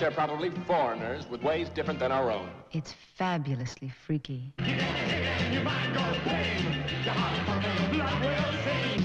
They're 0.00 0.10
probably 0.12 0.50
foreigners 0.50 1.28
with 1.28 1.42
ways 1.42 1.68
different 1.70 1.98
than 1.98 2.12
our 2.12 2.30
own. 2.30 2.48
It's 2.70 2.94
fabulously 3.16 3.88
freaky. 3.88 4.52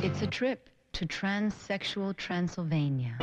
It's 0.03 0.21
a 0.21 0.27
trip 0.27 0.69
to 0.91 1.07
transsexual 1.07 2.15
Transylvania. 2.15 3.15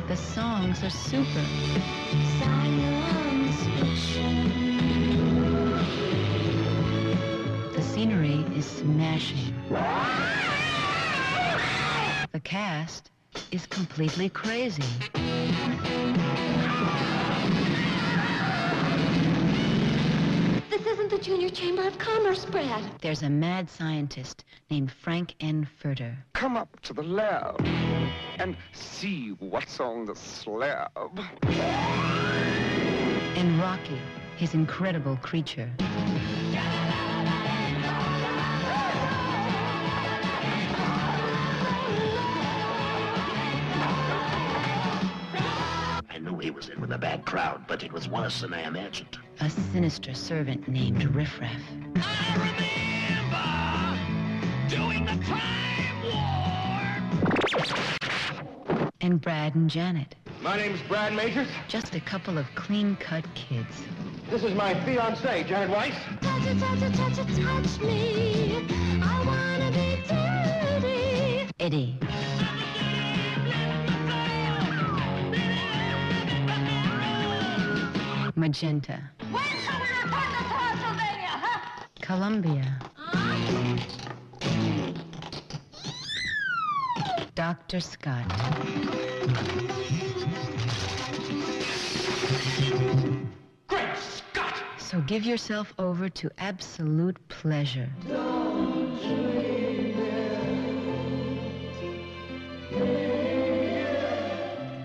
The 0.07 0.15
songs 0.15 0.83
are 0.83 0.89
super. 0.89 1.45
The 7.75 7.81
scenery 7.81 8.45
is 8.55 8.65
smashing. 8.65 9.53
The 12.31 12.39
cast 12.39 13.11
is 13.51 13.65
completely 13.67 14.29
crazy. 14.29 14.83
This 20.79 20.93
isn't 20.93 21.09
the 21.09 21.17
Junior 21.17 21.49
Chamber 21.49 21.85
of 21.85 21.97
Commerce, 21.97 22.45
Brad. 22.45 22.81
There's 23.01 23.21
a 23.21 23.29
mad 23.29 23.69
scientist 23.69 24.45
named 24.69 24.89
Frank 24.89 25.35
N. 25.41 25.67
Furter. 25.83 26.15
Come 26.31 26.55
up 26.55 26.79
to 26.83 26.93
the 26.93 27.03
lab 27.03 27.59
and 28.37 28.55
see 28.71 29.31
what's 29.39 29.81
on 29.81 30.05
the 30.05 30.15
slab. 30.15 30.89
And 33.35 33.59
Rocky, 33.59 33.99
his 34.37 34.53
incredible 34.53 35.17
creature. 35.17 35.69
I 46.09 46.19
knew 46.21 46.37
he 46.37 46.51
was 46.51 46.69
in 46.69 46.79
with 46.79 46.93
a 46.93 46.97
bad 46.97 47.25
crowd, 47.25 47.65
but 47.67 47.83
it 47.83 47.91
was 47.91 48.07
worse 48.07 48.39
than 48.39 48.53
I 48.53 48.61
imagined. 48.61 49.17
A 49.41 49.49
sinister 49.49 50.13
servant 50.13 50.67
named 50.67 51.15
Riffraff. 51.15 51.61
Doing 54.67 55.05
the 55.05 55.15
time 55.25 56.03
war. 56.03 56.91
And 58.99 59.21
Brad 59.21 59.55
and 59.55 59.69
Janet. 59.69 60.15
My 60.41 60.57
name's 60.57 60.81
Brad 60.89 61.13
Majors. 61.13 61.47
Just 61.69 61.95
a 61.95 62.01
couple 62.01 62.37
of 62.37 62.47
clean-cut 62.55 63.23
kids. 63.33 63.81
This 64.29 64.43
is 64.43 64.53
my 64.55 64.73
fiancée, 64.73 65.47
Janet 65.47 65.69
Weiss. 65.69 65.95
Touch 66.21 66.45
it, 66.45 66.59
touch 66.59 66.81
it, 66.81 66.93
touch 66.95 67.17
it, 67.17 67.27
touch 67.41 67.79
me. 67.79 68.67
I 69.01 69.23
wanna 69.25 69.71
be 69.71 70.01
dirty. 70.05 71.49
Eddie. 71.61 71.97
Magenta. 78.35 79.11
Columbia. 82.09 82.79
Dr. 87.35 87.79
Scott. 87.79 88.27
Great 93.67 93.95
Scott! 93.95 94.55
So 94.79 95.01
give 95.01 95.23
yourself 95.23 95.71
over 95.77 96.09
to 96.09 96.31
absolute 96.39 97.15
pleasure. 97.27 97.91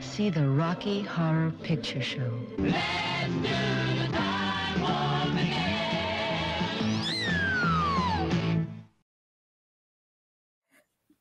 See 0.03 0.29
the 0.29 0.47
Rocky 0.47 1.01
Horror 1.01 1.55
Picture 1.63 2.03
Show. 2.03 2.31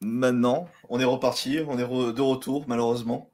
Maintenant, 0.04 0.68
on 0.90 1.00
est 1.00 1.04
reparti, 1.06 1.60
on 1.68 1.78
est 1.80 1.84
re- 1.84 2.14
de 2.14 2.22
retour 2.22 2.66
malheureusement. 2.68 3.32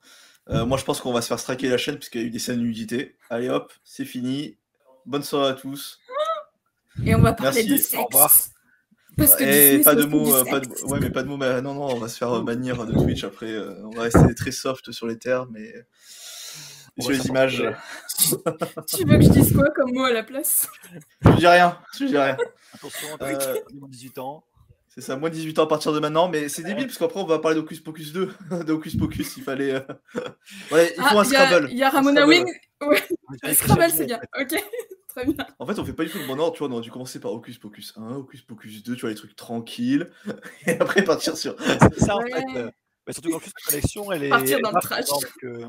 Euh, 0.50 0.66
moi, 0.66 0.78
je 0.78 0.84
pense 0.86 1.00
qu'on 1.02 1.14
va 1.14 1.22
se 1.22 1.28
faire 1.28 1.40
straquer 1.40 1.68
la 1.70 1.78
chaîne 1.78 1.96
puisqu'il 1.98 2.22
y 2.22 2.24
a 2.24 2.28
eu 2.28 2.32
des 2.32 2.40
scènes 2.40 2.58
de 2.58 2.64
nudité. 2.64 3.18
Allez 3.30 3.50
hop, 3.50 3.72
c'est 3.84 4.06
fini. 4.06 4.58
Bonne 5.06 5.24
soirée 5.24 5.52
à 5.52 5.54
tous. 5.54 6.00
Et 7.06 7.14
on 7.16 7.22
va 7.22 7.34
parler 7.34 7.64
Merci, 7.64 7.70
de 7.70 7.74
au 7.76 7.78
sexe. 7.78 7.96
revoir. 8.06 8.32
Parce 9.18 9.36
que 9.36 9.44
Eh, 9.44 9.78
Disney, 9.78 9.84
pas 9.84 9.96
de 9.96 10.06
mots, 10.06 10.34
euh, 10.36 10.44
pas 10.46 10.60
de... 10.60 10.68
ouais, 10.86 11.00
mais 11.00 11.10
pas 11.10 11.24
de 11.24 11.28
mots. 11.28 11.38
mais 11.38 11.62
non, 11.62 11.74
non, 11.74 11.86
on 11.96 12.00
va 12.00 12.08
se 12.08 12.18
faire 12.18 12.32
euh, 12.38 12.42
bannir 12.42 12.86
de 12.86 12.94
Twitch 12.94 13.24
après. 13.24 13.48
euh, 13.52 13.76
on 13.86 13.90
va 13.92 14.04
rester 14.04 14.34
très 14.36 14.52
soft 14.52 14.92
sur 14.92 15.08
les 15.08 15.18
termes 15.18 15.56
et, 15.58 15.74
et 16.98 17.02
sur 17.02 17.12
les 17.12 17.28
images. 17.28 17.64
Tu 18.88 19.06
veux 19.06 19.18
que 19.18 19.24
je 19.24 19.30
dise 19.30 19.54
quoi 19.54 19.70
comme 19.76 19.94
mot 19.94 20.04
à 20.04 20.12
la 20.14 20.24
place? 20.24 20.68
Je 21.26 21.32
dis 21.32 21.48
rien, 21.48 21.78
je 21.98 22.06
dis 22.06 22.18
rien. 22.18 22.38
Attention, 22.74 23.08
Euh, 23.22 23.56
moins 23.74 23.90
18 23.90 24.18
ans. 24.20 24.44
C'est 25.00 25.06
ça, 25.06 25.16
moins 25.16 25.30
18 25.30 25.58
ans 25.60 25.64
à 25.64 25.68
partir 25.68 25.94
de 25.94 26.00
maintenant, 26.00 26.28
mais 26.28 26.50
c'est 26.50 26.62
débile 26.64 26.88
parce 26.88 26.98
qu'après 26.98 27.22
on 27.22 27.26
va 27.26 27.40
parler 27.40 27.56
d'Hocus 27.56 27.80
Pocus 27.80 28.12
2. 28.12 28.32
D'Hocus 28.66 28.98
Pocus, 28.98 29.38
il 29.38 29.44
fallait. 29.44 29.76
euh, 29.76 29.80
ouais, 30.72 30.94
il 30.98 31.02
faut 31.04 31.18
Ah, 31.18 31.22
un 31.22 31.24
y 31.24 31.36
a- 31.36 31.46
Scrabble. 31.46 31.68
Il 31.72 31.78
y 31.78 31.84
a 31.84 31.88
Un 31.88 31.92
Ramona. 31.92 32.28
Wing. 32.28 32.46
Ouais. 32.82 33.04
Scrabble, 33.54 33.86
c'est 33.96 34.06
bien. 34.06 34.20
Ok, 34.40 34.56
très 35.08 35.26
bien. 35.26 35.36
En 35.58 35.66
fait, 35.66 35.80
on 35.80 35.86
fait 35.86 35.94
pas 35.94 36.04
du 36.04 36.10
tout 36.10 36.18
le 36.20 36.28
bon 36.28 36.38
ordre, 36.40 36.54
tu 36.54 36.60
vois, 36.60 36.68
on 36.68 36.72
aurait 36.74 36.82
dû 36.82 36.92
commencer 36.92 37.20
par 37.20 37.32
Hocus 37.32 37.58
Pocus 37.60 37.94
1, 37.96 38.16
Hocus 38.16 38.42
Pocus 38.42 38.84
2, 38.84 38.96
tu 38.96 39.02
vois, 39.02 39.10
les 39.10 39.16
trucs 39.16 39.36
tranquilles, 39.38 40.10
et 40.68 40.72
après 40.80 41.04
partir 41.04 41.38
sur. 41.38 41.56
C'est 41.60 42.00
ça 42.00 42.16
en 42.18 42.20
Ouais. 42.22 42.32
fait. 42.32 42.58
euh, 42.58 42.70
mais 43.08 43.14
surtout 43.14 43.30
qu'en 43.32 43.40
plus, 43.40 43.52
la 43.66 43.72
collection, 43.72 44.12
elle 44.12 44.24
est. 44.26 44.30
Partir 44.30 44.60
dans 44.62 44.72
le 44.72 44.82
trash. 44.82 45.06
euh, 45.46 45.66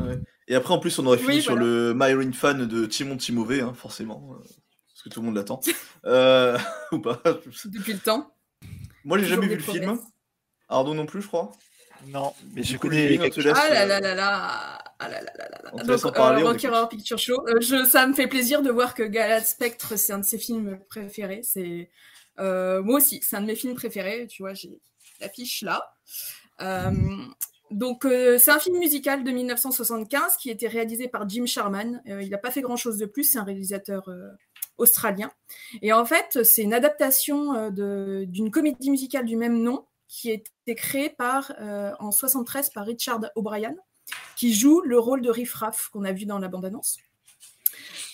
Ouais. 0.00 0.18
Et 0.48 0.54
après, 0.56 0.74
en 0.74 0.78
plus, 0.80 0.98
on 0.98 1.06
aurait 1.06 1.18
fini 1.18 1.36
Oui, 1.36 1.42
sur 1.42 1.52
voilà. 1.52 1.66
le 1.66 1.94
Myron 1.94 2.32
fan 2.32 2.66
de 2.66 2.86
Timon 2.86 3.16
Timové, 3.16 3.60
hein, 3.60 3.72
forcément, 3.74 4.30
euh, 4.34 4.42
parce 4.42 5.02
que 5.04 5.08
tout 5.08 5.20
le 5.20 5.26
monde 5.26 5.36
l'attend. 5.36 5.60
Euh, 6.04 6.58
ou 6.92 6.98
pas. 6.98 7.22
Depuis 7.66 7.92
le 7.94 7.98
temps. 8.00 8.34
Moi, 9.04 9.18
j'ai 9.18 9.26
jamais 9.26 9.46
vu 9.46 9.56
le 9.56 9.62
film. 9.62 9.98
Arnaud 10.68 10.94
non 10.94 11.06
plus, 11.06 11.22
je 11.22 11.28
crois. 11.28 11.52
Non, 12.08 12.32
mais 12.52 12.62
je 12.62 12.76
connais. 12.78 13.16
Ah 13.54 13.68
là 13.68 13.82
euh, 13.82 13.86
là 13.86 14.00
là 14.00 14.14
là. 14.14 14.78
Ah 14.98 15.08
là 15.08 15.20
là 15.20 15.32
là 15.38 15.48
là 15.48 15.70
Donc, 15.70 15.88
euh, 15.88 16.44
Rocky. 16.44 16.66
Horror 16.66 16.88
Picture 16.88 17.18
Show. 17.18 17.46
Euh, 17.48 17.60
je, 17.60 17.84
ça 17.84 18.06
me 18.06 18.14
fait 18.14 18.26
plaisir 18.26 18.62
de 18.62 18.70
voir 18.70 18.94
que 18.94 19.04
Galad 19.04 19.44
Spectre, 19.44 19.96
c'est 19.96 20.12
un 20.12 20.18
de 20.18 20.24
ses 20.24 20.38
films 20.38 20.80
préférés. 20.88 21.42
C'est 21.44 21.90
euh, 22.40 22.82
moi 22.82 22.96
aussi, 22.96 23.20
c'est 23.22 23.36
un 23.36 23.40
de 23.42 23.46
mes 23.46 23.54
films 23.54 23.74
préférés. 23.74 24.26
Tu 24.26 24.42
vois, 24.42 24.54
j'ai 24.54 24.80
l'affiche 25.20 25.62
là. 25.62 25.94
Euh, 26.60 26.90
donc, 27.72 28.04
euh, 28.04 28.36
c'est 28.38 28.50
un 28.50 28.58
film 28.58 28.78
musical 28.78 29.24
de 29.24 29.30
1975 29.30 30.36
qui 30.36 30.50
a 30.50 30.52
été 30.52 30.68
réalisé 30.68 31.08
par 31.08 31.26
Jim 31.28 31.46
Sharman. 31.46 32.02
Euh, 32.08 32.22
il 32.22 32.30
n'a 32.30 32.38
pas 32.38 32.50
fait 32.50 32.60
grand-chose 32.60 32.98
de 32.98 33.06
plus. 33.06 33.24
C'est 33.24 33.38
un 33.38 33.44
réalisateur 33.44 34.08
euh, 34.08 34.28
australien. 34.82 35.30
Et 35.80 35.92
en 35.92 36.04
fait, 36.04 36.42
c'est 36.42 36.62
une 36.62 36.74
adaptation 36.74 37.54
euh, 37.54 38.24
d'une 38.26 38.50
comédie 38.50 38.90
musicale 38.90 39.24
du 39.24 39.36
même 39.36 39.62
nom 39.62 39.86
qui 40.08 40.30
a 40.30 40.34
été 40.34 40.74
créée 40.74 41.14
euh, 41.20 41.92
en 41.98 42.10
73 42.10 42.70
par 42.70 42.84
Richard 42.84 43.20
O'Brien, 43.36 43.74
qui 44.36 44.52
joue 44.52 44.82
le 44.82 44.98
rôle 44.98 45.22
de 45.22 45.30
Riff 45.30 45.54
Raff 45.54 45.88
qu'on 45.90 46.04
a 46.04 46.12
vu 46.12 46.26
dans 46.26 46.38
la 46.38 46.48
bande-annonce. 46.48 46.98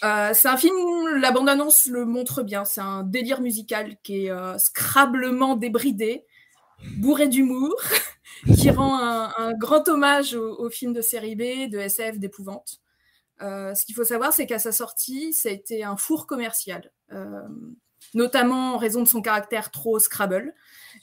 Euh, 0.05 0.31
c'est 0.33 0.47
un 0.47 0.57
film, 0.57 0.77
la 1.16 1.33
bande-annonce 1.33 1.87
le 1.87 2.05
montre 2.05 2.43
bien, 2.45 2.64
c'est 2.64 2.81
un 2.81 3.03
délire 3.03 3.41
musical 3.41 3.97
qui 4.05 4.27
est 4.27 4.59
scrablement 4.59 5.57
débridé, 5.57 6.25
bourré 6.99 7.27
d'humour, 7.27 7.75
qui 8.57 8.71
rend 8.71 8.97
un, 9.01 9.53
grand 9.55 9.89
hommage 9.89 10.35
au, 10.35 10.57
au 10.61 10.71
film 10.71 10.93
de 10.93 11.01
série 11.01 11.35
B, 11.35 11.69
de 11.69 11.79
SF, 11.79 12.19
d'épouvante. 12.21 12.81
Euh, 13.43 13.74
ce 13.74 13.84
qu'il 13.84 13.95
faut 13.95 14.05
savoir, 14.05 14.32
c'est 14.32 14.47
qu'à 14.47 14.59
sa 14.59 14.72
sortie, 14.72 15.32
ça 15.32 15.49
a 15.49 15.53
été 15.53 15.84
un 15.84 15.97
four 15.97 16.26
commercial, 16.26 16.91
euh, 17.12 17.43
notamment 18.14 18.74
en 18.74 18.78
raison 18.78 19.03
de 19.03 19.09
son 19.09 19.22
caractère 19.22 19.70
trop 19.70 19.99
Scrabble 19.99 20.55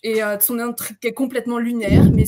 et 0.03 0.23
euh, 0.23 0.37
de 0.37 0.41
son 0.41 0.59
intrigue 0.59 0.97
qui 0.99 1.07
est 1.07 1.13
complètement 1.13 1.57
lunaire. 1.57 2.11
Mais 2.11 2.25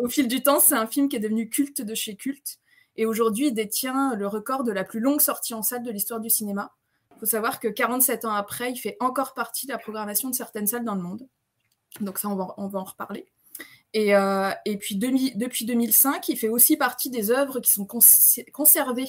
au 0.00 0.08
fil 0.08 0.28
du 0.28 0.42
temps, 0.42 0.60
c'est 0.60 0.74
un 0.74 0.86
film 0.86 1.08
qui 1.08 1.16
est 1.16 1.20
devenu 1.20 1.48
culte 1.48 1.82
de 1.82 1.94
chez 1.94 2.16
culte. 2.16 2.58
Et 2.96 3.06
aujourd'hui, 3.06 3.48
il 3.48 3.54
détient 3.54 4.14
le 4.16 4.26
record 4.26 4.64
de 4.64 4.72
la 4.72 4.82
plus 4.82 5.00
longue 5.00 5.20
sortie 5.20 5.54
en 5.54 5.62
salle 5.62 5.82
de 5.82 5.90
l'histoire 5.90 6.20
du 6.20 6.30
cinéma. 6.30 6.72
Il 7.16 7.20
faut 7.20 7.26
savoir 7.26 7.60
que 7.60 7.68
47 7.68 8.24
ans 8.24 8.32
après, 8.32 8.72
il 8.72 8.76
fait 8.76 8.96
encore 9.00 9.34
partie 9.34 9.66
de 9.66 9.72
la 9.72 9.78
programmation 9.78 10.30
de 10.30 10.34
certaines 10.34 10.66
salles 10.66 10.84
dans 10.84 10.94
le 10.94 11.02
monde. 11.02 11.28
Donc 12.00 12.18
ça, 12.18 12.28
on 12.28 12.36
va 12.36 12.54
en 12.56 12.84
reparler. 12.84 13.26
Et, 13.96 14.14
euh, 14.14 14.50
et 14.66 14.76
puis 14.76 14.96
depuis 14.96 15.64
2005, 15.64 16.28
il 16.28 16.36
fait 16.36 16.50
aussi 16.50 16.76
partie 16.76 17.08
des 17.08 17.30
œuvres 17.30 17.60
qui 17.60 17.72
sont 17.72 17.86
cons- 17.86 18.00
conservées 18.52 19.08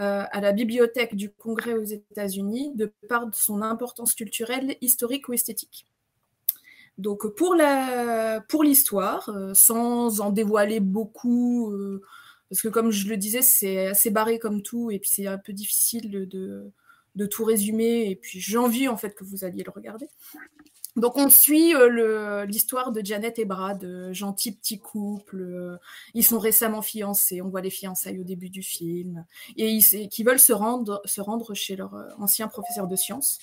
euh, 0.00 0.24
à 0.28 0.40
la 0.40 0.50
bibliothèque 0.50 1.14
du 1.14 1.30
Congrès 1.30 1.74
aux 1.74 1.84
États-Unis 1.84 2.72
de 2.74 2.92
par 3.08 3.32
son 3.32 3.62
importance 3.62 4.12
culturelle, 4.12 4.76
historique 4.80 5.28
ou 5.28 5.34
esthétique. 5.34 5.86
Donc 6.98 7.28
pour 7.36 7.54
l'histoire, 8.64 9.28
euh, 9.28 9.54
sans 9.54 10.20
en 10.20 10.30
dévoiler 10.30 10.80
beaucoup, 10.80 11.72
parce 12.50 12.60
que 12.60 12.68
comme 12.68 12.90
je 12.90 13.08
le 13.08 13.16
disais, 13.16 13.40
c'est 13.42 13.86
assez 13.86 14.10
barré 14.10 14.40
comme 14.40 14.62
tout, 14.62 14.90
et 14.90 14.98
puis 14.98 15.10
c'est 15.10 15.28
un 15.28 15.38
peu 15.38 15.52
difficile 15.52 16.10
de, 16.10 16.24
de, 16.24 16.72
de 17.14 17.26
tout 17.26 17.44
résumer, 17.44 18.10
et 18.10 18.16
puis 18.16 18.40
j'ai 18.40 18.58
envie 18.58 18.88
en 18.88 18.96
fait 18.96 19.14
que 19.14 19.22
vous 19.22 19.44
alliez 19.44 19.62
le 19.62 19.70
regarder. 19.70 20.08
Donc 20.96 21.16
on 21.16 21.28
suit 21.28 21.74
euh, 21.74 22.44
l'histoire 22.44 22.92
de 22.92 23.04
Janet 23.04 23.38
et 23.38 23.44
Brad, 23.44 23.82
euh, 23.82 24.12
gentil 24.12 24.52
petit 24.52 24.78
couple. 24.78 25.40
euh, 25.40 25.76
ils 26.14 26.24
sont 26.24 26.38
récemment 26.38 26.82
fiancés, 26.82 27.42
on 27.42 27.48
voit 27.48 27.62
les 27.62 27.70
fiançailles 27.70 28.20
au 28.20 28.24
début 28.24 28.48
du 28.48 28.62
film, 28.62 29.24
et 29.56 29.70
ils 29.70 30.08
qui 30.08 30.22
veulent 30.22 30.38
se 30.38 30.52
rendre, 30.52 31.02
chez 31.54 31.76
leur 31.76 31.94
euh, 31.94 32.08
ancien 32.18 32.46
professeur 32.46 32.86
de 32.86 32.96
sciences. 32.96 33.38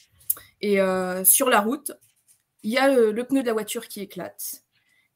Et 0.61 0.77
sur 1.25 1.49
la 1.49 1.59
route, 1.59 1.91
il 2.63 2.71
y 2.71 2.77
a 2.77 3.11
le 3.11 3.23
pneu 3.25 3.41
de 3.41 3.47
la 3.47 3.53
voiture 3.53 3.87
qui 3.89 3.99
éclate. 3.99 4.63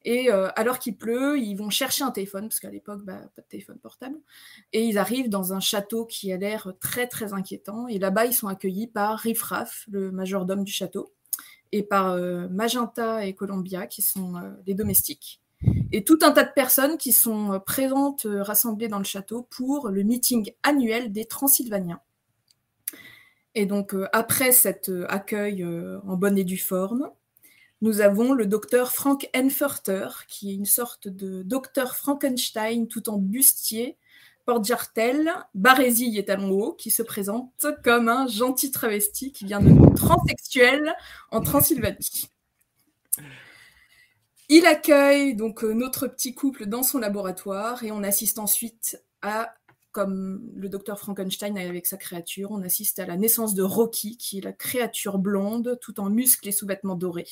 Et 0.04 0.30
alors 0.30 0.78
qu'il 0.78 0.96
pleut, 0.96 1.38
ils 1.38 1.54
vont 1.54 1.70
chercher 1.70 2.04
un 2.04 2.10
téléphone, 2.10 2.48
parce 2.48 2.60
qu'à 2.60 2.70
l'époque, 2.70 3.02
bah, 3.02 3.20
pas 3.34 3.42
de 3.42 3.46
téléphone 3.48 3.78
portable. 3.78 4.18
Et 4.74 4.84
ils 4.84 4.98
arrivent 4.98 5.30
dans 5.30 5.54
un 5.54 5.60
château 5.60 6.04
qui 6.04 6.32
a 6.32 6.36
l'air 6.36 6.74
très, 6.80 7.06
très 7.06 7.32
inquiétant. 7.32 7.88
Et 7.88 7.98
là-bas, 7.98 8.26
ils 8.26 8.34
sont 8.34 8.46
accueillis 8.46 8.88
par 8.88 9.18
Riff 9.18 9.42
Raff, 9.42 9.86
le 9.90 10.12
majordome 10.12 10.64
du 10.64 10.72
château, 10.72 11.14
et 11.72 11.82
par 11.82 12.12
euh, 12.12 12.48
Magenta 12.48 13.24
et 13.24 13.34
Columbia, 13.34 13.86
qui 13.86 14.02
sont 14.02 14.36
euh, 14.36 14.50
les 14.66 14.74
domestiques. 14.74 15.40
Et 15.92 16.04
tout 16.04 16.18
un 16.22 16.32
tas 16.32 16.44
de 16.44 16.52
personnes 16.54 16.98
qui 16.98 17.12
sont 17.12 17.52
euh, 17.52 17.58
présentes, 17.58 18.26
euh, 18.26 18.42
rassemblées 18.42 18.88
dans 18.88 18.98
le 18.98 19.04
château 19.04 19.46
pour 19.50 19.88
le 19.88 20.02
meeting 20.02 20.52
annuel 20.62 21.12
des 21.12 21.24
Transylvaniens. 21.24 22.00
Et 23.54 23.64
donc, 23.64 23.94
après 24.12 24.52
cet 24.52 24.90
accueil 25.08 25.64
en 25.64 26.16
bonne 26.18 26.36
et 26.36 26.44
due 26.44 26.58
forme, 26.58 27.10
nous 27.80 28.02
avons 28.02 28.34
le 28.34 28.44
docteur 28.44 28.92
Frank 28.92 29.30
Enfurter, 29.34 30.08
qui 30.28 30.50
est 30.50 30.54
une 30.54 30.66
sorte 30.66 31.08
de 31.08 31.42
docteur 31.42 31.96
Frankenstein 31.96 32.86
tout 32.86 33.08
en 33.08 33.16
bustier, 33.16 33.96
porte-jartel, 34.46 35.30
barésie 35.54 36.16
et 36.16 36.24
talons 36.24 36.50
hauts, 36.50 36.72
qui 36.72 36.90
se 36.90 37.02
présente 37.02 37.66
comme 37.84 38.08
un 38.08 38.26
gentil 38.28 38.70
travesti 38.70 39.32
qui 39.32 39.44
vient 39.44 39.60
de 39.60 39.94
transsexuel 39.96 40.94
en 41.32 41.40
Transylvanie. 41.40 42.30
Il 44.48 44.64
accueille 44.66 45.34
donc 45.34 45.64
euh, 45.64 45.72
notre 45.72 46.06
petit 46.06 46.32
couple 46.32 46.66
dans 46.66 46.84
son 46.84 46.98
laboratoire 46.98 47.82
et 47.82 47.90
on 47.90 48.04
assiste 48.04 48.38
ensuite 48.38 49.02
à, 49.20 49.52
comme 49.90 50.48
le 50.54 50.68
docteur 50.68 51.00
Frankenstein 51.00 51.58
avec 51.58 51.86
sa 51.86 51.96
créature, 51.96 52.52
on 52.52 52.62
assiste 52.62 53.00
à 53.00 53.06
la 53.06 53.16
naissance 53.16 53.54
de 53.54 53.64
Rocky, 53.64 54.16
qui 54.16 54.38
est 54.38 54.42
la 54.42 54.52
créature 54.52 55.18
blonde, 55.18 55.78
tout 55.80 55.98
en 55.98 56.08
muscles 56.08 56.46
et 56.46 56.52
sous-vêtements 56.52 56.94
dorés, 56.94 57.26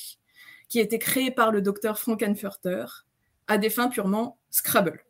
qui 0.67 0.79
a 0.79 0.81
été 0.81 0.99
créée 0.99 1.31
par 1.31 1.51
le 1.51 1.61
docteur 1.61 1.97
Frankenfurter 1.97 2.85
à 3.47 3.57
des 3.57 3.69
fins 3.69 3.87
purement 3.87 4.37
Scrabble. 4.49 5.04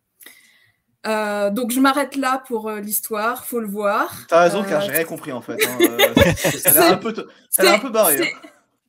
Euh, 1.06 1.49
donc 1.51 1.72
je 1.72 1.80
m'arrête 1.80 2.16
là 2.16 2.43
pour 2.47 2.68
euh, 2.70 2.80
l'histoire, 2.80 3.45
faut 3.45 3.60
le 3.60 3.68
voir. 3.68 4.12
T'as 4.28 4.41
raison, 4.41 4.64
car 4.64 4.82
Euh, 4.82 4.86
j'ai 4.86 4.91
rien 4.91 5.03
compris 5.06 5.32
en 5.32 5.41
fait. 5.41 5.58
hein, 5.66 5.78
a 6.82 6.93
un 6.93 6.97
peu, 6.97 7.14
ça 7.49 7.62
a 7.62 7.66
l'air 7.66 7.74
un 7.76 7.80
peu 7.80 7.89
barré. 7.89 8.18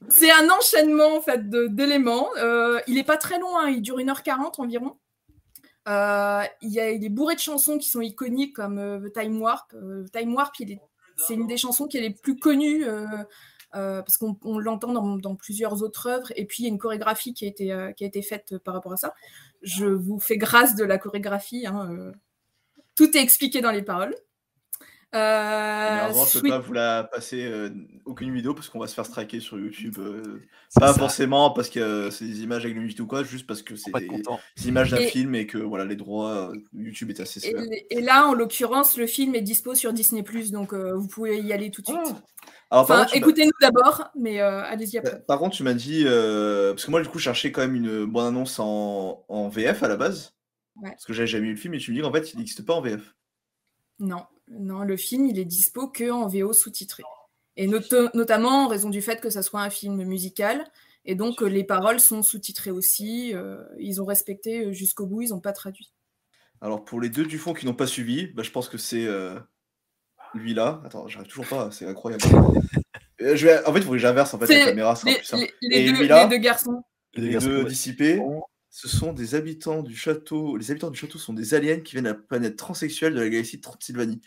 c'est- 0.08 0.30
hein. 0.30 0.44
Un 0.44 0.48
enchaînement 0.50 1.16
en 1.16 1.20
fait 1.20 1.48
de- 1.50 1.66
d'éléments. 1.66 2.28
Euh, 2.38 2.80
il 2.86 2.96
est 2.98 3.04
pas 3.04 3.16
très 3.18 3.38
long, 3.38 3.56
hein, 3.58 3.68
il 3.68 3.82
dure 3.82 3.98
1h40 3.98 4.60
environ. 4.60 4.96
Euh, 5.88 6.42
il, 6.62 6.70
y 6.72 6.80
a, 6.80 6.90
il 6.90 7.04
est 7.04 7.08
bourré 7.08 7.34
de 7.34 7.40
chansons 7.40 7.78
qui 7.78 7.88
sont 7.88 8.00
iconiques 8.00 8.56
comme 8.56 8.76
The 9.04 9.12
Time 9.12 9.40
Warp. 9.40 9.70
The 9.72 10.10
Time 10.12 10.34
Warp, 10.34 10.54
c'est 11.16 11.34
une 11.34 11.46
des 11.46 11.56
chansons 11.56 11.86
qui 11.86 11.98
est 11.98 12.02
les 12.02 12.10
plus 12.10 12.36
connues 12.38 12.84
parce 13.72 14.16
qu'on 14.16 14.36
on 14.42 14.58
l'entend 14.58 14.92
dans, 14.92 15.16
dans 15.16 15.36
plusieurs 15.36 15.82
autres 15.82 16.08
œuvres. 16.08 16.32
Et 16.34 16.44
puis 16.46 16.62
il 16.62 16.66
y 16.66 16.68
a 16.68 16.72
une 16.72 16.78
chorégraphie 16.78 17.34
qui 17.34 17.44
a 17.44 17.48
été, 17.48 17.66
qui 17.96 18.04
a 18.04 18.06
été 18.06 18.22
faite 18.22 18.56
par 18.58 18.74
rapport 18.74 18.92
à 18.94 18.96
ça. 18.96 19.14
Je 19.66 19.84
vous 19.86 20.18
fais 20.20 20.38
grâce 20.38 20.74
de 20.76 20.84
la 20.84 20.96
chorégraphie. 20.96 21.66
hein, 21.66 21.90
euh, 21.92 22.12
tout 22.94 23.14
est 23.16 23.20
expliqué 23.20 23.60
dans 23.60 23.72
les 23.72 23.82
paroles. 23.82 24.14
Euh, 25.14 25.18
Malheureusement, 25.18 26.24
je 26.26 26.32
peux 26.32 26.38
Sweet- 26.40 26.50
pas 26.50 26.58
vous 26.58 26.72
la 26.72 27.04
passer 27.04 27.44
euh, 27.46 27.70
aucune 28.04 28.34
vidéo 28.34 28.54
parce 28.54 28.68
qu'on 28.68 28.78
va 28.80 28.86
se 28.86 28.94
faire 28.94 29.06
striker 29.06 29.40
sur 29.40 29.58
YouTube. 29.58 29.94
euh, 29.98 30.40
pas 30.74 30.92
ça. 30.92 30.98
forcément 30.98 31.50
parce 31.50 31.70
que 31.70 31.78
euh, 31.80 32.10
c'est 32.10 32.26
des 32.26 32.42
images 32.42 32.64
avec 32.64 32.76
le 32.76 32.82
nudité 32.82 33.02
ou 33.02 33.06
quoi, 33.06 33.22
juste 33.22 33.46
parce 33.46 33.62
que 33.62 33.76
c'est 33.76 33.90
pas 33.90 34.00
des, 34.00 34.08
des 34.08 34.68
images 34.68 34.90
d'un 34.90 34.98
film 34.98 35.34
et 35.34 35.46
que 35.46 35.58
voilà, 35.58 35.84
les 35.84 35.96
droits 35.96 36.52
YouTube 36.74 37.10
est 37.10 37.20
assez. 37.20 37.40
Et, 37.48 37.86
et 37.90 38.00
là, 38.00 38.26
en 38.26 38.34
l'occurrence, 38.34 38.96
le 38.96 39.06
film 39.06 39.34
est 39.34 39.42
dispo 39.42 39.74
sur 39.74 39.92
Disney+, 39.92 40.22
donc 40.50 40.72
euh, 40.74 40.94
vous 40.94 41.08
pouvez 41.08 41.40
y 41.40 41.52
aller 41.52 41.70
tout 41.70 41.82
de 41.82 41.86
suite. 41.86 42.14
Alors, 42.70 42.84
enfin, 42.84 43.02
contre, 43.04 43.16
écoutez-nous 43.16 43.52
d'abord, 43.60 44.08
mais 44.16 44.40
euh, 44.40 44.62
allez-y 44.64 44.98
après. 44.98 45.22
Par 45.24 45.38
contre, 45.38 45.56
tu 45.56 45.62
m'as 45.62 45.74
dit. 45.74 46.04
euh, 46.06 46.72
parce 46.72 46.84
que 46.84 46.90
moi, 46.90 47.00
du 47.00 47.08
coup, 47.08 47.18
je 47.18 47.24
cherchais 47.24 47.52
quand 47.52 47.60
même 47.60 47.76
une 47.76 48.04
bonne 48.06 48.26
annonce 48.26 48.58
en, 48.58 49.24
en 49.28 49.48
VF 49.48 49.82
à 49.82 49.88
la 49.88 49.96
base. 49.96 50.34
Ouais. 50.82 50.90
Parce 50.90 51.04
que 51.04 51.12
j'avais 51.12 51.26
jamais 51.28 51.46
vu 51.46 51.52
le 51.52 51.58
film 51.58 51.74
et 51.74 51.78
tu 51.78 51.90
me 51.90 51.96
dis 51.96 52.02
qu'en 52.02 52.12
fait, 52.12 52.32
il 52.32 52.38
n'existe 52.38 52.64
pas 52.66 52.74
en 52.74 52.80
VF. 52.80 53.14
Non, 53.98 54.24
non, 54.48 54.80
le 54.82 54.96
film, 54.96 55.26
il 55.26 55.38
est 55.38 55.44
dispo 55.44 55.88
que 55.88 56.10
en 56.10 56.26
VO 56.26 56.52
sous-titré. 56.52 57.02
Et 57.56 57.66
notamment 57.66 58.64
en 58.64 58.68
raison 58.68 58.90
du 58.90 59.00
fait 59.00 59.20
que 59.20 59.30
ça 59.30 59.42
soit 59.42 59.62
un 59.62 59.70
film 59.70 60.02
musical. 60.04 60.64
Et 61.06 61.14
donc, 61.14 61.42
euh, 61.42 61.46
les 61.46 61.64
paroles 61.64 62.00
sont 62.00 62.22
sous-titrées 62.22 62.72
aussi. 62.72 63.32
euh, 63.34 63.62
ils 63.78 64.02
ont 64.02 64.04
respecté 64.04 64.66
euh, 64.66 64.72
jusqu'au 64.72 65.06
bout, 65.06 65.22
ils 65.22 65.30
n'ont 65.30 65.40
pas 65.40 65.52
traduit. 65.52 65.92
Alors, 66.60 66.84
pour 66.84 67.00
les 67.00 67.08
deux 67.08 67.24
du 67.24 67.38
fond 67.38 67.54
qui 67.54 67.64
n'ont 67.64 67.74
pas 67.74 67.86
suivi, 67.86 68.26
bah, 68.34 68.42
je 68.42 68.50
pense 68.50 68.68
que 68.68 68.76
c'est 68.76 69.06
euh, 69.06 69.38
lui 70.34 70.54
là. 70.54 70.80
Attends, 70.84 71.08
j'arrive 71.08 71.28
toujours 71.28 71.46
pas, 71.46 71.70
c'est 71.70 71.86
incroyable. 71.86 72.24
Euh, 73.22 73.34
je 73.34 73.46
vais... 73.46 73.64
En 73.66 73.72
fait, 73.72 73.78
il 73.78 73.84
faut 73.86 73.92
que 73.92 73.96
j'inverse 73.98 74.34
en 74.34 74.38
fait, 74.38 74.46
la 74.46 74.60
C'est 74.60 74.64
caméra, 74.66 74.94
ce 74.94 75.00
sera 75.00 75.10
les, 75.10 75.16
plus 75.16 75.24
simple. 75.26 75.42
les- 75.62 75.68
les 75.70 75.76
Et 75.78 75.90
deux, 75.90 76.00
lui 76.02 76.06
là, 76.06 76.24
les 76.24 76.28
deux 76.36 76.36
garçons. 76.36 76.82
les, 77.14 77.38
deux 77.38 77.62
ouais. 77.62 77.64
dissipés, 77.64 78.20
ce 78.68 78.88
sont 78.88 79.14
des 79.14 79.34
habitants 79.34 79.82
du 79.82 79.96
château. 79.96 80.58
Les 80.58 80.70
habitants 80.70 80.90
du 80.90 80.98
château 80.98 81.16
sont 81.18 81.32
des 81.32 81.54
aliens 81.54 81.80
qui 81.80 81.92
viennent 81.92 82.04
de 82.04 82.10
la 82.10 82.14
planète 82.14 82.56
transsexuelle 82.56 83.14
de 83.14 83.20
la 83.20 83.30
galaxie 83.30 83.56
de 83.56 83.62
Transylvanie. 83.62 84.20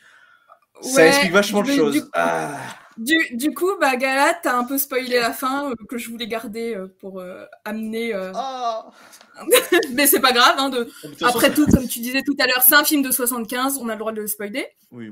Ça 0.81 1.07
explique 1.07 1.31
vachement 1.31 1.61
de 1.61 1.71
choses. 1.71 1.93
du- 1.93 2.01
Ah. 2.13 2.57
Du, 2.97 3.15
du 3.31 3.53
coup, 3.53 3.69
bah, 3.79 3.95
Galat, 3.95 4.33
t'as 4.43 4.57
un 4.57 4.65
peu 4.65 4.77
spoilé 4.77 5.19
la 5.21 5.31
fin 5.31 5.69
euh, 5.71 5.73
que 5.87 5.97
je 5.97 6.09
voulais 6.09 6.27
garder 6.27 6.75
euh, 6.75 6.87
pour 6.99 7.21
euh, 7.21 7.45
amener. 7.63 8.13
euh, 8.13 8.33
Mais 9.93 10.05
c'est 10.05 10.19
pas 10.19 10.33
grave. 10.33 10.55
hein, 10.57 10.69
de... 10.69 10.89
Après 11.23 11.53
tout, 11.53 11.65
comme 11.67 11.87
tu 11.87 11.99
disais 11.99 12.23
tout 12.23 12.35
à 12.39 12.45
l'heure, 12.45 12.61
c'est 12.61 12.75
un 12.75 12.83
film 12.83 13.01
de 13.01 13.09
75, 13.11 13.77
on 13.81 13.87
a 13.87 13.93
le 13.93 13.99
droit 13.99 14.11
de 14.11 14.19
le 14.19 14.27
spoiler. 14.27 14.67
Oui. 14.91 15.11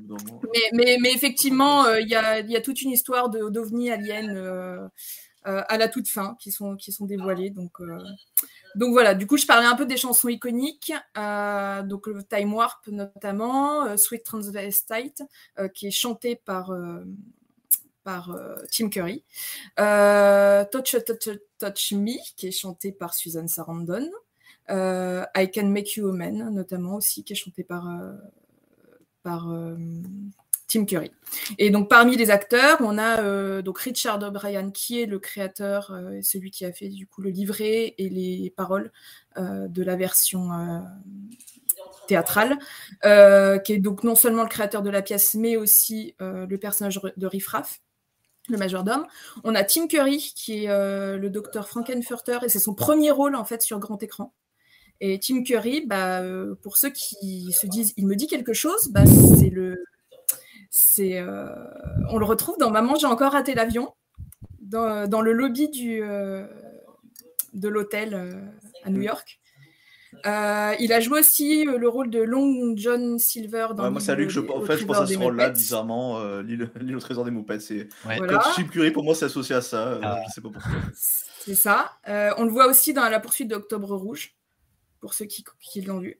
Mais, 0.53 0.59
mais, 0.73 0.97
mais 0.99 1.13
effectivement, 1.13 1.85
euh, 1.85 2.01
il 2.01 2.09
y, 2.09 2.15
a, 2.15 2.39
il 2.39 2.51
y 2.51 2.57
a 2.57 2.61
toute 2.61 2.81
une 2.81 2.91
histoire 2.91 3.29
de- 3.29 3.47
d'ovnis 3.49 3.89
aliens 3.89 4.89
à 5.43 5.77
la 5.77 5.87
toute 5.87 6.09
fin 6.09 6.35
qui 6.39 6.51
sont, 6.51 6.75
qui 6.75 6.91
sont 6.91 7.05
dévoilées. 7.05 7.49
Donc, 7.49 7.79
euh, 7.79 7.99
donc 8.75 8.91
voilà, 8.91 9.15
du 9.15 9.25
coup, 9.25 9.37
je 9.37 9.45
parlais 9.45 9.65
un 9.65 9.75
peu 9.75 9.85
des 9.85 9.97
chansons 9.97 10.27
iconiques. 10.27 10.91
euh, 11.17 11.83
donc 11.83 12.07
le 12.07 12.23
Time 12.23 12.53
Warp 12.53 12.87
notamment, 12.87 13.85
euh, 13.85 13.97
Sweet 13.97 14.23
Transvestite, 14.23 15.23
euh, 15.59 15.67
qui 15.67 15.87
est 15.87 15.91
chanté 15.91 16.35
par, 16.35 16.71
euh, 16.71 17.03
par 18.03 18.31
euh, 18.31 18.55
Tim 18.71 18.89
Curry. 18.89 19.23
Euh, 19.79 20.65
Touch, 20.71 20.95
Touch, 21.05 21.29
Touch 21.59 21.91
Me, 21.93 22.17
qui 22.35 22.47
est 22.47 22.51
chanté 22.51 22.91
par 22.91 23.13
Susan 23.13 23.47
Sarandon. 23.47 24.09
Euh, 24.69 25.25
I 25.35 25.49
Can 25.49 25.67
Make 25.67 25.95
You 25.95 26.09
a 26.09 26.13
Man, 26.13 26.53
notamment 26.53 26.95
aussi, 26.95 27.23
qui 27.23 27.33
est 27.33 27.37
chanté 27.37 27.63
par, 27.63 27.87
euh, 27.89 28.13
par 29.23 29.49
euh, 29.49 29.77
Tim 30.67 30.85
Curry. 30.85 31.11
Et 31.57 31.69
donc 31.69 31.89
parmi 31.89 32.17
les 32.17 32.29
acteurs, 32.29 32.77
on 32.81 32.97
a 32.97 33.21
euh, 33.21 33.61
donc 33.61 33.79
Richard 33.79 34.21
O'Brien 34.21 34.71
qui 34.71 35.01
est 35.01 35.05
le 35.05 35.17
créateur, 35.17 35.91
euh, 35.91 36.19
celui 36.21 36.51
qui 36.51 36.65
a 36.65 36.73
fait 36.73 36.89
du 36.89 37.07
coup 37.07 37.21
le 37.21 37.29
livret 37.29 37.95
et 37.97 38.09
les 38.09 38.53
paroles 38.55 38.91
euh, 39.37 39.67
de 39.67 39.83
la 39.83 39.95
version 39.95 40.49
théâtrale, 42.07 42.57
qui 43.01 43.73
est 43.73 43.79
donc 43.79 44.03
non 44.03 44.15
seulement 44.15 44.43
le 44.43 44.49
créateur 44.49 44.81
de 44.81 44.89
la 44.89 45.01
pièce, 45.01 45.35
mais 45.35 45.57
aussi 45.57 46.15
le 46.19 46.55
personnage 46.57 46.99
de 47.15 47.27
Riff 47.27 47.47
Raff 47.47 47.81
le 48.49 48.57
majordome. 48.57 49.05
On 49.43 49.55
a 49.55 49.63
Tim 49.65 49.87
Curry, 49.87 50.31
qui 50.33 50.63
est 50.63 50.67
le 50.67 51.29
docteur 51.29 51.67
Frankenfurter, 51.67 52.39
et 52.45 52.49
c'est 52.49 52.59
son 52.59 52.73
premier 52.73 53.11
rôle 53.11 53.35
en 53.35 53.43
fait 53.43 53.61
sur 53.61 53.77
grand 53.79 54.01
écran. 54.01 54.33
Et 55.01 55.19
Tim 55.19 55.43
Curry, 55.43 55.85
bah, 55.85 56.21
pour 56.61 56.77
ceux 56.77 56.89
qui 56.89 57.51
se 57.51 57.67
disent, 57.67 57.93
il 57.97 58.07
me 58.07 58.15
dit 58.15 58.27
quelque 58.27 58.53
chose, 58.53 58.87
bah, 58.89 59.03
c'est 59.05 59.49
le, 59.49 59.83
c'est, 60.69 61.19
euh, 61.19 61.47
on 62.09 62.17
le 62.17 62.25
retrouve 62.25 62.57
dans 62.57 62.71
Maman, 62.71 62.95
j'ai 62.95 63.07
encore 63.07 63.31
raté 63.33 63.53
l'avion, 63.55 63.93
dans, 64.61 65.07
dans 65.07 65.21
le 65.21 65.31
lobby 65.33 65.69
du, 65.69 66.01
euh, 66.03 66.45
de 67.53 67.67
l'hôtel 67.69 68.13
euh, 68.13 68.33
à 68.83 68.89
New 68.89 69.01
York. 69.01 69.39
Euh, 70.25 70.73
il 70.79 70.93
a 70.93 70.99
joué 70.99 71.19
aussi 71.19 71.67
euh, 71.67 71.77
le 71.77 71.87
rôle 71.87 72.09
de 72.09 72.19
Long 72.21 72.73
John 72.75 73.19
Silver 73.19 73.67
dans 73.75 73.83
Ouais, 73.83 73.91
moi, 73.91 74.01
c'est 74.01 74.11
à 74.11 74.15
lui 74.15 74.25
que 74.25 74.31
je, 74.31 74.39
en 74.39 74.61
fait, 74.61 74.77
je 74.77 74.85
pense 74.85 74.97
à 74.97 75.05
ce 75.05 75.17
rôle-là, 75.17 75.49
bizarrement, 75.49 76.17
euh, 76.19 76.41
l'île 76.41 76.71
l'île 76.79 76.95
au 76.95 76.99
trésor 76.99 77.23
des 77.25 77.29
Moupettes. 77.31 77.61
C'est... 77.61 77.87
Ouais. 78.05 78.17
Quand 78.17 78.25
Voilà. 78.25 78.43
Chim 78.55 78.67
Curry, 78.71 78.91
pour 78.91 79.03
moi, 79.03 79.13
c'est 79.15 79.25
associé 79.25 79.55
à 79.55 79.61
ça. 79.61 79.87
euh, 79.89 79.99
Ah. 80.01 80.21
Je 80.27 80.33
sais 80.33 80.41
pas 80.41 80.49
pourquoi. 80.49 80.71
C'est 80.93 81.55
ça. 81.55 81.91
Euh, 82.07 82.31
on 82.37 82.45
le 82.45 82.51
voit 82.51 82.67
aussi 82.67 82.93
dans 82.93 83.07
La 83.07 83.19
poursuite 83.19 83.49
d'Octobre 83.49 83.95
Rouge, 83.95 84.33
pour 85.01 85.13
ceux 85.13 85.25
qui, 85.25 85.43
qui 85.61 85.81
l'ont 85.81 85.99
vu. 85.99 86.17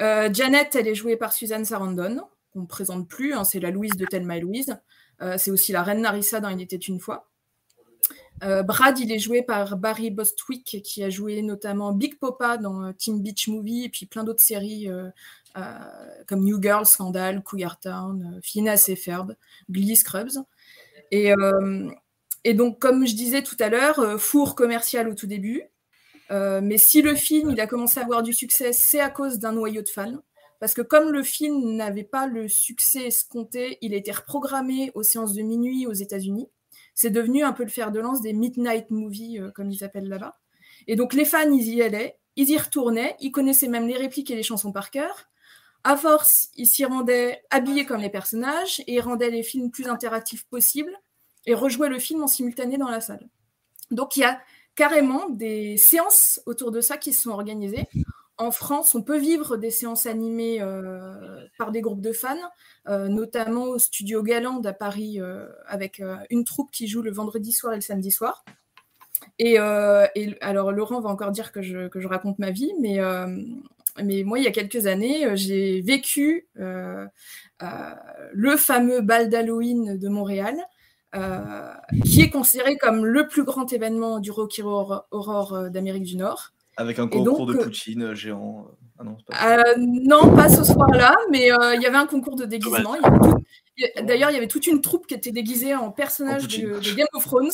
Euh, 0.00 0.30
Janet, 0.32 0.74
elle 0.76 0.88
est 0.88 0.94
jouée 0.94 1.16
par 1.16 1.32
Suzanne 1.32 1.64
Sarandon, 1.64 2.22
qu'on 2.52 2.62
ne 2.62 2.66
présente 2.66 3.08
plus, 3.08 3.34
hein, 3.34 3.44
c'est 3.44 3.60
la 3.60 3.70
Louise 3.70 3.96
de 3.96 4.06
Thelma 4.06 4.36
et 4.36 4.40
Louise. 4.40 4.76
Euh, 5.20 5.34
c'est 5.36 5.50
aussi 5.50 5.72
la 5.72 5.82
reine 5.82 6.02
Narissa 6.02 6.40
dans 6.40 6.48
Il 6.48 6.60
était 6.60 6.76
une 6.76 7.00
fois. 7.00 7.28
Euh, 8.44 8.62
Brad, 8.62 8.98
il 9.00 9.10
est 9.10 9.18
joué 9.18 9.42
par 9.42 9.76
Barry 9.76 10.10
Bostwick, 10.10 10.80
qui 10.84 11.02
a 11.02 11.10
joué 11.10 11.42
notamment 11.42 11.92
Big 11.92 12.18
Papa 12.18 12.56
dans 12.56 12.84
euh, 12.84 12.92
Teen 12.92 13.20
Beach 13.20 13.48
Movie 13.48 13.84
et 13.84 13.88
puis 13.88 14.06
plein 14.06 14.22
d'autres 14.22 14.42
séries 14.42 14.88
comme 16.28 16.44
New 16.44 16.62
Girl, 16.62 16.86
Scandal, 16.86 17.42
Cougar 17.42 17.80
Town, 17.80 18.38
Phineas 18.44 18.84
et 18.88 18.94
Ferb, 18.94 19.34
Glee, 19.68 19.96
Scrubs. 19.96 20.44
Et, 21.10 21.34
donc, 22.54 22.78
comme 22.78 23.04
je 23.06 23.16
disais 23.16 23.42
tout 23.42 23.56
à 23.58 23.68
l'heure, 23.68 24.20
four 24.20 24.54
commercial 24.54 25.08
au 25.08 25.14
tout 25.14 25.26
début. 25.26 25.64
Mais 26.30 26.78
si 26.78 27.02
le 27.02 27.16
film 27.16 27.50
il 27.50 27.60
a 27.60 27.66
commencé 27.66 27.98
à 27.98 28.04
avoir 28.04 28.22
du 28.22 28.32
succès, 28.32 28.72
c'est 28.72 29.00
à 29.00 29.10
cause 29.10 29.40
d'un 29.40 29.50
noyau 29.50 29.82
de 29.82 29.88
fans. 29.88 30.22
Parce 30.60 30.74
que 30.74 30.82
comme 30.82 31.12
le 31.12 31.22
film 31.22 31.76
n'avait 31.76 32.04
pas 32.04 32.26
le 32.26 32.48
succès 32.48 33.06
escompté, 33.06 33.78
il 33.80 33.94
a 33.94 33.96
été 33.96 34.10
reprogrammé 34.10 34.90
aux 34.94 35.02
séances 35.02 35.34
de 35.34 35.42
minuit 35.42 35.86
aux 35.86 35.92
États-Unis. 35.92 36.48
C'est 36.94 37.10
devenu 37.10 37.44
un 37.44 37.52
peu 37.52 37.62
le 37.62 37.68
fer 37.68 37.92
de 37.92 38.00
lance 38.00 38.20
des 38.20 38.32
midnight 38.32 38.90
movies, 38.90 39.38
euh, 39.38 39.50
comme 39.52 39.70
ils 39.70 39.84
appellent 39.84 40.08
là-bas. 40.08 40.38
Et 40.88 40.96
donc 40.96 41.12
les 41.14 41.24
fans, 41.24 41.52
ils 41.52 41.74
y 41.74 41.82
allaient, 41.82 42.18
ils 42.34 42.50
y 42.50 42.56
retournaient, 42.56 43.16
ils 43.20 43.30
connaissaient 43.30 43.68
même 43.68 43.86
les 43.86 43.96
répliques 43.96 44.30
et 44.30 44.36
les 44.36 44.42
chansons 44.42 44.72
par 44.72 44.90
cœur. 44.90 45.28
À 45.84 45.96
force, 45.96 46.48
ils 46.56 46.66
s'y 46.66 46.84
rendaient 46.84 47.42
habillés 47.50 47.86
comme 47.86 48.00
les 48.00 48.10
personnages 48.10 48.80
et 48.80 48.94
ils 48.94 49.00
rendaient 49.00 49.30
les 49.30 49.44
films 49.44 49.70
plus 49.70 49.86
interactifs 49.86 50.44
possibles 50.46 50.96
et 51.46 51.54
rejouaient 51.54 51.88
le 51.88 51.98
film 51.98 52.22
en 52.22 52.26
simultané 52.26 52.78
dans 52.78 52.88
la 52.88 53.00
salle. 53.00 53.28
Donc 53.90 54.16
il 54.16 54.20
y 54.20 54.24
a 54.24 54.40
carrément 54.74 55.28
des 55.28 55.76
séances 55.76 56.40
autour 56.46 56.70
de 56.72 56.80
ça 56.80 56.96
qui 56.96 57.12
se 57.12 57.22
sont 57.22 57.30
organisées. 57.30 57.86
En 58.40 58.52
France, 58.52 58.94
on 58.94 59.02
peut 59.02 59.18
vivre 59.18 59.56
des 59.56 59.72
séances 59.72 60.06
animées 60.06 60.58
euh, 60.60 61.44
par 61.58 61.72
des 61.72 61.80
groupes 61.80 62.00
de 62.00 62.12
fans, 62.12 62.36
euh, 62.88 63.08
notamment 63.08 63.64
au 63.64 63.80
studio 63.80 64.22
Galand 64.22 64.62
à 64.62 64.72
Paris, 64.72 65.20
euh, 65.20 65.48
avec 65.66 66.00
une 66.30 66.44
troupe 66.44 66.70
qui 66.70 66.86
joue 66.86 67.02
le 67.02 67.10
vendredi 67.10 67.52
soir 67.52 67.72
et 67.72 67.76
le 67.76 67.82
samedi 67.82 68.12
soir. 68.12 68.44
Et, 69.40 69.58
alors, 69.58 70.70
Laurent 70.70 71.00
va 71.00 71.10
encore 71.10 71.32
dire 71.32 71.50
que 71.50 71.62
je, 71.62 71.88
que 71.88 72.00
je 72.00 72.06
raconte 72.06 72.38
ma 72.38 72.52
vie, 72.52 72.72
mais, 72.80 73.00
mais 74.02 74.22
moi, 74.22 74.38
il 74.38 74.44
y 74.44 74.48
a 74.48 74.52
quelques 74.52 74.86
années, 74.86 75.36
j'ai 75.36 75.80
vécu 75.80 76.48
le 76.54 78.56
fameux 78.56 79.00
bal 79.00 79.28
d'Halloween 79.28 79.98
de 79.98 80.08
Montréal, 80.08 80.56
qui 82.04 82.22
est 82.22 82.30
considéré 82.30 82.76
comme 82.76 83.04
le 83.04 83.26
plus 83.26 83.42
grand 83.42 83.72
événement 83.72 84.20
du 84.20 84.30
Rocky 84.30 84.62
Horror, 84.62 85.70
d'Amérique 85.70 86.04
du 86.04 86.16
Nord. 86.16 86.52
Avec 86.80 86.98
un 86.98 87.08
concours 87.08 87.46
donc, 87.46 87.48
de 87.56 87.60
euh, 87.60 87.64
Poutine 87.64 88.02
euh, 88.02 88.14
géant. 88.14 88.68
Ah 88.98 89.04
non, 89.04 89.16
pas 89.26 89.58
Euh, 89.58 89.74
non, 89.78 90.34
pas 90.34 90.48
ce 90.48 90.64
soir-là, 90.64 91.16
mais 91.30 91.52
euh, 91.52 91.74
il 91.74 91.82
y 91.82 91.86
avait 91.86 91.96
un 91.96 92.06
concours 92.06 92.36
de 92.36 92.44
déguisement. 92.44 92.94
Tout- 92.96 93.34
a- 93.96 94.02
D'ailleurs, 94.02 94.30
il 94.30 94.34
y 94.34 94.36
avait 94.36 94.48
toute 94.48 94.66
une 94.66 94.80
troupe 94.80 95.06
qui 95.06 95.14
était 95.14 95.30
déguisée 95.32 95.74
en 95.74 95.90
personnage 95.90 96.44
En 96.44 96.46
de, 96.46 96.78
de 96.80 96.94
Game 96.94 97.06
of 97.14 97.24
Thrones. 97.24 97.50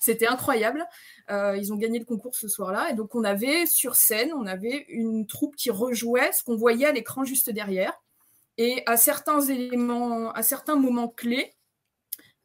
C'était 0.00 0.26
incroyable. 0.26 0.86
Euh, 1.30 1.56
ils 1.56 1.72
ont 1.72 1.76
gagné 1.76 1.98
le 1.98 2.04
concours 2.04 2.34
ce 2.34 2.48
soir-là. 2.48 2.90
Et 2.90 2.94
donc, 2.94 3.14
on 3.14 3.24
avait 3.24 3.66
sur 3.66 3.94
scène, 3.94 4.32
on 4.34 4.46
avait 4.46 4.84
une 4.88 5.26
troupe 5.26 5.54
qui 5.56 5.70
rejouait 5.70 6.32
ce 6.32 6.42
qu'on 6.42 6.56
voyait 6.56 6.86
à 6.86 6.92
l'écran 6.92 7.24
juste 7.24 7.48
derrière. 7.50 7.92
Et 8.58 8.82
à 8.86 8.96
certains 8.98 9.40
éléments, 9.40 10.30
à 10.32 10.42
certains 10.42 10.76
moments 10.76 11.08
clés, 11.08 11.54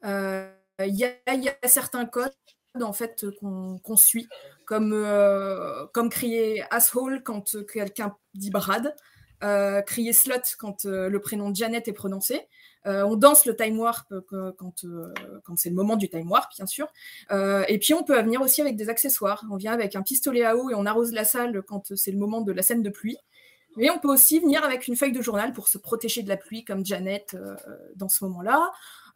euh, 0.04 0.50
il 0.80 0.94
y, 0.94 1.00
y 1.00 1.48
a 1.48 1.68
certains 1.68 2.06
codes 2.06 2.32
en 2.82 2.92
fait 2.92 3.26
qu'on 3.40 3.78
qu'on 3.78 3.96
suit, 3.96 4.28
comme, 4.66 4.92
euh, 4.92 5.86
comme 5.92 6.10
crier 6.10 6.64
asshole 6.70 7.22
quand 7.22 7.54
euh, 7.54 7.64
quelqu'un 7.64 8.16
dit 8.34 8.50
Brad, 8.50 8.94
euh, 9.44 9.82
crier 9.82 10.12
slut 10.12 10.56
quand 10.58 10.84
euh, 10.84 11.08
le 11.08 11.20
prénom 11.20 11.54
Janet 11.54 11.88
est 11.88 11.92
prononcé. 11.92 12.48
Euh, 12.86 13.02
on 13.02 13.16
danse 13.16 13.44
le 13.44 13.54
time 13.54 13.78
warp 13.78 14.10
euh, 14.12 14.52
quand, 14.56 14.84
euh, 14.84 15.12
quand 15.44 15.56
c'est 15.56 15.68
le 15.68 15.74
moment 15.74 15.96
du 15.96 16.08
time 16.08 16.30
warp, 16.30 16.50
bien 16.56 16.66
sûr. 16.66 16.88
Euh, 17.30 17.64
et 17.68 17.78
puis 17.78 17.94
on 17.94 18.02
peut 18.02 18.20
venir 18.20 18.40
aussi 18.40 18.60
avec 18.60 18.76
des 18.76 18.88
accessoires. 18.88 19.44
On 19.50 19.56
vient 19.56 19.72
avec 19.72 19.94
un 19.96 20.02
pistolet 20.02 20.44
à 20.44 20.56
eau 20.56 20.70
et 20.70 20.74
on 20.74 20.86
arrose 20.86 21.12
la 21.12 21.24
salle 21.24 21.62
quand 21.62 21.94
c'est 21.96 22.12
le 22.12 22.18
moment 22.18 22.40
de 22.40 22.52
la 22.52 22.62
scène 22.62 22.82
de 22.82 22.90
pluie. 22.90 23.18
Mais 23.76 23.90
on 23.90 23.98
peut 23.98 24.08
aussi 24.08 24.40
venir 24.40 24.64
avec 24.64 24.88
une 24.88 24.96
feuille 24.96 25.12
de 25.12 25.22
journal 25.22 25.52
pour 25.52 25.68
se 25.68 25.78
protéger 25.78 26.22
de 26.22 26.28
la 26.28 26.36
pluie, 26.36 26.64
comme 26.64 26.84
Janet 26.84 27.34
euh, 27.34 27.54
dans 27.94 28.08
ce 28.08 28.24
moment-là. 28.24 28.72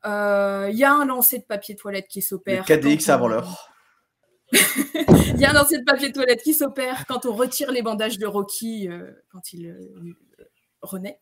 Euh, 0.07 0.69
Il 0.71 0.77
y 0.79 0.85
a 0.85 0.93
un 0.93 1.05
lancer 1.05 1.39
de 1.39 1.45
papier 1.45 1.77
toilette 1.77 2.09
qui 2.09 2.23
s'opère. 2.23 2.65
KDX 2.65 3.07
quand 3.07 3.13
on- 3.13 3.15
avant 3.15 3.29
l'heure. 3.29 3.69
Il 4.53 4.61
y 5.41 5.45
a 5.45 5.51
un 5.51 5.55
lancer 5.55 5.79
de 5.79 5.85
papier 5.85 6.13
toilette 6.13 6.43
qui 6.43 6.53
s'opère 6.55 7.07
quand 7.07 7.25
on 7.25 7.33
retire 7.33 7.71
les 7.71 7.83
bandages 7.83 8.19
de 8.19 8.27
Rocky 8.27 8.89
euh, 8.89 9.11
quand 9.31 9.53
il 9.53 9.69
euh, 9.69 10.15
renaît. 10.83 11.19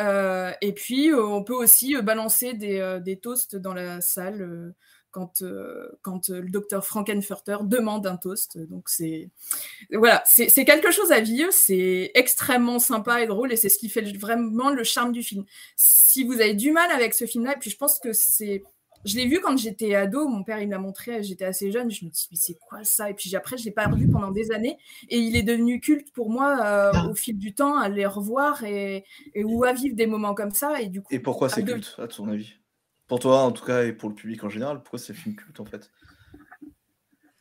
Euh, 0.00 0.52
et 0.60 0.74
puis, 0.74 1.10
euh, 1.10 1.24
on 1.24 1.42
peut 1.42 1.54
aussi 1.54 1.96
euh, 1.96 2.02
balancer 2.02 2.52
des, 2.52 2.78
euh, 2.80 3.00
des 3.00 3.18
toasts 3.18 3.56
dans 3.56 3.72
la 3.72 4.02
salle 4.02 4.42
euh, 4.42 4.74
quand, 5.16 5.40
euh, 5.40 5.88
quand 6.02 6.28
euh, 6.28 6.42
le 6.42 6.50
docteur 6.50 6.84
Frankenfurter 6.84 7.56
demande 7.62 8.06
un 8.06 8.18
toast. 8.18 8.58
Donc 8.58 8.90
c'est 8.90 9.30
voilà, 9.90 10.22
c'est 10.26 10.66
quelque 10.66 10.90
chose 10.90 11.10
à 11.10 11.20
vivre, 11.20 11.50
c'est 11.52 12.10
extrêmement 12.14 12.78
sympa 12.78 13.22
et 13.22 13.26
drôle 13.26 13.50
et 13.50 13.56
c'est 13.56 13.70
ce 13.70 13.78
qui 13.78 13.88
fait 13.88 14.02
vraiment 14.18 14.68
le 14.68 14.84
charme 14.84 15.12
du 15.12 15.22
film. 15.22 15.46
Si 15.74 16.22
vous 16.22 16.34
avez 16.34 16.52
du 16.52 16.70
mal 16.70 16.90
avec 16.90 17.14
ce 17.14 17.24
film-là, 17.24 17.54
et 17.54 17.58
puis 17.58 17.70
je 17.70 17.78
pense 17.78 17.98
que 17.98 18.12
c'est 18.12 18.62
je 19.06 19.16
l'ai 19.16 19.26
vu 19.26 19.40
quand 19.40 19.56
j'étais 19.56 19.94
ado, 19.94 20.28
mon 20.28 20.44
père 20.44 20.60
il 20.60 20.66
me 20.66 20.72
l'a 20.72 20.78
montré, 20.78 21.22
j'étais 21.22 21.46
assez 21.46 21.70
jeune, 21.72 21.90
je 21.90 22.04
me 22.04 22.10
dis 22.10 22.28
mais 22.30 22.36
c'est 22.36 22.58
quoi 22.58 22.84
ça? 22.84 23.08
Et 23.08 23.14
puis 23.14 23.34
après 23.36 23.56
je 23.56 23.64
l'ai 23.64 23.70
pas 23.70 23.86
revu 23.86 24.10
pendant 24.10 24.32
des 24.32 24.52
années 24.52 24.76
et 25.08 25.16
il 25.16 25.34
est 25.34 25.42
devenu 25.42 25.80
culte 25.80 26.12
pour 26.12 26.28
moi 26.28 26.58
euh, 26.62 27.10
au 27.10 27.14
fil 27.14 27.38
du 27.38 27.54
temps 27.54 27.78
à 27.78 27.88
les 27.88 28.04
revoir 28.04 28.64
et, 28.64 29.04
et 29.32 29.44
ou 29.44 29.64
à 29.64 29.72
vivre 29.72 29.96
des 29.96 30.06
moments 30.06 30.34
comme 30.34 30.52
ça 30.52 30.78
et 30.82 30.88
du 30.88 31.00
coup 31.00 31.08
Et 31.10 31.20
pourquoi 31.20 31.48
c'est 31.48 31.64
culte, 31.64 31.94
à 31.96 32.06
ton 32.06 32.28
avis? 32.28 32.58
Pour 33.08 33.20
toi, 33.20 33.42
en 33.42 33.52
tout 33.52 33.64
cas, 33.64 33.84
et 33.84 33.92
pour 33.92 34.08
le 34.08 34.14
public 34.14 34.42
en 34.42 34.48
général, 34.48 34.82
pourquoi 34.82 34.98
c'est 34.98 35.14
film 35.14 35.36
culte 35.36 35.60
en 35.60 35.64
fait? 35.64 35.90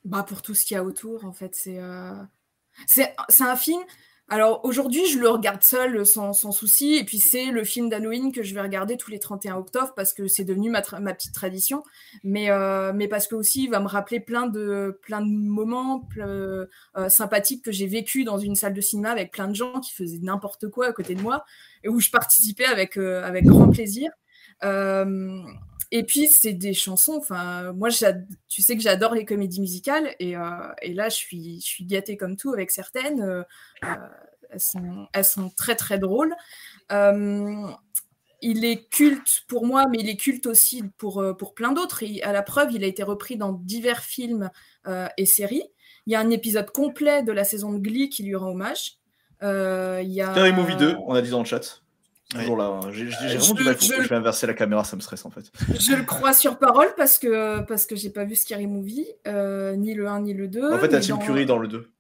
Bah 0.03 0.23
pour 0.23 0.43
tout 0.43 0.53
ce 0.53 0.65
qu'il 0.65 0.75
y 0.75 0.77
a 0.77 0.83
autour, 0.83 1.25
en 1.25 1.33
fait, 1.33 1.55
c'est 1.55 1.79
euh, 1.79 2.13
c'est 2.87 3.15
un 3.41 3.55
film. 3.55 3.81
Alors 4.27 4.65
aujourd'hui, 4.65 5.05
je 5.05 5.19
le 5.19 5.29
regarde 5.29 5.61
seul 5.61 6.03
sans, 6.03 6.33
sans 6.33 6.51
souci, 6.51 6.95
et 6.95 7.03
puis 7.03 7.19
c'est 7.19 7.45
le 7.51 7.63
film 7.63 7.89
d'Halloween 7.89 8.31
que 8.31 8.41
je 8.41 8.55
vais 8.55 8.61
regarder 8.61 8.97
tous 8.97 9.11
les 9.11 9.19
31 9.19 9.55
octobre 9.55 9.93
parce 9.95 10.13
que 10.13 10.27
c'est 10.27 10.43
devenu 10.43 10.71
ma, 10.71 10.81
ma 10.99 11.13
petite 11.13 11.33
tradition, 11.33 11.83
mais, 12.23 12.49
euh, 12.49 12.91
mais 12.91 13.07
parce 13.07 13.27
que 13.27 13.35
aussi 13.35 13.65
il 13.65 13.69
va 13.69 13.79
me 13.79 13.87
rappeler 13.87 14.19
plein 14.19 14.47
de, 14.47 14.99
plein 15.03 15.21
de 15.21 15.31
moments 15.31 16.09
euh, 16.17 16.65
sympathiques 17.07 17.63
que 17.63 17.71
j'ai 17.71 17.85
vécu 17.85 18.23
dans 18.23 18.39
une 18.39 18.55
salle 18.55 18.73
de 18.73 18.81
cinéma 18.81 19.11
avec 19.11 19.31
plein 19.31 19.47
de 19.47 19.55
gens 19.55 19.79
qui 19.79 19.93
faisaient 19.93 20.17
n'importe 20.17 20.69
quoi 20.69 20.87
à 20.87 20.91
côté 20.91 21.13
de 21.13 21.21
moi 21.21 21.45
et 21.83 21.89
où 21.89 21.99
je 21.99 22.09
participais 22.09 22.65
avec, 22.65 22.97
avec 22.97 23.45
grand 23.45 23.69
plaisir. 23.69 24.11
Euh, 24.63 25.41
et 25.91 26.03
puis, 26.03 26.27
c'est 26.27 26.53
des 26.53 26.73
chansons. 26.73 27.17
Enfin, 27.17 27.73
moi, 27.73 27.89
tu 28.49 28.61
sais 28.61 28.75
que 28.75 28.81
j'adore 28.81 29.13
les 29.13 29.25
comédies 29.25 29.61
musicales. 29.61 30.15
Et, 30.19 30.35
euh, 30.35 30.49
et 30.81 30.93
là, 30.93 31.09
je 31.09 31.15
suis, 31.15 31.61
je 31.61 31.65
suis 31.65 31.85
gâtée 31.85 32.17
comme 32.17 32.35
tout 32.35 32.53
avec 32.53 32.71
certaines. 32.71 33.21
euh, 33.21 33.43
elles, 34.49 34.59
sont, 34.59 35.07
elles 35.13 35.25
sont 35.25 35.49
très, 35.49 35.75
très 35.75 35.99
drôles. 35.99 36.35
Il 38.41 38.63
est 38.65 38.89
culte 38.89 39.43
pour 39.47 39.65
moi, 39.65 39.85
mais 39.89 39.97
il 39.99 40.09
est 40.09 40.17
culte 40.17 40.45
aussi 40.45 40.83
pour, 40.97 41.23
pour 41.37 41.55
plein 41.55 41.71
d'autres. 41.71 42.03
À 42.23 42.31
la 42.31 42.43
preuve, 42.43 42.71
il 42.73 42.83
a 42.83 42.87
été 42.87 43.01
repris 43.01 43.37
dans 43.37 43.53
divers 43.53 44.01
films 44.01 44.51
et 45.17 45.25
séries. 45.25 45.63
Il 46.05 46.13
y 46.13 46.15
a 46.15 46.19
un 46.19 46.29
épisode 46.29 46.69
complet 46.69 47.23
de 47.23 47.31
la 47.31 47.43
saison 47.43 47.71
de 47.71 47.79
Glee 47.79 48.09
qui 48.09 48.23
lui 48.23 48.35
rend 48.35 48.51
hommage. 48.51 48.97
Il 49.41 50.11
y 50.11 50.21
a... 50.21 50.31
Scary 50.31 50.53
Movie 50.53 50.75
2, 50.75 50.97
on 51.07 51.15
a 51.15 51.21
dit 51.21 51.31
dans 51.31 51.39
le 51.39 51.45
chat. 51.45 51.84
Toujours 52.33 52.57
là. 52.57 52.65
hein. 52.83 52.91
J'ai 52.91 53.03
Euh, 53.05 53.09
vraiment 53.09 53.53
du 53.53 53.59
je- 53.61 53.65
mal. 53.65 53.75
faut 53.75 53.85
je- 53.85 53.93
que 53.97 54.03
Je 54.03 54.09
vais 54.09 54.15
inverser 54.15 54.47
la 54.47 54.53
caméra, 54.55 54.83
ça 54.83 54.95
me 54.95 55.01
stresse 55.01 55.25
en 55.25 55.29
fait. 55.29 55.45
Je 55.79 55.93
le 55.95 56.03
crois 56.03 56.33
sur 56.33 56.57
parole 56.57 56.87
parce 56.97 57.19
que 57.19 57.61
parce 57.61 57.85
que 57.85 57.95
j'ai 57.95 58.09
pas 58.09 58.25
vu 58.25 58.35
Scary 58.35 58.67
Movie, 58.67 59.05
euh, 59.27 59.75
ni 59.75 59.93
le 59.93 60.07
1 60.07 60.21
ni 60.21 60.33
le 60.33 60.47
2. 60.47 60.73
En 60.73 60.79
fait, 60.79 60.87
il 60.87 60.93
y 60.93 60.95
a 60.95 60.99
Tim 61.01 61.17
Curry 61.19 61.45
dans 61.45 61.59
le 61.59 61.67
2 61.67 61.91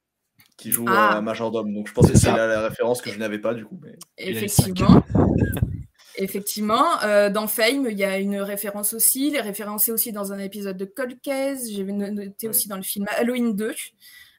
qui 0.57 0.71
joue 0.71 0.85
Ah. 0.87 1.15
un 1.17 1.21
majordome. 1.21 1.73
Donc 1.73 1.87
je 1.87 1.93
pense 1.93 2.09
que 2.11 2.17
C'est 2.17 2.31
la, 2.31 2.47
la 2.47 2.67
référence 2.67 3.01
que 3.01 3.11
je 3.11 3.19
n'avais 3.19 3.39
pas 3.39 3.53
du 3.53 3.65
coup. 3.65 3.79
Mais... 3.83 3.95
Effectivement. 4.17 5.03
Effectivement. 6.17 7.01
Euh, 7.03 7.29
dans 7.29 7.47
Fame, 7.47 7.87
il 7.91 7.97
y 7.97 8.03
a 8.05 8.17
une 8.19 8.37
référence 8.39 8.93
aussi. 8.93 9.27
Il 9.27 9.35
est 9.35 9.41
référencé 9.41 9.91
aussi 9.91 10.11
dans 10.11 10.31
un 10.31 10.39
épisode 10.39 10.77
de 10.77 10.85
Cold 10.85 11.19
Case. 11.21 11.69
J'ai 11.69 11.83
noté 11.83 12.47
aussi 12.47 12.67
dans 12.69 12.77
le 12.77 12.83
film 12.83 13.05
Halloween 13.17 13.55
2, 13.55 13.73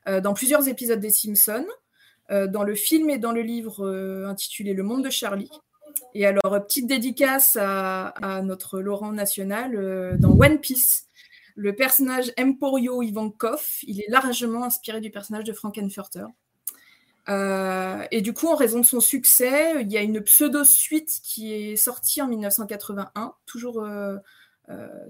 euh, 0.09 0.21
dans 0.21 0.33
plusieurs 0.33 0.67
épisodes 0.69 1.01
des 1.01 1.11
Simpsons, 1.11 1.67
euh, 2.31 2.47
dans 2.47 2.63
le 2.65 2.75
film 2.75 3.11
et 3.11 3.19
dans 3.19 3.33
le 3.33 3.43
livre 3.43 3.85
euh, 3.87 4.27
intitulé 4.27 4.73
Le 4.73 4.83
monde 4.85 5.05
de 5.05 5.11
Charlie. 5.11 5.51
Et 6.15 6.27
alors, 6.27 6.55
euh, 6.55 6.61
petite 6.61 6.87
dédicace 6.87 7.57
à, 7.61 8.41
notre 8.43 8.81
Laurent 8.81 9.13
National 9.13 9.75
euh, 9.77 10.17
dans 10.17 10.31
One 10.31 10.59
Piece. 10.59 11.07
Le 11.55 11.75
personnage 11.75 12.33
Emporio 12.39 13.03
Ivankov, 13.03 13.67
il 13.83 14.01
est 14.01 14.09
largement 14.09 14.65
inspiré 14.65 15.01
du 15.01 15.11
personnage 15.11 15.45
de 15.45 15.53
Frankenfurter. 15.53 16.27
Euh, 17.29 18.05
et 18.11 18.21
du 18.21 18.33
coup, 18.33 18.47
en 18.47 18.57
raison 18.57 18.81
de 18.81 18.87
son 18.87 19.01
succès, 19.01 19.75
il 19.81 19.91
y 19.91 19.97
a 19.97 20.03
une 20.03 20.21
pseudo-suite 20.21 21.21
qui 21.23 21.53
est 21.53 21.77
sortie 21.77 22.21
en 22.21 22.29
1981, 22.29 23.35
toujours, 23.47 23.87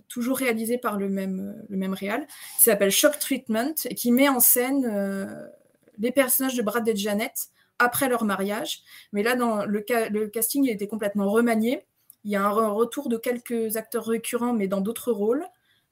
toujours 0.08 0.38
réalisée 0.38 0.78
par 0.78 0.98
le 0.98 1.08
même, 1.08 1.62
le 1.68 1.76
même 1.76 1.94
réal, 1.94 2.26
qui 2.58 2.64
s'appelle 2.64 2.92
Shock 2.92 3.18
Treatment, 3.18 3.74
et 3.84 3.94
qui 3.96 4.12
met 4.12 4.28
en 4.28 4.40
scène 4.40 5.50
les 5.98 6.12
personnages 6.12 6.54
de 6.54 6.62
Brad 6.62 6.86
et 6.86 6.94
Janet 6.94 7.50
après 7.78 8.08
leur 8.08 8.24
mariage. 8.24 8.80
Mais 9.12 9.22
là, 9.22 9.34
dans 9.36 9.64
le, 9.64 9.84
ca- 9.86 10.08
le 10.08 10.28
casting, 10.28 10.64
il 10.64 10.70
était 10.70 10.86
complètement 10.88 11.30
remanié. 11.30 11.84
Il 12.24 12.30
y 12.30 12.36
a 12.36 12.42
un 12.44 12.50
re- 12.50 12.72
retour 12.72 13.08
de 13.08 13.16
quelques 13.16 13.76
acteurs 13.76 14.06
récurrents, 14.06 14.52
mais 14.52 14.68
dans 14.68 14.80
d'autres 14.80 15.12
rôles. 15.12 15.44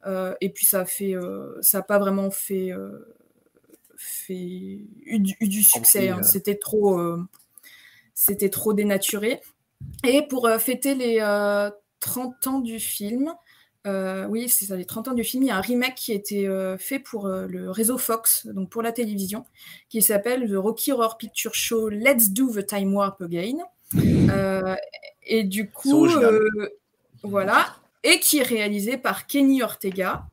Euh, 0.06 0.34
et 0.40 0.50
puis, 0.50 0.66
ça 0.66 0.80
a 0.80 0.84
fait, 0.84 1.14
euh, 1.14 1.56
ça 1.62 1.78
n'a 1.78 1.82
pas 1.82 1.98
vraiment 1.98 2.30
fait, 2.30 2.72
euh, 2.72 3.14
fait 3.96 4.34
eu, 5.06 5.18
du- 5.20 5.36
eu 5.40 5.48
du 5.48 5.62
succès. 5.62 6.08
hein. 6.08 6.22
C'était 6.22 6.56
trop, 6.56 7.00
c'était 8.14 8.50
trop 8.50 8.72
dénaturé. 8.72 9.40
Et 10.04 10.22
pour 10.26 10.48
fêter 10.58 10.94
les 10.94 11.18
euh, 11.20 11.70
30 12.00 12.46
ans 12.46 12.58
du 12.60 12.80
film, 12.80 13.32
euh, 13.86 14.26
oui, 14.26 14.48
c'est 14.48 14.64
ça, 14.64 14.76
les 14.76 14.86
30 14.86 15.08
ans 15.08 15.14
du 15.14 15.24
film, 15.24 15.42
il 15.42 15.46
y 15.46 15.50
a 15.50 15.56
un 15.56 15.60
remake 15.60 15.94
qui 15.94 16.12
a 16.12 16.14
été 16.14 16.48
euh, 16.48 16.78
fait 16.78 16.98
pour 16.98 17.26
euh, 17.26 17.46
le 17.46 17.70
réseau 17.70 17.98
Fox, 17.98 18.46
donc 18.46 18.70
pour 18.70 18.80
la 18.80 18.92
télévision, 18.92 19.44
qui 19.90 20.00
s'appelle 20.00 20.48
The 20.50 20.56
Rocky 20.56 20.92
Horror 20.92 21.18
Picture 21.18 21.54
Show 21.54 21.90
Let's 21.90 22.30
Do 22.30 22.50
the 22.50 22.64
Time 22.64 22.94
Warp 22.94 23.20
Again. 23.20 23.58
Et 25.26 25.44
du 25.44 25.70
coup, 25.70 26.06
voilà, 27.22 27.66
et 28.02 28.20
qui 28.20 28.38
est 28.38 28.42
réalisé 28.42 28.98
par 28.98 29.26
Kenny 29.26 29.62
Ortega, 29.62 30.26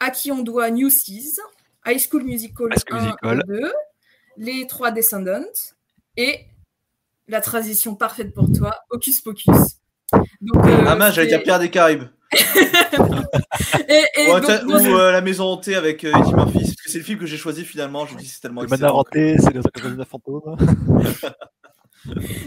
à 0.00 0.10
qui 0.10 0.30
on 0.30 0.42
doit 0.42 0.70
New 0.70 0.90
Seas, 0.90 1.40
High 1.86 1.98
School 1.98 2.24
Musical 2.24 2.66
High 2.70 2.82
School 2.86 2.98
1 2.98 3.04
Musical. 3.04 3.42
et 3.48 3.52
2, 3.62 3.72
Les 4.36 4.66
Trois 4.66 4.90
Descendants, 4.90 5.40
et 6.18 6.40
la 7.26 7.40
transition 7.40 7.94
parfaite 7.94 8.34
pour 8.34 8.52
toi, 8.52 8.76
Hocus 8.90 9.22
Pocus. 9.22 9.78
Donc, 10.42 10.62
ah 10.86 10.94
mince, 10.94 11.14
j'allais 11.14 11.28
dire 11.28 11.42
Pierre 11.42 11.58
des 11.58 11.70
Caraïbes. 11.70 12.04
Et, 13.88 14.04
et 14.16 14.30
Ou, 14.32 14.40
donc, 14.40 14.50
ou, 14.66 14.72
dans- 14.72 14.98
euh, 14.98 15.12
La 15.12 15.20
Maison 15.20 15.44
hantée 15.44 15.74
avec 15.76 16.04
euh, 16.04 16.12
Eddie 16.18 16.34
Murphy. 16.34 16.58
Parce 16.60 16.74
que 16.82 16.90
c'est 16.90 16.98
le 16.98 17.04
film 17.04 17.18
que 17.18 17.26
j'ai 17.26 17.36
choisi 17.36 17.64
finalement. 17.64 18.06
Je 18.06 18.14
me 18.14 18.20
dis 18.20 18.26
c'est 18.26 18.40
tellement 18.40 18.62
Le 18.62 18.66
excellent. 18.66 18.88
Manor 18.88 18.98
hanté, 19.00 19.36
c'est 19.38 19.52
le 19.52 19.62
59 19.62 20.08
fantômes. 20.08 20.56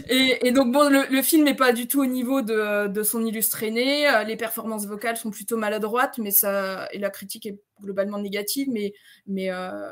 Et, 0.08 0.46
et 0.46 0.52
donc, 0.52 0.72
bon, 0.72 0.88
le, 0.88 1.02
le 1.10 1.20
film 1.22 1.44
n'est 1.44 1.54
pas 1.56 1.72
du 1.72 1.88
tout 1.88 2.00
au 2.00 2.06
niveau 2.06 2.42
de, 2.42 2.86
de 2.86 3.02
son 3.02 3.24
illustré 3.26 3.70
né. 3.72 4.08
Euh, 4.08 4.22
Les 4.24 4.36
performances 4.36 4.86
vocales 4.86 5.16
sont 5.16 5.30
plutôt 5.30 5.56
maladroites, 5.56 6.18
mais 6.18 6.30
ça, 6.30 6.86
et 6.92 6.98
la 6.98 7.10
critique 7.10 7.44
est 7.46 7.58
globalement 7.82 8.18
négative. 8.18 8.68
Mais, 8.70 8.92
mais 9.26 9.50
euh, 9.50 9.90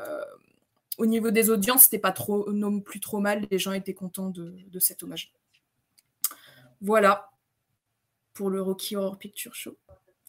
au 0.97 1.05
niveau 1.05 1.31
des 1.31 1.49
audiences, 1.49 1.83
c'était 1.83 1.99
pas 1.99 2.11
trop, 2.13 2.49
non 2.51 2.79
plus 2.79 2.99
trop 3.01 3.19
mal. 3.19 3.45
Les 3.51 3.59
gens 3.59 3.73
étaient 3.73 3.93
contents 3.93 4.29
de, 4.29 4.55
de 4.71 4.79
cet 4.79 5.03
hommage. 5.03 5.33
Voilà 6.81 7.29
pour 8.37 8.51
le 8.51 8.61
Rocky 8.61 8.95
Horror 8.95 9.17
Picture 9.17 9.55
Show. 9.55 9.75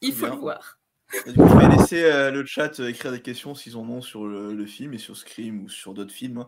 Il 0.00 0.14
faut 0.14 0.24
Bien. 0.24 0.34
le 0.34 0.40
voir. 0.40 0.78
Et 1.26 1.32
du 1.32 1.38
coup, 1.38 1.46
je 1.46 1.56
vais 1.56 1.76
laisser 1.76 2.04
euh, 2.04 2.30
le 2.30 2.44
chat 2.46 2.80
euh, 2.80 2.88
écrire 2.88 3.12
des 3.12 3.20
questions 3.20 3.54
s'ils 3.54 3.76
en 3.76 3.86
ont 3.88 4.00
sur 4.00 4.26
le, 4.26 4.54
le 4.54 4.66
film 4.66 4.94
et 4.94 4.98
sur 4.98 5.14
Scream 5.14 5.64
ou 5.64 5.68
sur 5.68 5.92
d'autres 5.92 6.12
films. 6.12 6.46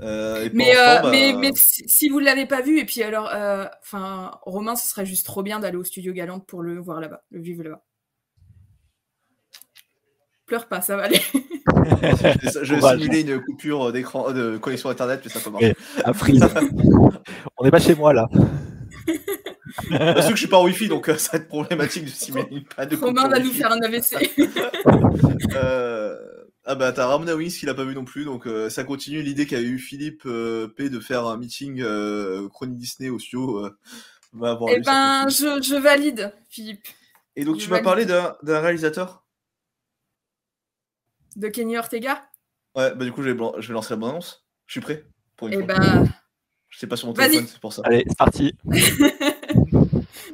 Euh, 0.00 0.44
et 0.44 0.48
pour 0.48 0.56
Mais, 0.56 0.74
l'instant, 0.74 0.80
euh, 0.80 1.02
bah, 1.02 1.10
mais, 1.10 1.32
mais 1.34 1.52
si, 1.54 1.84
si 1.86 2.08
vous 2.08 2.20
ne 2.20 2.24
l'avez 2.24 2.46
pas 2.46 2.62
vu, 2.62 2.78
et 2.78 2.86
puis 2.86 3.02
alors, 3.02 3.28
euh, 3.30 3.66
enfin, 3.82 4.38
Romain, 4.42 4.74
ce 4.74 4.88
serait 4.88 5.04
juste 5.04 5.26
trop 5.26 5.42
bien 5.42 5.60
d'aller 5.60 5.76
au 5.76 5.84
studio 5.84 6.14
Galante 6.14 6.46
pour 6.46 6.62
le 6.62 6.78
voir 6.78 7.00
là-bas, 7.00 7.24
le 7.30 7.40
vivre 7.42 7.62
là-bas. 7.62 7.82
Pleure 10.46 10.66
pas, 10.66 10.80
ça 10.80 10.96
va 10.96 11.04
aller. 11.04 11.20
je 11.32 12.62
je 12.62 12.74
vais 12.74 12.80
Courage. 12.80 13.00
simuler 13.00 13.20
une 13.20 13.42
coupure 13.42 13.92
d'écran 13.92 14.32
de 14.32 14.56
connexion 14.56 14.88
internet, 14.88 15.20
mais 15.24 15.30
ça 15.30 15.40
peut 15.40 15.50
marcher. 15.50 15.74
Et 15.98 16.04
à 16.04 16.14
Freeze. 16.14 16.46
On 17.58 17.64
n'est 17.64 17.70
pas 17.70 17.80
chez 17.80 17.94
moi 17.94 18.14
là. 18.14 18.28
Parce 19.90 20.26
que 20.28 20.32
je 20.34 20.38
suis 20.40 20.46
pas 20.48 20.58
en 20.58 20.64
wifi, 20.64 20.88
donc 20.88 21.08
euh, 21.08 21.16
ça 21.18 21.32
va 21.32 21.38
être 21.38 21.48
problématique 21.48 22.04
de 22.04 22.10
simuler 22.10 22.46
une 22.50 22.64
panne 22.64 22.88
de 22.88 22.96
Romain 22.96 23.28
va 23.28 23.38
nous 23.38 23.52
faire 23.52 23.72
un 23.72 23.80
AVC. 23.82 24.16
Euh, 25.54 26.16
Ah 26.64 26.74
bah 26.74 26.92
t'as 26.92 27.06
Ramona 27.06 27.36
Wings 27.36 27.52
qui 27.56 27.64
l'a 27.66 27.74
pas 27.74 27.84
vu 27.84 27.94
non 27.94 28.04
plus, 28.04 28.24
donc 28.24 28.46
euh, 28.46 28.68
ça 28.68 28.82
continue 28.84 29.22
l'idée 29.22 29.46
qu'avait 29.46 29.62
eu 29.64 29.78
Philippe 29.78 30.22
euh, 30.26 30.66
P 30.68 30.90
de 30.90 30.98
faire 31.00 31.24
un 31.26 31.36
meeting 31.36 31.80
euh, 31.80 32.48
chronique 32.48 32.76
Disney 32.78 33.08
au 33.08 33.18
studio. 33.20 33.64
euh, 33.66 33.76
va 34.32 34.50
avoir 34.50 34.72
Eh 34.74 34.80
ben, 34.80 35.28
je, 35.28 35.62
je 35.62 35.76
valide, 35.76 36.32
Philippe. 36.50 36.86
Et 37.36 37.44
donc 37.44 37.58
je 37.58 37.64
tu 37.64 37.70
m'as 37.70 37.80
parlé 37.80 38.04
d'un 38.04 38.34
réalisateur? 38.44 39.24
De 41.36 41.48
Kenny 41.48 41.76
Ortega? 41.78 42.22
Ouais, 42.74 42.94
bah 42.94 43.04
du 43.04 43.12
coup 43.12 43.22
je 43.22 43.28
vais, 43.28 43.34
blan- 43.34 43.54
je 43.58 43.68
vais 43.68 43.74
lancer 43.74 43.90
la 43.90 43.96
bonne 43.96 44.10
annonce. 44.10 44.44
Je 44.66 44.72
suis 44.72 44.80
prêt 44.80 45.04
pour 45.36 45.48
une 45.48 45.54
Eh 45.54 45.56
fois. 45.58 45.66
ben, 45.66 46.04
Je 46.68 46.78
sais 46.78 46.86
pas 46.86 46.96
sur 46.96 47.06
mon 47.08 47.14
téléphone, 47.14 47.46
c'est 47.46 47.60
pour 47.60 47.72
ça. 47.72 47.82
Allez, 47.84 48.04
c'est 48.08 48.18
parti. 48.18 48.54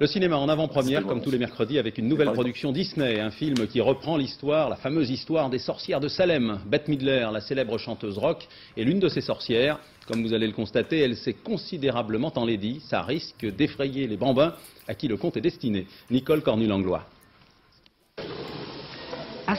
Le 0.02 0.08
cinéma 0.08 0.36
en 0.36 0.48
avant-première, 0.48 1.06
comme 1.06 1.22
tous 1.22 1.30
les 1.30 1.38
mercredis, 1.38 1.78
avec 1.78 1.96
une 1.96 2.08
nouvelle 2.08 2.32
production 2.32 2.72
Disney, 2.72 3.20
un 3.20 3.30
film 3.30 3.68
qui 3.68 3.80
reprend 3.80 4.16
l'histoire, 4.16 4.68
la 4.68 4.74
fameuse 4.74 5.10
histoire 5.10 5.48
des 5.48 5.60
sorcières 5.60 6.00
de 6.00 6.08
Salem. 6.08 6.58
Bette 6.66 6.88
Midler, 6.88 7.28
la 7.32 7.40
célèbre 7.40 7.78
chanteuse 7.78 8.18
rock, 8.18 8.48
est 8.76 8.82
l'une 8.82 8.98
de 8.98 9.08
ces 9.08 9.20
sorcières. 9.20 9.78
Comme 10.08 10.24
vous 10.24 10.34
allez 10.34 10.48
le 10.48 10.54
constater, 10.54 10.98
elle 10.98 11.14
s'est 11.14 11.34
considérablement 11.34 12.32
enlaidie. 12.34 12.80
Ça 12.80 13.02
risque 13.02 13.46
d'effrayer 13.46 14.08
les 14.08 14.16
bambins 14.16 14.54
à 14.88 14.96
qui 14.96 15.06
le 15.06 15.16
conte 15.16 15.36
est 15.36 15.40
destiné. 15.40 15.86
Nicole 16.10 16.42
Cornu-Langlois. 16.42 17.04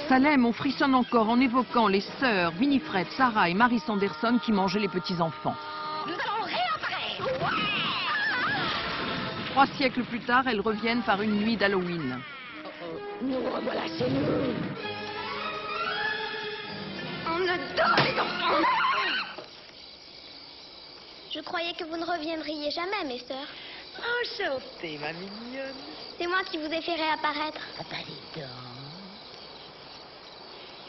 Salem, 0.09 0.45
on 0.45 0.51
frissonne 0.51 0.93
encore 0.93 1.29
en 1.29 1.39
évoquant 1.39 1.87
les 1.87 2.03
sœurs 2.19 2.51
Winifred, 2.59 3.07
Sarah 3.15 3.47
et 3.49 3.53
Mary 3.53 3.79
Sanderson 3.79 4.37
qui 4.43 4.51
mangeaient 4.51 4.81
les 4.81 4.89
petits-enfants. 4.89 5.55
Nous 6.05 6.11
allons 6.11 6.43
réapparaître 6.43 7.82
Trois 9.53 9.67
siècles 9.77 10.01
plus 10.05 10.19
tard, 10.21 10.47
elles 10.47 10.61
reviennent 10.61 11.03
par 11.03 11.21
une 11.21 11.37
nuit 11.37 11.55
d'Halloween. 11.55 12.19
Nous 13.21 13.37
revoilà 13.37 13.85
chez 13.85 14.09
nous. 14.09 14.55
On 17.27 17.41
adore 17.47 17.95
les 18.03 18.19
enfants. 18.19 18.63
Je 21.31 21.39
croyais 21.41 21.73
que 21.73 21.83
vous 21.83 21.97
ne 21.97 22.03
reviendriez 22.03 22.71
jamais, 22.71 23.03
mes 23.05 23.19
sœurs. 23.19 23.47
Enchantée, 23.99 24.97
ma 24.99 25.13
mignonne. 25.13 25.75
C'est 26.17 26.25
moi 26.25 26.39
qui 26.49 26.57
vous 26.57 26.73
ai 26.73 26.81
fait 26.81 26.95
réapparaître. 26.95 27.61
Ah 27.79 27.83
bah. 27.91 28.41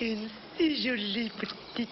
Une 0.01 0.31
si 0.57 0.83
jolie 0.83 1.29
petite 1.29 1.91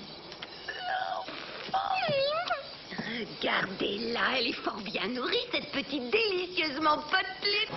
Regardez-la, 3.22 4.38
elle 4.38 4.48
est 4.48 4.52
fort 4.52 4.80
bien 4.84 5.06
nourrie, 5.08 5.36
cette 5.52 5.70
petite 5.70 6.10
délicieusement 6.10 6.96
potelée. 6.96 7.68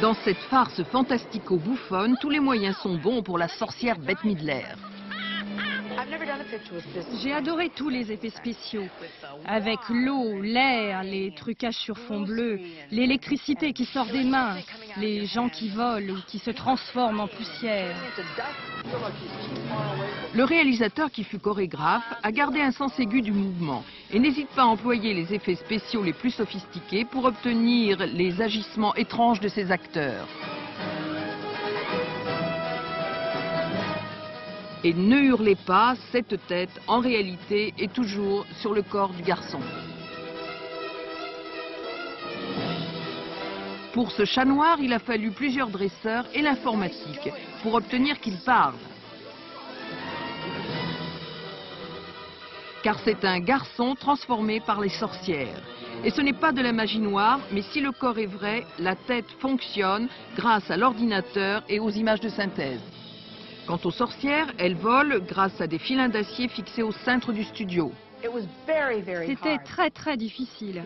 Dans 0.00 0.14
cette 0.24 0.38
farce 0.48 0.82
fantastico-bouffonne, 0.84 2.16
tous 2.20 2.30
les 2.30 2.40
moyens 2.40 2.76
sont 2.78 2.96
bons 2.96 3.22
pour 3.22 3.36
la 3.36 3.48
sorcière 3.48 3.98
Bette 3.98 4.24
Midler. 4.24 4.64
J'ai 7.22 7.32
adoré 7.32 7.70
tous 7.70 7.88
les 7.88 8.10
effets 8.12 8.30
spéciaux. 8.30 8.86
Avec 9.46 9.78
l'eau, 9.88 10.40
l'air, 10.40 11.02
les 11.02 11.32
trucages 11.34 11.76
sur 11.76 11.98
fond 11.98 12.20
bleu, 12.20 12.60
l'électricité 12.90 13.72
qui 13.72 13.84
sort 13.84 14.06
des 14.06 14.24
mains, 14.24 14.56
les 14.96 15.26
gens 15.26 15.48
qui 15.48 15.68
volent 15.68 16.14
ou 16.14 16.18
qui 16.26 16.38
se 16.38 16.50
transforment 16.50 17.20
en 17.20 17.28
poussière. 17.28 17.96
Le 20.34 20.44
réalisateur 20.44 21.10
qui 21.10 21.24
fut 21.24 21.38
chorégraphe 21.38 22.14
a 22.22 22.32
gardé 22.32 22.60
un 22.60 22.72
sens 22.72 22.98
aigu 22.98 23.22
du 23.22 23.32
mouvement 23.32 23.84
et 24.10 24.18
n'hésite 24.18 24.48
pas 24.48 24.62
à 24.62 24.66
employer 24.66 25.14
les 25.14 25.34
effets 25.34 25.56
spéciaux 25.56 26.02
les 26.02 26.12
plus 26.12 26.30
sophistiqués 26.30 27.04
pour 27.04 27.24
obtenir 27.24 27.98
les 28.06 28.40
agissements 28.40 28.94
étranges 28.94 29.40
de 29.40 29.48
ses 29.48 29.70
acteurs. 29.70 30.26
Et 34.84 34.94
ne 34.94 35.20
hurlez 35.20 35.54
pas, 35.54 35.94
cette 36.10 36.44
tête, 36.48 36.80
en 36.88 36.98
réalité, 36.98 37.72
est 37.78 37.92
toujours 37.92 38.44
sur 38.60 38.74
le 38.74 38.82
corps 38.82 39.10
du 39.10 39.22
garçon. 39.22 39.60
Pour 43.92 44.10
ce 44.10 44.24
chat 44.24 44.44
noir, 44.44 44.78
il 44.80 44.92
a 44.92 44.98
fallu 44.98 45.30
plusieurs 45.30 45.68
dresseurs 45.68 46.26
et 46.34 46.42
l'informatique 46.42 47.30
pour 47.62 47.74
obtenir 47.74 48.18
qu'il 48.20 48.38
parle. 48.38 48.74
Car 52.82 52.98
c'est 53.04 53.24
un 53.24 53.38
garçon 53.38 53.94
transformé 53.94 54.58
par 54.60 54.80
les 54.80 54.88
sorcières. 54.88 55.62
Et 56.04 56.10
ce 56.10 56.20
n'est 56.20 56.32
pas 56.32 56.50
de 56.50 56.60
la 56.60 56.72
magie 56.72 56.98
noire, 56.98 57.38
mais 57.52 57.62
si 57.62 57.80
le 57.80 57.92
corps 57.92 58.18
est 58.18 58.26
vrai, 58.26 58.64
la 58.80 58.96
tête 58.96 59.30
fonctionne 59.38 60.08
grâce 60.34 60.68
à 60.72 60.76
l'ordinateur 60.76 61.62
et 61.68 61.78
aux 61.78 61.90
images 61.90 62.20
de 62.20 62.28
synthèse. 62.28 62.80
Quant 63.66 63.78
aux 63.84 63.90
sorcières, 63.90 64.52
elles 64.58 64.74
volent 64.74 65.18
grâce 65.20 65.60
à 65.60 65.66
des 65.66 65.78
filins 65.78 66.08
d'acier 66.08 66.48
fixés 66.48 66.82
au 66.82 66.92
centre 66.92 67.32
du 67.32 67.44
studio. 67.44 67.92
C'était 69.26 69.58
très 69.58 69.90
très 69.90 70.16
difficile. 70.16 70.82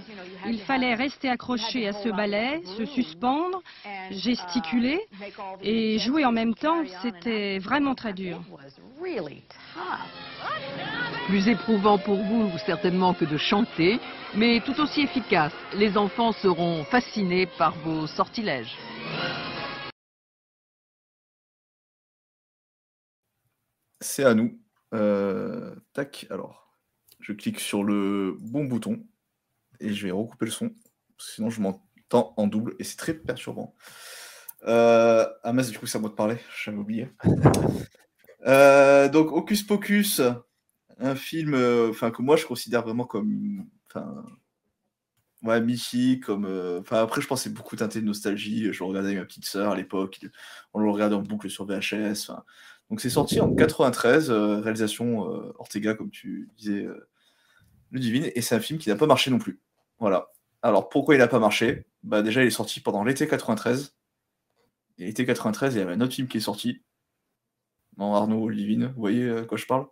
Il 0.47 0.61
fallait 0.61 0.95
rester 0.95 1.29
accroché 1.29 1.87
à 1.87 1.93
ce 1.93 2.09
balai, 2.09 2.63
se 2.77 2.85
suspendre, 2.87 3.63
gesticuler 4.11 5.01
et 5.63 5.99
jouer 5.99 6.25
en 6.25 6.33
même 6.33 6.55
temps. 6.55 6.83
C'était 7.03 7.59
vraiment 7.59 7.95
très 7.95 8.13
dur. 8.13 8.41
Plus 11.27 11.49
éprouvant 11.49 11.99
pour 11.99 12.23
vous 12.23 12.51
certainement 12.65 13.13
que 13.13 13.25
de 13.25 13.37
chanter, 13.37 13.99
mais 14.35 14.61
tout 14.61 14.79
aussi 14.81 15.03
efficace. 15.03 15.53
Les 15.75 15.97
enfants 15.99 16.33
seront 16.33 16.85
fascinés 16.85 17.47
par 17.59 17.75
vos 17.85 18.07
sortilèges. 18.07 18.77
C'est 24.01 24.25
à 24.25 24.35
nous. 24.35 24.59
Euh, 24.95 25.75
tac, 25.93 26.27
alors. 26.31 26.65
Je 27.21 27.33
clique 27.33 27.61
sur 27.61 27.83
le 27.83 28.37
bon 28.41 28.65
bouton 28.65 29.05
et 29.81 29.93
je 29.93 30.07
vais 30.07 30.13
recouper 30.13 30.45
le 30.45 30.51
son. 30.51 30.71
Sinon, 31.19 31.51
je 31.51 31.61
m'entends 31.61 32.35
en 32.37 32.47
double 32.47 32.77
et 32.79 32.85
c'est 32.85 32.97
très 32.97 33.15
perturbant. 33.15 33.75
Euh, 34.65 35.27
ah, 35.43 35.53
mince, 35.53 35.71
du 35.71 35.79
coup, 35.79 35.87
c'est 35.87 35.99
à 35.99 36.01
moi 36.01 36.11
de 36.11 36.15
parler. 36.15 36.39
J'avais 36.63 36.79
oublié. 36.79 37.09
Euh, 38.47 39.09
donc, 39.09 39.33
Hocus 39.33 39.65
Pocus, 39.65 40.23
un 41.01 41.17
film 41.17 41.57
enfin 41.91 42.13
que 42.13 42.23
moi 42.23 42.37
je 42.37 42.47
considère 42.47 42.83
vraiment 42.83 43.05
comme. 43.05 43.67
Enfin. 43.89 44.25
Ouais, 45.43 45.61
mythique, 45.61 46.23
comme. 46.27 46.45
Enfin, 46.81 47.03
après, 47.03 47.21
je 47.21 47.27
pense 47.27 47.41
que 47.41 47.45
c'est 47.49 47.55
beaucoup 47.55 47.75
teinté 47.75 48.01
de 48.01 48.07
nostalgie. 48.07 48.73
Je 48.73 48.79
le 48.79 48.85
regardais 48.85 49.09
avec 49.09 49.19
ma 49.19 49.25
petite 49.25 49.47
sœur 49.47 49.73
à 49.73 49.77
l'époque. 49.77 50.21
On 50.75 50.79
le 50.79 50.89
regardait 50.89 51.17
en 51.17 51.23
boucle 51.23 51.51
sur 51.51 51.65
VHS. 51.67 52.31
enfin. 52.31 52.45
Donc, 52.91 53.01
c'est 53.01 53.11
sorti 53.11 53.41
en 53.41 53.53
93, 53.53 54.31
euh, 54.31 54.61
réalisation 54.61 55.33
euh, 55.33 55.53
Ortega, 55.59 55.95
comme 55.95 56.11
tu 56.11 56.51
disais, 56.57 56.85
euh, 56.85 57.09
Ludivine. 57.91 58.31
Et 58.35 58.43
c'est 58.43 58.55
un 58.55 58.61
film 58.61 58.79
qui 58.79 58.89
n'a 58.89 58.97
pas 58.97 59.07
marché 59.07 59.31
non 59.31 59.39
plus. 59.39 59.61
Voilà. 59.99 60.29
Alors, 60.63 60.89
pourquoi 60.89 61.15
il 61.15 61.19
n'a 61.19 61.29
pas 61.29 61.39
marché? 61.39 61.87
Bah, 62.03 62.23
déjà, 62.23 62.43
il 62.43 62.47
est 62.47 62.51
sorti 62.51 62.81
pendant 62.81 63.05
l'été 63.05 63.27
93. 63.27 63.95
Et 64.99 65.07
l'été 65.07 65.27
93, 65.27 65.75
il 65.75 65.79
y 65.79 65.81
avait 65.81 65.93
un 65.93 66.01
autre 66.01 66.15
film 66.15 66.29
qui 66.29 66.39
est 66.39 66.41
sorti. 66.41 66.83
Non, 67.99 68.15
Arnaud, 68.15 68.49
Ludivine, 68.49 68.87
vous 68.95 69.01
voyez 69.01 69.23
euh, 69.25 69.43
à 69.43 69.45
quoi 69.45 69.59
je 69.59 69.67
parle? 69.67 69.87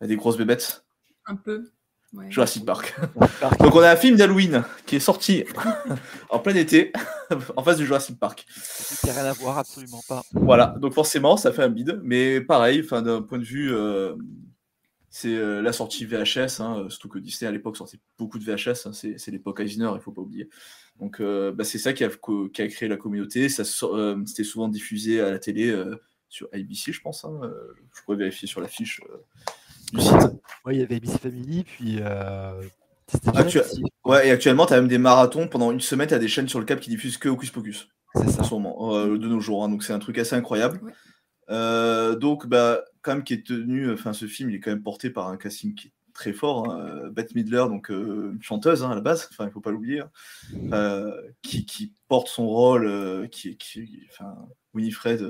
Il 0.00 0.04
y 0.04 0.06
a 0.06 0.08
des 0.08 0.16
grosses 0.16 0.36
bébêtes. 0.36 0.84
Un 1.26 1.36
peu. 1.36 1.70
Ouais. 2.14 2.30
Jurassic 2.30 2.64
Park. 2.64 2.94
Donc 3.60 3.74
on 3.74 3.80
a 3.80 3.90
un 3.90 3.96
film 3.96 4.16
d'Halloween 4.16 4.64
qui 4.86 4.96
est 4.96 5.00
sorti 5.00 5.44
en 6.30 6.38
plein 6.38 6.54
été, 6.54 6.92
en 7.56 7.62
face 7.62 7.76
du 7.78 7.86
Jurassic 7.86 8.18
Park. 8.18 8.46
Qui 9.00 9.06
n'a 9.06 9.12
rien 9.12 9.24
à 9.24 9.32
voir, 9.32 9.58
absolument 9.58 10.00
pas. 10.08 10.22
Voilà, 10.32 10.74
donc 10.80 10.92
forcément 10.94 11.36
ça 11.36 11.52
fait 11.52 11.62
un 11.62 11.68
bide, 11.68 12.00
mais 12.02 12.40
pareil, 12.40 12.80
enfin 12.84 13.02
d'un 13.02 13.22
point 13.22 13.38
de 13.38 13.44
vue, 13.44 13.72
euh, 13.72 14.14
c'est 15.10 15.34
euh, 15.34 15.62
la 15.62 15.72
sortie 15.72 16.04
VHS, 16.04 16.60
hein, 16.60 16.86
surtout 16.88 17.08
que 17.08 17.18
Disney 17.18 17.48
à 17.48 17.52
l'époque 17.52 17.76
sortait 17.76 17.98
beaucoup 18.18 18.38
de 18.38 18.44
VHS, 18.44 18.86
hein, 18.86 18.92
c'est 18.92 19.30
l'époque 19.30 19.60
Eisner, 19.60 19.90
il 19.94 20.00
faut 20.00 20.12
pas 20.12 20.22
oublier. 20.22 20.48
Donc 21.00 21.20
euh, 21.20 21.52
bah, 21.52 21.64
c'est 21.64 21.78
ça 21.78 21.92
qui 21.92 22.04
a, 22.04 22.10
qui 22.52 22.62
a 22.62 22.68
créé 22.68 22.88
la 22.88 22.96
communauté, 22.96 23.46
euh, 23.46 24.22
c'était 24.26 24.44
souvent 24.44 24.68
diffusé 24.68 25.20
à 25.20 25.30
la 25.30 25.38
télé 25.38 25.70
euh, 25.70 25.96
sur 26.28 26.48
ABC, 26.52 26.92
je 26.92 27.00
pense. 27.00 27.24
hein, 27.24 27.40
euh, 27.42 27.72
je 27.94 28.02
pourrais 28.02 28.16
vérifier 28.16 28.48
sur 28.48 28.60
la 28.60 28.68
fiche 28.68 29.00
euh, 29.08 29.16
du 29.92 30.00
site. 30.00 30.12
Ouais, 30.64 30.74
il 30.74 30.80
y 30.80 30.82
avait 30.82 30.96
ABC 30.96 31.18
Family, 31.18 31.64
puis 31.64 31.98
euh, 32.00 32.60
Actu-. 33.34 33.60
Ouais, 34.04 34.28
et 34.28 34.30
actuellement, 34.30 34.66
tu 34.66 34.74
as 34.74 34.76
même 34.76 34.88
des 34.88 34.98
marathons 34.98 35.48
pendant 35.48 35.70
une 35.72 35.80
semaine, 35.80 36.08
tu 36.08 36.14
as 36.14 36.18
des 36.18 36.28
chaînes 36.28 36.48
sur 36.48 36.58
le 36.58 36.64
câble 36.64 36.80
qui 36.80 36.90
diffusent 36.90 37.18
que 37.18 37.28
Hocus 37.28 37.50
Pocus. 37.50 37.88
C'est 38.14 38.28
ça. 38.30 38.40
En 38.40 38.44
ce 38.44 38.54
moment, 38.54 38.94
euh, 38.96 39.18
de 39.18 39.28
nos 39.28 39.40
jours. 39.40 39.64
hein, 39.64 39.68
donc 39.68 39.82
c'est 39.82 39.92
un 39.92 39.98
truc 39.98 40.18
assez 40.18 40.34
incroyable. 40.34 40.80
Euh, 41.50 42.14
donc, 42.16 42.46
bah, 42.46 42.82
quand 43.02 43.14
même, 43.14 43.24
qui 43.24 43.34
est 43.34 43.46
tenu, 43.46 43.90
enfin, 43.90 44.12
ce 44.12 44.26
film, 44.26 44.50
il 44.50 44.56
est 44.56 44.60
quand 44.60 44.70
même 44.70 44.82
porté 44.82 45.10
par 45.10 45.28
un 45.28 45.36
casting 45.36 45.74
qui 45.74 45.88
est 45.88 45.92
très 46.12 46.32
fort. 46.32 46.70
Hein. 46.70 46.80
euh, 46.80 47.10
Bette 47.10 47.34
Midler, 47.34 47.64
donc 47.68 47.90
euh, 47.90 48.32
une 48.34 48.42
chanteuse 48.42 48.82
hein, 48.82 48.90
à 48.90 48.94
la 48.94 49.00
base, 49.00 49.28
enfin, 49.30 49.46
il 49.46 49.52
faut 49.52 49.60
pas 49.60 49.70
l'oublier, 49.70 50.00
hein, 50.00 50.10
euh, 50.72 51.14
qui, 51.42 51.64
qui 51.64 51.94
porte 52.08 52.28
son 52.28 52.46
rôle, 52.46 52.86
euh, 52.86 53.26
qui, 53.28 53.56
qui, 53.56 54.06
enfin, 54.10 54.34
Winifred. 54.74 55.22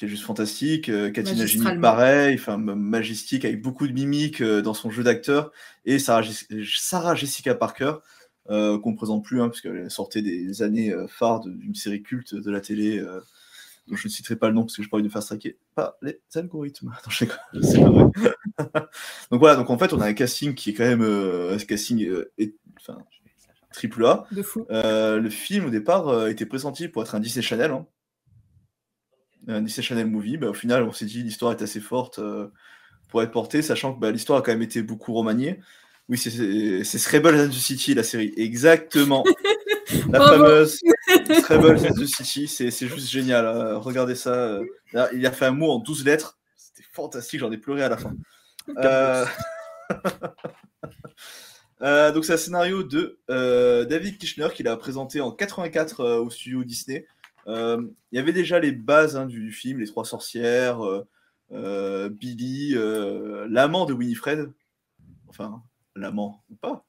Euh, 0.00 0.06
qui 0.06 0.06
est 0.06 0.08
juste 0.08 0.24
fantastique, 0.24 0.88
euh, 0.88 1.10
Katina 1.10 1.44
Gini 1.46 1.62
Magistralement. 1.64 1.80
pareil, 1.82 2.34
enfin 2.34 2.54
m- 2.54 2.74
majestique 2.74 3.44
avec 3.44 3.60
beaucoup 3.62 3.86
de 3.86 3.92
mimiques 3.92 4.40
euh, 4.40 4.62
dans 4.62 4.74
son 4.74 4.90
jeu 4.90 5.02
d'acteur 5.02 5.52
et 5.84 5.98
Sarah, 5.98 6.22
Jess- 6.22 6.46
Sarah 6.78 7.14
Jessica 7.14 7.54
Parker 7.54 7.94
euh, 8.50 8.78
qu'on 8.78 8.92
ne 8.92 8.96
présente 8.96 9.24
plus 9.24 9.40
hein, 9.42 9.48
parce 9.48 9.60
qu'elle 9.60 9.90
sortait 9.90 10.22
des 10.22 10.62
années 10.62 10.92
euh, 10.92 11.06
phares 11.06 11.40
d'une 11.40 11.74
série 11.74 12.02
culte 12.02 12.34
de 12.34 12.50
la 12.50 12.60
télé 12.60 12.98
euh, 12.98 13.20
dont 13.88 13.96
je 13.96 14.08
ne 14.08 14.12
citerai 14.12 14.36
pas 14.36 14.48
le 14.48 14.54
nom 14.54 14.62
parce 14.62 14.76
que 14.76 14.82
je 14.82 14.88
pas 14.88 14.96
envie 14.96 15.06
de 15.06 15.12
faire 15.12 15.22
straquer 15.22 15.58
par 15.74 15.94
les 16.02 16.20
algorithmes. 16.34 16.92
Je 17.10 17.24
pas 17.26 17.90
vrai. 17.90 18.04
donc 19.30 19.40
voilà, 19.40 19.56
donc 19.56 19.68
en 19.70 19.78
fait 19.78 19.92
on 19.92 20.00
a 20.00 20.06
un 20.06 20.12
casting 20.14 20.54
qui 20.54 20.70
est 20.70 20.74
quand 20.74 20.84
même 20.84 21.02
euh, 21.02 21.54
un 21.54 21.58
casting 21.58 22.04
euh, 22.06 22.30
est- 22.38 22.54
enfin, 22.80 22.98
triple 23.72 24.04
A. 24.06 24.24
De 24.32 24.42
fou. 24.42 24.66
Euh, 24.70 25.18
le 25.20 25.30
film 25.30 25.66
au 25.66 25.70
départ 25.70 26.08
euh, 26.08 26.28
était 26.28 26.46
pressenti 26.46 26.88
pour 26.88 27.02
être 27.02 27.14
un 27.14 27.20
Disney 27.20 27.42
Channel. 27.42 27.70
hein. 27.70 27.86
Un 29.48 29.62
Disney 29.62 29.82
Channel 29.84 30.06
Movie. 30.06 30.36
Bah, 30.36 30.48
au 30.48 30.54
final, 30.54 30.82
on 30.84 30.92
s'est 30.92 31.06
dit 31.06 31.22
l'histoire 31.22 31.52
est 31.52 31.62
assez 31.62 31.80
forte 31.80 32.18
euh, 32.18 32.48
pour 33.08 33.22
être 33.22 33.30
portée, 33.32 33.62
sachant 33.62 33.94
que 33.94 34.00
bah, 34.00 34.10
l'histoire 34.10 34.38
a 34.38 34.42
quand 34.42 34.52
même 34.52 34.62
été 34.62 34.82
beaucoup 34.82 35.12
remaniée. 35.14 35.60
Oui, 36.08 36.18
c'est- 36.18 36.84
Scrabble 36.98 37.34
and 37.38 37.48
the 37.48 37.52
City, 37.52 37.94
la 37.94 38.02
série. 38.02 38.32
Exactement. 38.36 39.24
la 40.10 40.18
Bravo. 40.18 40.44
fameuse 40.44 40.80
Scrabble 41.40 41.78
and 41.88 41.94
the 41.94 42.06
City. 42.06 42.48
C'est 42.48 42.70
juste 42.88 43.08
génial. 43.08 43.46
hein. 43.46 43.76
Regardez 43.76 44.14
ça. 44.14 44.34
euh. 44.34 44.64
Il 45.14 45.24
a 45.26 45.32
fait 45.32 45.46
un 45.46 45.52
mot 45.52 45.70
en 45.70 45.78
12 45.78 46.04
lettres. 46.04 46.38
C'était 46.56 46.86
fantastique. 46.92 47.40
J'en 47.40 47.50
ai 47.52 47.58
pleuré 47.58 47.82
à 47.82 47.88
la 47.88 47.96
fin. 47.96 48.12
Euh, 48.78 49.24
Euh, 51.82 52.12
donc 52.12 52.26
c'est 52.26 52.34
un 52.34 52.36
scénario 52.36 52.82
de 52.82 53.18
euh, 53.30 53.86
David 53.86 54.18
Kirchner 54.18 54.48
qu'il 54.54 54.68
a 54.68 54.76
présenté 54.76 55.22
en 55.22 55.30
84 55.32 56.00
euh, 56.00 56.18
au 56.18 56.28
studio 56.28 56.62
Disney 56.62 57.06
Euh, 57.06 57.19
Il 57.46 57.90
y 58.12 58.18
avait 58.18 58.32
déjà 58.32 58.58
les 58.58 58.72
bases 58.72 59.16
hein, 59.16 59.26
du, 59.26 59.52
film, 59.52 59.80
les 59.80 59.86
trois 59.86 60.04
sorcières, 60.04 60.84
euh, 60.84 61.06
euh, 61.52 62.08
Billy, 62.08 62.74
euh, 62.74 63.46
l'amant 63.48 63.86
de 63.86 63.92
Winifred, 63.92 64.52
enfin 65.28 65.62
l'amant 65.96 66.44
ou 66.50 66.54
pas, 66.56 66.86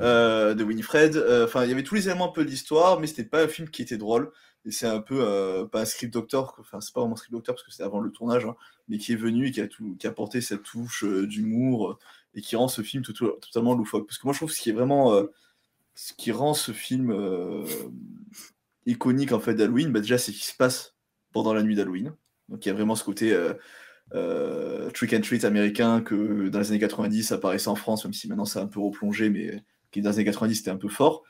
euh, 0.00 0.54
de 0.54 0.64
Winifred. 0.64 1.16
euh, 1.16 1.44
Enfin, 1.44 1.64
il 1.64 1.70
y 1.70 1.72
avait 1.72 1.82
tous 1.82 1.94
les 1.96 2.08
éléments 2.08 2.28
un 2.30 2.32
peu 2.32 2.44
de 2.44 2.50
l'histoire, 2.50 3.00
mais 3.00 3.06
c'était 3.06 3.24
pas 3.24 3.42
un 3.42 3.48
film 3.48 3.68
qui 3.70 3.82
était 3.82 3.96
drôle. 3.98 4.32
Et 4.64 4.72
c'est 4.72 4.86
un 4.88 5.00
peu 5.00 5.20
euh, 5.20 5.64
pas 5.64 5.82
un 5.82 5.84
script 5.84 6.12
doctor, 6.12 6.56
enfin 6.58 6.80
c'est 6.80 6.92
pas 6.92 7.00
vraiment 7.00 7.14
script 7.14 7.32
doctor 7.32 7.54
parce 7.54 7.64
que 7.64 7.70
c'était 7.70 7.84
avant 7.84 8.00
le 8.00 8.10
tournage, 8.10 8.44
hein, 8.46 8.56
mais 8.88 8.98
qui 8.98 9.12
est 9.12 9.16
venu 9.16 9.46
et 9.46 9.52
qui 9.52 9.60
a, 9.60 9.68
tout, 9.68 9.94
qui 9.96 10.08
a 10.08 10.10
apporté 10.10 10.40
cette 10.40 10.64
touche 10.64 11.04
euh, 11.04 11.24
d'humour 11.24 11.90
euh, 11.92 11.98
et 12.34 12.40
qui 12.40 12.56
rend 12.56 12.66
ce 12.66 12.82
film 12.82 13.04
totalement 13.04 13.74
loufoque. 13.74 14.06
Parce 14.08 14.18
que 14.18 14.26
moi 14.26 14.32
je 14.32 14.40
trouve 14.40 14.50
ce 14.50 14.60
qui 14.60 14.70
est 14.70 14.72
vraiment 14.72 15.14
euh, 15.14 15.26
ce 15.94 16.12
qui 16.14 16.32
rend 16.32 16.52
ce 16.52 16.72
film 16.72 17.12
euh, 17.12 17.64
iconique 18.86 19.32
en 19.32 19.40
fait 19.40 19.54
d'Halloween, 19.54 19.90
bah, 19.92 20.00
déjà 20.00 20.16
c'est 20.18 20.32
ce 20.32 20.38
qui 20.38 20.46
se 20.46 20.56
passe 20.56 20.94
pendant 21.32 21.52
la 21.52 21.62
nuit 21.62 21.74
d'Halloween. 21.74 22.14
Donc 22.48 22.64
il 22.64 22.68
y 22.68 22.72
a 22.72 22.74
vraiment 22.74 22.94
ce 22.94 23.04
côté 23.04 23.32
euh, 23.34 23.54
euh, 24.14 24.88
trick 24.90 25.12
and 25.12 25.20
treat 25.22 25.44
américain 25.44 26.00
que 26.00 26.48
dans 26.48 26.60
les 26.60 26.70
années 26.70 26.78
90 26.78 27.32
apparaissait 27.32 27.68
en 27.68 27.74
France, 27.74 28.04
même 28.04 28.12
si 28.14 28.28
maintenant 28.28 28.44
c'est 28.44 28.60
un 28.60 28.66
peu 28.68 28.80
replongé, 28.80 29.28
mais 29.30 29.62
qui 29.90 30.00
dans 30.00 30.10
les 30.10 30.16
années 30.16 30.24
90 30.26 30.54
c'était 30.54 30.70
un 30.70 30.76
peu 30.76 30.88
fort. 30.88 31.24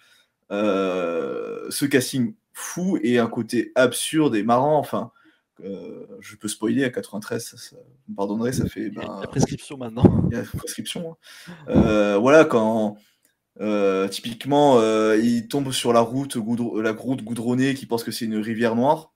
Euh, 0.52 1.66
ce 1.70 1.84
casting 1.86 2.34
fou 2.52 2.98
et 3.02 3.18
un 3.18 3.26
côté 3.26 3.72
absurde 3.74 4.36
et 4.36 4.42
marrant, 4.42 4.78
enfin, 4.78 5.10
je 5.58 6.36
peux 6.36 6.48
spoiler 6.48 6.84
à 6.84 6.90
93, 6.90 7.42
ça, 7.44 7.56
ça- 7.56 7.76
vous 7.76 8.12
me 8.12 8.16
pardonnerez, 8.16 8.52
ça 8.52 8.66
fait. 8.68 8.90
ben, 8.90 9.02
La 9.20 9.26
prescription 9.26 9.76
maintenant. 9.78 10.04
il 10.30 10.34
y 10.34 10.38
a 10.38 10.42
la 10.42 10.48
prescription. 10.48 11.16
hein. 11.68 12.18
Voilà, 12.18 12.44
quand 12.44 12.96
euh, 13.60 14.06
typiquement 14.08 14.78
euh, 14.80 15.16
il 15.16 15.48
tombe 15.48 15.72
sur 15.72 15.92
la 15.92 16.00
route, 16.00 16.36
la 16.36 16.92
route 16.92 17.22
goudronnée 17.22 17.74
qui 17.74 17.86
pense 17.86 18.04
que 18.04 18.10
c'est 18.10 18.26
une 18.26 18.36
rivière 18.36 18.76
noire. 18.76 19.12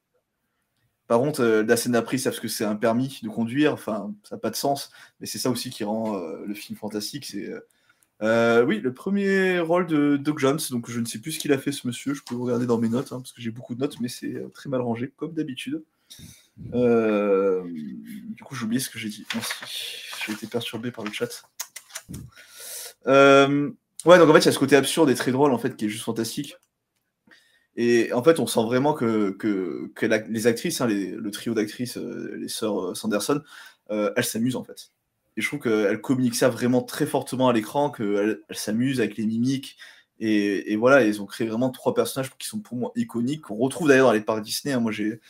Par 1.06 1.18
contre, 1.18 1.40
euh, 1.42 1.62
la 1.64 1.76
scène 1.76 1.92
d'après, 1.92 2.16
ils 2.16 2.20
savent 2.20 2.38
que 2.38 2.48
c'est 2.48 2.64
un 2.64 2.76
permis 2.76 3.20
de 3.22 3.28
conduire. 3.28 3.72
Enfin, 3.72 4.14
ça 4.22 4.36
n'a 4.36 4.40
pas 4.40 4.50
de 4.50 4.56
sens. 4.56 4.90
Mais 5.20 5.26
c'est 5.26 5.38
ça 5.38 5.50
aussi 5.50 5.70
qui 5.70 5.84
rend 5.84 6.16
le 6.18 6.54
film 6.54 6.78
fantastique. 6.78 7.26
C'est 7.26 7.50
oui, 8.22 8.80
le 8.80 8.92
premier 8.94 9.58
rôle 9.60 9.86
de 9.86 10.16
Doug 10.16 10.38
Jones. 10.38 10.60
Donc, 10.70 10.88
je 10.90 11.00
ne 11.00 11.04
sais 11.04 11.18
plus 11.18 11.32
ce 11.32 11.40
qu'il 11.40 11.52
a 11.52 11.58
fait, 11.58 11.72
ce 11.72 11.86
monsieur. 11.86 12.14
Je 12.14 12.22
peux 12.22 12.36
regarder 12.36 12.66
dans 12.66 12.78
mes 12.78 12.88
notes, 12.88 13.12
hein, 13.12 13.18
parce 13.18 13.32
que 13.32 13.42
j'ai 13.42 13.50
beaucoup 13.50 13.74
de 13.74 13.80
notes, 13.80 14.00
mais 14.00 14.08
c'est 14.08 14.40
très 14.54 14.70
mal 14.70 14.80
rangé, 14.80 15.12
comme 15.16 15.34
d'habitude. 15.34 15.82
Du 16.56 16.72
coup, 18.44 18.54
j'ai 18.54 18.64
oublié 18.64 18.80
ce 18.80 18.88
que 18.88 18.98
j'ai 18.98 19.08
dit. 19.08 19.26
Merci. 19.34 19.54
J'ai 20.26 20.32
été 20.32 20.46
perturbé 20.46 20.92
par 20.92 21.04
le 21.04 21.10
chat. 21.12 21.42
Euh, 23.06 23.70
ouais, 24.06 24.18
donc 24.18 24.28
en 24.28 24.32
fait, 24.32 24.40
il 24.40 24.46
y 24.46 24.48
a 24.48 24.52
ce 24.52 24.58
côté 24.58 24.76
absurde 24.76 25.10
et 25.10 25.14
très 25.14 25.32
drôle, 25.32 25.52
en 25.52 25.58
fait, 25.58 25.76
qui 25.76 25.86
est 25.86 25.88
juste 25.88 26.04
fantastique. 26.04 26.56
Et 27.76 28.12
en 28.12 28.22
fait, 28.22 28.40
on 28.40 28.46
sent 28.46 28.62
vraiment 28.64 28.94
que, 28.94 29.36
les 30.28 30.46
actrices, 30.46 30.80
hein, 30.80 30.86
le 30.86 31.30
trio 31.30 31.54
d'actrices, 31.54 31.96
euh, 31.96 32.36
les 32.36 32.48
sœurs 32.48 32.90
euh, 32.90 32.94
Sanderson, 32.94 33.40
euh, 33.90 34.12
elles 34.16 34.24
s'amusent, 34.24 34.56
en 34.56 34.64
fait. 34.64 34.90
Et 35.36 35.40
je 35.40 35.46
trouve 35.46 35.60
qu'elles 35.60 36.00
communiquent 36.00 36.34
ça 36.34 36.48
vraiment 36.48 36.82
très 36.82 37.06
fortement 37.06 37.48
à 37.48 37.52
l'écran, 37.52 37.90
qu'elles 37.90 38.42
elles 38.48 38.56
s'amusent 38.56 39.00
avec 39.00 39.16
les 39.16 39.26
mimiques. 39.26 39.76
Et, 40.18 40.72
et 40.72 40.76
voilà, 40.76 41.04
ils 41.04 41.22
ont 41.22 41.26
créé 41.26 41.46
vraiment 41.46 41.70
trois 41.70 41.94
personnages 41.94 42.30
qui 42.36 42.46
sont 42.46 42.58
pour 42.58 42.76
moi 42.76 42.92
iconiques, 42.96 43.42
qu'on 43.42 43.56
retrouve 43.56 43.88
d'ailleurs 43.88 44.08
dans 44.08 44.12
les 44.12 44.20
parcs 44.20 44.42
Disney. 44.42 44.74
hein. 44.74 44.80
Moi, 44.80 44.92
j'ai 44.92 45.20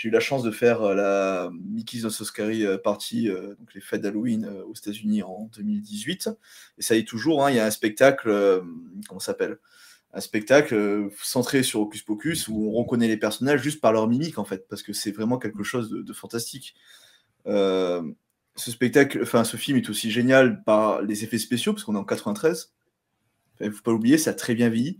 j'ai 0.00 0.08
eu 0.08 0.12
la 0.12 0.20
chance 0.20 0.42
de 0.42 0.50
faire 0.50 0.80
euh, 0.80 0.94
la 0.94 1.50
Mickey's 1.52 2.08
So 2.08 2.24
Scary 2.24 2.64
euh, 2.64 2.78
Party, 2.78 3.28
euh, 3.28 3.54
donc 3.56 3.74
les 3.74 3.82
fêtes 3.82 4.00
d'Halloween 4.00 4.46
aux 4.46 4.72
États-Unis 4.72 5.22
en 5.22 5.50
2018. 5.54 6.30
Et 6.78 6.82
ça 6.82 6.96
y 6.96 7.00
est 7.00 7.04
toujours, 7.04 7.44
hein, 7.44 7.50
il 7.50 7.56
y 7.56 7.58
a 7.58 7.66
un 7.66 7.70
spectacle, 7.70 8.62
comment 9.06 9.20
s'appelle? 9.20 9.58
Un 10.14 10.20
spectacle 10.20 11.10
centré 11.22 11.62
sur 11.62 11.82
Hocus 11.82 12.02
Pocus 12.02 12.48
où 12.48 12.66
on 12.66 12.72
reconnaît 12.72 13.08
les 13.08 13.18
personnages 13.18 13.62
juste 13.62 13.82
par 13.82 13.92
leur 13.92 14.08
mimique 14.08 14.38
en 14.38 14.44
fait, 14.44 14.66
parce 14.68 14.82
que 14.82 14.94
c'est 14.94 15.12
vraiment 15.12 15.38
quelque 15.38 15.62
chose 15.62 15.90
de, 15.90 16.12
fantastique. 16.14 16.74
Ce 17.44 18.02
spectacle, 18.56 19.20
enfin 19.22 19.44
ce 19.44 19.58
film 19.58 19.76
est 19.76 19.90
aussi 19.90 20.10
génial 20.10 20.64
par 20.64 21.02
les 21.02 21.24
effets 21.24 21.38
spéciaux, 21.38 21.74
parce 21.74 21.84
qu'on 21.84 21.94
est 21.94 21.98
en 21.98 22.04
93. 22.04 22.72
Il 23.60 23.66
ne 23.66 23.70
faut 23.70 23.82
pas 23.82 23.92
l'oublier, 23.92 24.16
ça 24.16 24.30
a 24.30 24.34
très 24.34 24.54
bien 24.54 24.70
vieilli 24.70 24.98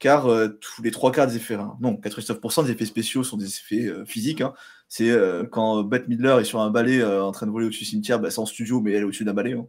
car 0.00 0.26
euh, 0.26 0.48
tous 0.48 0.82
les 0.82 0.90
trois 0.90 1.12
quarts 1.12 1.26
des 1.28 1.36
effets, 1.36 1.54
hein, 1.54 1.76
non, 1.80 1.92
99% 1.94 2.64
des 2.64 2.72
effets 2.72 2.86
spéciaux 2.86 3.22
sont 3.22 3.36
des 3.36 3.46
effets 3.46 3.86
euh, 3.86 4.04
physiques. 4.04 4.40
hein. 4.40 4.54
C'est 4.88 5.10
euh, 5.10 5.44
quand 5.44 5.84
Bette 5.84 6.08
Midler 6.08 6.38
est 6.40 6.44
sur 6.44 6.58
un 6.60 6.70
balai 6.70 7.04
en 7.04 7.30
train 7.30 7.46
de 7.46 7.52
voler 7.52 7.66
au-dessus 7.66 7.84
du 7.84 7.90
cimetière, 7.90 8.18
bah, 8.18 8.30
c'est 8.30 8.40
en 8.40 8.46
studio, 8.46 8.80
mais 8.80 8.92
elle 8.92 9.02
est 9.02 9.04
au-dessus 9.04 9.24
d'un 9.24 9.34
balai. 9.34 9.52
hein. 9.52 9.68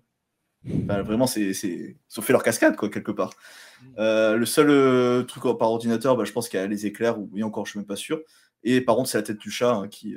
Enfin, 0.83 1.01
vraiment, 1.01 1.27
c'est, 1.27 1.53
c'est... 1.53 1.97
ils 2.09 2.19
ont 2.19 2.21
fait 2.21 2.33
leur 2.33 2.43
cascade, 2.43 2.75
quoi, 2.75 2.89
quelque 2.89 3.11
part. 3.11 3.31
Euh, 3.99 4.37
le 4.37 4.45
seul 4.45 5.25
truc 5.27 5.43
par 5.59 5.69
ordinateur, 5.69 6.15
bah, 6.15 6.23
je 6.23 6.31
pense 6.31 6.47
qu'il 6.49 6.59
y 6.59 6.63
a 6.63 6.67
les 6.67 6.85
éclairs, 6.85 7.19
ou 7.19 7.29
et 7.35 7.43
encore, 7.43 7.65
je 7.65 7.71
suis 7.71 7.79
même 7.79 7.85
pas 7.87 7.95
sûr. 7.95 8.21
Et 8.63 8.79
par 8.79 8.95
contre, 8.95 9.09
c'est 9.09 9.17
la 9.17 9.23
tête 9.23 9.37
du 9.39 9.51
chat 9.51 9.83
qui, 9.91 10.15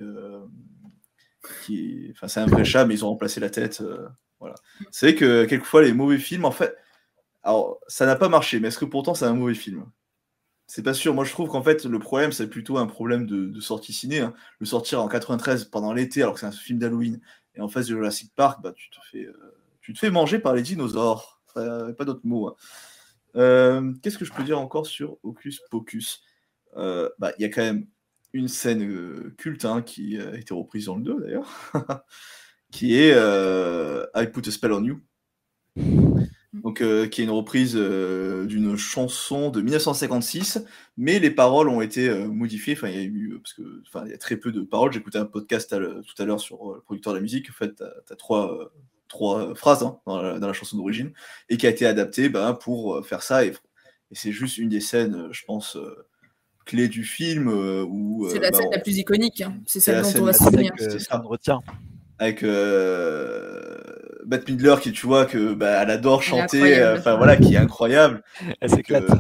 qui, 1.64 2.08
enfin, 2.12 2.28
c'est 2.28 2.40
un 2.40 2.46
vrai 2.46 2.64
chat, 2.64 2.84
mais 2.86 2.94
ils 2.94 3.04
ont 3.04 3.08
remplacé 3.08 3.40
la 3.40 3.50
tête. 3.50 3.82
voilà. 4.38 4.54
C'est 4.90 5.06
vrai 5.06 5.14
que 5.16 5.44
quelquefois, 5.44 5.82
les 5.82 5.92
mauvais 5.92 6.18
films, 6.18 6.44
en 6.44 6.50
fait, 6.50 6.74
alors, 7.44 7.78
ça 7.88 8.06
n'a 8.06 8.16
pas 8.16 8.30
marché, 8.30 8.58
mais 8.58 8.68
est-ce 8.68 8.78
que 8.78 8.86
pourtant 8.86 9.14
c'est 9.14 9.26
un 9.26 9.34
mauvais 9.34 9.54
film? 9.54 9.84
C'est 10.74 10.82
pas 10.82 10.92
sûr. 10.92 11.14
Moi, 11.14 11.24
je 11.24 11.30
trouve 11.30 11.48
qu'en 11.48 11.62
fait, 11.62 11.84
le 11.84 12.00
problème, 12.00 12.32
c'est 12.32 12.48
plutôt 12.48 12.78
un 12.78 12.86
problème 12.86 13.26
de, 13.26 13.60
sortie 13.60 13.92
ciné. 13.92 14.18
hein. 14.18 14.34
Le 14.58 14.66
sortir 14.66 15.00
en 15.00 15.06
93 15.06 15.66
pendant 15.66 15.92
l'été, 15.92 16.20
alors 16.20 16.34
que 16.34 16.40
c'est 16.40 16.46
un 16.46 16.50
film 16.50 16.80
d'Halloween, 16.80 17.20
et 17.54 17.60
en 17.60 17.68
face 17.68 17.86
de 17.86 17.94
Jurassic 17.94 18.32
Park, 18.34 18.60
bah, 18.60 18.72
tu 18.74 18.90
te 18.90 18.96
fais, 19.08 19.24
euh, 19.24 19.56
tu 19.80 19.92
te 19.92 20.00
fais 20.00 20.10
manger 20.10 20.40
par 20.40 20.52
les 20.52 20.62
dinosaures. 20.62 21.40
Pas 21.54 22.04
d'autres 22.04 22.24
mots. 22.26 22.48
hein. 22.48 22.56
Euh, 23.36 23.92
Qu'est-ce 24.02 24.18
que 24.18 24.24
je 24.24 24.32
peux 24.32 24.42
dire 24.42 24.58
encore 24.58 24.88
sur 24.88 25.16
Hocus 25.22 25.60
Pocus? 25.70 26.24
Euh, 26.76 27.08
bah, 27.20 27.30
Il 27.38 27.42
y 27.42 27.44
a 27.44 27.50
quand 27.50 27.62
même 27.62 27.86
une 28.32 28.48
scène 28.48 29.30
culte 29.38 29.64
hein, 29.66 29.80
qui 29.80 30.18
a 30.18 30.34
été 30.36 30.54
reprise 30.54 30.86
dans 30.86 30.96
le 30.96 31.04
2 31.04 31.20
d'ailleurs, 31.20 31.70
qui 32.72 32.96
est 32.96 33.10
I 33.12 34.26
Put 34.26 34.48
a 34.48 34.50
Spell 34.50 34.72
on 34.72 34.82
You. 34.82 36.03
Donc, 36.62 36.80
euh, 36.82 37.08
qui 37.08 37.20
est 37.20 37.24
une 37.24 37.30
reprise 37.30 37.74
euh, 37.76 38.46
d'une 38.46 38.76
chanson 38.76 39.50
de 39.50 39.60
1956, 39.60 40.64
mais 40.96 41.18
les 41.18 41.30
paroles 41.30 41.68
ont 41.68 41.80
été 41.80 42.08
euh, 42.08 42.28
modifiées. 42.28 42.74
Enfin, 42.76 42.88
il 42.88 42.94
y 42.94 42.98
a 42.98 43.02
eu 43.02 43.38
parce 43.42 43.54
que, 43.54 43.82
enfin, 43.88 44.04
il 44.06 44.12
y 44.12 44.14
a 44.14 44.18
très 44.18 44.36
peu 44.36 44.52
de 44.52 44.60
paroles. 44.62 44.92
J'écoutais 44.92 45.18
un 45.18 45.24
podcast 45.24 45.72
à 45.72 45.78
le- 45.80 46.02
tout 46.02 46.22
à 46.22 46.24
l'heure 46.24 46.40
sur 46.40 46.70
euh, 46.70 46.74
le 46.76 46.80
producteur 46.82 47.12
de 47.12 47.18
la 47.18 47.22
musique. 47.22 47.50
En 47.50 47.54
fait, 47.54 47.74
tu 47.76 47.82
as, 48.12 48.16
trois, 48.16 48.52
euh, 48.60 48.66
trois 49.08 49.50
euh, 49.50 49.54
phrases 49.54 49.82
hein, 49.82 49.98
dans, 50.06 50.22
la, 50.22 50.38
dans 50.38 50.46
la 50.46 50.52
chanson 50.52 50.76
d'origine 50.76 51.12
et 51.48 51.56
qui 51.56 51.66
a 51.66 51.70
été 51.70 51.86
adaptée 51.86 52.28
ben, 52.28 52.54
pour 52.54 52.96
euh, 52.96 53.02
faire 53.02 53.22
ça. 53.22 53.44
Et, 53.44 53.48
et 53.48 54.14
c'est 54.14 54.32
juste 54.32 54.56
une 54.56 54.68
des 54.68 54.80
scènes, 54.80 55.14
euh, 55.16 55.28
je 55.32 55.44
pense, 55.44 55.74
euh, 55.76 56.06
clés 56.66 56.88
du 56.88 57.02
film 57.04 57.48
euh, 57.48 57.82
où 57.84 58.28
C'est 58.30 58.38
la 58.38 58.50
ben, 58.52 58.56
scène 58.58 58.66
on- 58.68 58.70
la 58.70 58.78
plus 58.78 58.96
iconique. 58.98 59.40
hein. 59.40 59.56
C'est 59.66 59.80
celle 59.80 60.02
dont 60.02 60.20
on 60.20 60.24
va 60.26 60.32
se 60.32 60.44
souvenir. 60.44 60.72
C'est 60.78 61.00
ça, 61.00 61.20
on 61.24 61.28
retient. 61.28 61.60
avec 62.18 62.42
euh, 62.44 63.73
Bette 64.24 64.48
Midler 64.48 64.74
qui 64.80 64.92
tu 64.92 65.06
vois 65.06 65.26
que 65.26 65.54
bah, 65.54 65.82
elle 65.82 65.90
adore 65.90 66.22
chanter 66.22 66.78
euh, 66.78 66.98
enfin 66.98 67.16
voilà 67.16 67.36
qui 67.36 67.54
est 67.54 67.58
incroyable. 67.58 68.22
Elle 68.60 68.70
s'éclate. 68.70 69.10
euh, 69.10 69.16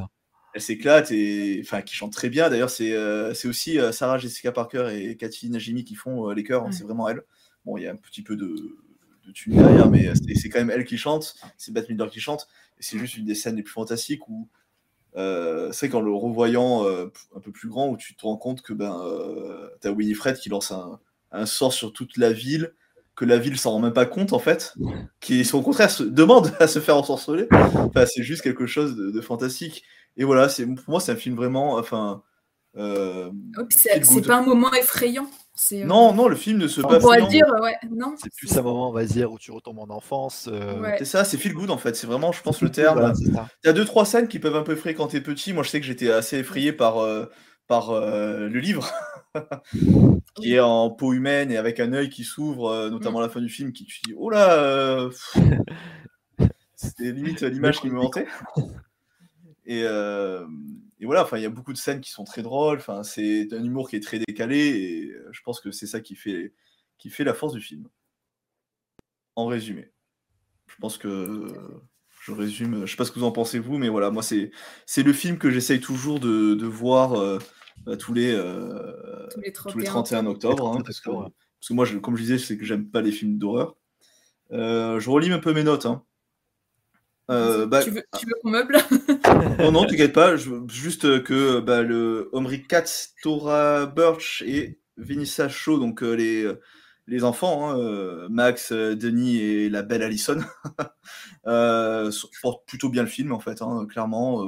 elle 0.54 0.60
s'éclate 0.60 1.10
et 1.10 1.60
enfin 1.64 1.82
qui 1.82 1.94
chante 1.94 2.12
très 2.12 2.28
bien. 2.28 2.48
D'ailleurs 2.48 2.70
c'est 2.70 2.92
euh, 2.92 3.34
c'est 3.34 3.48
aussi 3.48 3.78
euh, 3.78 3.92
Sarah 3.92 4.18
Jessica 4.18 4.52
Parker 4.52 4.88
et 4.92 5.16
Cathy 5.16 5.50
Najimy 5.50 5.84
qui 5.84 5.94
font 5.94 6.28
euh, 6.30 6.34
les 6.34 6.42
chœurs 6.44 6.64
hein, 6.64 6.72
c'est 6.72 6.84
vraiment 6.84 7.08
elle. 7.08 7.22
Bon 7.64 7.76
il 7.76 7.84
y 7.84 7.86
a 7.86 7.92
un 7.92 7.96
petit 7.96 8.22
peu 8.22 8.36
de, 8.36 8.46
de 9.26 9.32
tune 9.32 9.56
derrière 9.56 9.90
mais 9.90 10.12
c'est 10.34 10.48
quand 10.48 10.58
même 10.58 10.70
elle 10.70 10.84
qui 10.84 10.96
chante 10.98 11.36
c'est 11.56 11.72
Bette 11.72 11.88
Midler 11.88 12.08
qui 12.10 12.20
chante. 12.20 12.48
Et 12.78 12.82
c'est 12.82 12.98
juste 12.98 13.16
une 13.16 13.24
des 13.24 13.34
scènes 13.34 13.56
les 13.56 13.62
plus 13.62 13.72
fantastiques 13.72 14.28
où 14.28 14.48
euh, 15.16 15.70
c'est 15.70 15.88
qu'en 15.88 16.00
le 16.00 16.12
revoyant 16.12 16.84
euh, 16.86 17.06
un 17.36 17.40
peu 17.40 17.52
plus 17.52 17.68
grand 17.68 17.88
où 17.88 17.96
tu 17.96 18.16
te 18.16 18.22
rends 18.22 18.36
compte 18.36 18.62
que 18.62 18.72
ben 18.72 19.00
euh, 19.04 19.68
t'as 19.80 19.90
Winifred 19.90 20.36
qui 20.36 20.48
lance 20.48 20.72
un, 20.72 20.98
un 21.30 21.46
sort 21.46 21.72
sur 21.72 21.92
toute 21.92 22.16
la 22.16 22.32
ville 22.32 22.74
que 23.16 23.24
la 23.24 23.38
ville 23.38 23.58
s'en 23.58 23.72
rend 23.72 23.80
même 23.80 23.92
pas 23.92 24.06
compte 24.06 24.32
en 24.32 24.38
fait, 24.38 24.74
qui 25.20 25.48
au 25.52 25.62
contraire 25.62 25.90
se 25.90 26.02
demande 26.20 26.52
à 26.60 26.66
se 26.66 26.78
faire 26.80 26.96
ensorceler. 26.96 27.46
Enfin, 27.52 28.06
c'est 28.06 28.22
juste 28.22 28.42
quelque 28.42 28.66
chose 28.66 28.96
de, 28.96 29.10
de 29.10 29.20
fantastique. 29.20 29.84
Et 30.16 30.24
voilà, 30.24 30.48
c'est 30.48 30.66
pour 30.66 30.84
moi 30.88 31.00
c'est 31.00 31.12
un 31.12 31.16
film 31.16 31.34
vraiment, 31.36 31.74
enfin. 31.76 32.22
euh, 32.76 33.30
Oh, 33.58 33.62
C'est 33.70 34.26
pas 34.26 34.36
un 34.38 34.42
moment 34.42 34.72
effrayant. 34.74 35.26
Euh, 35.72 35.84
Non, 35.84 36.12
non, 36.12 36.26
le 36.26 36.34
film 36.34 36.58
ne 36.58 36.66
se 36.66 36.80
On 36.80 36.88
pas. 36.88 36.98
dire, 37.28 37.46
ouais, 37.62 37.76
non. 37.88 38.14
C'est 38.20 38.32
plus 38.36 38.56
un 38.58 38.62
moment, 38.62 38.88
on 38.88 38.92
va 38.92 39.04
dire, 39.04 39.30
où 39.30 39.38
tu 39.38 39.52
retombes 39.52 39.78
en 39.78 39.88
enfance. 39.94 40.48
euh, 40.52 40.80
Ouais. 40.80 40.96
C'est 40.98 41.04
ça, 41.04 41.24
c'est 41.24 41.36
feel 41.38 41.54
good 41.54 41.70
en 41.70 41.78
fait. 41.78 41.94
C'est 41.94 42.08
vraiment, 42.08 42.32
je 42.32 42.42
pense, 42.42 42.60
le 42.60 42.70
terme. 42.72 42.98
voilà. 42.98 43.14
Il 43.62 43.66
y 43.66 43.68
a 43.68 43.72
deux, 43.72 43.84
trois 43.84 44.04
scènes 44.04 44.26
qui 44.26 44.40
peuvent 44.40 44.56
un 44.56 44.62
peu 44.64 44.72
effrayer 44.72 44.96
quand 44.96 45.06
t'es 45.06 45.20
petit. 45.20 45.52
Moi, 45.52 45.62
je 45.62 45.70
sais 45.70 45.78
que 45.80 45.86
j'étais 45.86 46.10
assez 46.10 46.38
effrayé 46.38 46.72
par, 46.72 46.98
euh, 46.98 47.26
par 47.68 47.90
euh, 47.90 48.48
le 48.48 48.58
livre, 48.58 48.90
qui 50.36 50.54
est 50.54 50.60
en 50.60 50.90
peau 50.90 51.12
humaine 51.12 51.50
et 51.50 51.56
avec 51.56 51.80
un 51.80 51.92
œil 51.92 52.10
qui 52.10 52.24
s'ouvre, 52.24 52.68
euh, 52.68 52.90
notamment 52.90 53.18
à 53.18 53.22
la 53.22 53.28
fin 53.28 53.40
du 53.40 53.48
film, 53.48 53.72
qui 53.72 53.84
tu 53.84 54.00
dis, 54.04 54.14
oh 54.16 54.30
là, 54.30 54.54
euh, 54.54 55.10
c'était 56.74 57.12
limite 57.12 57.42
l'image 57.42 57.80
qui 57.80 57.90
me 57.90 57.98
hantait. 57.98 58.26
Et, 59.66 59.82
euh, 59.84 60.46
et 61.00 61.06
voilà, 61.06 61.22
enfin, 61.22 61.38
il 61.38 61.42
y 61.42 61.46
a 61.46 61.50
beaucoup 61.50 61.72
de 61.72 61.78
scènes 61.78 62.00
qui 62.00 62.10
sont 62.10 62.24
très 62.24 62.42
drôles. 62.42 62.78
Enfin, 62.78 63.02
c'est 63.02 63.48
un 63.52 63.64
humour 63.64 63.88
qui 63.88 63.96
est 63.96 64.02
très 64.02 64.18
décalé 64.18 64.58
et 64.58 65.10
euh, 65.12 65.28
je 65.32 65.40
pense 65.42 65.60
que 65.60 65.70
c'est 65.70 65.86
ça 65.86 66.00
qui 66.00 66.16
fait, 66.16 66.52
qui 66.98 67.10
fait 67.10 67.24
la 67.24 67.34
force 67.34 67.54
du 67.54 67.60
film. 67.60 67.88
En 69.36 69.46
résumé, 69.46 69.90
je 70.68 70.76
pense 70.80 70.96
que 70.96 71.48
je 72.20 72.30
résume. 72.30 72.86
Je 72.86 72.90
sais 72.90 72.96
pas 72.96 73.04
ce 73.04 73.10
que 73.10 73.18
vous 73.18 73.24
en 73.24 73.32
pensez 73.32 73.58
vous, 73.58 73.78
mais 73.78 73.88
voilà, 73.88 74.10
moi 74.12 74.22
c'est 74.22 74.52
c'est 74.86 75.02
le 75.02 75.12
film 75.12 75.38
que 75.38 75.50
j'essaye 75.50 75.80
toujours 75.80 76.20
de, 76.20 76.54
de 76.54 76.66
voir 76.66 77.40
tous, 77.98 78.14
les, 78.14 78.32
euh, 78.32 79.26
Tous 79.32 79.40
les 79.40 79.52
tous 79.52 79.78
les 79.78 79.84
31 79.84 80.22
31 80.22 80.26
octobre. 80.26 80.68
hein, 80.68 80.82
parce, 80.84 81.00
que, 81.00 81.10
parce 81.10 81.68
que 81.68 81.74
moi, 81.74 81.84
je- 81.84 81.98
comme 81.98 82.16
je 82.16 82.22
disais, 82.22 82.38
c'est 82.38 82.56
que 82.58 82.64
j'aime 82.64 82.88
pas 82.90 83.00
les 83.02 83.12
films 83.12 83.38
d'horreur. 83.38 83.76
Euh, 84.52 85.00
je 85.00 85.10
relis 85.10 85.32
un 85.32 85.38
peu 85.38 85.52
mes 85.52 85.64
notes. 85.64 85.86
hein. 85.86 86.02
Euh, 87.30 87.64
bah, 87.66 87.82
tu 87.82 87.90
veux, 87.90 88.02
tu 88.18 88.26
veux 88.26 88.34
qu'on 88.42 88.50
meuble? 88.50 88.76
Non, 89.58 89.72
non, 89.72 89.86
t'inquiète 89.86 90.12
pas. 90.12 90.36
Je, 90.36 90.50
juste 90.68 91.22
que 91.24 91.60
bah, 91.60 91.82
le 91.82 92.28
Omri 92.32 92.62
Katz, 92.66 93.14
Tora 93.22 93.86
Birch 93.86 94.42
et 94.46 94.78
Venissa 94.98 95.48
Shaw, 95.48 95.78
donc 95.78 96.02
euh, 96.02 96.12
les, 96.12 96.52
les 97.06 97.24
enfants, 97.24 97.70
hein, 97.70 97.78
euh, 97.78 98.28
Max, 98.28 98.72
euh, 98.72 98.94
Denis 98.94 99.38
et 99.38 99.70
la 99.70 99.82
belle 99.82 100.02
Allison, 100.02 100.38
euh, 101.46 102.10
portent 102.42 102.66
plutôt 102.66 102.90
bien 102.90 103.02
le 103.02 103.08
film 103.08 103.32
en 103.32 103.40
fait, 103.40 103.62
hein, 103.62 103.86
clairement. 103.88 104.46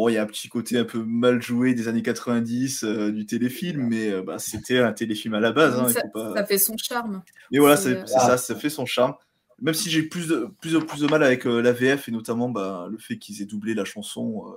Bon, 0.00 0.08
il 0.08 0.14
y 0.14 0.18
a 0.18 0.22
un 0.22 0.26
petit 0.26 0.48
côté 0.48 0.78
un 0.78 0.84
peu 0.84 1.02
mal 1.04 1.42
joué 1.42 1.74
des 1.74 1.88
années 1.88 2.02
90 2.02 2.84
euh, 2.84 3.12
du 3.12 3.26
téléfilm, 3.26 3.86
mais 3.88 4.08
euh, 4.10 4.22
bah, 4.22 4.38
c'était 4.38 4.78
un 4.78 4.92
téléfilm 4.92 5.34
à 5.34 5.40
la 5.40 5.52
base. 5.52 5.78
hein, 5.78 5.88
ça, 5.88 6.00
faut 6.02 6.08
pas- 6.08 6.34
ça 6.36 6.44
fait 6.46 6.58
son 6.58 6.76
charme. 6.78 7.22
mais 7.52 7.58
voilà, 7.58 7.76
C'est, 7.76 7.96
euh, 7.96 8.06
ça, 8.06 8.38
ça 8.38 8.54
fait 8.56 8.70
son 8.70 8.86
charme. 8.86 9.14
Même 9.60 9.74
si 9.74 9.90
j'ai 9.90 10.02
plus 10.04 10.26
de, 10.28 10.48
plus, 10.62 10.72
de, 10.72 10.78
plus 10.78 11.00
de 11.02 11.06
mal 11.06 11.22
avec 11.22 11.46
euh, 11.46 11.60
la 11.60 11.72
VF 11.72 12.08
et 12.08 12.12
notamment 12.12 12.48
bah, 12.48 12.88
le 12.90 12.96
fait 12.96 13.18
qu'ils 13.18 13.42
aient 13.42 13.46
doublé 13.46 13.74
la 13.74 13.84
chanson 13.84 14.44
euh, 14.48 14.52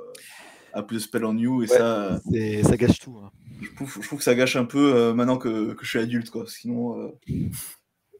à 0.71 0.81
Put 0.81 0.95
a 0.95 0.99
Spell 0.99 1.25
on 1.25 1.37
You 1.37 1.63
et 1.63 1.67
Ouais, 1.69 1.77
ça, 1.77 2.21
ça 2.63 2.77
gâche 2.77 2.99
tout. 2.99 3.17
hein. 3.21 3.29
je 3.61 3.69
trouve, 3.75 3.93
je 4.01 4.07
trouve 4.07 4.19
que 4.19 4.23
ça 4.23 4.33
gâche 4.33 4.55
un 4.55 4.63
peu 4.63 4.95
euh, 4.95 5.13
maintenant 5.13 5.37
que, 5.37 5.73
que 5.73 5.83
je 5.83 5.89
suis 5.89 5.99
adulte 5.99 6.29
quoi. 6.29 6.45
Sinon, 6.47 6.97
euh, 7.01 7.09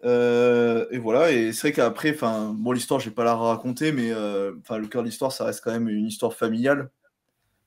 euh, 0.06 0.86
et 0.92 0.98
voilà. 0.98 1.32
Et 1.32 1.54
c'est 1.54 1.62
vrai 1.70 1.72
qu'après, 1.72 2.12
enfin, 2.14 2.54
bon, 2.58 2.72
l'histoire, 2.74 3.00
je 3.00 3.10
vais 3.10 3.16
pas 3.16 3.24
la 3.24 3.36
raconter, 3.36 3.92
mais 3.92 4.12
euh, 4.12 4.54
enfin, 4.62 4.78
le 4.78 4.88
cœur 4.88 5.04
de 5.04 5.08
l'histoire, 5.08 5.32
ça 5.32 5.46
reste 5.46 5.62
quand 5.64 5.72
même 5.72 5.88
une 5.88 6.08
histoire 6.08 6.34
familiale. 6.34 6.90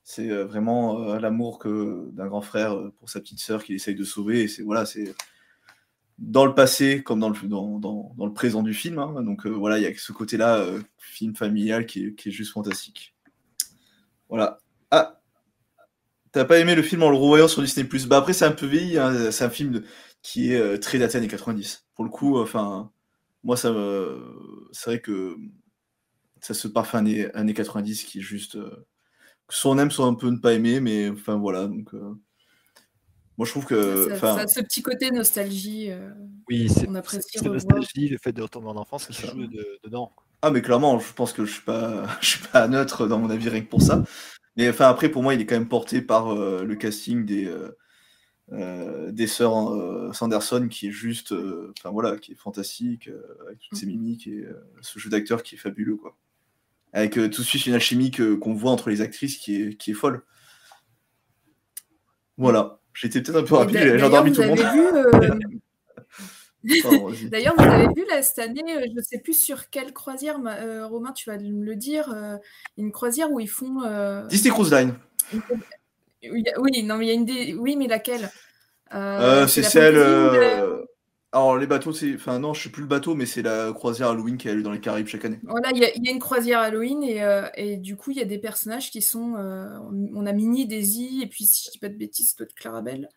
C'est 0.09 0.29
euh, 0.31 0.45
vraiment 0.45 1.01
euh, 1.01 1.19
l'amour 1.19 1.59
que 1.59 2.09
d'un 2.13 2.27
grand 2.27 2.39
frère 2.41 2.73
euh, 2.77 2.93
pour 2.97 3.09
sa 3.09 3.19
petite 3.19 3.39
sœur 3.39 3.61
qu'il 3.61 3.75
essaye 3.75 3.93
de 3.93 4.05
sauver. 4.05 4.43
Et 4.43 4.47
c'est 4.47 4.63
voilà, 4.63 4.85
c'est 4.85 5.13
dans 6.17 6.45
le 6.45 6.55
passé 6.55 7.03
comme 7.03 7.19
dans 7.19 7.29
le, 7.29 7.35
dans, 7.47 7.79
dans- 7.79 8.13
dans 8.17 8.25
le 8.25 8.33
présent 8.33 8.63
du 8.63 8.73
film. 8.73 8.99
hein. 8.99 9.21
Donc 9.23 9.45
voilà, 9.45 9.77
il 9.77 9.83
y 9.83 9.87
a 9.87 9.91
ce 9.97 10.11
côté-là, 10.11 10.65
film 10.97 11.35
familial, 11.35 11.85
qui 11.85 12.05
est, 12.05 12.15
qui 12.15 12.29
est 12.29 12.31
juste 12.31 12.53
fantastique. 12.53 13.15
Voilà. 14.29 14.59
Ah, 14.91 15.19
t'as 16.31 16.45
pas 16.45 16.59
aimé 16.59 16.75
le 16.75 16.81
film 16.81 17.03
en 17.03 17.09
le 17.09 17.17
revoyant 17.17 17.47
sur 17.47 17.61
Disney 17.61 17.87
Plus? 17.87 18.07
Bah 18.07 18.17
après, 18.17 18.33
c'est 18.33 18.45
un 18.45 18.51
peu 18.51 18.65
vieilli. 18.65 18.97
hein. 18.97 19.31
C'est 19.31 19.43
un 19.45 19.49
film 19.49 19.83
qui 20.21 20.51
est 20.53 20.79
très 20.79 20.99
daté 20.99 21.17
années 21.17 21.27
90. 21.27 21.85
Pour 21.95 22.03
le 22.05 22.09
coup, 22.09 22.37
enfin, 22.39 22.91
moi, 23.43 23.57
ça, 23.57 23.73
c'est 24.71 24.89
vrai 24.91 25.01
que 25.01 25.37
ça 26.41 26.53
se 26.53 26.67
parfait 26.67 26.97
années, 26.97 27.31
années 27.33 27.53
90 27.53 28.03
qui 28.03 28.19
est 28.19 28.21
juste. 28.21 28.57
Soit 29.49 29.71
on 29.71 29.77
aime, 29.77 29.91
soit 29.91 30.05
un 30.05 30.13
peu 30.13 30.29
ne 30.29 30.37
pas 30.37 30.53
aimer, 30.53 30.79
mais 30.79 31.09
enfin 31.09 31.35
voilà. 31.37 31.67
Donc, 31.67 31.93
euh, 31.93 32.15
moi, 33.37 33.45
je 33.45 33.51
trouve 33.51 33.65
que. 33.65 34.15
ça, 34.19 34.47
ce 34.47 34.61
petit 34.61 34.81
côté 34.81 35.11
nostalgie. 35.11 35.91
euh, 35.91 36.09
Oui, 36.49 36.69
c'est 36.69 36.87
on 36.87 36.91
nostalgie, 36.91 38.09
le 38.09 38.17
fait 38.17 38.31
de 38.31 38.41
retourner 38.41 38.69
en 38.69 38.77
enfance, 38.77 39.07
qui 39.07 39.25
joue 39.27 39.47
de- 39.47 39.79
dedans. 39.83 40.11
Ah 40.41 40.51
mais 40.51 40.61
clairement, 40.61 40.99
je 40.99 41.13
pense 41.13 41.33
que 41.33 41.45
je 41.45 41.51
suis 41.53 41.63
pas, 41.63 42.03
je 42.21 42.27
suis 42.27 42.47
pas 42.47 42.67
neutre 42.67 43.07
dans 43.07 43.17
mon 43.19 43.29
avis 43.29 43.49
rien 43.49 43.61
que 43.61 43.69
pour 43.69 43.81
ça. 43.81 44.03
Mais 44.55 44.69
enfin 44.69 44.87
après 44.87 45.09
pour 45.09 45.21
moi 45.23 45.33
il 45.33 45.41
est 45.41 45.45
quand 45.45 45.55
même 45.55 45.67
porté 45.67 46.01
par 46.01 46.33
euh, 46.33 46.63
le 46.63 46.75
casting 46.75 47.25
des 47.25 47.51
euh, 48.51 49.11
des 49.11 49.27
sœurs 49.27 49.73
euh, 49.73 50.11
Sanderson 50.13 50.67
qui 50.69 50.87
est 50.87 50.91
juste, 50.91 51.31
euh, 51.33 51.73
enfin 51.77 51.89
voilà, 51.89 52.17
qui 52.17 52.31
est 52.31 52.35
fantastique 52.35 53.07
euh, 53.09 53.21
avec 53.45 53.59
toutes 53.59 53.77
ces 53.77 53.85
mimiques 53.87 54.27
et 54.27 54.45
euh, 54.45 54.53
ce 54.81 54.99
jeu 54.99 55.09
d'acteur 55.09 55.43
qui 55.43 55.55
est 55.55 55.57
fabuleux 55.57 55.95
quoi. 55.97 56.15
Avec 56.93 57.17
euh, 57.17 57.29
tout 57.29 57.41
de 57.41 57.47
suite 57.47 57.65
une 57.65 57.73
alchimie 57.73 58.11
que- 58.11 58.35
qu'on 58.35 58.53
voit 58.53 58.71
entre 58.71 58.89
les 58.89 59.01
actrices 59.01 59.37
qui 59.37 59.61
est 59.61 59.75
qui 59.77 59.91
est 59.91 59.93
folle. 59.93 60.23
Voilà, 62.37 62.79
j'étais 62.93 63.21
peut-être 63.21 63.37
un 63.37 63.43
peu 63.43 63.55
rapide, 63.55 63.77
j'ai 63.77 64.03
endormi 64.03 64.31
tout 64.31 64.41
le 64.41 64.47
monde. 64.47 64.59
vu, 64.59 64.85
euh. 64.85 65.39
D'ailleurs, 67.31 67.55
vous 67.57 67.63
avez 67.63 67.87
vu 67.95 68.05
là 68.09 68.21
cette 68.21 68.39
année, 68.39 68.75
euh, 68.75 68.83
je 68.87 68.93
ne 68.93 69.01
sais 69.01 69.19
plus 69.19 69.33
sur 69.33 69.69
quelle 69.69 69.93
croisière, 69.93 70.37
ma- 70.39 70.57
euh, 70.57 70.85
Romain, 70.87 71.13
tu 71.13 71.29
vas 71.29 71.37
me 71.37 71.63
le 71.63 71.75
dire, 71.75 72.11
euh, 72.13 72.35
une 72.77 72.91
croisière 72.91 73.31
où 73.31 73.39
ils 73.39 73.47
font. 73.49 73.83
euh, 73.85 74.25
Disney 74.27 74.51
Cruise 74.53 74.71
Line. 74.73 74.93
une- 76.23 76.43
Oui, 76.59 76.83
non, 76.83 76.97
mais 76.97 77.05
il 77.05 77.07
y 77.07 77.11
a 77.11 77.13
une. 77.13 77.25
dé- 77.25 77.55
Oui, 77.57 77.75
mais 77.77 77.87
laquelle? 77.87 78.29
C'est 78.91 79.63
celle. 79.63 79.95
fantasy 79.95 80.37
ou 80.37 80.39
la- 80.39 80.63
euh, 80.63 80.85
Alors, 81.37 81.57
les 81.57 81.67
bateaux, 81.67 81.93
c'est. 81.93 82.15
Enfin, 82.15 82.39
non, 82.39 82.53
je 82.55 82.63
sais 82.63 82.69
plus 82.69 82.81
le 82.81 82.87
bateau, 82.87 83.13
mais 83.13 83.25
c'est 83.27 83.43
la 83.43 83.71
croisière 83.71 84.09
Halloween 84.09 84.37
qui 84.37 84.49
a 84.49 84.53
lieu 84.55 84.63
dans 84.63 84.71
les 84.71 84.79
Caraïbes 84.79 85.05
chaque 85.07 85.23
année. 85.25 85.39
Voilà, 85.43 85.69
il 85.71 85.77
y, 85.77 85.85
a- 85.85 85.95
il 85.95 86.03
y 86.03 86.09
a 86.09 86.11
une 86.11 86.19
croisière 86.19 86.59
Halloween 86.59 87.03
et, 87.03 87.21
euh, 87.23 87.47
et 87.55 87.77
du 87.77 87.95
coup, 87.95 88.09
il 88.11 88.17
y 88.17 88.21
a 88.21 88.25
des 88.25 88.39
personnages 88.39 88.89
qui 88.89 89.01
sont. 89.03 89.35
euh, 89.37 89.77
on 90.15 90.25
a 90.25 90.33
Minnie, 90.33 90.65
Daisy, 90.65 91.21
et 91.21 91.27
puis 91.27 91.45
si 91.45 91.65
je 91.67 91.71
dis 91.73 91.77
pas 91.79 91.89
de 91.89 91.95
bêtises, 91.95 92.29
c'est 92.29 92.37
peut-être 92.37 92.55
Clarabelle, 92.55 93.07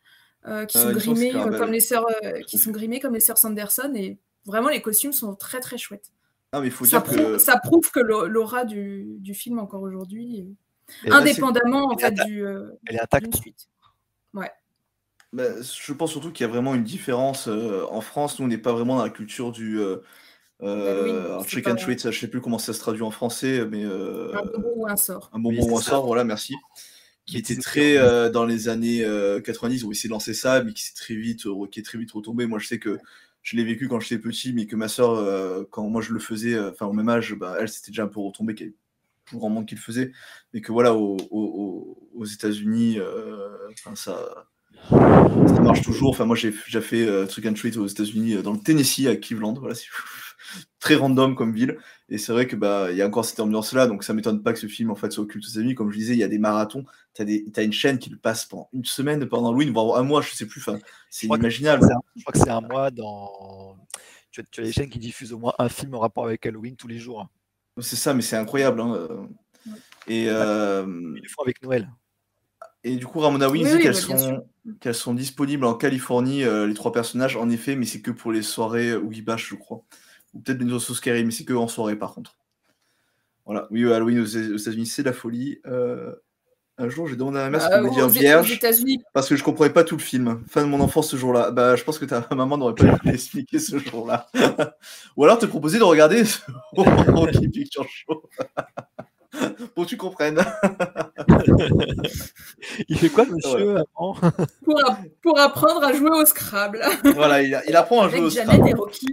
euh, 0.47 0.67
qui 0.67 0.77
Euh, 0.77 0.83
sont 0.83 0.93
grimés 0.93 1.31
Clarabelle, 1.31 1.59
comme 1.61 1.73
les 1.73 1.81
sœurs, 1.81 2.07
euh, 2.25 2.41
qui 2.47 2.59
sont 2.59 2.71
grimés 2.73 3.01
comme 3.01 3.15
les 3.15 3.21
sœurs 3.21 3.39
Sanderson 3.39 3.91
et 3.95 4.19
vraiment 4.45 4.69
les 4.69 4.83
costumes 4.83 5.13
sont 5.13 5.35
très 5.35 5.61
très 5.61 5.79
chouettes. 5.79 6.13
Ah, 6.53 6.61
mais 6.61 6.67
il 6.67 6.73
faut 6.73 6.85
ça, 6.85 6.99
dire 7.01 7.05
prouve, 7.05 7.33
que. 7.33 7.39
ça 7.39 7.59
prouve 7.59 7.91
que 7.91 8.01
l'au- 8.01 8.27
l'aura 8.27 8.65
du, 8.67 9.07
du 9.19 9.33
film 9.35 9.59
encore 9.61 9.83
aujourd'hui, 9.83 10.47
là, 11.05 11.17
indépendamment 11.17 11.87
en 11.93 11.97
fait 11.97 12.13
du. 12.27 12.45
euh, 12.45 12.71
Elle 12.87 12.97
est 12.97 13.01
intacte. 13.01 13.35
Bah, 15.33 15.45
je 15.63 15.93
pense 15.93 16.11
surtout 16.11 16.33
qu'il 16.33 16.45
y 16.45 16.49
a 16.49 16.53
vraiment 16.53 16.75
une 16.75 16.83
différence. 16.85 17.47
euh, 17.49 17.85
en 17.91 18.01
France, 18.01 18.39
nous, 18.39 18.47
on 18.47 18.49
n'est 18.49 18.59
pas 18.59 18.73
vraiment 18.73 18.97
dans 18.97 19.05
la 19.05 19.11
culture 19.11 19.53
du. 19.53 19.79
Euh, 19.79 19.99
euh, 20.63 21.27
alors, 21.27 21.43
c'est 21.45 21.51
trick 21.51 21.65
pas- 21.65 21.73
and 21.73 21.77
treat, 21.77 22.01
ça, 22.01 22.11
je 22.11 22.19
sais 22.19 22.29
plus 22.29 22.41
comment 22.41 22.59
ça 22.59 22.73
se 22.73 22.81
traduit 22.81 23.03
en 23.03 23.11
français, 23.11 23.65
mais. 23.67 23.85
euh, 23.85 24.33
Un 24.35 24.43
bonbon 24.45 24.73
ou 24.77 24.87
un 24.89 24.97
sort. 24.97 25.31
un 25.33 25.39
bonbon 25.39 25.63
Oui, 25.63 25.71
ou 25.71 25.77
un 25.77 25.81
c'est 25.81 25.85
ça. 25.85 25.91
sort, 25.93 26.07
voilà, 26.07 26.25
merci. 26.25 26.55
Qui 27.27 27.39
était 27.39 27.57
très 27.57 27.97
euh, 27.97 28.29
dans 28.29 28.45
les 28.45 28.69
années 28.69 29.05
euh, 29.05 29.41
90, 29.41 29.83
ils 29.83 29.87
ont 29.87 29.93
essayé 29.93 30.09
de 30.09 30.15
lancer 30.15 30.35
ça, 30.35 30.65
mais 30.65 30.73
qui 30.73 30.83
s'est 30.83 30.95
très 30.95 31.15
vite, 31.15 31.47
euh, 31.47 31.67
qui 31.71 31.79
est 31.79 31.85
très 31.85 31.97
vite 31.99 32.11
retombé. 32.11 32.47
Moi, 32.47 32.59
je 32.59 32.67
sais 32.67 32.81
que 32.81 32.99
je 33.43 33.57
l'ai 33.57 33.63
vécu 33.65 33.89
quand 33.89 34.01
j'étais 34.01 34.19
petit, 34.19 34.53
mais 34.53 34.67
que 34.67 34.75
ma 34.75 34.89
soeur, 34.89 35.67
quand 35.71 35.89
moi 35.89 36.03
je 36.03 36.13
le 36.13 36.19
faisais, 36.19 36.55
euh, 36.55 36.73
enfin 36.73 36.87
au 36.87 36.93
même 36.93 37.09
âge, 37.09 37.35
bah, 37.35 37.57
elle 37.61 37.69
c'était 37.69 37.93
déjà 37.93 38.03
un 38.05 38.09
peu 38.09 38.19
retombé, 38.21 38.55
qu'il 38.57 38.67
y 38.67 38.69
avait 38.71 38.77
plus 39.27 39.39
grand 39.39 39.49
monde 39.49 39.67
qui 39.67 39.77
le 39.77 39.81
faisait, 39.81 40.11
mais 40.53 40.61
que 40.61 40.73
voilà, 40.73 40.93
au- 40.95 41.17
au- 41.17 41.29
au- 41.31 42.09
aux 42.15 42.25
États-Unis, 42.25 42.99
euh, 42.99 43.49
enfin, 43.73 43.95
ça, 43.95 44.49
ça 44.89 45.61
marche 45.61 45.83
toujours. 45.83 46.11
Enfin, 46.11 46.25
moi 46.25 46.37
j'ai 46.37 46.51
déjà 46.51 46.81
fait 46.81 47.07
euh, 47.07 47.27
Trick 47.27 47.47
and 47.47 47.55
Treat 47.55 47.77
aux 47.77 47.87
États-Unis, 47.87 48.35
euh, 48.35 48.43
dans 48.43 48.53
le 48.53 48.59
Tennessee, 48.59 49.07
à 49.07 49.17
Cleveland, 49.17 49.55
voilà, 49.55 49.75
c'est 49.75 49.87
très 50.81 50.95
random 50.97 51.35
comme 51.35 51.53
ville. 51.53 51.79
Et 52.09 52.19
c'est 52.19 52.33
vrai 52.33 52.47
que 52.49 52.57
bah 52.57 52.89
il 52.91 52.97
y 52.97 53.03
a 53.03 53.07
encore 53.07 53.25
cette 53.25 53.39
ambiance-là, 53.41 53.87
donc 53.87 54.03
ça 54.03 54.15
m'étonne 54.15 54.43
pas 54.43 54.53
que 54.53 54.59
ce 54.59 54.67
film 54.67 54.91
en 54.91 54.97
fait 54.97 55.13
soit 55.13 55.23
occulte 55.25 55.45
aux 55.45 55.51
États-Unis. 55.51 55.75
Comme 55.77 55.93
je 55.93 55.99
disais, 55.99 56.15
il 56.15 56.19
y 56.19 56.25
a 56.25 56.29
des 56.29 56.39
marathons. 56.39 56.85
T'as 57.15 57.25
des, 57.25 57.45
t'as 57.53 57.63
une 57.63 57.73
chaîne 57.73 57.99
qui 57.99 58.11
le 58.11 58.17
passe 58.19 58.47
pendant 58.47 58.69
une 58.73 58.85
semaine 58.85 59.25
pendant 59.27 59.51
Halloween, 59.51 59.73
voire 59.73 59.99
un 59.99 60.03
mois, 60.03 60.21
je 60.23 60.31
sais 60.35 60.47
plus. 60.47 60.61
Enfin, 60.61 60.79
c'est 61.09 61.29
que- 61.29 61.35
inimaginable. 61.35 61.87
Je 62.17 62.23
crois 62.23 62.33
que 62.33 62.39
c'est 62.39 62.51
un 62.51 62.61
mois 62.63 62.91
dans. 62.91 63.77
Tu 64.33 64.41
as, 64.41 64.45
tu 64.51 64.61
as 64.61 64.65
les 64.65 64.73
chaînes 64.73 64.91
qui 64.91 64.99
diffusent 64.99 65.33
au 65.33 65.39
moins 65.39 65.55
un 65.59 65.69
film 65.69 65.95
en 65.95 66.01
rapport 66.01 66.25
avec 66.25 66.45
Halloween 66.47 66.75
tous 66.77 66.89
les 66.89 66.99
jours. 66.99 67.29
C'est 67.81 67.97
ça, 67.97 68.13
mais 68.15 68.23
c'est 68.23 68.37
incroyable. 68.37 68.81
hein. 68.81 69.09
Et 70.09 70.27
euh, 70.29 70.85
Ils 71.17 71.23
le 71.23 71.29
font 71.29 71.43
avec 71.43 71.63
Noël. 71.63 71.89
Et 72.85 72.97
du 72.97 73.07
coup, 73.07 73.21
Ramona 73.21 73.49
Wing 73.51 73.63
Oui, 73.65 73.69
dit 73.69 73.77
oui, 73.77 73.83
qu'elles 73.83 73.93
bah, 73.93 74.19
sont, 74.19 74.45
qu'elles 74.81 74.95
sont 74.95 75.15
disponibles 75.15 75.65
en 75.65 75.75
Californie, 75.75 76.45
euh, 76.45 76.67
les 76.67 76.75
trois 76.75 76.93
personnages, 76.93 77.37
en 77.37 77.51
effet, 77.51 77.77
mais 77.77 77.85
c'est 77.85 78.01
que 78.01 78.11
pour 78.11 78.33
les 78.33 78.43
soirées 78.43 78.95
Oogie 78.95 79.23
Bash, 79.23 79.49
je 79.51 79.55
crois. 79.55 79.83
Ou 80.33 80.41
peut-être 80.41 80.59
Benzo 80.59 80.79
Scary, 80.95 81.25
mais 81.25 81.33
c'est 81.33 81.45
que 81.45 81.53
en 81.53 81.69
soirée, 81.69 81.97
par 81.97 82.15
contre. 82.15 82.37
Voilà. 83.45 83.67
Oui, 83.71 83.83
euh, 83.83 83.95
Halloween 83.95 84.21
aux, 84.21 84.25
États-Unis, 84.25 84.87
c'est 84.87 85.03
la 85.03 85.13
folie. 85.13 85.61
Euh, 85.67 86.15
un 86.79 86.89
jour, 86.89 87.07
j'ai 87.09 87.17
demandé 87.17 87.39
à 87.39 87.43
ma 87.43 87.51
mère 87.51 87.63
si 87.63 87.69
Bah, 87.69 87.77
elle 87.77 87.83
pouvait 87.83 87.95
dire 87.97 88.09
vierge, 88.09 88.61
parce 89.13 89.29
que 89.29 89.37
je 89.37 89.45
comprenais 89.45 89.73
pas 89.73 89.85
tout 89.85 89.97
le 89.97 90.03
film. 90.03 90.43
Fin 90.49 90.63
de 90.63 90.69
mon 90.69 90.81
enfance 90.81 91.11
ce 91.11 91.17
jour-là. 91.17 91.51
Bah, 91.51 91.77
je 91.77 91.85
pense 91.85 91.99
que 91.99 92.07
ta 92.07 92.27
maman 92.35 92.57
n'aurait 92.57 92.75
pas 92.75 92.97
pu 92.97 93.09
l'expliquer 93.09 93.59
ce 93.59 93.79
jour-là. 93.79 94.29
Ou 95.17 95.25
alors 95.25 95.39
te 95.39 95.47
proposer 95.47 95.79
de 95.79 95.85
regarder 95.85 96.25
ce 96.25 96.41
Rocky 96.73 97.49
Picture 97.49 97.87
Show. 97.87 98.23
pour 99.75 99.85
que 99.85 99.89
tu 99.89 99.97
comprennes. 99.97 100.41
Il 102.89 102.99
fait 102.99 103.09
quoi, 103.11 103.25
monsieur 103.27 103.77
avant? 103.77 104.15
Pour, 104.65 104.89
app- 104.89 105.01
pour 105.23 105.39
apprendre 105.39 105.83
à 105.85 105.93
jouer 105.93 106.11
au 106.11 106.25
Scrabble. 106.25 106.83
voilà, 107.15 107.43
il, 107.43 107.61
il 107.69 107.77
apprend 107.77 108.03
à 108.03 108.09
jouer 108.09 108.21
au 108.21 108.31
Jeannette 108.31 108.49
Scrabble. 108.55 108.69
et 108.69 108.75
Rocky. 108.75 109.07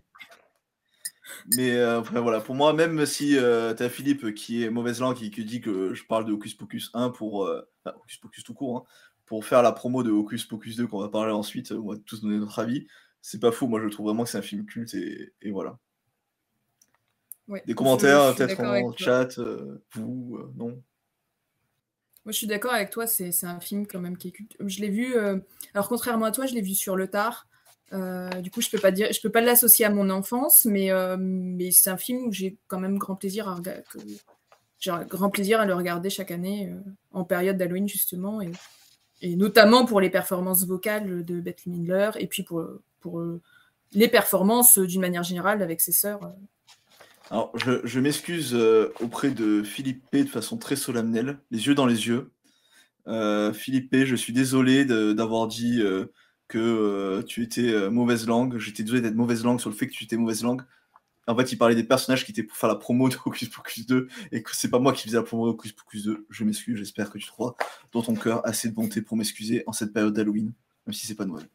Mais 1.55 1.75
euh, 1.75 1.99
enfin, 2.01 2.19
voilà, 2.19 2.41
pour 2.41 2.55
moi, 2.55 2.73
même 2.73 3.05
si 3.05 3.37
euh, 3.37 3.73
t'as 3.73 3.89
Philippe 3.89 4.33
qui 4.33 4.63
est 4.63 4.69
mauvaise 4.69 4.99
langue 4.99 5.21
et 5.23 5.29
qui 5.29 5.45
dit 5.45 5.61
que 5.61 5.93
je 5.93 6.03
parle 6.03 6.25
de 6.25 6.33
Hocus 6.33 6.53
Pocus 6.55 6.89
1 6.93 7.09
pour. 7.09 7.45
euh, 7.45 7.61
enfin, 7.85 7.95
Hocus 8.01 8.17
Pocus 8.17 8.43
tout 8.43 8.53
court, 8.53 8.77
hein, 8.77 8.83
pour 9.25 9.45
faire 9.45 9.61
la 9.61 9.71
promo 9.71 10.03
de 10.03 10.11
Hocus 10.11 10.45
Pocus 10.45 10.75
2 10.75 10.87
qu'on 10.87 10.99
va 10.99 11.09
parler 11.09 11.31
ensuite, 11.31 11.71
on 11.71 11.89
va 11.91 11.95
tous 12.05 12.21
donner 12.21 12.37
notre 12.37 12.59
avis. 12.59 12.87
C'est 13.21 13.39
pas 13.39 13.51
faux, 13.51 13.67
moi 13.67 13.81
je 13.81 13.87
trouve 13.89 14.07
vraiment 14.07 14.23
que 14.23 14.29
c'est 14.29 14.37
un 14.37 14.41
film 14.41 14.65
culte 14.65 14.93
et, 14.93 15.33
et 15.41 15.51
voilà. 15.51 15.77
Ouais, 17.47 17.63
Des 17.65 17.73
commentaires, 17.73 18.35
peut-être 18.35 18.59
en 18.59 18.91
chat, 18.95 19.39
euh, 19.39 19.81
vous, 19.93 20.37
euh, 20.37 20.51
non? 20.55 20.81
Moi, 22.25 22.33
je 22.33 22.37
suis 22.39 22.47
d'accord 22.47 22.73
avec 22.73 22.89
toi, 22.89 23.07
c'est 23.07 23.31
un 23.43 23.61
film 23.61 23.87
quand 23.87 23.99
même 23.99 24.17
qui 24.17 24.29
est 24.29 24.31
culte. 24.31 24.57
Je 24.59 24.81
l'ai 24.81 24.89
vu, 24.89 25.15
euh, 25.15 25.37
alors 25.73 25.87
contrairement 25.87 26.25
à 26.25 26.31
toi, 26.31 26.45
je 26.45 26.53
l'ai 26.53 26.61
vu 26.61 26.73
sur 26.73 26.97
le 26.97 27.07
tard. 27.07 27.47
Euh, 27.93 28.29
du 28.41 28.51
coup, 28.51 28.59
je 28.59 28.69
peux 28.69 28.79
pas 28.79 28.91
dire, 28.91 29.13
je 29.13 29.21
peux 29.21 29.29
pas 29.29 29.39
l'associer 29.39 29.85
à 29.85 29.89
mon 29.89 30.09
enfance, 30.09 30.65
mais, 30.65 30.91
mais 31.17 31.71
c'est 31.71 31.89
un 31.89 31.95
film 31.95 32.27
où 32.27 32.33
j'ai 32.33 32.57
quand 32.67 32.79
même 32.79 32.97
grand 32.97 33.15
plaisir 33.15 33.47
à 33.47 33.57
j'ai 34.79 34.91
grand 35.07 35.29
plaisir 35.29 35.61
à 35.61 35.65
le 35.65 35.73
regarder 35.73 36.09
chaque 36.09 36.31
année 36.31 36.71
en 37.11 37.23
période 37.23 37.57
d'Halloween 37.57 37.87
justement. 37.87 38.41
Et 38.41 38.51
et 39.21 39.35
notamment 39.35 39.85
pour 39.85 39.99
les 39.99 40.09
performances 40.09 40.65
vocales 40.65 41.25
de 41.25 41.39
Bette 41.39 41.65
Midler, 41.65 42.11
et 42.19 42.27
puis 42.27 42.43
pour, 42.43 42.63
pour 42.99 43.23
les 43.93 44.07
performances 44.07 44.77
d'une 44.77 45.01
manière 45.01 45.23
générale 45.23 45.63
avec 45.63 45.81
ses 45.81 45.91
sœurs. 45.91 46.19
Alors, 47.29 47.51
je, 47.57 47.99
m'excuse 47.99 48.53
euh, 48.53 48.93
auprès 49.01 49.31
de 49.31 49.61
Philippe 49.61 50.03
P 50.09 50.23
de 50.23 50.29
façon 50.29 50.57
très 50.57 50.77
solennelle, 50.77 51.39
les 51.51 51.67
yeux 51.67 51.75
dans 51.75 51.85
les 51.85 52.07
yeux. 52.07 52.31
Euh, 53.07 53.51
Philippe 53.51 53.89
P, 53.89 54.05
je 54.05 54.15
suis 54.15 54.31
désolé 54.31 54.85
d'avoir 54.85 55.47
dit 55.47 55.81
euh, 55.81 56.05
que 56.47 57.21
tu 57.27 57.43
étais 57.43 57.89
mauvaise 57.89 58.27
langue. 58.27 58.57
J'étais 58.57 58.83
désolé 58.83 59.01
d'être 59.01 59.15
mauvaise 59.15 59.43
langue 59.43 59.59
sur 59.59 59.69
le 59.69 59.75
fait 59.75 59.87
que 59.87 59.93
tu 59.93 60.05
étais 60.05 60.15
mauvaise 60.15 60.43
langue. 60.43 60.61
En 61.29 61.35
fait, 61.35 61.51
il 61.51 61.57
parlait 61.57 61.75
des 61.75 61.83
personnages 61.83 62.23
qui 62.23 62.31
étaient 62.31 62.43
pour 62.43 62.55
faire 62.55 62.69
la 62.69 62.75
promo 62.75 63.09
de 63.09 63.17
Hocus 63.25 63.49
Pocus 63.49 63.85
2 63.85 64.07
et 64.31 64.41
que 64.41 64.55
c'est 64.55 64.69
pas 64.69 64.79
moi 64.79 64.93
qui 64.93 65.03
faisais 65.03 65.17
la 65.17 65.23
promo 65.23 65.47
de 65.47 65.51
Hocus 65.51 65.73
Pocus 65.73 66.03
2. 66.05 66.25
Je 66.29 66.43
m'excuse, 66.45 66.77
j'espère 66.77 67.09
que 67.09 67.17
tu 67.17 67.27
trouveras 67.27 67.55
dans 67.91 68.01
ton 68.01 68.15
cœur 68.15 68.47
assez 68.47 68.69
de 68.69 68.73
bonté 68.73 69.01
pour 69.01 69.17
m'excuser 69.17 69.63
en 69.67 69.73
cette 69.73 69.91
période 69.91 70.13
d'Halloween, 70.13 70.53
même 70.85 70.93
si 70.93 71.05
c'est 71.05 71.15
pas 71.15 71.25
Noël. 71.25 71.45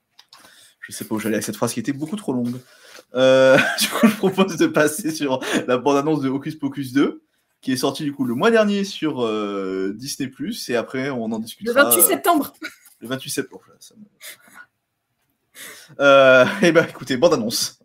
Je 0.81 0.93
sais 0.93 1.07
pas 1.07 1.15
où 1.15 1.19
j'allais 1.19 1.37
avec 1.37 1.45
cette 1.45 1.57
phrase 1.57 1.73
qui 1.73 1.81
était 1.81 1.95
beaucoup 1.95 2.17
trop 2.17 2.35
longue. 2.35 2.61
Euh, 3.15 3.57
du 3.81 3.89
coup, 3.89 4.07
je 4.09 4.17
propose 4.17 4.57
de 4.57 4.67
passer 4.67 5.11
sur 5.11 5.41
la 5.67 5.77
bande-annonce 5.79 6.21
de 6.23 6.29
Hocus 6.29 6.57
Pocus 6.57 6.93
2, 6.93 7.23
qui 7.61 7.73
est 7.73 7.77
sortie 7.77 8.05
du 8.05 8.13
coup 8.13 8.25
le 8.25 8.35
mois 8.35 8.51
dernier 8.51 8.85
sur 8.85 9.23
euh, 9.25 9.93
Disney+, 9.97 10.31
et 10.69 10.77
après 10.77 11.11
on 11.11 11.25
en 11.33 11.39
Le 11.39 11.45
discutera. 11.45 11.85
28 11.85 11.99
euh, 12.01 12.03
septembre. 12.09 12.53
le 13.01 13.09
28 13.09 13.31
septembre. 13.31 13.63
ça 13.81 13.95
me- 13.97 14.03
Euh, 16.01 16.45
et 16.63 16.73
ben 16.73 16.87
écoutez, 16.89 17.17
bande-annonce. 17.19 17.79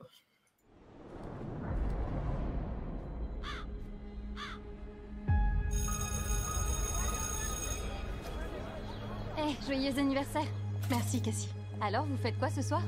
Eh, 9.38 9.66
joyeux 9.66 9.98
anniversaire. 9.98 10.46
Merci, 10.90 11.22
Cassie. 11.22 11.50
Alors, 11.82 12.06
vous 12.06 12.18
faites 12.18 12.38
quoi 12.40 12.50
ce 12.50 12.62
soir? 12.62 12.82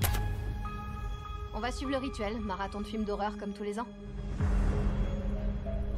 On 1.54 1.60
va 1.60 1.72
suivre 1.72 1.92
le 1.92 1.98
rituel, 1.98 2.40
marathon 2.40 2.82
de 2.82 2.86
films 2.86 3.04
d'horreur 3.04 3.38
comme 3.38 3.54
tous 3.54 3.64
les 3.64 3.80
ans. 3.80 3.88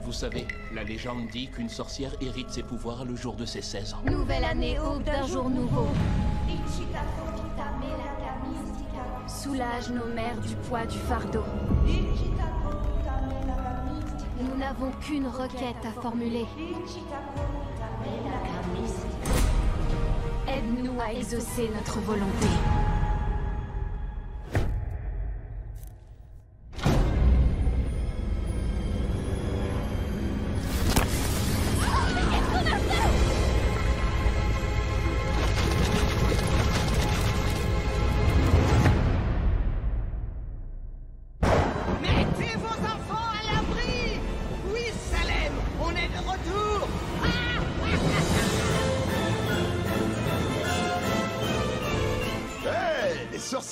Vous 0.03 0.13
savez, 0.13 0.47
la 0.73 0.83
légende 0.83 1.27
dit 1.31 1.49
qu'une 1.49 1.69
sorcière 1.69 2.13
hérite 2.21 2.49
ses 2.49 2.63
pouvoirs 2.63 3.05
le 3.05 3.15
jour 3.15 3.35
de 3.35 3.45
ses 3.45 3.61
16 3.61 3.93
ans. 3.93 4.01
Nouvelle 4.05 4.43
année, 4.43 4.79
aube 4.79 5.03
d'un 5.03 5.25
jour 5.27 5.49
nouveau. 5.49 5.87
Soulage 9.27 9.89
nos 9.89 10.07
mères 10.13 10.39
du 10.41 10.55
poids 10.55 10.85
du 10.85 10.97
fardeau. 10.97 11.43
Nous 14.39 14.57
n'avons 14.57 14.91
qu'une 15.01 15.27
requête 15.27 15.85
à 15.85 16.01
formuler. 16.01 16.45
Aide-nous 20.47 20.99
à 20.99 21.13
exaucer 21.13 21.69
notre 21.73 21.99
volonté. 21.99 22.47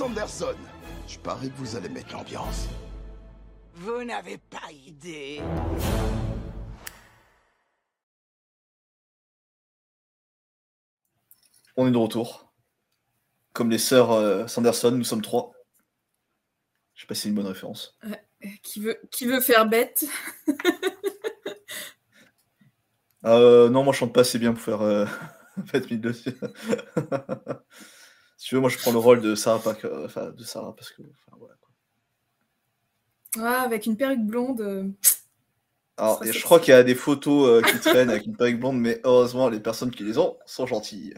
Sanderson 0.10 0.56
Je 1.07 1.19
parie 1.19 1.52
que 1.52 1.57
vous 1.57 1.76
allez 1.76 1.88
mettre 1.88 2.14
l'ambiance. 2.14 2.68
Vous 3.76 4.03
n'avez 4.03 4.40
pas 4.40 4.72
idée. 4.72 5.40
On 11.76 11.88
est 11.88 11.91
de 11.91 11.98
retour. 11.98 12.52
Comme 13.53 13.69
les 13.69 13.77
sœurs 13.77 14.11
euh, 14.11 14.48
Sanderson, 14.48 14.90
nous 14.91 15.03
sommes 15.03 15.22
trois. 15.22 15.53
Je 16.95 17.02
sais 17.02 17.07
pas 17.07 17.14
si 17.14 17.22
c'est 17.22 17.30
une 17.30 17.36
bonne 17.36 17.45
référence. 17.45 17.95
Qui 18.64 18.80
veut, 18.80 18.99
qui 19.11 19.27
veut 19.27 19.41
faire 19.41 19.68
bête? 19.68 20.06
Euh, 23.26 23.69
non, 23.69 23.84
moi 23.84 23.91
je 23.91 23.99
chante 23.99 24.14
pas 24.14 24.22
assez 24.22 24.40
bien 24.40 24.53
pour 24.53 24.61
faire 24.61 24.81
euh, 24.81 25.06
Midler. 25.91 26.14
Si 28.40 28.48
tu 28.48 28.56
veux, 28.56 28.61
moi 28.61 28.70
je 28.70 28.78
prends 28.78 28.94
le 28.94 28.98
rôle 28.99 29.20
de 29.20 29.36
Sarah 29.36 29.60
Parker, 29.60 29.88
euh, 29.88 30.06
enfin 30.06 30.30
de 30.32 30.44
Sarah 30.45 30.74
parce 30.74 30.91
que. 30.91 31.02
enfin, 31.02 31.38
voilà. 31.38 31.56
Ah, 33.38 33.61
Avec 33.64 33.86
une 33.86 33.98
perruque 33.98 34.26
blonde. 34.26 34.61
euh, 34.61 34.88
Alors, 35.98 36.24
et 36.26 36.32
je 36.32 36.41
crois 36.41 36.61
qu'il 36.61 36.72
y 36.72 36.78
a 36.78 36.84
des 36.84 36.95
photos 36.95 37.49
euh, 37.49 37.61
qui 37.61 37.78
traînent 37.82 38.10
avec 38.10 38.26
une 38.26 38.38
perruque 38.38 38.60
blonde, 38.61 38.80
mais 38.80 39.02
heureusement 39.03 39.49
les 39.49 39.60
personnes 39.60 39.91
qui 39.91 40.03
les 40.06 40.18
ont 40.18 40.38
sont 40.45 40.66
gentilles. 40.66 41.14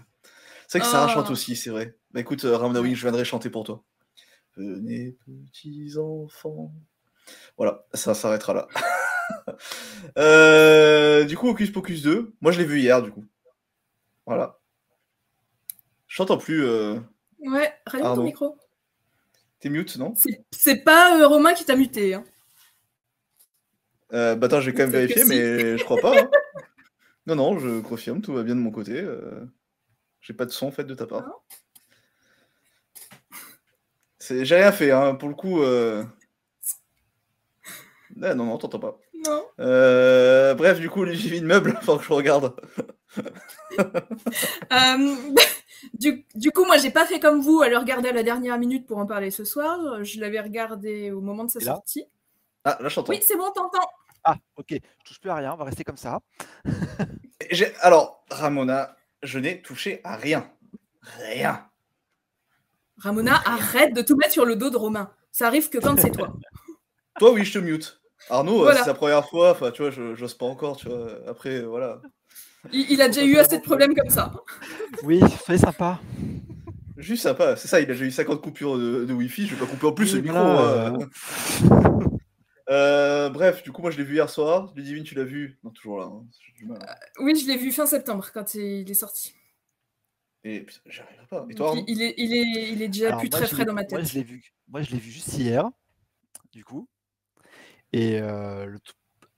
C'est 0.67 0.79
vrai 0.79 0.87
que 0.87 0.91
Sarah 0.91 1.07
Ah. 1.09 1.13
chante 1.13 1.29
aussi, 1.29 1.55
c'est 1.55 1.69
vrai. 1.69 1.95
Bah 2.09 2.21
écoute, 2.21 2.43
euh, 2.43 2.57
je 2.95 3.01
viendrai 3.01 3.23
chanter 3.23 3.51
pour 3.51 3.65
toi. 3.65 3.83
Venez, 4.57 5.15
petits 5.51 5.93
enfants. 5.97 6.73
Voilà, 7.55 7.85
ça 7.93 8.15
s'arrêtera 8.15 8.53
là. 8.55 8.67
Euh, 10.17 11.23
du 11.23 11.37
coup, 11.37 11.47
Hocus 11.47 11.71
Pocus 11.71 12.01
2, 12.01 12.33
moi 12.41 12.51
je 12.51 12.59
l'ai 12.59 12.65
vu 12.65 12.79
hier, 12.79 13.01
du 13.01 13.11
coup. 13.11 13.23
Voilà. 14.25 14.60
Je 16.11 16.17
t'entends 16.17 16.37
plus. 16.37 16.65
euh, 16.65 16.99
Ouais, 17.39 17.73
rallume 17.85 18.15
ton 18.15 18.23
micro. 18.23 18.57
T'es 19.61 19.69
mute, 19.69 19.95
non? 19.95 20.13
C'est- 20.51 20.83
pas 20.83 21.17
euh, 21.21 21.25
Romain 21.25 21.53
qui 21.53 21.63
t'a 21.63 21.77
muté. 21.77 22.13
hein. 22.15 22.25
euh, 24.11 24.35
Bah 24.35 24.47
attends, 24.47 24.59
je 24.59 24.69
vais 24.69 24.73
quand 24.75 24.83
même 24.83 24.89
vérifier, 24.91 25.23
si. 25.23 25.29
mais 25.29 25.77
je 25.77 25.83
crois 25.85 26.01
pas. 26.01 26.19
hein. 26.19 26.29
Non, 27.27 27.35
non, 27.35 27.59
je 27.59 27.79
confirme, 27.79 28.21
tout 28.21 28.33
va 28.33 28.43
bien 28.43 28.55
de 28.55 28.59
mon 28.59 28.71
côté. 28.71 28.99
euh, 28.99 29.45
J'ai 30.19 30.33
pas 30.33 30.45
de 30.45 30.49
son 30.51 30.67
en 30.67 30.71
fait 30.71 30.83
de 30.83 30.95
ta 30.95 31.05
part. 31.07 31.23
C'est- 34.19 34.43
J'ai 34.43 34.55
rien 34.55 34.73
fait, 34.73 34.91
hein, 34.91 35.15
pour 35.15 35.29
le 35.29 35.35
coup. 35.35 35.63
Ah, 35.63 36.03
non, 38.35 38.45
non, 38.45 38.57
t'entends 38.57 38.79
pas. 38.79 38.99
Non. 39.25 39.45
Bref, 40.55 40.81
du 40.81 40.89
coup, 40.89 41.05
les 41.05 41.15
de 41.39 41.45
meubles, 41.45 41.79
faut 41.83 41.97
que 41.97 42.03
je 42.03 42.11
regarde. 42.11 42.53
Euh, 44.71 45.15
du, 45.93 46.25
du 46.35 46.51
coup, 46.51 46.65
moi, 46.65 46.77
j'ai 46.77 46.91
pas 46.91 47.05
fait 47.05 47.19
comme 47.19 47.41
vous 47.41 47.61
à 47.61 47.69
le 47.69 47.77
regarder 47.77 48.09
à 48.09 48.13
la 48.13 48.23
dernière 48.23 48.57
minute 48.59 48.85
pour 48.85 48.97
en 48.97 49.05
parler 49.05 49.31
ce 49.31 49.43
soir. 49.43 50.03
Je 50.03 50.19
l'avais 50.19 50.39
regardé 50.39 51.11
au 51.11 51.21
moment 51.21 51.43
de 51.45 51.49
sa 51.49 51.59
là 51.59 51.65
sortie. 51.65 52.05
Ah, 52.63 52.77
là, 52.79 52.89
je 52.89 52.95
t'entends. 52.95 53.11
Oui, 53.11 53.19
c'est 53.25 53.35
bon, 53.37 53.49
t'entends. 53.53 53.89
Ah, 54.23 54.35
ok, 54.57 54.67
je 54.71 54.77
touche 55.05 55.19
plus 55.19 55.29
à 55.31 55.35
rien, 55.35 55.53
on 55.53 55.57
va 55.57 55.63
rester 55.65 55.83
comme 55.83 55.97
ça. 55.97 56.19
Alors, 57.81 58.23
Ramona, 58.29 58.95
je 59.23 59.39
n'ai 59.39 59.61
touché 59.61 59.99
à 60.03 60.15
rien. 60.15 60.49
Rien. 61.17 61.67
Ramona, 62.97 63.41
arrête 63.45 63.93
de 63.95 64.01
tout 64.03 64.15
mettre 64.15 64.33
sur 64.33 64.45
le 64.45 64.55
dos 64.55 64.69
de 64.69 64.77
Romain. 64.77 65.11
Ça 65.31 65.47
arrive 65.47 65.69
que 65.69 65.79
quand 65.79 65.97
c'est 65.99 66.11
toi. 66.11 66.33
Toi, 67.19 67.31
oui, 67.31 67.43
je 67.43 67.53
te 67.53 67.59
mute. 67.59 67.99
Arnaud, 68.29 68.59
euh, 68.59 68.63
Voilà. 68.63 68.81
c'est 68.81 68.87
la 68.87 68.93
première 68.93 69.27
fois, 69.27 69.51
enfin, 69.51 69.71
tu 69.71 69.81
vois, 69.81 69.91
je- 69.91 70.15
j'ose 70.15 70.35
pas 70.35 70.45
encore, 70.45 70.77
tu 70.77 70.87
vois. 70.87 71.07
Après, 71.27 71.61
euh, 71.61 71.65
voilà. 71.65 71.99
Il, 72.71 72.91
il 72.91 73.01
a 73.01 73.07
déjà 73.07 73.23
eu 73.25 73.37
assez 73.37 73.57
de 73.57 73.63
problèmes 73.63 73.95
comme 73.95 74.09
ça. 74.09 74.33
Oui, 75.03 75.19
soyez 75.43 75.59
sympa. 75.59 75.99
Juste 76.97 77.23
sympa, 77.23 77.55
c'est 77.55 77.67
ça, 77.67 77.79
il 77.79 77.85
a 77.89 77.93
déjà 77.93 78.05
eu 78.05 78.11
50 78.11 78.41
coupures 78.41 78.77
de, 78.77 79.05
de 79.05 79.13
Wi-Fi, 79.13 79.47
je 79.47 79.55
vais 79.55 79.65
pas 79.65 79.71
couper 79.71 79.87
en 79.87 79.91
plus 79.93 80.13
le 80.15 80.21
micro. 80.21 80.37
voilà, 80.37 80.87
hein. 80.87 80.97
Euh, 82.69 83.29
bref, 83.29 83.63
du 83.63 83.71
coup, 83.73 83.81
moi 83.81 83.91
je 83.91 83.97
l'ai 83.97 84.03
vu 84.05 84.13
hier 84.13 84.29
soir. 84.29 84.71
Ludivine, 84.77 85.03
tu 85.03 85.13
l'as 85.15 85.25
vu? 85.25 85.59
Non, 85.61 85.71
toujours 85.71 85.99
là. 85.99 86.05
hein, 86.05 86.25
du 86.55 86.65
mal. 86.65 86.79
Oui, 87.19 87.35
je 87.35 87.45
l'ai 87.45 87.57
vu 87.57 87.69
fin 87.73 87.85
septembre 87.85 88.29
quand 88.33 88.53
il 88.53 88.89
est 88.89 88.93
sorti. 88.93 89.33
Et 90.45 90.65
arriverai 90.85 91.25
pas. 91.29 91.45
Et 91.49 91.55
toi, 91.55 91.73
il, 91.75 91.83
il 91.87 92.01
est, 92.01 92.13
il, 92.17 92.33
est, 92.33 92.71
il 92.71 92.81
est 92.81 92.87
déjà 92.87 93.07
Alors, 93.07 93.19
plus 93.19 93.29
moi, 93.29 93.39
très 93.39 93.47
je 93.47 93.53
frais 93.55 93.63
l'ai- 93.63 93.65
dans 93.65 93.73
ma 93.73 93.81
Moi, 93.89 93.99
tête. 93.99 94.07
je 94.07 94.13
l'ai 94.13 94.23
vu, 94.23 94.53
moi, 94.69 94.81
je 94.83 94.91
l'ai 94.91 94.99
vu 94.99 95.11
juste 95.11 95.33
hier, 95.33 95.69
du 96.53 96.63
coup. 96.63 96.87
Et 97.91 98.21
euh, 98.21 98.67
le, 98.67 98.79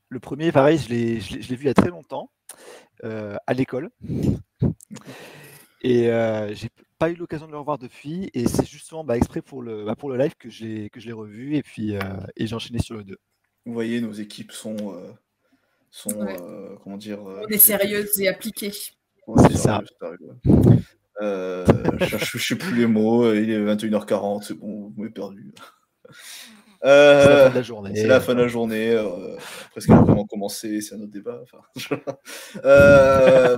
le 0.10 0.20
premier, 0.20 0.52
pareil, 0.52 0.78
je 0.78 0.90
l'ai, 0.90 1.20
je 1.20 1.34
l'ai- 1.36 1.42
je 1.42 1.50
l'ai 1.50 1.56
vu 1.56 1.64
il 1.64 1.68
y 1.68 1.72
a 1.72 1.74
très 1.74 1.90
longtemps, 1.90 2.30
euh, 2.30 2.33
à 3.04 3.54
l'école. 3.54 3.90
Et 5.82 6.10
euh, 6.10 6.54
j'ai 6.54 6.70
pas 6.98 7.10
eu 7.10 7.16
l'occasion 7.16 7.46
de 7.48 7.52
le 7.52 7.58
revoir 7.58 7.78
depuis. 7.78 8.30
Et 8.34 8.48
c'est 8.48 8.66
justement 8.66 9.04
bah, 9.04 9.18
exprès 9.18 9.42
pour 9.42 9.62
le, 9.62 9.84
bah, 9.86 9.96
pour 9.96 10.10
le 10.10 10.18
live 10.18 10.36
que 10.40 10.50
j'ai, 10.50 10.90
que 10.90 11.00
je 11.00 11.08
l'ai 11.08 11.12
revu. 11.14 11.56
Et 11.58 11.64
puis 11.64 11.96
euh, 11.96 12.00
et 12.38 12.48
j'ai 12.48 12.56
enchaîné 12.56 12.80
sur 12.80 12.96
le 12.96 13.04
2. 13.04 13.18
Vous 13.66 13.74
voyez, 13.74 14.00
nos 14.02 14.14
équipes 14.14 14.52
sont. 14.52 14.76
euh, 14.96 15.12
sont 15.92 16.12
Ouais. 16.22 16.38
euh, 16.42 16.76
comment 16.84 16.98
dire 16.98 17.28
euh, 17.28 17.42
On 17.46 17.48
est 17.50 17.58
sérieuse 17.58 18.20
et 18.20 18.28
appliquée. 18.28 18.72
Ouais, 19.28 19.44
C'est 19.50 19.58
ça. 19.58 19.82
Euh, 21.22 21.66
je 22.00 22.06
cherche- 22.06 22.38
je 22.38 22.44
sais 22.44 22.56
plus 22.58 22.76
les 22.76 22.88
mots, 22.88 23.24
euh, 23.26 23.40
il 23.40 23.50
est 23.52 23.60
21h40, 23.64 24.42
c'est 24.44 24.56
bon, 24.56 24.88
vous 24.90 24.94
m'avez 24.98 25.12
perdu. 25.14 25.54
Euh, 26.86 27.22
C'est 27.24 27.30
la 27.30 27.44
fin 27.46 27.50
de 27.50 27.56
la 27.56 27.62
journée. 27.62 27.92
C'est 27.96 28.08
la 28.08 28.20
fin 28.22 28.36
de 28.36 28.42
la 28.42 28.48
journée. 28.48 28.92
euh, 28.92 29.36
presque 29.72 29.90
vraiment 29.90 30.26
commencé, 30.26 30.82
c'est 30.82 30.96
un 30.96 31.02
autre 31.02 31.12
débat. 31.12 31.42
enfin, 31.44 31.60
Euh, 32.66 33.58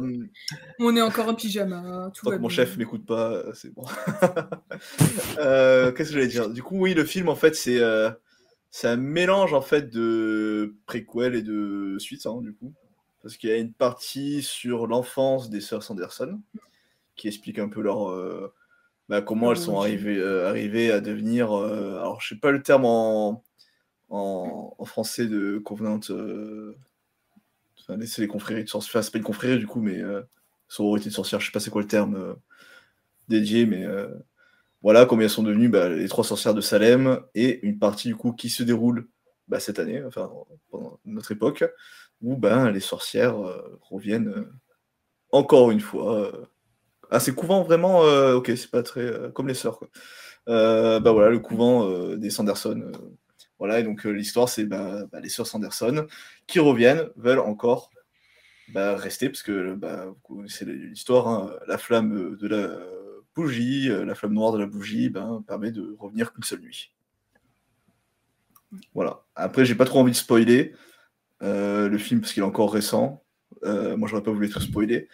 On 0.79 0.95
est 0.95 1.01
encore 1.01 1.27
en 1.29 1.35
pyjama, 1.35 2.11
tout 2.13 2.23
Tant 2.25 2.31
va 2.31 2.37
que 2.37 2.41
mon 2.41 2.49
chef 2.49 2.77
m'écoute 2.77 3.05
pas, 3.05 3.31
euh, 3.31 3.53
c'est 3.53 3.73
bon. 3.73 3.83
Euh, 5.39 5.91
Qu'est-ce 5.91 6.09
que 6.09 6.15
j'allais 6.15 6.27
dire? 6.27 6.49
Du 6.49 6.63
coup, 6.63 6.77
oui, 6.79 6.93
le 6.93 7.03
film, 7.05 7.29
en 7.29 7.35
fait, 7.35 7.55
c'est 7.55 7.79
euh, 7.79 8.09
c'est 8.71 8.87
un 8.87 8.95
mélange 8.97 9.53
en 9.53 9.61
fait 9.61 9.89
de 9.89 10.75
préquel 10.85 11.35
et 11.35 11.41
de 11.41 11.95
suite, 11.99 12.25
hein, 12.25 12.39
du 12.41 12.53
coup, 12.53 12.73
parce 13.21 13.37
qu'il 13.37 13.49
y 13.49 13.53
a 13.53 13.57
une 13.57 13.73
partie 13.73 14.41
sur 14.43 14.87
l'enfance 14.87 15.49
des 15.49 15.61
sœurs 15.61 15.83
Sanderson 15.83 16.39
qui 17.15 17.27
explique 17.27 17.59
un 17.59 17.69
peu 17.69 17.81
leur 17.81 18.09
euh, 18.09 18.53
bah, 19.09 19.21
comment 19.21 19.51
elles 19.51 19.57
sont 19.57 19.79
arrivées, 19.79 20.17
euh, 20.17 20.47
arrivées 20.49 20.91
à 20.91 21.01
devenir. 21.01 21.53
euh, 21.57 21.97
alors, 21.99 22.21
je 22.21 22.29
sais 22.29 22.39
pas 22.39 22.51
le 22.51 22.61
terme 22.63 22.85
en, 22.85 23.43
en, 24.09 24.75
en 24.77 24.85
français 24.85 25.27
de 25.27 25.59
Covenant. 25.59 25.99
euh, 26.11 26.75
Enfin, 27.79 27.99
c'est 28.05 28.21
les 28.21 28.27
confréries 28.27 28.63
de 28.63 28.69
sorcières. 28.69 28.91
Enfin, 28.95 29.01
c'est 29.03 29.11
pas 29.11 29.17
une 29.19 29.23
confrérie 29.23 29.59
du 29.59 29.67
coup, 29.67 29.81
mais 29.81 30.01
sororité 30.67 31.09
de 31.09 31.13
sorcières. 31.13 31.39
Je 31.39 31.45
sais 31.47 31.51
pas 31.51 31.59
c'est 31.59 31.69
quoi 31.69 31.81
le 31.81 31.87
terme 31.87 32.35
dédié, 33.27 33.65
mais 33.65 33.85
voilà 34.81 35.05
comment 35.05 35.21
elles 35.23 35.29
sont 35.29 35.43
devenues 35.43 35.69
bah, 35.69 35.89
les 35.89 36.07
trois 36.07 36.23
sorcières 36.23 36.53
de 36.53 36.61
Salem 36.61 37.19
et 37.35 37.65
une 37.65 37.79
partie 37.79 38.07
du 38.07 38.15
coup 38.15 38.33
qui 38.33 38.49
se 38.49 38.63
déroule 38.63 39.07
bah, 39.47 39.59
cette 39.59 39.79
année, 39.79 40.03
enfin 40.03 40.31
pendant 40.71 40.99
notre 41.05 41.31
époque, 41.31 41.63
où 42.21 42.37
ben 42.37 42.71
les 42.71 42.79
sorcières 42.79 43.35
reviennent 43.81 44.47
encore 45.31 45.71
une 45.71 45.81
fois. 45.81 46.31
Ah, 47.15 47.19
c'est 47.19 47.33
couvent 47.33 47.63
vraiment. 47.63 48.03
euh, 48.03 48.35
ok, 48.35 48.51
c'est 48.55 48.69
pas 48.69 48.83
très 48.83 49.01
euh, 49.01 49.29
comme 49.31 49.47
les 49.47 49.53
sœurs. 49.53 49.79
Euh, 50.47 50.99
bah 50.99 51.11
voilà, 51.11 51.29
le 51.29 51.39
couvent 51.39 51.89
des 52.15 52.29
Sanderson. 52.29 52.91
voilà, 53.57 53.79
et 53.79 53.83
donc 53.83 54.03
l'histoire, 54.03 54.49
c'est 54.49 54.65
bah, 54.65 55.05
bah, 55.11 55.19
les 55.19 55.29
sœurs 55.29 55.47
Sanderson 55.47 56.07
qui 56.47 56.59
reviennent, 56.59 57.09
veulent 57.15 57.39
encore 57.39 57.89
bah, 58.69 58.95
rester, 58.95 59.29
parce 59.29 59.43
que 59.43 59.75
bah, 59.75 60.07
connaissez 60.23 60.65
l'histoire, 60.65 61.27
hein, 61.27 61.51
la 61.67 61.77
flamme 61.77 62.35
de 62.37 62.47
la 62.47 62.77
bougie, 63.35 63.87
la 63.87 64.15
flamme 64.15 64.33
noire 64.33 64.51
de 64.51 64.59
la 64.59 64.65
bougie, 64.67 65.09
ben, 65.09 65.43
permet 65.47 65.71
de 65.71 65.95
revenir 65.99 66.33
qu'une 66.33 66.43
seule 66.43 66.61
nuit. 66.61 66.93
Voilà. 68.93 69.23
Après, 69.35 69.65
j'ai 69.65 69.75
pas 69.75 69.85
trop 69.85 69.99
envie 69.99 70.11
de 70.11 70.17
spoiler 70.17 70.73
le 71.41 71.97
film 71.97 72.21
parce 72.21 72.33
qu'il 72.33 72.43
est 72.43 72.45
encore 72.45 72.73
récent. 72.73 73.25
Euh, 73.63 73.97
moi, 73.97 74.07
j'aurais 74.07 74.23
pas 74.23 74.31
voulu 74.31 74.49
tout 74.49 74.59
spoiler. 74.59 75.07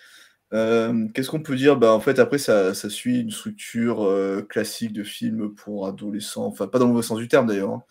Euh, 0.54 1.08
Qu'est-ce 1.14 1.30
qu'on 1.30 1.42
peut 1.42 1.56
dire? 1.56 1.78
Bah, 1.78 1.94
En 1.94 2.00
fait, 2.00 2.20
après, 2.20 2.38
ça, 2.38 2.74
ça 2.74 2.90
suit 2.90 3.22
une 3.22 3.32
structure 3.32 4.04
euh, 4.04 4.42
classique 4.42 4.94
de 4.94 5.04
film 5.04 5.54
pour 5.56 5.88
adolescents. 5.88 6.46
Enfin, 6.46 6.68
pas 6.68 6.80
dans 6.80 6.86
le 6.88 6.92
mauvais 6.92 7.06
sens 7.06 7.20
du 7.20 7.28
terme 7.28 7.48
d'ailleurs. 7.48 7.72
hein. 7.72 7.84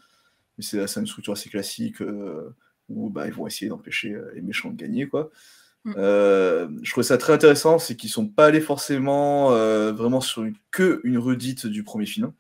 Mais 0.59 0.65
c'est 0.65 1.01
une 1.01 1.07
structure 1.07 1.33
assez 1.33 1.49
classique 1.49 2.03
euh, 2.03 2.55
où 2.91 3.09
bah, 3.09 3.27
ils 3.27 3.33
vont 3.33 3.47
essayer 3.47 3.71
d'empêcher 3.71 4.15
les 4.35 4.43
méchants 4.43 4.71
de 4.71 4.77
gagner. 4.77 5.09
Quoi. 5.09 5.31
Mm. 5.85 5.95
Je 5.97 6.91
trouvais 6.91 7.05
ça 7.07 7.17
très 7.17 7.33
intéressant, 7.33 7.79
c'est 7.79 7.97
qu'ils 7.97 8.11
sont 8.11 8.29
pas 8.29 8.47
allés 8.47 8.61
forcément 8.61 9.51
vraiment 9.93 10.21
sur 10.21 10.43
une, 10.45 10.55
que 10.71 11.01
une 11.05 11.17
redite 11.17 11.67
du 11.67 11.83
premier 11.83 12.05
film. 12.05 12.33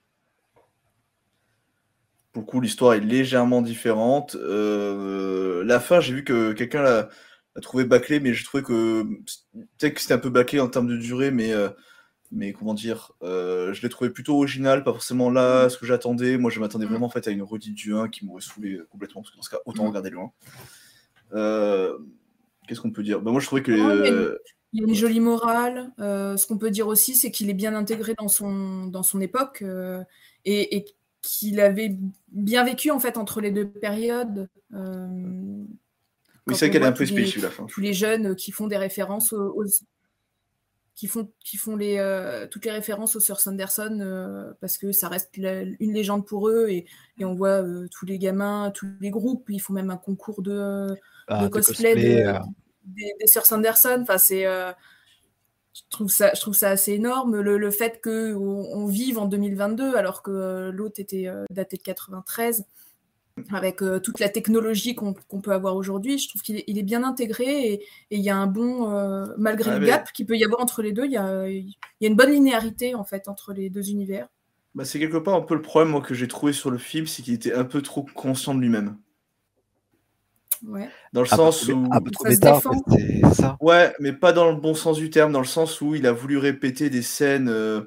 Pour 2.32 2.42
le 2.42 2.46
coup, 2.46 2.60
l'histoire 2.60 2.92
est 2.92 3.00
légèrement 3.00 3.62
différente. 3.62 4.34
La 4.34 5.80
fin, 5.80 6.00
j'ai 6.00 6.12
vu 6.12 6.24
que 6.24 6.52
quelqu'un 6.52 6.82
l'a 6.82 7.08
trouvé 7.60 7.84
bâclé, 7.84 8.20
mais 8.20 8.34
j'ai 8.34 8.44
trouvé 8.44 8.62
que 8.62 9.02
peut-être 9.78 9.94
que 9.94 10.00
c'était 10.00 10.14
un 10.14 10.18
peu 10.18 10.30
bâclé 10.30 10.60
en 10.60 10.68
termes 10.68 10.86
de 10.88 10.96
durée, 10.96 11.30
mais, 11.30 11.52
euh, 11.52 11.68
mais 12.32 12.52
comment 12.52 12.74
dire, 12.74 13.12
euh, 13.22 13.72
je 13.72 13.82
l'ai 13.82 13.88
trouvé 13.88 14.10
plutôt 14.10 14.36
original, 14.36 14.84
pas 14.84 14.92
forcément 14.92 15.30
là 15.30 15.68
ce 15.68 15.78
que 15.78 15.86
j'attendais. 15.86 16.36
Moi, 16.38 16.50
je 16.50 16.60
m'attendais 16.60 16.86
vraiment 16.86 17.06
en 17.06 17.10
fait 17.10 17.26
à 17.28 17.30
une 17.30 17.42
redite 17.42 17.74
du 17.74 17.94
1 17.94 18.08
qui 18.08 18.24
m'aurait 18.26 18.40
saoulé 18.42 18.74
euh, 18.74 18.86
complètement, 18.90 19.22
parce 19.22 19.30
que 19.32 19.36
dans 19.36 19.42
ce 19.42 19.50
cas, 19.50 19.58
autant 19.66 19.84
Mm. 19.84 19.88
regarder 19.88 20.10
loin. 20.10 20.32
Euh, 21.34 21.98
Qu'est-ce 22.68 22.80
qu'on 22.80 22.90
peut 22.92 23.02
dire? 23.02 23.20
Bah, 23.20 23.32
Moi, 23.32 23.40
je 23.40 23.46
trouvais 23.46 23.62
que. 23.62 23.72
Non, 23.72 23.90
il 23.90 23.98
y 24.00 24.02
a 24.02 24.08
une- 24.10 24.14
euh, 24.18 24.38
Il 24.72 24.80
y 24.80 24.84
a 24.84 24.88
une 24.88 24.94
jolie 24.94 25.18
morale. 25.18 25.92
Ce 25.98 26.46
qu'on 26.46 26.56
peut 26.58 26.70
dire 26.70 26.86
aussi, 26.86 27.16
c'est 27.16 27.32
qu'il 27.32 27.50
est 27.50 27.54
bien 27.54 27.74
intégré 27.74 28.14
dans 28.16 28.28
son, 28.28 28.86
dans 28.86 29.02
son 29.02 29.20
époque 29.20 29.64
et, 30.44 30.76
et 30.76 30.84
qu'il 31.22 31.58
avait 31.60 31.96
bien 32.28 32.62
vécu 32.64 32.92
en 32.92 33.00
fait 33.00 33.18
entre 33.18 33.40
les 33.40 33.50
deux 33.50 33.66
périodes. 33.68 34.48
Euh, 36.50 36.52
Oui, 36.52 36.58
c'est 36.58 36.70
qu'elle 36.70 36.82
est 36.82 36.86
un 36.86 36.92
peu 36.92 37.06
tous 37.06 37.14
les- 37.14 37.22
spéciale, 37.26 37.44
la 37.44 37.50
fin. 37.50 37.64
Tous 37.66 37.80
les 37.80 37.92
jeunes 37.94 38.34
qui 38.36 38.52
font 38.52 38.66
des 38.66 38.76
références 38.76 39.32
aux, 39.32 39.52
aux- 39.54 39.64
qui 40.94 41.06
font, 41.06 41.30
qui 41.44 41.56
font 41.56 41.76
les, 41.76 41.96
euh, 41.98 42.46
toutes 42.46 42.64
les 42.66 42.70
références 42.70 43.16
aux 43.16 43.20
sœurs 43.20 43.40
Sanderson 43.40 43.98
euh, 44.02 44.52
parce 44.60 44.76
que 44.76 44.92
ça 44.92 45.08
reste 45.08 45.36
la- 45.38 45.62
une 45.62 45.94
légende 45.94 46.26
pour 46.26 46.48
eux 46.50 46.66
et, 46.68 46.84
et 47.18 47.24
on 47.24 47.34
voit 47.34 47.62
euh, 47.62 47.86
tous 47.90 48.04
les 48.04 48.18
gamins, 48.18 48.70
tous 48.74 48.86
les 49.00 49.10
groupes, 49.10 49.48
ils 49.48 49.60
font 49.60 49.72
même 49.72 49.90
un 49.90 49.96
concours 49.96 50.42
de, 50.42 50.88
Ah, 51.28 51.38
de 51.40 51.44
de 51.44 51.48
cosplay, 51.48 51.94
cosplay, 51.94 52.22
de- 52.22 52.28
euh. 52.28 52.38
des, 52.84 53.14
des 53.18 53.26
sœurs 53.26 53.46
Sanderson. 53.46 54.00
Enfin, 54.02 54.18
c'est, 54.18 54.44
euh, 54.44 54.72
je 55.72 55.80
trouve 55.88 56.10
ça, 56.10 56.32
je 56.34 56.40
trouve 56.40 56.54
ça 56.54 56.68
assez 56.68 56.92
énorme 56.92 57.40
le, 57.40 57.56
le 57.56 57.70
fait 57.70 58.00
que 58.02 58.34
on, 58.34 58.86
vive 58.86 59.18
en 59.18 59.26
2022 59.26 59.94
alors 59.94 60.22
que 60.22 60.30
euh, 60.32 60.70
l'autre 60.72 61.00
était 61.00 61.28
euh, 61.28 61.44
daté 61.50 61.76
de 61.78 61.82
93 61.82 62.64
avec 63.52 63.82
euh, 63.82 63.98
toute 64.00 64.20
la 64.20 64.28
technologie 64.28 64.94
qu'on 64.94 65.12
peut 65.14 65.52
avoir 65.52 65.76
aujourd'hui, 65.76 66.18
je 66.18 66.28
trouve 66.28 66.42
qu'il 66.42 66.56
est, 66.58 66.82
bien 66.82 67.02
intégré 67.04 67.72
et 67.74 67.84
il 68.10 68.20
y 68.20 68.30
a 68.30 68.36
un 68.36 68.46
bon, 68.46 68.90
euh, 68.92 69.26
malgré 69.38 69.70
Ouais, 69.70 69.76
le 69.76 69.80
mais- 69.82 69.86
gap 69.88 70.12
qu'il 70.12 70.26
peut 70.26 70.36
y 70.36 70.44
avoir 70.44 70.60
entre 70.60 70.82
les 70.82 70.92
deux, 70.92 71.04
il 71.06 71.12
y 71.12 71.16
a, 71.16 71.48
il 71.48 71.68
y 72.00 72.06
a 72.06 72.08
une 72.08 72.16
bonne 72.16 72.30
linéarité 72.32 72.94
en 72.94 73.04
fait 73.04 73.28
entre 73.28 73.52
les 73.52 73.70
deux 73.70 73.90
univers. 73.90 74.28
Bah, 74.74 74.84
c'est 74.84 74.98
quelque 75.00 75.16
part 75.16 75.34
un 75.34 75.40
peu 75.40 75.54
le 75.54 75.62
problème 75.62 75.90
moi, 75.92 76.00
que 76.00 76.14
j'ai 76.14 76.28
trouvé 76.28 76.52
sur 76.52 76.70
le 76.70 76.78
film, 76.78 77.06
c'est 77.06 77.22
qu'il 77.22 77.34
était 77.34 77.52
un 77.54 77.64
peu 77.64 77.82
trop 77.82 78.06
conscient 78.14 78.54
de 78.54 78.60
lui-même. 78.60 78.96
Ouais. 80.66 80.90
Dans 81.12 81.22
le 81.22 81.26
Un 81.26 81.30
peu 81.30 81.36
sens 81.36 81.62
trop- 81.62 81.72
où. 81.72 81.88
un 81.90 82.00
peu 82.00 82.10
trop 82.10 82.24
Ça 82.24 82.30
se 82.30 82.34
méta, 82.36 82.52
en 82.52 82.56
défend. 82.56 82.82
fait, 82.96 83.34
ça. 83.34 83.56
Ouais, 83.60 83.94
mais 83.98 84.12
pas 84.12 84.32
dans 84.32 84.50
le 84.50 84.56
bon 84.60 84.74
sens 84.74 84.98
du 84.98 85.08
terme, 85.10 85.32
dans 85.32 85.40
le 85.40 85.46
sens 85.46 85.80
où 85.80 85.94
il 85.94 86.06
a 86.06 86.12
voulu 86.12 86.36
répéter 86.36 86.90
des 86.90 87.00
scènes, 87.02 87.48
euh, 87.48 87.80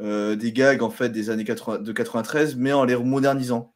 euh, 0.00 0.34
des 0.34 0.52
gags 0.52 0.82
en 0.82 0.90
fait 0.90 1.10
des 1.10 1.30
années 1.30 1.44
80, 1.44 1.78
de 1.78 1.92
93, 1.92 2.56
mais 2.56 2.72
en 2.72 2.84
les 2.84 2.96
modernisant. 2.96 3.72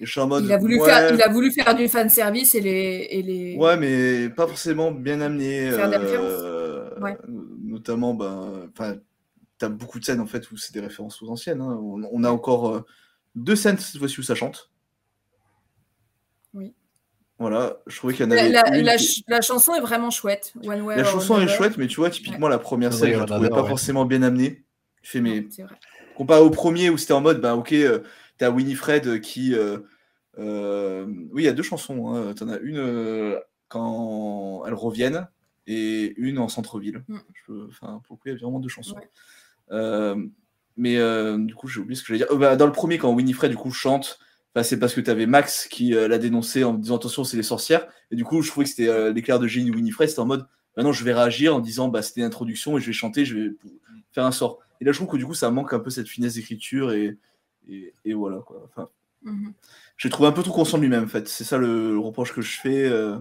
Et 0.00 0.04
je 0.06 0.10
suis 0.10 0.20
en 0.20 0.26
mode. 0.26 0.44
Il 0.44 0.52
a 0.52 0.58
voulu 0.58 0.78
ouais, 0.80 0.86
faire, 0.88 1.14
il 1.14 1.22
a 1.22 1.28
voulu 1.28 1.50
faire 1.50 1.74
du 1.74 1.88
fan 1.88 2.08
service 2.10 2.54
et 2.54 2.60
les, 2.60 3.06
et 3.10 3.22
les... 3.22 3.56
Ouais, 3.56 3.76
mais 3.76 4.28
pas 4.28 4.46
forcément 4.46 4.92
bien 4.92 5.20
amené. 5.22 5.70
Faire 5.70 5.88
des 5.88 5.96
euh, 5.96 5.98
références. 6.00 7.02
Ouais. 7.02 7.16
Notamment, 7.62 8.14
ben, 8.14 8.68
enfin, 8.72 8.96
t'as 9.58 9.68
beaucoup 9.68 9.98
de 9.98 10.04
scènes 10.04 10.20
en 10.20 10.26
fait 10.26 10.50
où 10.50 10.56
c'est 10.56 10.72
des 10.74 10.80
références 10.80 11.22
aux 11.22 11.28
anciennes. 11.30 11.60
hein. 11.62 11.78
On, 11.82 12.02
on 12.12 12.24
a 12.24 12.30
encore 12.30 12.74
euh, 12.74 12.84
deux 13.34 13.56
scènes 13.56 13.78
cette 13.78 13.98
fois-ci 13.98 14.20
où 14.20 14.22
ça 14.22 14.34
chante. 14.34 14.70
Oui. 16.54 16.74
Voilà, 17.38 17.78
je 17.86 17.96
trouvais 17.98 18.14
qu'il 18.14 18.24
y 18.24 18.26
en 18.32 18.34
La, 18.34 18.40
avait 18.42 18.50
la- 18.50 18.78
une 18.78 18.84
la 18.86 18.96
qui- 18.96 19.04
ch- 19.04 19.22
la 19.28 19.42
chanson 19.42 19.74
est 19.74 19.80
vraiment 19.80 20.10
chouette. 20.10 20.54
One 20.66 20.80
Way 20.82 20.96
La 20.96 21.04
chanson 21.04 21.38
est 21.38 21.48
chouette, 21.48 21.76
mais 21.76 21.86
tu 21.86 21.96
vois, 21.96 22.08
typiquement, 22.08 22.48
la 22.48 22.58
première 22.58 22.94
scène, 22.94 23.12
je 23.12 23.18
la 23.18 23.26
trouvais 23.26 23.50
pas 23.50 23.62
ouais. 23.62 23.68
forcément 23.68 24.06
bien 24.06 24.22
amenée. 24.22 24.64
Je 25.02 25.10
fais, 25.10 25.20
mais 25.20 25.46
C'est 25.50 25.62
vrai. 25.62 25.74
comparé 26.16 26.40
au 26.40 26.48
premier 26.50 26.88
où 26.88 26.96
c'était 26.96 27.12
en 27.12 27.20
mode, 27.20 27.40
bah 27.42 27.54
ok, 27.54 27.72
euh, 27.74 28.00
t'as 28.38 28.50
Winifred 28.50 29.20
qui. 29.20 29.54
euh, 29.54 29.78
euh, 30.38 31.06
oui, 31.32 31.42
il 31.42 31.46
y 31.46 31.48
a 31.48 31.52
deux 31.52 31.62
chansons. 31.62 32.08
Hein. 32.08 32.34
T'en 32.34 32.48
as 32.48 32.58
une 32.58 32.78
euh, 32.78 33.38
quand 33.68 34.64
elles 34.66 34.74
reviennent 34.74 35.28
et 35.66 36.14
une 36.16 36.38
en 36.38 36.48
centre-ville. 36.48 37.04
Mm. 37.08 37.18
Enfin, 37.68 38.02
pour 38.06 38.18
il 38.26 38.32
y 38.32 38.34
a 38.34 38.38
vraiment 38.38 38.60
deux 38.60 38.68
chansons. 38.68 38.96
Ouais. 38.96 39.10
Euh, 39.72 40.16
mais 40.76 40.96
euh, 40.98 41.38
du 41.38 41.54
coup, 41.54 41.68
j'ai 41.68 41.80
oublié 41.80 41.96
ce 41.96 42.02
que 42.02 42.08
j'allais 42.08 42.18
dire. 42.18 42.32
Euh, 42.32 42.38
bah, 42.38 42.56
dans 42.56 42.66
le 42.66 42.72
premier, 42.72 42.98
quand 42.98 43.12
Winifred 43.12 43.50
du 43.50 43.56
coup 43.56 43.70
chante, 43.70 44.18
bah, 44.54 44.62
c'est 44.62 44.78
parce 44.78 44.94
que 44.94 45.00
tu 45.00 45.10
avais 45.10 45.26
Max 45.26 45.66
qui 45.68 45.94
euh, 45.94 46.08
l'a 46.08 46.18
dénoncé 46.18 46.64
en 46.64 46.74
disant 46.74 46.96
attention, 46.96 47.24
c'est 47.24 47.36
les 47.36 47.42
sorcières. 47.42 47.88
Et 48.10 48.16
du 48.16 48.24
coup, 48.24 48.42
je 48.42 48.50
trouvais 48.50 48.64
que 48.64 48.70
c'était 48.70 49.12
l'éclair 49.12 49.38
de 49.38 49.46
génie 49.46 49.70
de 49.70 49.76
Winifred. 49.76 50.08
C'était 50.08 50.20
en 50.20 50.26
mode 50.26 50.46
maintenant, 50.76 50.92
je 50.92 51.02
vais 51.04 51.14
réagir 51.14 51.56
en 51.56 51.60
disant 51.60 51.88
bah, 51.88 52.02
c'était 52.02 52.20
l'introduction 52.20 52.76
et 52.76 52.80
je 52.80 52.86
vais 52.86 52.92
chanter, 52.92 53.24
je 53.24 53.36
vais 53.36 53.50
faire 54.12 54.24
un 54.24 54.32
sort. 54.32 54.60
Et 54.80 54.84
là, 54.84 54.92
je 54.92 54.98
trouve 54.98 55.08
que 55.08 55.16
du 55.16 55.24
coup, 55.24 55.34
ça 55.34 55.50
manque 55.50 55.72
un 55.72 55.78
peu 55.78 55.90
cette 55.90 56.08
finesse 56.08 56.34
d'écriture 56.34 56.92
et, 56.92 57.16
et, 57.68 57.92
et 58.04 58.14
voilà 58.14 58.38
quoi. 58.38 58.62
Enfin, 58.64 58.88
Mhm. 59.22 59.52
j'ai 59.96 60.08
trouvé 60.10 60.28
un 60.28 60.32
peu 60.32 60.42
trop 60.42 60.52
conscient 60.52 60.78
de 60.78 60.82
lui-même 60.82 61.04
en 61.04 61.08
fait. 61.08 61.26
C'est 61.28 61.44
ça 61.44 61.58
le, 61.58 61.92
le 61.92 61.98
reproche 61.98 62.32
que 62.32 62.42
je 62.42 62.60
fais. 62.60 62.86
euh. 62.86 63.18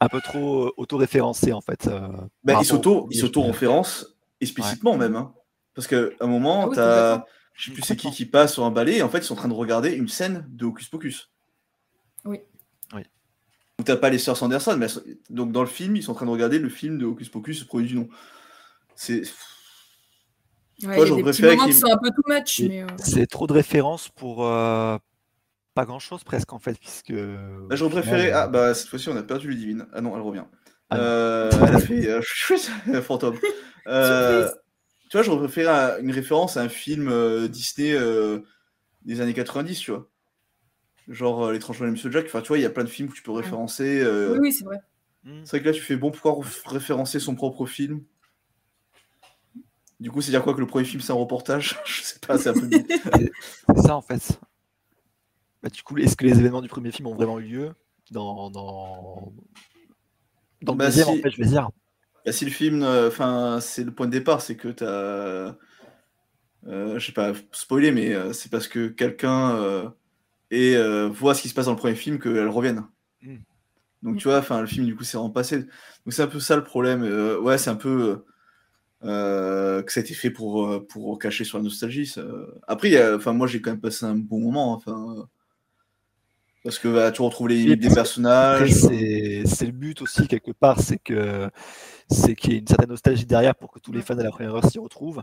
Un 0.00 0.08
peu 0.08 0.20
trop 0.20 0.66
euh, 0.66 0.72
auto-référencé 0.76 1.52
en 1.52 1.60
fait. 1.60 1.86
euh, 1.88 2.08
Bah, 2.44 2.54
il 2.60 2.64
s'auto-référence 2.66 4.16
explicitement 4.40 4.96
même. 4.96 5.16
hein. 5.16 5.34
Parce 5.74 5.86
qu'à 5.86 6.02
un 6.20 6.26
moment, 6.26 6.62
Ah 6.64 6.68
oui, 6.68 6.74
t'as, 6.76 7.24
je 7.54 7.66
sais 7.66 7.72
plus 7.72 7.82
c'est 7.82 7.96
qui 7.96 8.10
qui 8.10 8.24
passe 8.26 8.54
sur 8.54 8.64
un 8.64 8.70
balai 8.70 8.96
et 8.98 9.02
en 9.02 9.08
fait 9.08 9.18
ils 9.18 9.24
sont 9.24 9.34
en 9.34 9.36
train 9.36 9.48
de 9.48 9.54
regarder 9.54 9.92
une 9.92 10.08
scène 10.08 10.46
de 10.50 10.64
Hocus 10.66 10.88
Pocus. 10.88 11.30
Oui. 12.24 12.40
Donc 12.92 13.86
t'as 13.86 13.96
pas 13.96 14.10
les 14.10 14.18
sœurs 14.18 14.36
Sanderson, 14.36 14.76
mais 14.76 14.88
sont- 14.88 15.02
donc 15.30 15.52
dans 15.52 15.60
le 15.60 15.68
film 15.68 15.94
ils 15.94 16.02
sont 16.02 16.10
en 16.10 16.14
train 16.16 16.26
de 16.26 16.30
regarder 16.32 16.58
le 16.58 16.68
film 16.68 16.98
de 16.98 17.06
Hocus 17.06 17.28
Pocus, 17.28 17.60
le 17.60 17.66
produit 17.66 17.86
du 17.88 17.94
nom. 17.94 18.08
C'est. 18.96 19.22
Ouais, 20.82 20.86
Moi, 20.86 20.96
il 20.96 20.98
y 20.98 21.02
a 21.02 21.06
j'aurais 21.06 21.16
des 21.16 21.22
petits 21.24 21.42
préféré 21.42 21.56
moments 21.56 21.66
qui 21.68 21.72
qu'il- 21.72 21.80
sont 21.80 21.92
un 21.92 21.98
peu 21.98 22.10
too 22.10 22.22
much, 22.28 22.60
mais... 22.60 22.82
euh, 22.82 22.86
C'est 22.98 23.26
trop 23.26 23.46
de 23.46 23.52
références 23.52 24.08
pour 24.10 24.46
euh, 24.46 24.96
pas 25.74 25.84
grand-chose 25.84 26.24
presque 26.24 26.52
en 26.52 26.58
fait, 26.58 26.78
puisque. 26.78 27.12
Bah, 27.12 27.76
j'aurais 27.76 27.90
préféré. 27.90 28.30
euh, 28.32 28.36
Ah 28.36 28.48
bah 28.48 28.74
cette 28.74 28.88
fois-ci 28.88 29.08
on 29.08 29.16
a 29.16 29.22
perdu 29.22 29.48
Ludivine. 29.48 29.86
Ah 29.92 30.00
non, 30.00 30.14
elle 30.16 30.22
revient. 30.22 30.44
Ah. 30.90 30.96
Euh, 30.96 31.64
elle 31.66 31.74
a 31.74 31.78
fait 31.78 32.08
euh, 32.08 32.20
chouette, 32.24 32.70
fantôme. 33.02 33.36
Euh, 33.86 34.46
tu 35.08 35.16
vois, 35.16 35.22
j'aurais 35.22 35.38
préféré 35.38 35.66
un- 35.68 35.98
une 36.00 36.10
référence 36.12 36.58
à 36.58 36.62
un 36.62 36.68
film 36.68 37.08
euh, 37.08 37.48
Disney 37.48 37.92
euh, 37.94 38.40
des 39.06 39.22
années 39.22 39.32
90, 39.32 39.80
tu 39.80 39.92
vois. 39.92 40.10
Genre 41.08 41.46
euh, 41.46 41.52
L'étrange 41.52 41.80
de 41.80 41.86
Monsieur 41.86 42.10
Jack. 42.10 42.26
Enfin, 42.26 42.42
tu 42.42 42.48
vois, 42.48 42.58
il 42.58 42.62
y 42.62 42.66
a 42.66 42.70
plein 42.70 42.84
de 42.84 42.88
films 42.88 43.08
que 43.08 43.14
tu 43.14 43.22
peux 43.22 43.32
référencer. 43.32 44.00
euh, 44.02 44.32
Oui, 44.34 44.38
oui, 44.42 44.52
c'est 44.52 44.64
vrai. 44.64 44.76
C'est 45.44 45.50
vrai 45.56 45.60
que 45.60 45.66
là, 45.66 45.72
tu 45.72 45.80
fais 45.80 45.96
bon, 45.96 46.10
pourquoi 46.10 46.38
référencer 46.66 47.18
son 47.18 47.34
propre 47.34 47.66
film? 47.66 48.02
Du 50.00 50.10
coup, 50.10 50.20
c'est 50.20 50.30
dire 50.30 50.42
quoi 50.44 50.54
que 50.54 50.60
le 50.60 50.66
premier 50.66 50.84
film 50.84 51.00
c'est 51.00 51.12
un 51.12 51.16
reportage 51.16 51.78
Je 51.84 52.02
sais 52.02 52.18
pas, 52.20 52.38
c'est 52.38 52.50
un 52.50 52.54
peu. 52.54 52.68
C'est 53.14 53.32
c'est 53.74 53.82
ça 53.82 53.96
en 53.96 54.02
fait. 54.02 54.38
Bah, 55.62 55.68
du 55.70 55.82
coup, 55.82 55.96
est-ce 55.98 56.16
que 56.16 56.24
les 56.24 56.38
événements 56.38 56.62
du 56.62 56.68
premier 56.68 56.92
film 56.92 57.08
ont 57.08 57.14
vraiment 57.14 57.38
eu 57.40 57.44
lieu 57.44 57.74
dans, 58.10 58.50
dans, 58.50 59.32
dans 60.62 60.74
le 60.74 60.78
Bah, 60.78 60.86
deuxième, 60.86 61.06
si- 61.06 61.10
en 61.10 61.16
fait, 61.16 61.30
je 61.30 61.38
veux 61.42 61.48
dire? 61.48 61.70
Bah, 62.24 62.32
si 62.32 62.44
le 62.44 62.50
film, 62.50 62.82
euh, 62.82 63.08
enfin, 63.08 63.58
c'est 63.60 63.84
le 63.84 63.92
point 63.94 64.06
de 64.06 64.12
départ, 64.12 64.40
c'est 64.42 64.56
que 64.56 64.68
t'as, 64.68 65.56
euh, 66.66 66.98
je 66.98 67.06
sais 67.06 67.12
pas, 67.12 67.32
spoiler, 67.52 67.92
mais 67.92 68.14
euh, 68.14 68.32
c'est 68.32 68.50
parce 68.50 68.68
que 68.68 68.88
quelqu'un 68.88 69.56
euh, 69.56 69.88
et 70.50 70.76
euh, 70.76 71.08
voit 71.08 71.34
ce 71.34 71.42
qui 71.42 71.48
se 71.50 71.54
passe 71.54 71.66
dans 71.66 71.72
le 71.72 71.78
premier 71.78 71.96
film 71.96 72.18
qu'elle 72.20 72.48
revienne. 72.48 72.84
Mm. 73.22 73.44
Donc 74.02 74.16
tu 74.18 74.28
vois, 74.28 74.38
enfin, 74.38 74.60
le 74.60 74.66
film 74.66 74.86
du 74.86 74.94
coup 74.96 75.04
c'est 75.04 75.16
vraiment 75.16 75.30
passé. 75.32 75.58
Donc 75.60 75.68
c'est 76.10 76.22
un 76.22 76.28
peu 76.28 76.40
ça 76.40 76.56
le 76.56 76.62
problème. 76.64 77.02
Euh, 77.02 77.38
ouais, 77.40 77.58
c'est 77.58 77.70
un 77.70 77.76
peu 77.76 78.24
euh, 79.04 79.82
que 79.82 79.92
ça 79.92 80.00
a 80.00 80.02
été 80.02 80.14
fait 80.14 80.30
pour 80.30 80.66
euh, 80.66 80.86
pour 80.86 81.18
cacher 81.18 81.44
sur 81.44 81.58
la 81.58 81.64
nostalgie. 81.64 82.06
ça. 82.06 82.22
Après, 82.66 83.14
enfin, 83.14 83.32
moi 83.32 83.46
j'ai 83.46 83.60
quand 83.60 83.70
même 83.70 83.80
passé 83.80 84.04
un 84.04 84.16
bon 84.16 84.40
moment. 84.40 84.72
Enfin. 84.72 85.28
Parce 86.64 86.78
que 86.78 86.88
bah, 86.88 87.12
tu 87.12 87.22
retrouves 87.22 87.48
les 87.48 87.76
des 87.76 87.88
personnages. 87.88 88.72
c'est 88.72 89.42
c'est 89.46 89.66
le 89.66 89.72
but 89.72 90.02
aussi, 90.02 90.26
quelque 90.26 90.50
part, 90.50 90.80
c'est 90.80 90.98
que 90.98 91.48
c'est 92.10 92.34
qu'il 92.34 92.52
y 92.52 92.56
ait 92.56 92.58
une 92.58 92.66
certaine 92.66 92.88
nostalgie 92.88 93.26
derrière 93.26 93.54
pour 93.54 93.70
que 93.70 93.78
tous 93.78 93.92
les 93.92 94.02
fans 94.02 94.16
de 94.16 94.22
la 94.22 94.30
première 94.30 94.54
heure 94.54 94.64
s'y 94.68 94.78
retrouvent. 94.78 95.22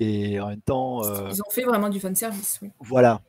Et 0.00 0.38
en 0.40 0.48
même 0.48 0.60
temps, 0.60 1.04
euh, 1.04 1.28
Ils 1.32 1.42
ont 1.42 1.50
fait 1.50 1.64
vraiment 1.64 1.88
du 1.88 1.98
fanservice, 1.98 2.58
oui. 2.62 2.70
voilà. 2.80 3.22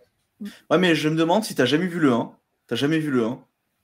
Ouais, 0.69 0.77
mais 0.77 0.93
je 0.93 1.09
me 1.09 1.15
demande 1.15 1.43
si 1.43 1.55
t'as 1.55 1.65
jamais 1.65 1.87
vu 1.87 1.99
le 1.99 2.13
1. 2.13 2.31
T'as 2.67 2.75
jamais 2.75 2.99
vu 2.99 3.09
le 3.09 3.25
1. 3.25 3.39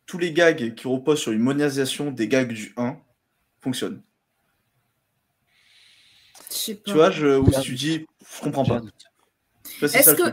Tous 0.05 0.17
les 0.17 0.33
gags 0.33 0.75
qui 0.75 0.87
reposent 0.87 1.19
sur 1.19 1.31
une 1.31 1.39
monétisation 1.41 2.11
des 2.11 2.27
gags 2.27 2.51
du 2.51 2.73
1 2.77 2.97
fonctionnent. 3.59 4.01
Je. 6.53 6.73
Tu 6.73 6.93
vois, 6.93 7.11
je, 7.11 7.37
ou 7.37 7.51
si 7.51 7.61
tu 7.61 7.73
dis, 7.75 8.05
je 8.37 8.41
comprends 8.41 8.65
pas. 8.65 8.81
Est-ce 9.81 10.13
que, 10.15 10.23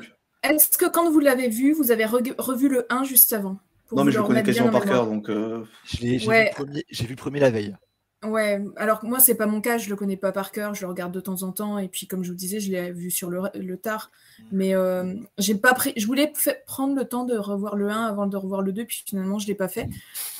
est-ce 0.42 0.76
que 0.78 0.86
quand 0.88 1.10
vous 1.10 1.20
l'avez 1.20 1.48
vu, 1.48 1.72
vous 1.72 1.90
avez 1.90 2.04
revu 2.04 2.68
le 2.68 2.86
1 2.90 3.04
juste 3.04 3.32
avant 3.32 3.58
pour 3.86 3.98
Non, 3.98 4.04
mais 4.04 4.12
je 4.12 4.18
le 4.18 4.24
connais 4.24 4.42
quasiment 4.42 4.66
en 4.68 4.70
par 4.72 4.84
cœur, 4.84 5.06
donc. 5.06 5.28
euh, 5.28 5.64
Je 5.84 5.98
l'ai- 5.98 6.18
J'ai 6.18 6.28
Ouais. 6.28 6.42
vu, 6.44 6.48
le 6.50 6.54
premier- 6.54 6.84
j'ai 6.90 7.04
vu 7.04 7.10
le 7.10 7.16
premier 7.16 7.40
la 7.40 7.50
veille. 7.50 7.76
Ouais, 8.22 8.62
alors 8.76 9.02
moi, 9.02 9.18
c'est 9.18 9.34
pas 9.34 9.46
mon 9.46 9.62
cas, 9.62 9.78
je 9.78 9.88
le 9.88 9.96
connais 9.96 10.18
pas 10.18 10.30
par 10.30 10.52
cœur, 10.52 10.74
je 10.74 10.82
le 10.82 10.88
regarde 10.88 11.10
de 11.10 11.20
temps 11.20 11.42
en 11.42 11.52
temps, 11.52 11.78
et 11.78 11.88
puis 11.88 12.06
comme 12.06 12.22
je 12.22 12.28
vous 12.28 12.36
disais, 12.36 12.60
je 12.60 12.70
l'ai 12.70 12.92
vu 12.92 13.10
sur 13.10 13.30
le, 13.30 13.40
le 13.54 13.76
tard. 13.78 14.10
Mais 14.52 14.74
euh, 14.74 15.14
j'ai 15.38 15.54
pas 15.54 15.72
pris. 15.72 15.94
Je 15.96 16.06
voulais 16.06 16.30
prendre 16.66 16.94
le 16.94 17.06
temps 17.06 17.24
de 17.24 17.34
revoir 17.38 17.76
le 17.76 17.88
1 17.88 18.04
avant 18.04 18.26
de 18.26 18.36
revoir 18.36 18.60
le 18.60 18.72
2, 18.72 18.84
puis 18.84 19.04
finalement, 19.06 19.38
je 19.38 19.46
l'ai 19.46 19.54
pas 19.54 19.68
fait. 19.68 19.88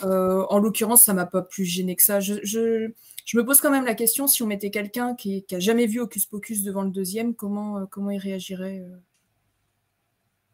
Euh, 0.05 0.45
en 0.51 0.59
l'occurrence, 0.59 1.05
ça 1.05 1.15
m'a 1.15 1.25
pas 1.25 1.41
plus 1.41 1.65
gêné 1.65 1.97
que 1.97 2.03
ça. 2.03 2.21
Je, 2.21 2.35
je, 2.43 2.91
je 3.25 3.37
me 3.39 3.45
pose 3.45 3.61
quand 3.61 3.71
même 3.71 3.85
la 3.85 3.95
question 3.95 4.27
si 4.27 4.43
on 4.43 4.47
mettait 4.47 4.71
quelqu'un 4.71 5.15
qui, 5.15 5.45
qui 5.45 5.55
a 5.55 5.61
jamais 5.61 5.87
vu 5.87 6.01
Hocus 6.01 6.27
Pocus 6.27 6.63
devant 6.63 6.83
le 6.83 6.91
deuxième, 6.91 7.35
comment, 7.35 7.79
euh, 7.79 7.85
comment 7.91 8.11
il 8.11 8.19
réagirait 8.19 8.81
euh? 8.81 8.97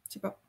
Je 0.08 0.14
sais 0.14 0.20
pas. 0.20 0.40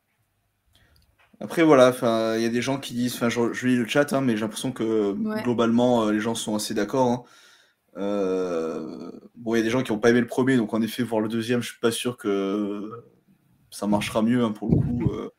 Après, 1.39 1.63
voilà, 1.63 1.93
il 2.37 2.41
y 2.41 2.45
a 2.45 2.49
des 2.49 2.61
gens 2.63 2.79
qui 2.79 2.93
disent, 2.95 3.15
enfin, 3.15 3.29
je, 3.29 3.53
je 3.53 3.67
lis 3.67 3.75
le 3.75 3.87
chat, 3.87 4.11
hein, 4.13 4.21
mais 4.21 4.35
j'ai 4.35 4.41
l'impression 4.41 4.71
que 4.71 5.11
Ouais. 5.11 5.43
globalement, 5.43 6.07
euh, 6.07 6.11
les 6.11 6.19
gens 6.19 6.33
sont 6.35 6.55
assez 6.55 6.73
d'accord. 6.73 7.07
hein. 7.07 7.23
Euh, 7.97 9.11
bon, 9.35 9.55
il 9.55 9.59
y 9.59 9.61
a 9.61 9.63
des 9.63 9.69
gens 9.69 9.83
qui 9.83 9.91
n'ont 9.91 9.99
pas 9.99 10.09
aimé 10.09 10.19
le 10.19 10.27
premier, 10.27 10.57
donc 10.57 10.73
en 10.73 10.81
effet, 10.81 11.03
voir 11.03 11.21
le 11.21 11.29
deuxième, 11.29 11.61
je 11.61 11.69
suis 11.71 11.79
pas 11.79 11.91
sûr 11.91 12.17
que 12.17 12.91
ça 13.71 13.87
marchera 13.87 14.21
mieux 14.21 14.43
hein, 14.43 14.51
pour 14.51 14.69
le 14.69 14.75
coup. 14.77 15.11
euh, 15.11 15.29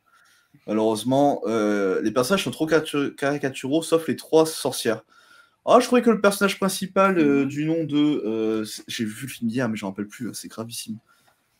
malheureusement, 0.66 1.40
Euh, 1.46 2.00
les 2.02 2.10
personnages 2.12 2.44
sont 2.44 2.50
trop 2.50 2.66
caricatur- 2.66 3.14
caricaturaux, 3.16 3.82
sauf 3.82 4.06
les 4.09 4.16
trois 4.16 4.46
sorcières. 4.46 5.05
Ah, 5.70 5.78
je 5.81 5.86
trouvais 5.86 6.01
que 6.03 6.11
le 6.11 6.20
personnage 6.20 6.59
principal 6.59 7.19
euh, 7.19 7.45
du 7.45 7.65
nom 7.66 7.85
de, 7.85 7.97
euh, 7.97 8.65
c'est- 8.65 8.82
j'ai 8.89 9.05
vu 9.05 9.23
le 9.27 9.28
film 9.28 9.51
hier, 9.51 9.69
mais 9.69 9.77
je 9.77 9.85
ne 9.85 9.90
rappelle 9.90 10.07
plus, 10.07 10.28
hein, 10.28 10.32
c'est 10.32 10.49
gravissime. 10.49 10.97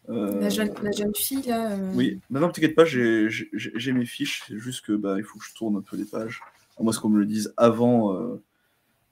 Euh, 0.09 0.41
La 0.41 0.49
jeune, 0.49 0.73
la 0.83 0.91
jeune 0.93 1.15
fille, 1.15 1.43
là. 1.43 1.73
euh, 1.73 1.93
oui, 1.95 2.19
non, 2.31 2.41
non, 2.41 2.49
t'inquiète 2.51 2.75
pas, 2.75 2.87
j'ai 2.87 3.29
j'ai- 3.29 3.51
j'ai 3.53 3.93
mes 3.93 4.07
fiches, 4.07 4.43
c'est 4.49 4.57
juste 4.59 4.85
que 4.87 4.93
bah, 4.93 5.17
il 5.19 5.25
faut 5.25 5.39
que 5.39 5.45
je 5.45 5.53
tourne 5.55 5.77
un 5.77 5.83
peu 5.83 5.97
les 5.99 6.07
pages. 6.07 6.41
À 6.79 6.83
moi, 6.83 6.93
ce 6.95 7.01
qu'on 7.01 7.11
me 7.11 7.19
le 7.19 7.27
dise 7.27 7.53
avant. 7.59 8.15
euh, 8.15 8.43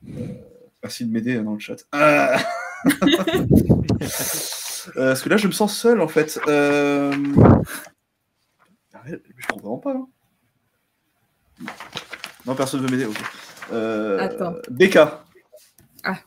euh, 0.09 0.25
merci 0.83 1.05
de 1.05 1.13
m'aider 1.13 1.37
hein, 1.37 1.43
dans 1.43 1.53
le 1.55 1.59
chat. 1.59 1.77
Ah 1.93 2.39
Euh, 4.97 5.09
parce 5.09 5.23
que 5.23 5.29
là, 5.29 5.37
je 5.37 5.49
me 5.49 5.53
sens 5.53 5.77
seul 5.77 6.01
en 6.01 6.07
fait. 6.07 6.39
Euh... 6.47 7.13
arrête, 8.95 9.21
Je 9.37 9.47
trouve 9.49 9.61
vraiment 9.63 9.79
pas. 9.79 9.93
hein. 9.95 10.07
Non, 12.47 12.55
personne 12.55 12.81
veut 12.83 12.89
m'aider, 12.89 13.05
ok. 13.07 13.17
Euh... 13.73 14.19
Attends. 14.19 14.55
BK. 14.71 14.99
Ah. 16.05 16.19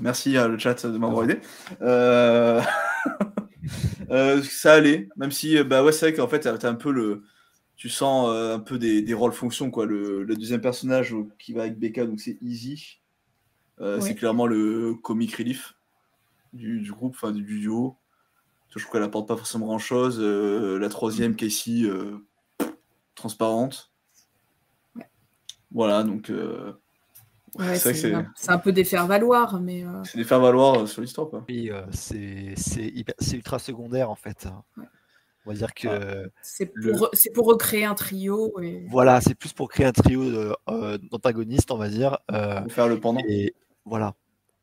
Merci 0.00 0.36
à 0.36 0.48
le 0.48 0.58
chat 0.58 0.86
de 0.86 0.98
m'avoir 0.98 1.24
aidé. 1.24 1.38
Euh... 1.82 2.62
euh, 4.10 4.42
ça 4.42 4.74
allait, 4.74 5.08
même 5.16 5.30
si, 5.30 5.58
euh, 5.58 5.64
bah 5.64 5.84
ouais, 5.84 5.92
c'est 5.92 6.06
vrai 6.06 6.14
qu'en 6.14 6.28
fait, 6.28 6.40
t'as 6.40 6.68
un 6.68 6.74
peu 6.74 6.90
le. 6.90 7.24
Tu 7.76 7.88
sens 7.88 8.28
euh, 8.30 8.56
un 8.56 8.60
peu 8.60 8.78
des, 8.78 9.00
des 9.00 9.14
rôles 9.14 9.32
fonctions, 9.32 9.70
quoi. 9.70 9.86
Le, 9.86 10.22
le 10.22 10.36
deuxième 10.36 10.60
personnage 10.60 11.14
euh, 11.14 11.26
qui 11.38 11.54
va 11.54 11.62
avec 11.62 11.78
BK, 11.78 12.00
donc 12.06 12.20
c'est 12.20 12.36
Easy. 12.42 13.00
Euh, 13.80 13.96
Oui. 13.96 14.02
C'est 14.02 14.14
clairement 14.14 14.46
le 14.46 14.94
comic 15.02 15.34
relief 15.34 15.74
du, 16.52 16.80
du 16.80 16.92
groupe, 16.92 17.14
enfin 17.14 17.32
du, 17.32 17.42
du 17.42 17.60
duo. 17.60 17.96
Je 18.68 18.78
trouve 18.78 18.92
qu'elle 18.92 19.02
apporte 19.02 19.26
pas 19.26 19.36
forcément 19.36 19.66
grand 19.66 19.78
chose. 19.78 20.20
la 20.20 20.88
troisième, 20.90 21.34
Casey, 21.34 21.82
euh, 21.84 22.18
transparente. 23.14 23.89
Voilà, 25.72 26.02
donc. 26.02 26.30
euh, 26.30 26.72
ouais, 27.58 27.78
c'est 27.78 28.12
un, 28.48 28.58
peu 28.58 28.72
des 28.72 28.84
faire-valoir, 28.84 29.60
mais. 29.60 29.84
euh, 29.84 30.02
C'est 30.04 30.18
des 30.18 30.24
faire 30.24 30.40
valoir 30.40 30.80
euh, 30.80 30.86
sur 30.86 31.00
l'histoire, 31.02 31.28
quoi. 31.28 31.44
Oui, 31.48 31.70
euh, 31.70 31.82
c'est 31.92 32.54
c'est 32.56 32.86
hyper- 32.86 33.14
c'est 33.18 33.36
ultra 33.36 33.58
secondaire 33.58 34.10
en 34.10 34.16
fait. 34.16 34.48
On 35.46 35.50
va 35.50 35.56
dire 35.56 35.72
que 35.72 36.30
C'est 36.42 36.70
le- 36.74 36.92
pour, 36.92 37.08
c'est 37.14 37.32
pour 37.32 37.46
recréer 37.46 37.84
un 37.86 37.94
trio. 37.94 38.52
Et... 38.60 38.84
voilà, 38.90 39.20
c'est 39.20 39.34
plus 39.34 39.52
pour 39.52 39.68
créer 39.70 39.86
un 39.86 39.92
trio 39.92 40.24
de, 40.30 40.54
euh, 40.68 40.98
d'antagonistes, 41.10 41.70
on 41.70 41.78
va 41.78 41.88
dire. 41.88 42.18
euh, 42.30 42.60
Pour 42.60 42.72
faire 42.72 42.88
le 42.88 43.00
pendant. 43.00 43.20
Et 43.26 43.54
voilà. 43.86 44.14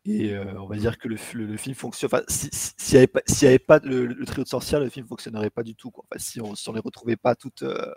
Et 0.06 0.34
euh, 0.34 0.54
on 0.62 0.68
va 0.68 0.78
dire 0.78 0.98
que 1.00 1.08
le, 1.10 1.18
le, 1.34 1.48
le 1.48 1.58
film 1.58 1.76
fonctionne. 1.76 2.10
Enfin, 2.14 2.24
si- 2.30 2.50
si- 2.54 2.72
s'il 2.78 2.94
n'y 2.96 2.98
avait 3.00 3.08
pas, 3.08 3.22
s'il 3.26 3.46
y 3.46 3.50
avait 3.50 3.60
pas 3.60 3.80
le, 3.80 4.06
le 4.06 4.26
trio 4.26 4.44
de 4.44 4.48
sorcières, 4.48 4.80
le 4.80 4.90
film 4.90 5.06
fonctionnerait 5.08 5.50
pas 5.50 5.64
du 5.64 5.74
tout. 5.76 5.90
Quoi. 5.92 6.06
Enfin, 6.10 6.20
si 6.20 6.40
on 6.40 6.52
ne 6.52 6.74
les 6.76 6.80
retrouvait 6.80 7.18
pas 7.18 7.34
toutes 7.36 7.64
euh, 7.64 7.92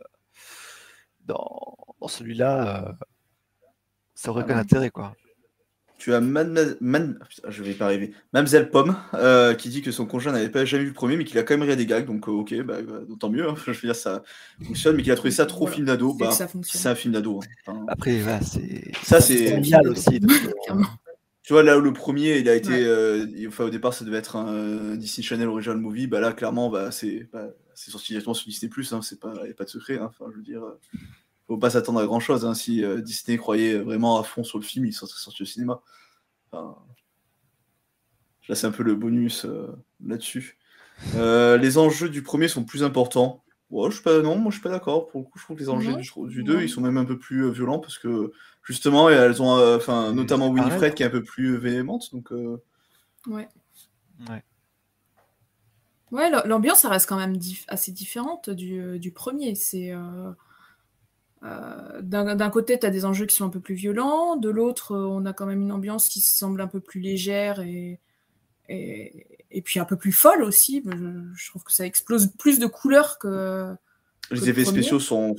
dans, 1.26 1.76
dans 2.00 2.08
celui-là, 2.08 2.84
euh, 2.88 2.92
ça 4.14 4.30
aurait 4.30 4.42
Ah 4.42 4.46
aucun 4.50 4.58
intérêt. 4.58 4.90
Quoi. 4.90 5.14
Tu 5.98 6.14
as 6.14 6.20
Mademoi- 6.20 6.76
Man... 6.80 7.18
putain, 7.28 7.50
je 7.50 7.62
vais 7.62 7.74
pas 7.74 7.84
arriver. 7.84 8.12
Mamselle 8.32 8.70
Pomme 8.70 8.96
euh, 9.14 9.52
qui 9.54 9.68
dit 9.68 9.82
que 9.82 9.90
son 9.90 10.06
conjoint 10.06 10.32
n'avait 10.32 10.48
pas 10.48 10.64
jamais 10.64 10.84
vu 10.84 10.88
le 10.90 10.94
premier, 10.94 11.16
mais 11.18 11.24
qu'il 11.24 11.38
a 11.38 11.42
quand 11.42 11.54
même 11.54 11.62
ri 11.66 11.72
à 11.72 11.76
des 11.76 11.84
gags, 11.84 12.06
donc 12.06 12.26
euh, 12.26 12.32
ok, 12.32 12.54
bah, 12.62 12.80
bah, 12.80 13.00
tant 13.18 13.28
mieux. 13.28 13.46
hein. 13.48 13.54
Je 13.66 13.72
veux 13.72 13.80
dire, 13.88 13.94
ça 13.94 14.22
fonctionne, 14.64 14.96
mais 14.96 15.02
qu'il 15.02 15.12
a 15.12 15.16
trouvé 15.16 15.30
ça 15.30 15.44
trop 15.44 15.60
Voilà. 15.66 15.74
film 15.74 15.86
d'ado. 15.86 16.14
Bah, 16.14 16.30
ça 16.30 16.48
fonctionne. 16.48 16.80
c'est 16.80 16.88
un 16.88 16.94
film 16.94 17.12
d'ado. 17.12 17.40
hein. 17.42 17.46
Enfin, 17.66 17.84
Après, 17.88 18.18
voilà, 18.18 18.40
c'est 18.40 18.92
ça, 19.02 19.20
c'est 19.20 19.46
génial 19.48 19.88
aussi. 19.88 20.20
donc. 20.20 20.32
Tu 21.42 21.54
vois, 21.54 21.62
là 21.64 21.76
où 21.78 21.80
le 21.80 21.92
premier, 21.92 22.38
il 22.38 22.48
a 22.48 22.54
été. 22.54 22.70
Ouais. 22.70 22.82
euh, 22.84 23.26
enfin, 23.48 23.64
au 23.64 23.70
départ, 23.70 23.92
ça 23.92 24.04
devait 24.04 24.18
être 24.18 24.36
un 24.36 24.94
Disney 24.96 25.22
Channel 25.26 25.48
Original 25.48 25.78
Movie. 25.78 26.06
Bah 26.06 26.20
là, 26.20 26.32
clairement, 26.32 26.70
bah, 26.70 26.90
c'est 26.92 27.28
bah, 27.32 27.48
c'est 27.80 27.90
sorti 27.90 28.12
directement 28.12 28.34
sur 28.34 28.46
Disney. 28.48 28.70
Hein, 28.92 29.02
c'est 29.02 29.18
pas, 29.20 29.32
y 29.46 29.50
a 29.50 29.54
pas 29.54 29.64
de 29.64 29.70
secret. 29.70 29.98
hein. 29.98 30.10
Enfin, 30.10 30.26
je 30.30 30.36
veux 30.36 30.42
dire, 30.42 30.62
euh, 30.62 30.78
faut 31.46 31.56
pas 31.56 31.70
s'attendre 31.70 32.00
à 32.00 32.06
grand 32.06 32.20
chose. 32.20 32.50
Si 32.54 32.84
euh, 32.84 33.00
Disney 33.00 33.38
croyait 33.38 33.78
vraiment 33.78 34.18
à 34.18 34.22
fond 34.22 34.44
sur 34.44 34.58
le 34.58 34.64
film, 34.64 34.84
il 34.86 34.92
serait 34.92 35.08
sorti 35.08 35.42
au 35.42 35.46
cinéma. 35.46 35.80
Enfin, 36.52 36.76
là, 38.48 38.54
c'est 38.54 38.66
un 38.66 38.70
peu 38.72 38.82
le 38.82 38.94
bonus 38.94 39.44
euh, 39.46 39.66
là-dessus. 40.04 40.58
Euh, 41.14 41.56
les 41.56 41.78
enjeux 41.78 42.10
du 42.10 42.22
premier 42.22 42.48
sont 42.48 42.64
plus 42.64 42.82
importants. 42.82 43.42
Ouais, 43.70 43.88
je 43.88 43.94
suis 43.94 44.02
pas, 44.02 44.20
non, 44.20 44.36
moi 44.36 44.50
je 44.50 44.56
suis 44.56 44.62
pas 44.62 44.68
d'accord. 44.70 45.06
Pour 45.06 45.20
le 45.20 45.26
coup, 45.26 45.38
je 45.38 45.44
trouve 45.44 45.56
que 45.56 45.62
les 45.62 45.68
enjeux 45.70 45.92
Non, 45.92 45.98
du, 45.98 46.10
du 46.34 46.44
non. 46.44 46.54
2 46.54 46.62
ils 46.62 46.68
sont 46.68 46.80
même 46.80 46.96
un 46.98 47.04
peu 47.04 47.18
plus 47.18 47.44
euh, 47.46 47.50
violents 47.50 47.78
parce 47.78 47.98
que 47.98 48.32
justement, 48.64 49.08
elles 49.08 49.40
ont, 49.40 49.56
euh, 49.56 49.76
enfin, 49.76 50.12
notamment 50.12 50.52
pareil. 50.52 50.68
Winifred 50.70 50.94
qui 50.94 51.02
est 51.04 51.06
un 51.06 51.10
peu 51.10 51.22
plus 51.22 51.56
véhémente. 51.56 52.12
Donc, 52.12 52.32
euh, 52.32 52.60
Ouais. 53.26 53.48
Ouais. 54.28 54.42
Ouais, 56.12 56.28
l'am- 56.30 56.42
l'ambiance, 56.46 56.80
ça 56.80 56.88
reste 56.88 57.08
quand 57.08 57.16
même 57.16 57.36
dif- 57.36 57.64
assez 57.68 57.92
différente 57.92 58.50
du, 58.50 58.80
euh, 58.80 58.98
du 58.98 59.12
premier. 59.12 59.54
C'est 59.54 59.92
euh, 59.92 60.32
euh, 61.44 62.00
d'un 62.02 62.34
d'un 62.36 62.50
côté, 62.50 62.78
tu 62.78 62.86
as 62.86 62.90
des 62.90 63.04
enjeux 63.04 63.26
qui 63.26 63.36
sont 63.36 63.46
un 63.46 63.50
peu 63.50 63.60
plus 63.60 63.74
violents, 63.74 64.36
de 64.36 64.50
l'autre, 64.50 64.92
euh, 64.92 65.06
on 65.06 65.24
a 65.24 65.32
quand 65.32 65.46
même 65.46 65.60
une 65.62 65.72
ambiance 65.72 66.08
qui 66.08 66.20
semble 66.20 66.60
un 66.60 66.66
peu 66.66 66.80
plus 66.80 67.00
légère 67.00 67.60
et, 67.60 67.98
et, 68.68 69.26
et 69.50 69.62
puis 69.62 69.78
un 69.80 69.84
peu 69.84 69.96
plus 69.96 70.12
folle 70.12 70.42
aussi. 70.42 70.82
Je, 70.84 71.22
je 71.34 71.48
trouve 71.50 71.62
que 71.64 71.72
ça 71.72 71.86
explose 71.86 72.28
plus 72.38 72.58
de 72.58 72.66
couleurs 72.66 73.18
que. 73.18 73.74
les 74.40 74.46
le 74.46 74.48
effets 74.50 74.64
spéciaux 74.72 75.00
sont 75.00 75.34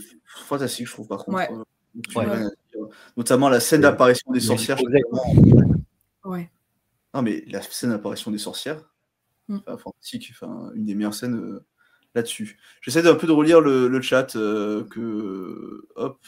fantastiques, 0.48 0.88
je 0.88 0.94
trouve, 0.94 1.08
par 1.08 1.26
contre. 1.26 1.38
Ouais. 1.38 1.50
Ouais. 2.16 2.26
Notamment 3.18 3.50
la 3.50 3.60
scène 3.60 3.82
d'apparition 3.82 4.32
des 4.32 4.40
sorcières. 4.48 4.78
Non, 7.14 7.22
mais 7.22 7.44
la 7.48 7.62
scène 7.62 7.90
d'apparition 7.90 8.32
des 8.32 8.38
sorcières. 8.38 8.82
Enfin, 9.66 9.78
fantastique, 9.78 10.30
enfin, 10.32 10.72
une 10.76 10.86
des 10.86 10.96
meilleures 10.96 11.14
scènes 11.14 11.36
euh, 11.36 11.66
là-dessus. 12.16 12.58
J'essaie 12.82 13.02
d'un 13.04 13.16
peu 13.16 13.28
de 13.28 13.32
relire 13.32 13.62
le, 13.62 13.88
le 13.88 14.02
chat, 14.02 14.36
euh, 14.36 14.84
que 14.86 15.88
hop. 15.96 16.20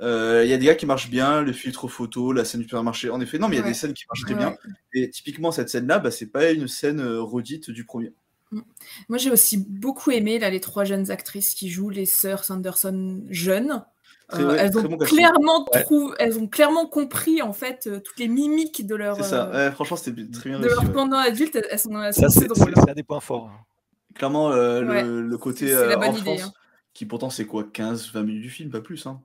Euh, 0.00 0.42
Il 0.44 0.50
y 0.50 0.54
a 0.54 0.56
des 0.56 0.66
gars 0.66 0.74
qui 0.74 0.86
marchent 0.86 1.10
bien, 1.10 1.42
le 1.42 1.52
filtre 1.52 1.86
photo, 1.88 2.32
la 2.32 2.44
scène 2.44 2.60
du 2.60 2.66
supermarché. 2.66 3.10
En 3.10 3.20
effet, 3.20 3.38
non, 3.38 3.48
mais 3.48 3.56
il 3.56 3.58
y 3.58 3.62
a 3.62 3.64
Ouais. 3.64 3.70
des 3.70 3.74
scènes 3.74 3.92
qui 3.92 4.04
marchent 4.08 4.22
très 4.24 4.32
Ouais. 4.34 4.38
bien. 4.38 4.56
Et 4.94 5.10
typiquement, 5.10 5.52
cette 5.52 5.68
scène-là, 5.68 5.98
bah, 5.98 6.10
c'est 6.10 6.26
pas 6.30 6.50
une 6.52 6.68
scène 6.68 7.02
redite 7.02 7.70
du 7.70 7.84
premier. 7.84 8.12
Moi, 9.08 9.18
j'ai 9.18 9.30
aussi 9.30 9.58
beaucoup 9.58 10.10
aimé 10.10 10.38
là, 10.38 10.50
les 10.50 10.60
trois 10.60 10.84
jeunes 10.84 11.10
actrices 11.10 11.54
qui 11.54 11.68
jouent 11.68 11.90
les 11.90 12.06
sœurs 12.06 12.44
Sanderson 12.44 13.22
jeunes. 13.28 13.84
Très- 14.30 14.42
Euh, 14.42 14.48
ouais, 14.48 14.56
elles, 14.58 14.78
ont 14.78 14.82
bon 14.82 14.96
clairement 14.98 15.66
Ouais. 15.74 16.14
elles 16.18 16.38
ont 16.38 16.46
clairement 16.48 16.86
compris 16.86 17.42
en 17.42 17.52
fait 17.52 17.86
euh, 17.86 18.00
toutes 18.00 18.18
les 18.18 18.28
mimiques 18.28 18.86
de 18.86 18.94
leur, 18.94 19.16
C'est 19.16 19.22
ça. 19.24 19.48
euh, 19.48 19.68
Ouais, 19.68 19.72
franchement, 19.74 19.96
c'était 19.96 20.28
très 20.30 20.50
bien 20.50 20.58
de 20.60 20.64
réussi. 20.64 20.80
leur 20.80 20.88
ouais. 20.88 20.92
pendant 20.94 21.16
adulte. 21.18 21.56
Elles 21.70 21.78
sont, 21.78 22.00
elles 22.02 22.14
sont 22.14 22.20
Ça, 22.22 22.26
assez 22.28 22.40
c'est 22.40 22.46
drôles. 22.48 22.72
c'est 22.76 22.90
un 22.90 22.94
des 22.94 23.02
points 23.02 23.20
forts. 23.20 23.50
Clairement, 24.14 24.50
euh, 24.52 24.84
Ouais, 24.84 25.02
le, 25.02 25.22
le 25.22 25.38
côté 25.38 25.68
c'est 25.68 25.74
la 25.74 25.80
euh, 25.92 25.96
bonne 25.96 26.16
idée, 26.16 26.30
enfance, 26.32 26.42
hein. 26.48 26.52
qui 26.94 27.06
pourtant 27.06 27.30
c'est 27.30 27.44
quoi, 27.46 27.64
15-20 27.64 28.22
minutes 28.24 28.42
du 28.42 28.50
film, 28.50 28.70
pas 28.70 28.80
plus. 28.80 29.06
Hein. 29.06 29.20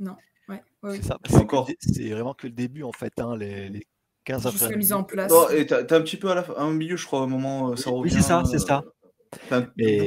Non, 0.00 0.16
ouais, 0.48 0.62
ouais, 0.82 0.96
C'est 0.96 1.04
ça. 1.04 1.18
Encore. 1.34 1.68
c'est 1.80 2.08
vraiment 2.10 2.34
que 2.34 2.46
le 2.46 2.52
début 2.52 2.82
en 2.82 2.92
fait, 2.92 3.12
hein, 3.18 3.36
les, 3.36 3.68
les 3.68 3.86
15 4.24 4.50
Juste 4.52 4.70
la 4.70 4.76
mise 4.76 4.92
en 4.92 5.02
place. 5.04 5.30
Non, 5.32 5.48
et 5.50 5.66
t'as 5.66 5.80
un 5.80 6.00
petit 6.00 6.16
peu 6.16 6.30
à 6.30 6.34
la 6.36 6.42
fin, 6.44 6.54
au 6.64 6.70
milieu, 6.72 6.96
je 6.96 7.04
crois, 7.06 7.22
au 7.22 7.26
moment, 7.26 7.70
euh, 7.72 7.76
ça 7.76 7.90
Oui, 7.90 7.98
revient. 8.10 8.14
c'est 8.14 8.22
ça, 8.22 8.42
c'est 8.48 8.58
ça. 8.58 8.84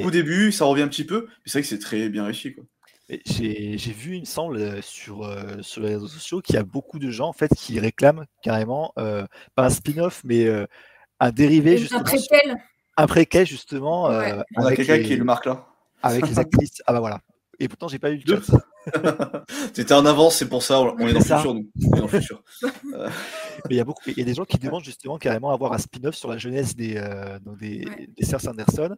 au 0.06 0.12
début, 0.12 0.52
ça 0.52 0.66
revient 0.66 0.84
un 0.84 0.88
petit 0.88 1.04
peu, 1.06 1.26
mais 1.28 1.34
c'est 1.46 1.52
vrai 1.60 1.62
que 1.64 1.68
c'est 1.68 1.80
très 1.80 2.10
bien 2.10 2.24
réussi. 2.26 2.54
Quoi. 2.54 2.64
J'ai 3.08 3.76
vu, 3.92 4.16
il 4.16 4.22
me 4.22 4.26
semble, 4.26 4.58
euh, 4.58 4.82
sur, 4.82 5.24
euh, 5.24 5.62
sur 5.62 5.82
les 5.82 5.90
réseaux 5.90 6.08
sociaux 6.08 6.42
qu'il 6.42 6.56
y 6.56 6.58
a 6.58 6.64
beaucoup 6.64 6.98
de 6.98 7.12
gens 7.12 7.28
en 7.28 7.34
fait 7.34 7.54
qui 7.56 7.80
réclament 7.80 8.26
carrément 8.42 8.94
euh, 8.98 9.26
pas 9.54 9.66
un 9.66 9.70
spin-off, 9.70 10.22
mais 10.24 10.46
euh, 10.46 10.66
un 11.20 11.32
dérivé 11.32 11.76
Un 11.76 11.78
justement. 11.78 12.06
sur- 12.06 12.18
préquel. 12.28 12.56
Un 12.98 13.08
préquel 13.08 13.46
justement. 13.46 14.06
Ouais. 14.08 14.32
euh, 14.34 14.44
On 14.58 14.64
a 14.64 14.68
avec 14.68 14.78
quelqu'un 14.78 14.98
les- 14.98 15.04
qui 15.04 15.14
est 15.14 15.18
le 15.18 15.24
marque 15.24 15.46
là. 15.46 15.68
Avec 16.02 16.28
les 16.28 16.40
actrices. 16.40 16.82
Ah 16.88 16.94
bah 16.94 17.00
voilà. 17.00 17.22
Et 17.60 17.68
pourtant 17.68 17.88
j'ai 17.88 18.00
pas 18.00 18.10
eu 18.10 18.22
le 18.26 18.42
chat. 18.42 19.42
T'étais 19.74 19.94
en 19.94 20.06
avance, 20.06 20.38
c'est 20.38 20.50
pour 20.50 20.64
ça, 20.64 20.82
on 20.82 20.96
on 21.00 21.08
est 21.08 21.14
dans 21.14 21.20
le 21.20 21.26
futur, 21.26 21.54
nous. 21.54 21.70
On 21.84 21.96
est 21.96 22.00
dans 22.00 22.08
le 22.08 22.20
futur. 22.20 22.44
Mais 22.64 23.72
il 23.72 23.78
y 23.78 23.80
a 23.80 23.86
beaucoup, 23.86 24.02
il 24.08 24.18
y 24.18 24.22
a 24.22 24.26
des 24.26 24.34
gens 24.34 24.46
qui 24.46 24.58
demandent 24.58 24.84
justement 24.84 25.18
carrément 25.18 25.52
avoir 25.52 25.74
un 25.74 25.78
spin-off 25.78 26.16
sur 26.16 26.30
la 26.30 26.38
jeunesse 26.38 26.76
des, 26.76 26.96
euh, 26.98 27.40
donc 27.40 27.58
des, 27.60 27.86
des 28.18 28.26
sœurs 28.26 28.42
Sanderson 28.42 28.96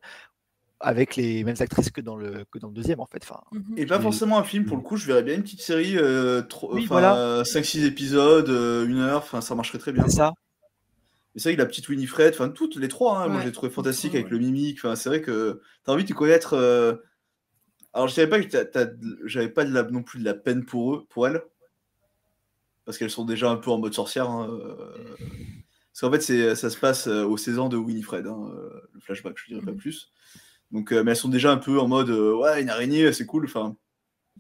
avec 0.79 1.15
les 1.15 1.43
mêmes 1.43 1.55
actrices 1.59 1.89
que 1.91 2.01
dans 2.01 2.15
le, 2.15 2.45
que 2.51 2.59
dans 2.59 2.67
le 2.67 2.73
deuxième 2.73 2.99
en 2.99 3.05
fait. 3.05 3.21
Enfin, 3.23 3.41
Et 3.77 3.85
pas 3.85 3.99
forcément 3.99 4.37
un 4.37 4.43
film, 4.43 4.65
pour 4.65 4.77
le 4.77 4.83
coup, 4.83 4.97
je 4.97 5.07
verrais 5.07 5.23
bien 5.23 5.35
une 5.35 5.43
petite 5.43 5.61
série, 5.61 5.97
euh, 5.97 6.41
Oui, 6.63 6.83
enfin, 6.83 6.87
voilà. 6.87 7.43
5-6 7.43 7.85
épisodes, 7.85 8.49
euh, 8.49 8.85
une 8.87 8.99
heure, 8.99 9.23
enfin, 9.23 9.41
ça 9.41 9.55
marcherait 9.55 9.79
très 9.79 9.91
bien. 9.91 10.07
C'est 10.07 10.17
ça. 10.17 10.33
Et 11.35 11.39
c'est 11.39 11.49
vrai 11.49 11.55
que 11.55 11.61
la 11.61 11.67
petite 11.67 11.87
Winifred, 11.89 12.33
enfin, 12.33 12.49
toutes 12.49 12.75
les 12.77 12.87
trois, 12.87 13.19
hein, 13.19 13.27
moi 13.27 13.37
Ouais, 13.37 13.41
je 13.43 13.47
les 13.47 13.51
trouvais 13.51 13.69
les 13.69 13.75
fantastiques 13.75 14.11
trois, 14.11 14.19
avec 14.21 14.31
le 14.31 14.39
mimique, 14.39 14.79
enfin, 14.79 14.95
c'est 14.95 15.09
vrai 15.09 15.21
que 15.21 15.61
t'as 15.83 15.93
envie 15.93 16.03
de 16.05 16.13
connaître. 16.13 16.53
euh, 16.53 16.95
Alors, 17.93 18.07
je 18.07 18.13
savais 18.15 18.27
pas 18.29 18.39
que 18.41 18.47
j'avais 19.25 19.49
pas 19.49 19.65
de 19.65 19.73
la... 19.73 19.83
non 19.83 20.03
plus 20.03 20.19
de 20.19 20.25
la 20.25 20.33
peine 20.33 20.65
pour 20.65 20.95
eux, 20.95 21.05
pour 21.09 21.27
elles, 21.27 21.41
parce 22.85 22.97
qu'elles 22.97 23.11
sont 23.11 23.25
déjà 23.25 23.49
un 23.49 23.57
peu 23.57 23.69
en 23.71 23.77
mode 23.79 23.93
sorcière. 23.93 24.29
hein, 24.29 24.47
euh, 24.49 25.15
Parce 25.93 26.01
qu'en 26.01 26.11
fait, 26.11 26.21
c'est- 26.21 26.55
ça 26.55 26.69
se 26.69 26.77
passe 26.77 27.07
euh, 27.07 27.23
aux 27.25 27.37
16 27.37 27.59
ans 27.59 27.69
de 27.69 27.77
Winifred, 27.77 28.25
hein, 28.27 28.51
le 28.93 28.99
flashback, 29.01 29.35
je 29.37 29.53
dirais 29.53 29.65
pas 29.65 29.71
Mhm. 29.71 29.77
plus. 29.77 30.11
Donc, 30.72 30.91
euh, 30.91 31.03
mais 31.03 31.11
elles 31.11 31.18
sont 31.18 31.30
déjà 31.30 31.52
un 31.52 31.57
peu 31.57 31.80
en 31.80 31.88
mode 31.88 32.10
euh, 32.10 32.35
ouais, 32.38 32.61
une 32.61 32.69
araignée, 32.69 33.11
c'est 33.14 33.26
cool. 33.26 33.45
Enfin, 33.45 33.76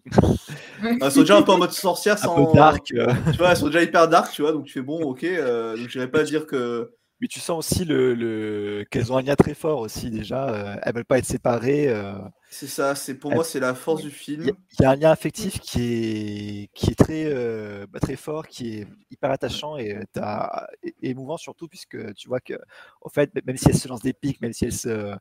elles 1.01 1.11
sont 1.11 1.21
déjà 1.21 1.37
un 1.37 1.41
peu 1.41 1.51
en 1.51 1.57
mode 1.57 1.71
sorcière 1.71 2.15
Un 2.15 2.25
sans. 2.25 2.35
peu 2.47 2.53
dark. 2.57 2.91
euh. 2.93 3.07
Tu 3.31 3.37
vois, 3.37 3.51
elles 3.51 3.57
sont 3.57 3.67
déjà 3.67 3.83
hyper 3.83 4.07
dark, 4.07 4.31
tu 4.31 4.41
vois. 4.41 4.51
Donc 4.51 4.65
tu 4.65 4.73
fais 4.73 4.81
bon, 4.81 5.01
ok. 5.03 5.23
euh, 5.23 5.77
donc 5.77 5.87
j'irais 5.89 6.09
pas 6.09 6.23
dire 6.23 6.45
que. 6.45 6.91
Mais 7.19 7.27
tu 7.27 7.39
sens 7.39 7.57
aussi 7.65 7.83
le, 7.83 8.13
le- 8.13 8.85
qu'elles 8.91 9.11
ont 9.11 9.17
un 9.17 9.23
lien 9.23 9.35
très 9.35 9.55
fort 9.55 9.79
aussi 9.79 10.11
déjà. 10.11 10.49
euh, 10.49 10.75
elles 10.83 10.93
veulent 10.93 11.05
pas 11.05 11.17
être 11.17 11.25
séparées. 11.25 11.89
euh, 11.89 12.13
C'est 12.49 12.67
ça. 12.67 12.93
C'est 12.95 13.15
pour 13.15 13.31
elles- 13.31 13.37
moi, 13.37 13.43
c'est 13.43 13.59
la 13.59 13.73
force 13.73 14.03
du 14.03 14.11
film. 14.11 14.49
a- 14.49 14.51
il 14.79 14.81
y 14.83 14.85
a 14.85 14.91
un 14.91 14.95
lien 14.95 15.11
affectif 15.11 15.59
qui 15.59 15.81
est, 15.81 16.69
qui 16.73 16.91
est 16.91 16.95
très, 16.95 17.25
euh, 17.25 17.87
bah, 17.89 17.99
très 17.99 18.15
fort, 18.15 18.47
qui 18.47 18.79
est 18.79 18.87
hyper 19.11 19.31
attachant 19.31 19.77
et, 19.77 19.97
t'as- 20.13 20.67
et- 20.83 20.95
et 21.01 21.09
émouvant 21.09 21.37
surtout, 21.37 21.67
puisque 21.67 22.13
tu 22.13 22.27
vois 22.27 22.39
que, 22.39 22.53
en 23.01 23.09
fait, 23.09 23.31
même 23.45 23.57
si 23.57 23.69
elles 23.69 23.77
se 23.77 23.87
lancent 23.87 24.01
des 24.03 24.13
pics, 24.13 24.39
même 24.41 24.53
si 24.53 24.65
elles 24.65 24.73
se, 24.73 25.15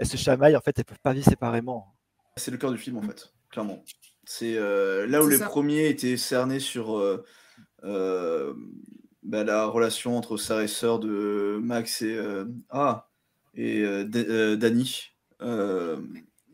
elles 0.00 0.06
se 0.06 0.16
chamaillent, 0.16 0.56
en 0.56 0.60
fait, 0.60 0.76
elles 0.78 0.84
peuvent 0.84 0.98
pas 1.02 1.12
vivre 1.12 1.28
séparément. 1.28 1.94
C'est 2.36 2.50
le 2.50 2.56
cœur 2.56 2.72
du 2.72 2.78
film 2.78 2.96
en 2.96 3.02
fait, 3.02 3.32
clairement. 3.50 3.84
C'est 4.24 4.56
euh, 4.56 5.06
là 5.06 5.22
où 5.22 5.28
les 5.28 5.38
ça. 5.38 5.46
premiers 5.46 5.88
étaient 5.88 6.16
cernés 6.16 6.60
sur 6.60 6.96
euh, 6.96 7.22
euh, 7.84 8.54
bah, 9.22 9.44
la 9.44 9.66
relation 9.66 10.16
entre 10.16 10.38
sœur 10.38 10.60
et 10.60 10.68
sœur 10.68 11.00
de 11.00 11.58
Max 11.62 12.00
et 12.00 12.14
euh, 12.14 12.46
ah 12.70 13.10
et 13.54 13.82
euh, 13.82 14.04
Da- 14.04 14.20
euh, 14.20 14.56
Danny. 14.56 15.08
Euh, 15.42 16.00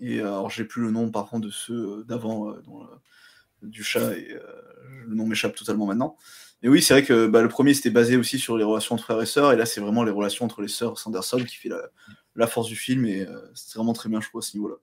et 0.00 0.20
alors 0.20 0.50
j'ai 0.50 0.64
plus 0.64 0.82
le 0.82 0.90
nom 0.90 1.10
par 1.10 1.26
contre 1.26 1.46
de 1.46 1.52
ceux 1.52 2.04
d'avant 2.04 2.54
du 3.62 3.84
chat 3.84 4.16
et 4.16 4.32
euh, 4.32 4.40
le 5.06 5.14
nom 5.14 5.26
m'échappe 5.26 5.54
totalement 5.54 5.86
maintenant. 5.86 6.16
Mais 6.62 6.68
oui, 6.68 6.82
c'est 6.82 6.94
vrai 6.94 7.04
que 7.04 7.26
bah, 7.28 7.42
le 7.42 7.48
premier 7.48 7.74
c'était 7.74 7.90
basé 7.90 8.16
aussi 8.16 8.38
sur 8.38 8.56
les 8.56 8.64
relations 8.64 8.94
entre 8.94 9.04
frères 9.04 9.22
et 9.22 9.26
sœurs, 9.26 9.52
et 9.52 9.56
là 9.56 9.66
c'est 9.66 9.80
vraiment 9.80 10.02
les 10.02 10.10
relations 10.10 10.44
entre 10.44 10.62
les 10.62 10.68
sœurs 10.68 10.98
Sanderson 10.98 11.38
qui 11.44 11.56
fait 11.56 11.68
la, 11.68 11.82
la 12.36 12.46
force 12.46 12.68
du 12.68 12.76
film, 12.76 13.04
et 13.06 13.22
euh, 13.26 13.40
c'est 13.54 13.76
vraiment 13.76 13.92
très 13.92 14.08
bien, 14.08 14.20
je 14.20 14.28
trouve, 14.28 14.40
à 14.40 14.42
ce 14.42 14.56
niveau-là. 14.56 14.76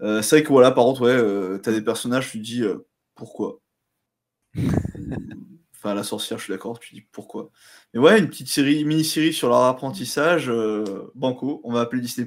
Euh, 0.00 0.22
c'est 0.22 0.36
vrai 0.36 0.42
que 0.42 0.48
voilà, 0.48 0.70
par 0.72 0.84
contre, 0.84 1.02
ouais, 1.02 1.10
euh, 1.12 1.58
t'as 1.58 1.72
des 1.72 1.82
personnages, 1.82 2.30
tu 2.30 2.38
te 2.38 2.44
dis 2.44 2.62
euh, 2.62 2.86
pourquoi? 3.14 3.60
Enfin, 5.86 5.94
la 5.94 6.02
sorcière, 6.02 6.38
je 6.38 6.44
suis 6.44 6.52
d'accord, 6.54 6.78
tu 6.78 6.88
te 6.88 6.94
dis 6.94 7.06
pourquoi? 7.12 7.50
Mais 7.92 8.00
ouais, 8.00 8.18
une 8.18 8.30
petite 8.30 8.48
série, 8.48 8.86
mini-série 8.86 9.34
sur 9.34 9.50
leur 9.50 9.64
apprentissage, 9.64 10.48
euh, 10.48 10.82
Banco, 11.14 11.60
on 11.62 11.74
va 11.74 11.82
appeler 11.82 12.00
Disney, 12.00 12.26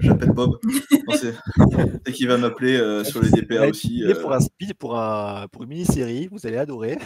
j'appelle 0.00 0.32
Bob. 0.32 0.60
C'est 1.14 2.12
qu'il 2.12 2.28
va 2.28 2.36
m'appeler 2.36 2.76
euh, 2.76 3.02
sur 3.02 3.22
les 3.22 3.30
DPA 3.30 3.66
aussi. 3.66 4.04
euh, 4.04 4.20
Pour, 4.20 4.34
un 4.34 4.40
speed, 4.40 4.74
pour, 4.74 4.98
un, 4.98 5.48
pour 5.48 5.62
une 5.62 5.70
mini-série, 5.70 6.28
vous 6.30 6.46
allez 6.46 6.58
adorer. 6.58 6.98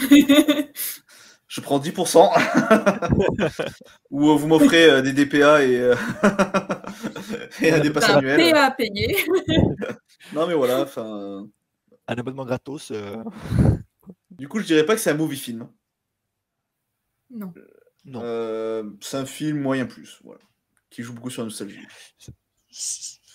Je 1.48 1.60
prends 1.62 1.78
10%. 1.80 2.28
Ou 4.10 4.30
euh, 4.30 4.34
vous 4.36 4.46
m'offrez 4.46 4.90
euh, 4.90 5.00
des 5.02 5.12
DPA 5.14 5.64
et, 5.64 5.76
euh, 5.80 5.94
et 7.62 7.72
un 7.72 7.80
dépasse 7.80 8.08
annuel. 8.10 8.52
PA 8.52 8.64
à 8.66 8.70
payer. 8.70 9.16
Non, 10.34 10.46
mais 10.46 10.52
voilà, 10.54 10.82
enfin. 10.82 11.46
Un 12.06 12.14
abonnement 12.14 12.44
gratos. 12.44 12.90
euh, 12.90 13.16
Du 14.30 14.46
coup, 14.48 14.58
je 14.60 14.66
dirais 14.66 14.84
pas 14.84 14.94
que 14.94 15.00
c'est 15.00 15.10
un 15.10 15.14
movie 15.14 15.38
film. 15.38 15.68
Non. 17.30 17.52
Non. 18.04 18.20
Euh, 18.22 18.90
c'est 19.00 19.16
un 19.16 19.24
film 19.26 19.60
moyen 19.60 19.86
plus, 19.86 20.18
voilà. 20.24 20.40
Qui 20.90 21.02
joue 21.02 21.14
beaucoup 21.14 21.30
sur 21.30 21.42
la 21.42 21.46
nostalgie. 21.46 21.80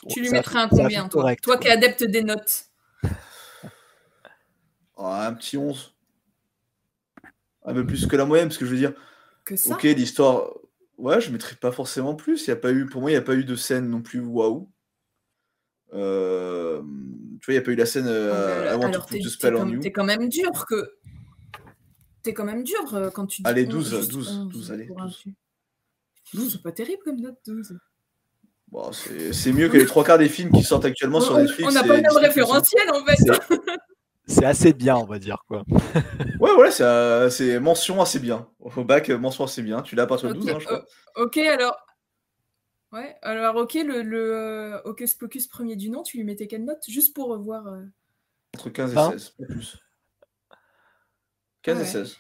Tu 0.10 0.20
lui 0.20 0.28
c'est 0.28 0.34
mettrais 0.34 0.60
un 0.60 0.68
combien, 0.68 1.08
toi? 1.08 1.22
correct, 1.24 1.44
Toi 1.44 1.56
quoi. 1.56 1.62
qui 1.62 1.68
es 1.70 1.72
adepte 1.72 2.04
des 2.04 2.24
notes. 2.24 2.66
Ah, 4.98 5.28
un 5.28 5.34
petit 5.34 5.58
11. 5.58 5.93
Un 7.66 7.74
peu 7.74 7.86
plus 7.86 8.06
que 8.08 8.16
la 8.16 8.26
moyenne, 8.26 8.48
parce 8.50 8.58
que 8.58 8.66
je 8.66 8.72
veux 8.72 8.78
dire, 8.78 8.94
Que 9.46 9.56
ça 9.56 9.74
ok, 9.74 9.84
l'histoire. 9.84 10.50
Ouais, 10.98 11.20
je 11.22 11.32
mettrais 11.32 11.56
pas 11.56 11.72
forcément 11.72 12.16
plus. 12.16 12.46
Il 12.46 12.50
y 12.50 12.54
a 12.54 12.56
pas 12.56 12.72
eu, 12.72 12.86
pour 12.86 13.02
moi, 13.02 13.10
il 13.10 13.14
n'y 13.14 13.20
a 13.20 13.24
pas 13.24 13.36
eu 13.36 13.46
de 13.46 13.56
scène 13.56 13.90
non 13.90 14.02
plus 14.02 14.20
waouh. 14.20 14.70
Euh, 15.94 16.82
Tu 17.42 17.46
vois, 17.46 17.54
il 17.54 17.58
n'y 17.58 17.58
a 17.58 17.62
pas 17.62 17.72
eu 17.72 17.76
la 17.76 17.86
scène 17.86 18.08
euh, 18.08 18.72
I 18.72 18.76
want 18.76 18.82
to 18.82 18.88
Alors, 18.88 19.06
put 19.06 19.20
t'es 19.20 19.48
on 19.54 19.92
quand, 19.92 20.04
même 20.04 20.30
dur 20.30 20.66
que. 20.68 20.94
T'es 22.22 22.34
quand 22.34 22.46
même 22.46 22.64
dur 22.64 22.96
euh, 22.96 23.10
quand 23.10 23.28
tu 23.28 23.42
dis. 23.42 23.50
Allez, 23.50 23.66
11, 23.66 23.70
12, 23.70 23.98
juste 23.98 24.12
12, 24.12 24.30
11 24.30 24.50
12, 24.50 24.72
allez, 24.72 24.86
pour 24.86 25.02
un 25.02 25.06
12. 25.06 25.18
film. 25.18 25.36
12, 26.34 26.52
c'est 26.54 26.64
pas 26.64 26.72
terrible 26.72 27.02
comme 27.04 27.20
note, 27.20 27.38
12. 27.46 27.78
Bon, 28.70 28.92
c'est 28.92 29.54
mieux 29.54 29.70
que 29.70 29.78
les 29.78 29.86
trois 29.86 30.04
quarts 30.04 30.18
des 30.18 30.30
films 30.30 30.52
qui 30.52 30.64
sortent 30.64 30.86
actuellement 30.86 31.22
sur 31.22 31.38
Netflix. 31.38 31.70
On 31.70 31.74
n'a 31.74 31.84
pas 31.84 31.96
le 31.96 32.02
même 32.02 32.12
hein. 32.12 32.20
référentiel 32.20 32.90
en 32.92 33.06
fait. 33.06 33.58
C'est- 34.26 34.46
assez 34.46 34.74
bien, 34.74 34.96
on 34.96 35.06
va 35.06 35.20
dire. 35.20 35.38
quoi. 35.48 35.64
Ouais, 36.40 36.52
ouais, 36.56 36.72
c'est 36.72 36.84
euh, 36.84 37.30
c'est 37.30 37.60
mention 37.60 38.02
assez 38.02 38.20
bien. 38.20 38.48
Au 38.60 38.84
bac, 38.84 39.10
euh, 39.10 39.18
mention 39.18 39.44
assez 39.44 39.62
bien. 39.62 39.82
Tu 39.82 39.96
l'as 39.96 40.04
à 40.04 40.08
partir 40.08 40.30
de 40.30 40.34
Ok, 40.34 40.42
12, 40.42 40.50
hein, 40.52 40.60
je 40.60 40.66
crois. 40.66 40.86
euh, 41.18 41.24
ok, 41.26 41.38
alors. 41.38 41.78
Ouais, 42.92 43.16
alors 43.24 43.56
ok, 43.56 43.74
le, 43.74 44.04
le 44.04 44.80
Hocus 44.86 45.16
Pocus 45.16 45.48
premier 45.48 45.76
du 45.76 45.90
nom, 45.90 46.04
tu 46.04 46.18
lui 46.18 46.24
mettais 46.24 46.48
quelle 46.48 46.64
note? 46.64 46.84
Juste 46.88 47.16
pour 47.16 47.36
voir. 47.40 47.66
euh, 47.68 47.82
Entre 48.56 48.70
15 48.70 48.92
et 48.92 48.96
Vingt. 48.96 49.12
16, 49.12 49.30
pas 49.40 49.46
plus. 49.46 49.78
15 51.64 51.78
Ouais. 51.78 51.84
et 51.84 51.86
16. 51.88 52.18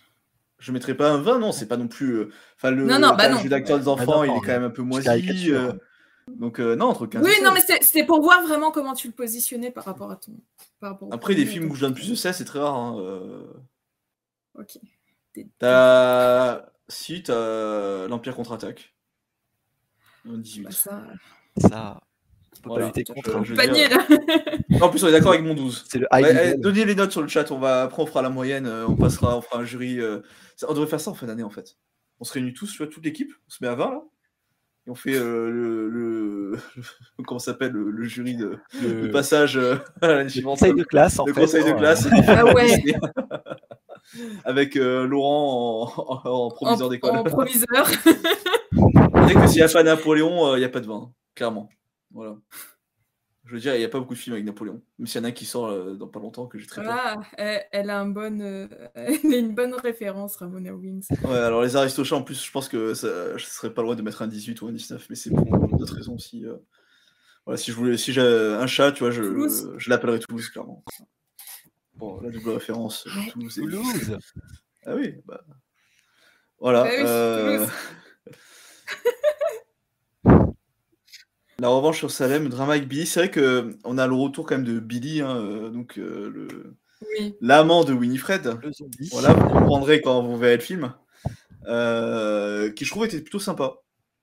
Je 0.59 0.71
mettrais 0.71 0.95
pas 0.95 1.11
un 1.11 1.17
20, 1.21 1.39
non, 1.39 1.51
c'est 1.51 1.67
pas 1.67 1.77
non 1.77 1.87
plus. 1.87 2.13
euh, 2.15 2.29
Enfin, 2.55 2.71
le, 2.71 2.85
Non, 2.87 2.97
non, 2.99 3.15
bah 3.15 3.27
d'acteur 3.49 3.77
des 3.79 3.87
Ah, 3.87 3.91
enfants, 3.91 4.23
il 4.23 4.29
non, 4.29 4.37
est 4.37 4.41
quand 4.41 4.47
même 4.53 4.63
un 4.63 4.69
peu 4.69 4.81
moisi. 4.81 5.07
Donc, 6.27 6.59
euh, 6.59 6.75
non, 6.75 6.85
entre 6.87 7.05
15 7.05 7.21
et 7.21 7.25
Oui, 7.25 7.35
16. 7.35 7.43
non, 7.43 7.51
mais 7.53 7.61
c'était 7.81 8.05
pour 8.05 8.21
voir 8.21 8.41
vraiment 8.43 8.71
comment 8.71 8.93
tu 8.93 9.07
le 9.07 9.13
positionnais 9.13 9.71
par 9.71 9.85
rapport 9.85 10.09
à 10.11 10.15
ton. 10.15 10.33
Par 10.79 10.91
rapport 10.91 11.09
au 11.09 11.13
Après, 11.13 11.35
des 11.35 11.45
films 11.45 11.69
où 11.71 11.75
je 11.75 11.81
donne 11.81 11.93
plus 11.93 12.09
de 12.09 12.15
16, 12.15 12.37
c'est 12.37 12.45
très 12.45 12.59
rare. 12.59 12.75
hein, 12.75 12.97
euh. 12.99 13.43
Ok. 14.57 14.77
T'as. 15.59 16.65
Si, 16.89 17.23
t'as 17.23 18.07
l'Empire 18.09 18.35
contre-attaque. 18.35 18.93
Un 20.29 20.37
18. 20.37 20.63
bah, 20.63 20.71
ça. 20.71 21.03
Ça, 21.57 21.99
on 22.57 22.61
peut 22.61 22.69
Voilà, 22.69 22.89
pas 22.91 22.99
lutter 22.99 23.13
contre. 23.13 23.35
hein. 23.37 23.43
Panier 23.55 23.87
là 23.87 23.97
En 24.81 24.89
plus, 24.89 25.01
on 25.03 25.07
est 25.07 25.11
d'accord 25.13 25.31
avec 25.31 25.43
mon 25.45 25.53
12. 25.53 25.85
C'est 25.89 25.97
le 25.99 26.07
high 26.11 26.23
Ouais, 26.23 26.33
level. 26.33 26.53
eh, 26.57 26.61
donnez 26.61 26.83
les 26.85 26.93
notes 26.95 27.11
sur 27.13 27.21
le 27.21 27.29
chat, 27.29 27.49
on 27.51 27.57
va, 27.57 27.83
après 27.83 28.03
on 28.03 28.05
fera 28.05 28.21
la 28.21 28.29
moyenne, 28.29 28.65
euh, 28.67 28.85
on 28.85 28.97
passera, 28.97 29.37
on 29.37 29.41
fera 29.41 29.59
un 29.59 29.63
jury. 29.63 29.99
euh, 30.01 30.19
ça- 30.57 30.67
On 30.69 30.73
devrait 30.73 30.87
faire 30.89 30.99
ça 30.99 31.09
en 31.09 31.13
fin 31.13 31.25
d'année 31.25 31.41
en 31.43 31.49
fait. 31.49 31.77
On 32.19 32.25
se 32.25 32.33
réunit 32.33 32.53
tous, 32.53 32.69
tu 32.69 32.77
vois, 32.79 32.87
toute 32.87 33.03
l'équipe, 33.05 33.31
on 33.47 33.49
se 33.49 33.57
met 33.61 33.69
à 33.69 33.75
20 33.75 33.91
là. 33.91 34.01
Ils 34.85 34.91
ont 34.91 34.95
fait 34.95 35.15
euh, 35.15 35.49
le, 35.49 35.89
le- 35.89 36.57
comment 37.25 37.39
ça 37.39 37.51
s'appelle 37.53 37.71
le, 37.71 37.89
le 37.89 38.03
jury 38.03 38.35
de, 38.35 38.57
Le- 38.81 39.03
de 39.03 39.07
passage 39.07 39.55
euh, 39.57 39.77
à 40.01 40.07
l'année 40.07 40.29
suivante. 40.29 40.59
conseil 40.59 40.73
de 40.73 40.83
classe, 40.83 41.19
en 41.19 41.25
Le 41.25 41.33
fait, 41.33 41.41
conseil 41.41 41.63
de 41.63 41.69
hein, 41.69 41.73
classe. 41.77 42.07
Ah 42.27 42.45
ouais. 42.45 42.83
Avec 44.43 44.75
euh, 44.75 45.07
Laurent 45.07 45.93
en, 45.97 46.13
en- 46.29 46.29
en 46.47 46.49
proviseur 46.51 46.89
d'école. 46.89 47.15
en 47.15 47.23
proviseur. 47.23 47.87
C'est 47.87 49.33
que 49.33 49.47
s'il 49.47 49.57
n'y 49.57 49.61
a 49.61 49.69
pas 49.69 49.83
Napoléon, 49.83 50.47
euh, 50.47 50.57
il 50.57 50.59
n'y 50.59 50.65
a 50.65 50.69
pas 50.69 50.81
de 50.81 50.87
vin, 50.87 51.11
clairement. 51.35 51.69
Voilà. 52.11 52.35
Je 53.45 53.53
veux 53.55 53.59
dire, 53.59 53.75
il 53.75 53.79
n'y 53.79 53.83
a 53.85 53.89
pas 53.89 53.99
beaucoup 53.99 54.13
de 54.13 54.19
films 54.19 54.35
avec 54.35 54.45
Napoléon. 54.45 54.81
Même 54.97 55.05
s'il 55.07 55.19
y 55.19 55.21
en 55.21 55.25
a 55.25 55.27
un 55.27 55.31
qui 55.33 55.45
sort 55.45 55.67
euh, 55.67 55.95
dans 55.95 56.07
pas 56.07 56.19
longtemps 56.19 56.47
que 56.47 56.57
j'ai 56.57 56.65
très 56.65 56.81
peur. 56.81 56.93
Ah, 56.97 57.21
elle, 57.37 57.65
elle 57.73 57.89
a 57.89 57.99
un 57.99 58.05
bon, 58.07 58.39
euh, 58.41 58.67
elle 58.95 59.33
a 59.33 59.37
une 59.37 59.53
bonne 59.53 59.73
référence, 59.73 60.37
Ramona 60.37 60.73
Wings. 60.73 61.07
Ouais, 61.23 61.37
alors 61.37 61.61
les 61.61 61.75
Aristochats, 61.75 62.15
en 62.15 62.23
plus, 62.23 62.41
je 62.43 62.51
pense 62.51 62.69
que 62.69 62.93
ça, 62.93 63.37
je 63.37 63.43
serais 63.45 63.73
pas 63.73 63.81
loin 63.81 63.95
de 63.95 64.01
mettre 64.01 64.21
un 64.21 64.27
18 64.27 64.61
ou 64.61 64.67
un 64.67 64.71
19, 64.71 65.07
mais 65.09 65.15
c'est 65.15 65.29
pour 65.29 65.45
d'autres 65.77 65.95
raisons 65.95 66.15
aussi. 66.15 66.45
euh. 66.45 66.55
Voilà, 67.45 67.57
si 67.57 67.71
je 67.71 67.75
voulais, 67.75 67.97
si 67.97 68.13
j'ai 68.13 68.21
un 68.21 68.67
chat, 68.67 68.93
tu 68.93 68.99
vois, 68.99 69.11
je, 69.11 69.21
Toulouse. 69.21 69.73
je 69.77 69.89
l'appellerais 69.89 70.19
Toulouse, 70.19 70.47
clairement. 70.47 70.81
Bon, 71.95 72.21
la 72.21 72.29
double 72.29 72.51
référence, 72.51 73.05
Toulouse. 73.29 73.57
et- 73.59 73.61
Toulouse. 73.61 74.17
Ah 74.85 74.95
oui, 74.95 75.15
bah. 75.25 75.43
Voilà. 76.59 76.83
Bah 76.83 76.89
oui, 76.97 77.03
euh, 77.05 77.57
Toulouse. 77.57 77.69
La 81.59 81.67
revanche 81.69 81.97
sur 81.99 82.11
Salem, 82.11 82.49
drama 82.49 82.73
avec 82.73 82.87
Billy, 82.87 83.05
c'est 83.05 83.19
vrai 83.21 83.31
que 83.31 83.77
on 83.83 83.97
a 83.97 84.07
le 84.07 84.13
retour 84.13 84.45
quand 84.45 84.55
même 84.55 84.65
de 84.65 84.79
Billy, 84.79 85.21
hein, 85.21 85.35
euh, 85.37 85.69
donc 85.69 85.97
euh, 85.99 86.29
le 86.33 86.75
Oui. 87.19 87.35
l'amant 87.41 87.83
de 87.83 87.93
Winifred. 87.93 88.57
Le 88.61 88.71
zombie. 88.73 89.09
Voilà, 89.11 89.33
vous 89.33 89.49
comprendrez 89.49 90.01
quand 90.01 90.23
vous 90.23 90.37
verrez 90.37 90.55
le 90.57 90.61
film. 90.63 90.93
Euh, 91.67 92.71
qui 92.71 92.85
je 92.85 92.89
trouve 92.91 93.05
était 93.05 93.21
plutôt 93.21 93.39
sympa. 93.39 93.75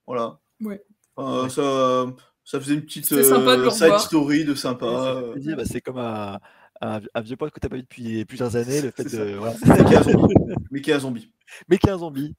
Voilà. 0.05 0.39
Ouais. 0.61 0.83
Euh, 1.19 1.49
ça, 1.49 2.05
ça 2.43 2.59
faisait 2.59 2.75
une 2.75 2.83
petite 2.83 3.11
de 3.11 3.17
euh, 3.19 3.69
side 3.71 3.97
story 3.99 4.45
de 4.45 4.53
sympa. 4.53 4.85
euh, 4.85 5.55
bah, 5.55 5.63
c'est 5.65 5.81
comme 5.81 5.97
un, 5.97 6.39
un- 6.81 6.99
un 7.13 7.21
vieux 7.21 7.37
pote 7.37 7.51
que 7.51 7.59
tu 7.59 7.65
n'as 7.65 7.69
pas 7.69 7.75
vu 7.77 7.81
depuis 7.83 8.25
plusieurs 8.25 8.55
années, 8.55 8.81
le 8.81 8.91
fait 8.91 9.07
C'est 9.09 9.17
de. 9.31 9.35
Voilà. 9.35 9.55
Mais 9.65 9.83
qui 9.85 9.93
est 9.93 9.97
un 9.97 10.03
zombie. 10.03 10.35
Mais 10.69 10.81
qui 10.81 10.89
est 10.89 10.93
un 10.93 10.99
zombie. 10.99 11.31
Mais 11.69 11.77
qui 11.77 11.87
est 11.87 11.91
un 11.91 11.97
zombie. 11.97 12.35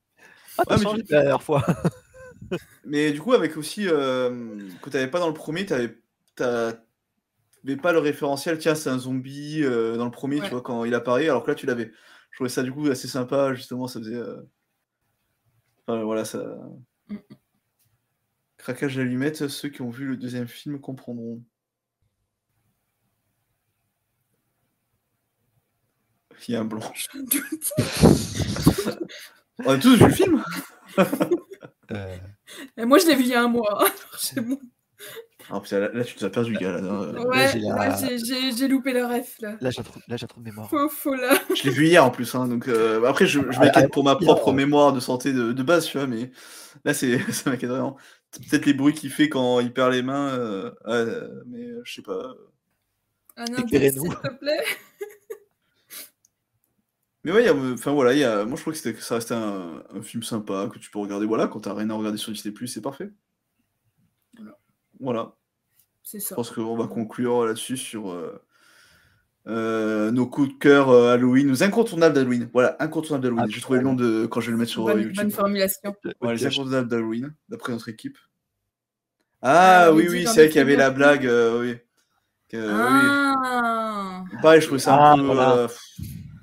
Ah, 0.59 0.63
t'as 0.67 0.75
Ouais, 0.75 0.79
mais 0.79 0.85
changé 0.85 1.03
tu- 1.03 1.13
la 1.13 1.21
dernière 1.23 1.43
fois. 1.43 1.65
Mais 2.85 3.13
du 3.13 3.21
coup, 3.21 3.33
avec 3.33 3.57
aussi, 3.57 3.89
euh, 3.89 4.31
que 4.83 4.91
tu 4.91 4.97
n'avais 4.97 5.11
pas 5.11 5.21
dans 5.21 5.29
le 5.29 5.35
premier, 5.35 5.65
tu 5.67 5.73
n'avais 5.73 5.97
pas 7.81 7.93
le 7.93 7.99
référentiel, 7.99 8.59
tiens, 8.59 8.75
c'est 8.75 8.91
un 8.91 8.99
zombie 8.99 9.63
euh, 9.63 9.97
dans 9.97 10.05
le 10.05 10.11
premier, 10.11 10.39
Ouais. 10.41 10.45
tu 10.47 10.51
vois, 10.51 10.63
quand 10.63 10.85
il 10.85 10.95
apparaît, 10.95 11.29
alors 11.29 11.43
que 11.45 11.51
là, 11.51 11.55
tu 11.55 11.67
l'avais. 11.67 11.93
Je 12.31 12.37
trouvais 12.39 12.51
ça 12.51 12.63
du 12.63 12.73
coup 12.73 12.87
assez 12.89 13.09
sympa, 13.09 13.55
justement, 13.55 13.87
ça 13.87 14.01
faisait. 14.01 14.15
euh, 14.17 14.43
Enfin, 15.87 16.03
voilà, 16.05 16.25
ça. 16.25 16.43
Mm. 17.09 17.17
Craquage 18.57 18.97
d'allumettes, 18.97 19.49
ceux 19.49 19.69
qui 19.69 19.83
ont 19.83 19.91
vu 19.91 20.07
le 20.07 20.17
deuxième 20.17 20.47
film 20.49 20.81
comprendront. 20.81 21.43
Il 26.49 26.55
y 26.55 26.57
a 26.57 26.61
un 26.61 26.65
blanc. 26.65 26.81
On 29.65 29.71
a 29.71 29.79
tous 29.79 29.95
vu 29.97 30.05
le 30.07 30.11
film 30.11 30.43
Euh, 31.91 32.17
Et 32.77 32.85
moi, 32.85 32.99
je 32.99 33.07
l'ai 33.07 33.15
vu 33.15 33.23
il 33.23 33.29
y 33.29 33.35
a 33.35 33.43
un 33.43 33.49
mois. 33.49 33.85
bon. 34.37 34.59
Ah, 35.51 35.61
putain, 35.61 35.81
là, 35.81 35.91
là, 35.93 36.05
tu 36.05 36.15
nous 36.19 36.25
as 36.25 36.31
perdu, 36.31 36.55
gars. 36.55 36.73
Là, 36.73 36.81
là. 36.81 37.27
Ouais, 37.27 37.49
j'ai 37.53 37.61
là, 37.61 38.69
loupé 38.69 38.93
le 38.93 39.05
ref 39.05 39.37
là. 39.41 39.57
Là, 39.61 39.71
j'ai 39.71 39.83
j'ai 40.17 40.27
trop 40.27 40.41
de 40.41 40.45
mémoire. 40.45 40.71
Là. 40.73 41.39
Je 41.55 41.65
l'ai 41.65 41.71
vu 41.71 41.87
hier 41.87 42.05
en 42.05 42.11
plus, 42.11 42.33
hein, 42.35 42.47
donc 42.47 42.69
euh, 42.69 43.05
après 43.05 43.27
je, 43.27 43.41
je 43.51 43.57
Ah, 43.57 43.65
m'inquiète 43.65 43.85
ah, 43.87 43.89
pour 43.89 44.05
ma 44.05 44.15
propre 44.17 44.49
ouais. 44.49 44.55
mémoire 44.55 44.93
de 44.93 45.01
santé 45.01 45.33
de, 45.33 45.53
de 45.53 45.63
base, 45.65 45.87
tu 45.87 45.99
vois, 45.99 46.07
mais 46.07 46.31
là 46.85 46.95
c'est 46.95 47.19
ça 47.33 47.51
m'inquiète 47.51 47.71
vraiment. 47.71 47.97
Peut-être 48.31 48.67
les 48.67 48.73
bruits 48.73 48.95
qu'il 48.95 49.11
fait 49.11 49.29
quand 49.29 49.59
il 49.61 49.73
perd 49.73 49.93
les 49.93 50.03
mains, 50.03 50.29
euh, 50.29 50.71
ouais, 50.87 51.05
mais 51.49 51.65
euh, 51.67 51.83
je 51.85 51.95
sais 51.95 52.03
pas. 52.03 52.35
Un 53.37 53.43
indice, 53.45 53.65
Éclairez-nous. 53.65 54.05
s'il 54.05 54.21
te 54.21 54.35
plaît. 54.39 54.65
Mais 57.25 57.31
ouais, 57.33 57.43
il 57.43 57.47
y 57.47 57.49
a, 57.49 57.55
enfin 57.75 57.93
voilà, 57.93 58.13
il 58.15 58.19
y 58.19 58.25
a, 58.25 58.45
moi 58.45 58.57
je 58.57 58.63
trouve 58.63 58.73
que, 58.73 58.79
c'était- 58.79 58.95
que 58.95 59.03
ça 59.03 59.15
restait 59.17 59.35
un, 59.35 59.83
un 59.95 60.03
film 60.03 60.23
sympa 60.25 60.69
que 60.73 60.79
tu 60.79 60.91
peux 60.91 60.99
regarder. 60.99 61.27
Voilà, 61.27 61.47
quand 61.47 61.61
t'as 61.61 61.73
rien 61.75 61.89
à 61.91 61.95
regarder 61.95 62.19
sur 62.19 62.33
Disney+, 62.33 62.53
c'est 62.67 62.81
parfait. 62.83 63.11
Voilà. 64.37 64.59
Voilà. 65.01 65.33
C'est 66.03 66.19
Je 66.19 66.25
ça. 66.25 66.35
pense 66.35 66.51
qu'on 66.51 66.77
va 66.77 66.89
conclure 66.89 67.45
là-dessus 67.47 67.77
sur 67.77 68.11
euh, 68.11 68.43
euh, 69.47 70.11
nos 70.11 70.27
coups 70.27 70.49
de 70.49 70.59
cœur 70.59 70.91
euh, 70.91 71.13
Halloween, 71.15 71.47
nos 71.47 71.63
incontournables 71.63 72.15
d'Halloween. 72.15 72.49
Voilà, 72.53 72.77
incontournables 72.81 73.23
d'Halloween. 73.23 73.51
J'ai 73.51 73.61
trouvé 73.61 73.79
le 73.79 73.85
nom 73.85 73.95
de 73.95 74.27
quand 74.27 74.41
je 74.41 74.47
vais 74.47 74.53
le 74.53 74.59
mettre 74.59 74.73
sur 74.73 74.89
euh, 74.89 74.93
Bonne, 74.93 75.03
YouTube. 75.03 75.17
bonne 75.17 75.31
formulation. 75.31 75.95
Ouais, 76.21 76.35
les 76.35 76.47
incontournables 76.47 76.89
d'Halloween, 76.89 77.33
d'après 77.49 77.73
notre 77.73 77.89
équipe. 77.89 78.19
Ah, 79.43 79.85
Ah, 79.87 79.93
oui, 79.93 80.07
oui, 80.11 80.25
c'est 80.27 80.35
vrai 80.35 80.49
qu'il 80.49 80.57
y 80.57 80.61
avait 80.61 80.77
la 80.77 80.91
blague. 80.91 81.27
euh, 81.27 81.61
oui. 81.61 81.77
Que- 82.49 82.69
Ah. 82.69 84.25
oui. 84.31 84.39
Pareil, 84.43 84.61
je 84.61 84.67
trouvais 84.67 84.81
ça 84.81 84.97
Ah, 84.97 85.13
un 85.13 85.17
peu. 85.17 85.23
voilà. 85.23 85.69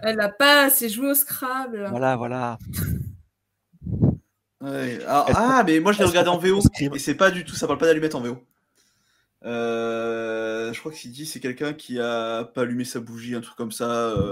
Elle 0.02 0.20
a 0.22 0.30
pas 0.30 0.66
assez 0.66 0.90
joué 0.90 1.12
au 1.12 1.14
Scrabble. 1.14 1.88
Voilà, 1.90 2.16
voilà. 2.16 2.58
ouais. 4.62 5.00
Ah, 5.08 5.26
ah, 5.36 5.64
mais 5.66 5.80
moi 5.80 5.92
je 5.92 6.00
l'ai 6.00 6.06
regardé 6.06 6.30
en 6.30 6.38
VO. 6.38 6.62
Et 6.80 7.00
c'est 7.00 7.16
pas 7.16 7.32
du 7.32 7.44
tout, 7.44 7.56
ça 7.56 7.68
parle 7.68 7.80
pas 7.80 7.86
d'allumette 7.86 8.16
en 8.16 8.22
VO. 8.22 8.38
Euh, 9.46 10.74
je 10.74 10.80
crois 10.80 10.92
que 10.92 10.98
s'il 10.98 11.12
dit 11.12 11.26
c'est 11.26 11.40
quelqu'un 11.40 11.74
qui 11.74 12.00
a 12.00 12.44
pas 12.44 12.62
allumé 12.62 12.84
sa 12.84 13.00
bougie, 13.00 13.36
un 13.36 13.42
truc 13.42 13.56
comme 13.56 13.72
ça. 13.72 13.90
Euh... 13.90 14.32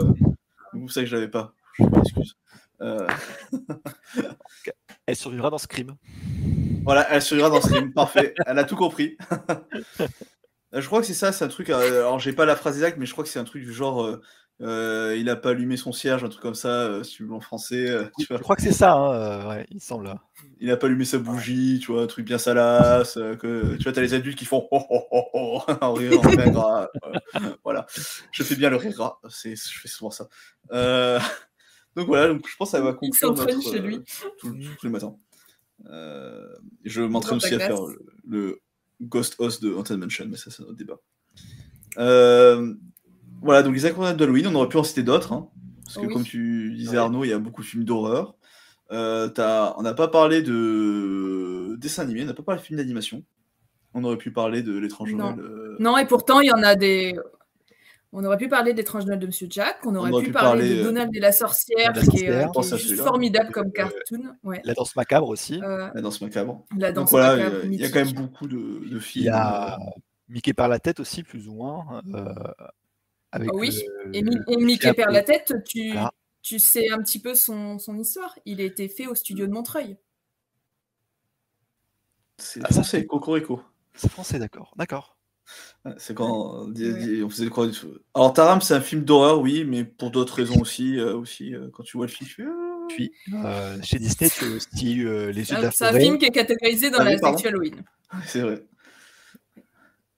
C'est 0.73 0.79
pour 0.79 0.91
ça 0.91 1.01
que 1.01 1.07
je 1.07 1.15
l'avais 1.15 1.29
pas. 1.29 1.53
Je 1.79 1.85
m'excuse. 1.85 2.35
Euh, 2.81 3.07
Elle 5.05 5.15
survivra 5.15 5.49
dans 5.49 5.57
Scream. 5.57 5.95
Voilà, 6.83 7.07
elle 7.11 7.21
survivra 7.21 7.49
dans 7.49 7.61
Scream, 7.61 7.93
parfait. 7.93 8.33
Elle 8.45 8.59
a 8.59 8.63
tout 8.63 8.75
compris. 8.75 9.17
Euh, 10.73 10.81
je 10.81 10.85
crois 10.87 10.99
que 10.99 11.07
c'est 11.07 11.13
ça, 11.13 11.31
c'est 11.31 11.45
un 11.45 11.47
truc. 11.47 11.69
euh, 11.69 11.99
alors, 12.01 12.19
j'ai 12.19 12.33
pas 12.33 12.43
la 12.43 12.57
phrase 12.57 12.75
exacte, 12.75 12.97
mais 12.97 13.05
je 13.05 13.13
crois 13.13 13.23
que 13.23 13.29
c'est 13.29 13.39
un 13.39 13.45
truc 13.45 13.63
du 13.63 13.71
genre. 13.71 14.19
Euh, 14.61 15.15
il 15.19 15.29
a 15.29 15.35
pas 15.35 15.51
allumé 15.51 15.77
son 15.77 15.91
cierge, 15.91 16.23
un 16.23 16.29
truc 16.29 16.41
comme 16.41 16.55
ça, 16.55 16.69
euh, 16.83 17.03
si 17.03 17.15
tu 17.17 17.23
veux 17.25 17.33
en 17.33 17.39
français. 17.39 17.87
euh, 17.89 18.05
tu 18.17 18.25
vois. 18.27 18.37
Je 18.37 18.41
crois 18.43 18.55
que 18.55 18.61
c'est 18.63 18.71
ça, 18.71 18.93
hein, 18.93 19.13
euh, 19.13 19.49
ouais, 19.49 19.67
il 19.69 19.79
semble. 19.79 20.13
Il 20.59 20.71
a 20.71 20.77
pas 20.77 20.87
allumé 20.87 21.05
sa 21.05 21.19
bougie, 21.19 21.79
tu 21.79 21.91
vois, 21.91 22.01
un 22.03 22.07
truc 22.07 22.25
bien 22.25 22.37
salace. 22.39 23.17
euh, 23.17 23.35
que, 23.35 23.75
tu 23.77 23.83
vois, 23.83 23.91
t'as 23.93 24.01
les 24.01 24.13
adultes 24.15 24.37
qui 24.37 24.45
font 24.45 24.67
oh 24.71 24.81
oh 24.89 25.03
oh 25.11 25.23
oh 25.33 25.61
en 25.81 25.93
rire, 25.93 26.19
en 26.19 26.21
rire 26.21 26.51
gras. 26.51 26.89
euh, 27.05 27.53
voilà, 27.63 27.85
je 28.31 28.43
fais 28.43 28.55
bien 28.55 28.69
le 28.69 28.77
rire 28.77 28.93
gras, 28.93 29.19
c'est, 29.29 29.55
je 29.55 29.79
fais 29.79 29.87
souvent 29.87 30.09
ça. 30.11 30.27
Euh, 30.71 31.19
donc 31.95 32.07
voilà, 32.07 32.27
donc 32.29 32.47
je 32.47 32.55
pense 32.57 32.71
que 32.71 32.77
ça 32.77 32.83
va 32.83 32.91
Il 32.91 32.95
conclure 32.95 33.29
s'entraîne 33.37 33.57
notre, 33.57 33.71
chez 33.71 33.79
lui. 33.79 33.99
tous 34.39 34.53
tous 34.79 34.85
les 34.85 34.91
matins. 34.91 35.15
Euh, 35.89 36.47
je 36.83 37.01
m'entraîne 37.03 37.37
aussi 37.37 37.53
à 37.53 37.59
faire 37.59 37.83
le, 37.85 37.99
le 38.27 38.61
Ghost 39.01 39.35
Host 39.37 39.61
de 39.61 39.71
Haunted 39.71 39.99
Mansion, 39.99 40.25
mais 40.27 40.37
ça, 40.37 40.49
c'est 40.49 40.63
un 40.63 40.65
autre 40.65 40.77
débat. 40.77 40.97
Euh, 41.99 42.73
voilà, 43.41 43.63
donc 43.63 43.73
les 43.75 43.85
incontournables 43.85 44.19
d'Halloween, 44.19 44.47
on 44.47 44.55
aurait 44.55 44.69
pu 44.69 44.77
en 44.77 44.83
citer 44.83 45.03
d'autres, 45.03 45.33
hein, 45.33 45.47
parce 45.83 45.97
que 45.97 46.05
Oui. 46.07 46.13
comme 46.13 46.23
tu 46.23 46.73
disais 46.75 46.97
Arnaud, 46.97 47.23
il 47.23 47.29
y 47.29 47.33
a 47.33 47.39
beaucoup 47.39 47.61
de 47.61 47.67
films 47.67 47.83
d'horreur. 47.83 48.35
Euh, 48.91 49.27
t'as- 49.27 49.73
on 49.77 49.81
n'a 49.81 49.93
pas 49.93 50.07
parlé 50.07 50.41
de 50.41 51.75
dessin 51.77 52.03
animé, 52.03 52.23
on 52.23 52.27
n'a 52.27 52.33
pas 52.33 52.43
parlé 52.43 52.61
de 52.61 52.65
films 52.65 52.77
d'animation. 52.79 53.23
On 53.93 54.03
aurait 54.03 54.17
pu 54.17 54.31
parler 54.31 54.61
de 54.63 54.77
l'étrange 54.77 55.11
Non. 55.13 55.35
Noël. 55.35 55.39
euh, 55.39 55.75
Non, 55.79 55.97
et 55.97 56.05
pourtant, 56.05 56.39
il 56.39 56.47
y 56.47 56.51
en 56.51 56.61
a 56.63 56.75
des. 56.75 57.15
On 58.13 58.23
aurait 58.23 58.37
pu 58.37 58.47
parler 58.47 58.73
d'étrange 58.73 59.05
Noël 59.05 59.19
de 59.19 59.25
Monsieur 59.27 59.47
Jack, 59.49 59.77
on 59.85 59.93
aurait, 59.95 60.11
aurait 60.11 60.21
pu, 60.21 60.27
pu 60.27 60.33
parler, 60.33 60.61
parler, 60.61 60.75
de 60.75 60.79
euh, 60.79 60.83
Donald 60.85 61.13
et 61.15 61.19
la 61.19 61.33
sorcière, 61.33 61.91
La 61.93 62.01
qui 62.01 62.23
est, 62.23 62.45
qui 62.51 62.77
juste 62.77 62.95
formidable 63.01 63.51
comme 63.51 63.71
cartoon. 63.71 64.33
Ouais. 64.43 64.61
La 64.63 64.73
danse 64.73 64.95
macabre 64.95 65.27
aussi. 65.27 65.59
Euh, 65.61 65.89
La 65.93 66.01
danse 66.01 66.21
macabre. 66.21 66.63
la 66.77 66.91
Donc 66.93 67.03
danse 67.03 67.11
voilà, 67.11 67.35
macabre, 67.35 67.55
il 67.65 67.71
y 67.71 67.73
a- 67.73 67.75
il 67.75 67.81
y, 67.81 67.85
a 67.85 67.89
quand 67.89 68.05
même 68.05 68.13
beaucoup 68.15 68.47
de, 68.47 68.87
de 68.89 68.99
films. 68.99 69.25
Il 69.25 69.27
y 69.27 69.29
a 69.29 69.77
Mickey 70.29 70.53
par 70.53 70.69
la 70.69 70.79
tête 70.79 70.99
aussi, 71.01 71.23
plus 71.23 71.47
ou 71.49 71.53
moins. 71.55 72.01
euh, 72.13 72.25
avec 73.31 73.49
Ah 73.51 73.55
oui, 73.55 73.81
et, 74.13 74.21
Mi- 74.21 74.35
le- 74.35 74.43
et 74.53 74.57
Mickey 74.57 74.87
un 74.89 74.93
perd 74.93 75.11
la 75.11 75.23
tête, 75.23 75.53
tu, 75.65 75.91
Voilà. 75.91 76.13
tu 76.41 76.59
sais 76.59 76.89
un 76.89 76.99
petit 76.99 77.19
peu 77.19 77.35
son, 77.35 77.77
son 77.79 77.97
histoire. 77.99 78.37
Il 78.45 78.61
a 78.61 78.63
été 78.63 78.87
fait 78.87 79.07
au 79.07 79.15
studio 79.15 79.47
de 79.47 79.51
Montreuil. 79.51 79.97
C'est 82.37 82.61
Ah, 82.63 82.67
ça, 82.67 82.73
français, 82.75 83.05
Cocorico. 83.05 83.61
C'est 83.95 84.11
français, 84.11 84.39
d'accord. 84.39 84.73
D'accord. 84.77 85.17
C'est 85.97 86.13
quand 86.13 86.65
on, 86.65 86.71
Ouais. 86.73 87.29
faisait 87.29 87.47
quoi 87.47 87.67
du 87.67 87.77
tout. 87.77 87.97
Alors 88.13 88.33
Taram, 88.33 88.59
c'est 88.59 88.73
un 88.73 88.81
film 88.81 89.03
d'horreur, 89.05 89.39
oui, 89.39 89.63
mais 89.63 89.85
pour 89.85 90.11
d'autres 90.11 90.35
raisons 90.35 90.59
aussi. 90.59 90.99
euh, 90.99 91.15
aussi 91.15 91.55
euh, 91.55 91.69
quand 91.71 91.83
tu 91.83 91.95
vois 91.97 92.05
le 92.05 92.11
film, 92.11 92.29
tu 92.29 92.43
Ah, 92.45 92.85
Puis, 92.89 93.11
euh, 93.33 93.81
chez 93.81 93.97
Disney, 93.97 94.29
tu 94.29 94.43
as 94.45 94.47
aussi 94.49 95.03
euh, 95.05 95.31
Les 95.31 95.49
Yeux 95.49 95.57
de 95.57 95.61
la 95.61 95.71
C'est 95.71 95.85
un 95.85 95.97
film 95.97 96.17
qui 96.17 96.25
est 96.25 96.31
catégorisé 96.31 96.89
dans 96.89 96.99
Ah 96.99 97.05
la 97.05 97.17
section 97.17 97.49
Halloween. 97.49 97.81
c'est 98.25 98.41
vrai. 98.41 98.65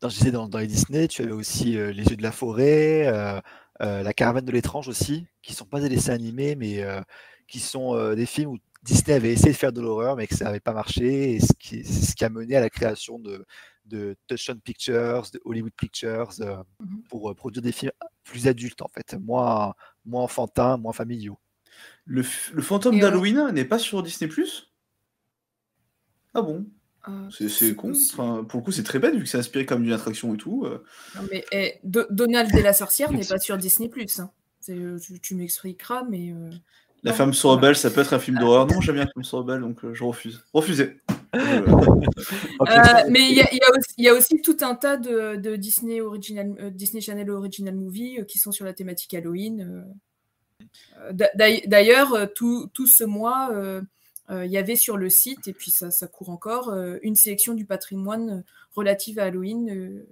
Dans, 0.02 0.10
je 0.10 0.18
disais, 0.18 0.32
dans, 0.32 0.48
dans 0.48 0.60
les 0.60 0.68
Disney, 0.68 1.08
tu 1.08 1.24
avais 1.24 1.32
aussi 1.34 1.78
euh, 1.78 1.92
Les 1.92 2.06
Yeux 2.06 2.16
de 2.16 2.24
la 2.24 2.32
Forêt, 2.32 3.08
euh, 3.08 3.42
euh, 3.82 4.02
La 4.04 4.14
Caravane 4.14 4.46
de 4.46 4.52
l'étrange 4.52 4.88
aussi, 4.88 5.26
qui 5.42 5.54
sont 5.54 5.66
pas 5.66 5.82
des 5.82 5.90
dessins 5.90 6.14
animés, 6.14 6.56
mais 6.56 6.82
euh, 6.84 7.02
qui 7.48 7.60
sont 7.60 7.96
euh, 7.96 8.16
des 8.16 8.26
films 8.26 8.52
où 8.52 8.58
Disney 8.82 9.14
avait 9.16 9.34
essayé 9.34 9.52
de 9.52 9.58
faire 9.58 9.74
de 9.74 9.82
l'horreur, 9.82 10.16
mais 10.16 10.26
que 10.26 10.36
ça 10.36 10.46
n'avait 10.46 10.62
pas 10.62 10.72
marché, 10.72 11.34
et 11.34 11.40
ce 11.42 11.52
qui, 11.60 11.84
c'est 11.84 12.06
ce 12.12 12.16
qui 12.16 12.24
a 12.24 12.30
mené 12.30 12.56
à 12.56 12.62
la 12.62 12.70
création 12.70 13.20
de, 13.20 13.46
de 13.86 14.16
Touchstone 14.28 14.62
Pictures, 14.62 15.24
de 15.34 15.42
Hollywood 15.44 15.74
Pictures, 15.76 16.30
euh, 16.40 16.64
Mhm. 16.80 17.02
pour 17.10 17.30
euh, 17.30 17.34
produire 17.34 17.62
des 17.62 17.74
films 17.74 17.92
plus 18.24 18.48
adultes, 18.48 18.82
en 18.82 18.88
fait, 18.88 19.16
moins, 19.20 19.74
moins 20.06 20.24
enfantins, 20.24 20.78
moins 20.78 20.94
familiaux. 20.94 21.38
Le, 22.06 22.22
f- 22.22 22.54
le 22.54 22.62
fantôme 22.62 22.96
Et, 22.96 23.00
d'Halloween 23.02 23.50
n'est 23.52 23.66
pas 23.66 23.80
sur 23.80 24.02
Disney 24.02 24.32
Ah 26.34 26.42
bon? 26.42 26.66
Euh, 27.08 27.30
C'est 27.50 27.76
con. 27.76 27.94
Enfin, 28.14 28.44
pour 28.48 28.60
le 28.60 28.66
coup, 28.66 28.72
c'est 28.72 28.84
très 28.84 29.00
bête 29.00 29.16
vu 29.16 29.24
que 29.24 29.30
c'est 29.30 29.38
inspiré 29.38 29.66
comme 29.66 29.84
d'une 29.84 29.94
attraction 29.94 30.34
et 30.34 30.38
tout. 30.38 30.66
euh. 30.66 30.84
Non, 31.16 31.22
mais 31.32 31.46
eh, 31.52 31.76
Do- 31.84 32.06
Donald 32.10 32.54
et 32.56 32.62
la 32.62 32.74
sorcière 32.74 33.12
n'est 33.12 33.26
pas 33.26 33.40
sur 33.40 33.58
Disney+. 33.58 33.90
Hein. 34.20 34.30
C'est, 34.60 34.76
euh, 34.76 35.00
Tu, 35.00 35.20
tu 35.20 35.36
m'expliqueras, 35.36 36.04
mais... 36.10 36.32
euh, 36.32 36.50
La 37.04 37.12
non, 37.12 37.18
femme 37.18 37.34
se 37.34 37.48
rebelle, 37.48 37.76
ça 37.78 37.90
peut 37.90 38.02
être 38.02 38.14
un 38.14 38.20
film 38.20 38.38
d'horreur. 38.38 38.68
Non, 38.68 38.82
j'aime 38.82 38.96
bien 38.96 39.06
la 39.06 39.12
femme 39.12 39.24
se 39.24 39.36
rebelle, 39.36 39.62
donc 39.62 39.84
euh, 39.86 39.94
je 39.94 40.04
refuse. 40.04 40.44
Euh, 41.34 43.04
mais 43.10 43.22
il 43.30 43.36
y, 43.38 43.42
a- 43.42 43.54
y 43.54 43.60
aussi- 43.78 43.94
il 43.98 44.04
y 44.04 44.10
a 44.10 44.14
aussi 44.14 44.42
tout 44.42 44.58
un 44.62 44.76
tas 44.76 44.98
de, 44.98 45.36
de 45.36 45.56
Disney, 45.56 46.02
original, 46.02 46.54
euh, 46.60 46.70
Disney 46.70 47.02
Channel 47.02 47.30
Original 47.30 47.76
Movie 47.76 48.20
euh, 48.20 48.24
qui 48.24 48.40
sont 48.40 48.52
sur 48.52 48.66
la 48.66 48.74
thématique 48.74 49.14
Halloween. 49.14 49.86
d'a- 51.12 51.30
d'ail- 51.36 51.64
D'ailleurs, 51.68 52.34
tout, 52.36 52.70
tout 52.74 52.88
ce 52.88 53.04
mois, 53.04 53.52
il 54.46 54.52
y 54.52 54.58
avait 54.58 54.76
sur 54.76 54.98
le 54.98 55.10
site, 55.10 55.48
et 55.48 55.54
puis 55.54 55.72
ça, 55.72 55.92
ça 55.92 56.08
court 56.08 56.30
encore, 56.30 56.70
euh, 56.70 56.98
une 57.02 57.16
sélection 57.16 57.54
du 57.54 57.66
patrimoine 57.66 58.30
euh, 58.30 58.42
relative 58.76 59.20
à 59.20 59.24
Halloween 59.26 59.70
euh, 59.70 60.08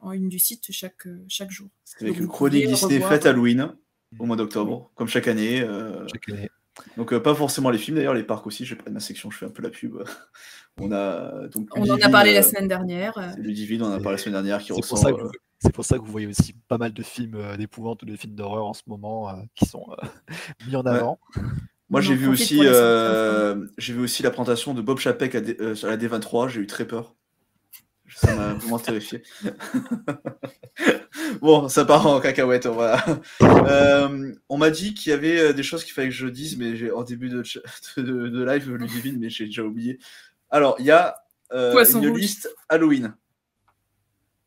en 0.00 0.12
une 0.12 0.28
du 0.28 0.38
site 0.38 0.66
chaque, 0.70 1.06
euh, 1.06 1.24
chaque 1.28 1.50
jour. 1.50 1.68
C'est 1.84 2.02
avec 2.04 2.18
une 2.18 2.26
chronique 2.28 2.66
Disney 2.66 3.00
faite 3.00 3.24
Halloween 3.26 3.72
au 4.18 4.26
mois 4.26 4.36
d'octobre, 4.36 4.90
comme 4.94 5.08
chaque 5.08 5.28
année. 5.28 5.62
euh, 5.62 6.04
Donc 6.96 7.12
euh, 7.12 7.20
pas 7.20 7.34
forcément 7.34 7.70
les 7.70 7.78
films 7.78 7.96
d'ailleurs, 7.98 8.14
les 8.14 8.24
parcs 8.24 8.46
aussi. 8.46 8.64
J'ai 8.64 8.76
pas 8.76 8.84
de 8.90 8.94
ma 8.94 9.00
section, 9.00 9.30
je 9.30 9.38
fais 9.38 9.46
un 9.46 9.50
peu 9.50 9.62
la 9.62 9.70
pub. 9.70 10.02
On 10.80 10.90
a 10.90 11.46
donc 11.48 11.68
On 11.76 11.88
en 11.88 12.00
a 12.00 12.08
parlé 12.08 12.32
la 12.32 12.40
euh, 12.40 12.42
semaine 12.42 12.66
dernière. 12.68 13.16
euh. 13.18 13.28
c'est 13.34 13.40
Ludivine, 13.42 13.82
on 13.82 13.86
en 13.86 13.92
a 13.92 14.00
parlé 14.00 14.12
la 14.12 14.18
semaine 14.18 14.32
dernière, 14.42 14.58
qui 14.58 14.68
C'est 14.68 14.72
pour, 14.72 14.82
ressort. 14.82 14.98
ça 14.98 15.12
que 15.12 15.20
euh, 15.20 15.24
vous- 15.24 15.30
c'est 15.58 15.72
pour 15.72 15.84
ça 15.84 15.98
que 15.98 16.02
vous 16.04 16.10
voyez 16.10 16.26
aussi 16.26 16.54
pas 16.66 16.78
mal 16.78 16.92
de 16.94 17.02
films 17.02 17.34
euh, 17.36 17.56
d'épouvante 17.58 18.02
ou 18.02 18.06
de 18.06 18.16
films 18.16 18.34
d'horreur 18.34 18.64
en 18.66 18.72
ce 18.72 18.82
moment 18.86 19.28
euh, 19.28 19.34
qui 19.54 19.66
sont 19.66 19.84
euh, 19.90 20.06
mis 20.66 20.74
en 20.74 20.82
Ouais. 20.82 20.90
avant. 20.92 21.20
Moi, 21.92 22.00
j'ai 22.00 22.14
vu 22.14 22.26
aussi, 22.26 22.58
euh, 22.62 23.66
j'ai 23.78 23.92
vu 23.92 24.00
aussi 24.00 24.22
la 24.24 24.30
présentation 24.30 24.74
de 24.74 24.82
Bob 24.82 24.98
Chapek 24.98 25.34
à, 25.36 25.40
D- 25.40 25.56
euh, 25.60 25.74
sur 25.76 25.86
la 25.88 25.96
D23. 25.96 26.48
J'ai 26.48 26.60
eu 26.60 26.66
très 26.66 26.86
peur. 26.86 27.14
Ça 28.14 28.34
m'a 28.34 28.54
vraiment 28.54 28.78
terrifié. 28.78 29.22
bon, 31.40 31.68
ça 31.68 31.84
part 31.84 32.06
en 32.06 32.20
cacahuète. 32.20 32.66
On, 32.66 32.74
va... 32.74 33.04
Euh, 33.42 34.32
on 34.48 34.56
m'a 34.58 34.70
dit 34.70 34.94
qu'il 34.94 35.10
y 35.10 35.12
avait 35.12 35.52
des 35.54 35.62
choses 35.62 35.84
qu'il 35.84 35.92
fallait 35.92 36.08
que 36.08 36.14
je 36.14 36.26
dise, 36.26 36.56
mais 36.56 36.76
j'ai 36.76 36.90
en 36.90 37.02
début 37.02 37.28
de, 37.28 37.42
ch- 37.42 37.62
de, 37.96 38.02
de 38.28 38.44
live, 38.44 38.70
Ludivine, 38.74 39.18
mais 39.18 39.30
j'ai 39.30 39.46
déjà 39.46 39.62
oublié. 39.62 39.98
Alors, 40.50 40.76
il 40.78 40.86
y 40.86 40.90
a 40.90 41.16
euh, 41.52 41.84
une 41.94 42.08
rouge. 42.08 42.20
liste 42.20 42.54
Halloween. 42.68 43.14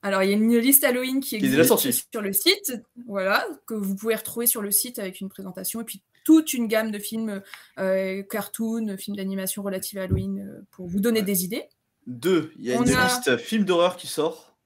Alors, 0.02 0.22
il 0.24 0.30
y 0.30 0.34
a 0.34 0.36
une 0.36 0.58
liste 0.58 0.84
Halloween 0.84 1.20
qui 1.20 1.30
Qui 1.30 1.36
est 1.36 1.38
existe 1.40 1.56
déjà 1.58 1.68
sortie. 1.68 1.94
sur 1.94 2.22
le 2.22 2.34
site, 2.34 2.74
voilà, 3.08 3.46
que 3.66 3.74
vous 3.74 3.96
pouvez 3.96 4.16
retrouver 4.16 4.46
sur 4.46 4.62
le 4.62 4.70
site 4.72 5.00
avec 5.00 5.20
une 5.22 5.30
présentation, 5.30 5.82
et 5.82 5.84
puis 5.84 6.04
toute 6.26 6.54
une 6.54 6.68
gamme 6.68 6.92
de 6.92 7.00
films 7.00 7.42
euh, 7.80 8.22
cartoon, 8.24 8.98
films 8.98 9.16
d'animation 9.16 9.64
relatifs 9.64 9.98
à 9.98 10.02
Halloween, 10.04 10.40
euh, 10.40 10.62
pour 10.72 10.88
vous 10.88 11.00
donner 11.00 11.22
des 11.22 11.46
idées. 11.46 11.64
Deux, 12.08 12.52
il 12.60 12.66
y 12.66 12.74
a 12.74 12.78
On 12.78 12.84
une 12.84 12.94
a- 12.94 13.06
liste 13.06 13.38
film 13.38 13.64
d'horreur 13.64 13.96
qui 13.96 14.08
sort 14.08 14.58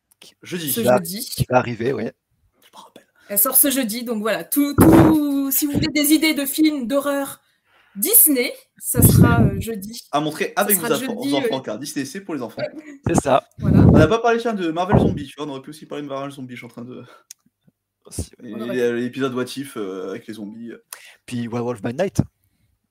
jeudi. 0.42 0.72
Ce 0.72 0.84
jeudi. 0.84 1.30
Qui 1.36 1.46
va 1.48 1.58
arriver, 1.58 1.94
ouais. 1.94 2.14
Elle 3.32 3.38
sort 3.38 3.58
ce 3.58 3.70
jeudi, 3.70 4.04
donc 4.04 4.22
voilà, 4.22 4.44
tout, 4.44 4.74
tout- 4.74 5.52
si 5.52 5.68
vous 5.68 5.74
voulez 5.74 5.88
des 5.94 6.14
idées 6.14 6.34
de 6.34 6.46
films 6.48 6.88
d'horreur 6.88 7.40
Disney, 7.96 8.52
ça 8.80 9.02
sera 9.04 9.42
euh, 9.44 9.60
jeudi. 9.60 10.02
À 10.12 10.20
montrer 10.20 10.52
avec 10.56 10.78
vos 10.78 10.86
enfants, 10.92 10.98
jeudi, 11.22 11.36
enfants, 11.36 11.58
euh, 11.60 11.62
car 11.62 11.78
Disney 11.78 12.06
c'est 12.06 12.22
pour 12.22 12.34
les 12.34 12.42
enfants. 12.42 12.62
C'est 13.06 13.16
ça. 13.22 13.48
On 13.62 13.70
n'a 13.70 14.08
pas 14.08 14.18
parlé 14.20 14.40
tiens, 14.40 14.54
de 14.54 14.72
Marvel 14.72 14.98
Zombie, 15.00 15.28
tu 15.28 15.36
vois, 15.38 15.46
on 15.46 15.50
aurait 15.50 15.62
pu 15.62 15.70
aussi 15.70 15.86
parler 15.86 16.04
de 16.04 16.08
Marvel 16.08 16.32
Zombie, 16.32 16.56
je 16.56 16.60
suis 16.60 16.66
en 16.66 16.70
train 16.70 16.84
de. 16.84 17.04
L'épisode 18.40 19.34
What 19.34 19.46
If 19.58 19.78
euh, 19.78 20.10
avec 20.10 20.28
les 20.28 20.34
zombies. 20.36 20.72
Puis 21.26 21.48
Werewolf 21.48 21.82
by 21.82 21.94
Night. 21.94 22.22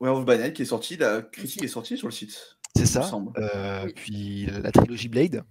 Werewolf 0.01 0.25
by 0.27 0.39
Night 0.39 0.55
qui 0.55 0.63
est 0.63 0.67
sorti, 0.67 0.97
la 0.97 1.23
critique 1.23 1.63
est 1.65 1.69
sortie 1.69 1.97
sur 1.97 2.07
le 2.09 2.13
site. 2.13 2.57
C'est 2.77 2.87
ça. 2.87 3.11
Euh, 3.39 3.89
Puis 3.97 4.47
la 4.47 4.71
trilogie 4.71 5.09
Blade 5.09 5.45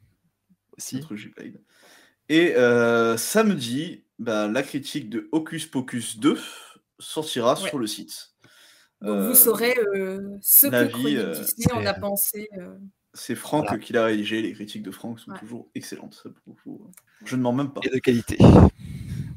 aussi. 0.78 0.96
La 0.98 1.02
trilogie 1.02 1.30
Blade. 1.30 1.62
Et 2.30 2.56
euh, 2.56 3.18
samedi, 3.18 4.04
bah, 4.20 4.48
la 4.48 4.64
critique 4.64 5.10
de 5.10 5.28
Hocus 5.32 5.66
Pocus 5.66 6.18
2 6.20 6.38
sortira 7.00 7.60
Ouais. 7.62 7.70
sur 7.70 7.80
le 7.80 7.88
site. 7.88 8.32
Donc 9.02 9.12
Euh, 9.16 9.28
vous 9.30 9.36
saurez 9.36 9.76
euh, 9.96 10.38
ce 10.42 10.68
que 10.68 10.88
Chronique 10.88 11.18
euh, 11.18 11.34
Disney 11.34 11.72
en 11.74 11.86
a 11.86 11.94
c'est- 11.94 12.00
pensé. 12.00 12.50
euh. 12.58 12.78
C'est 13.14 13.36
Franck 13.36 13.66
Voilà. 13.68 13.80
qui 13.84 13.94
l'a 13.94 14.06
rédigé, 14.06 14.42
les 14.42 14.54
critiques 14.54 14.84
de 14.84 14.92
Franck 14.92 15.20
sont 15.20 15.32
Ouais. 15.32 15.40
toujours 15.40 15.70
excellentes. 15.76 16.24
Je 17.26 17.36
ne 17.36 17.42
mens 17.42 17.54
même 17.54 17.72
pas. 17.74 17.82
Et 17.84 17.90
de 17.90 17.98
qualité. 18.00 18.38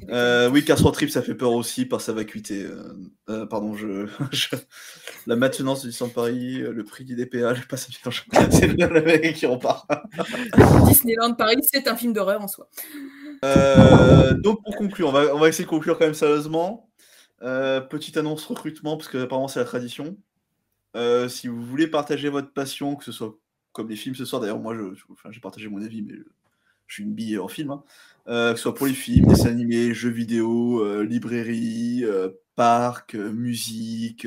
Euh, 0.09 0.49
oui, 0.51 0.65
Cars 0.65 0.79
Road 0.83 0.95
Trip, 0.95 1.11
ça 1.11 1.23
fait 1.23 1.35
peur 1.35 1.53
aussi 1.53 1.85
par 1.85 2.01
sa 2.01 2.13
vacuité. 2.13 2.65
euh, 2.65 2.93
euh, 3.29 3.47
pardon, 3.47 3.75
je, 3.75 4.07
je- 4.33 4.57
la 5.27 5.37
maintenance 5.37 5.83
du 5.83 5.89
Disneyland 5.93 6.09
Paris, 6.09 6.63
euh, 6.63 6.73
le 6.73 6.85
prix 6.85 7.05
du 7.05 7.15
DPA, 7.15 7.55
je 7.55 7.63
bien. 8.03 8.11
je- 8.11 8.23
C'est 8.51 8.67
le 8.67 8.75
le 8.89 9.03
mec 9.03 9.35
qui 9.37 9.47
repart. 9.47 9.87
Disneyland 10.87 11.35
Paris, 11.35 11.59
c'est 11.63 11.87
un 11.89 11.97
film 11.97 12.13
d'horreur 12.13 12.41
en 12.41 12.49
soi. 12.49 12.69
Euh, 13.45 14.35
donc 14.35 14.63
pour 14.65 14.77
conclure, 14.77 15.09
on 15.09 15.13
va, 15.13 15.35
on 15.35 15.39
va 15.39 15.49
essayer 15.49 15.65
de 15.65 15.71
conclure 15.71 15.99
quand 15.99 16.05
même 16.07 16.15
sérieusement. 16.15 16.91
Petite 17.41 18.17
annonce 18.17 18.45
recrutement, 18.47 18.97
parce 18.97 19.09
que 19.09 19.19
apparemment 19.19 19.49
c'est 19.49 19.61
la 19.61 19.67
tradition. 19.67 20.17
Si 21.29 21.49
vous 21.49 21.63
voulez 21.65 21.87
partager 21.87 22.29
votre 22.29 22.53
passion, 22.53 22.97
que 22.97 23.05
ce 23.05 23.13
soit 23.13 23.37
comme 23.73 23.89
les 23.89 23.97
films 23.97 24.15
ce 24.17 24.25
soir, 24.25 24.41
d'ailleurs 24.43 24.59
moi 24.59 24.75
je, 24.75 24.95
je- 24.95 25.31
j'ai 25.31 25.41
partagé 25.41 25.69
mon 25.69 25.81
avis, 25.83 26.03
mais 26.03 26.15
je, 26.91 26.95
suis 26.95 27.03
une 27.05 27.15
bille 27.15 27.39
en 27.39 27.49
film, 27.49 27.71
hein. 27.71 27.83
Euh, 28.29 28.53
que 28.53 28.59
ce 28.59 28.62
soit 28.65 28.75
pour 28.75 28.87
les 28.87 28.93
films, 28.93 29.27
dessins 29.27 29.49
animés, 29.49 29.95
jeux 29.95 30.11
vidéo, 30.11 30.85
euh, 30.85 31.03
librairie, 31.03 32.03
euh, 32.05 32.29
parc, 32.55 33.15
euh, 33.15 33.33
musique, 33.33 34.27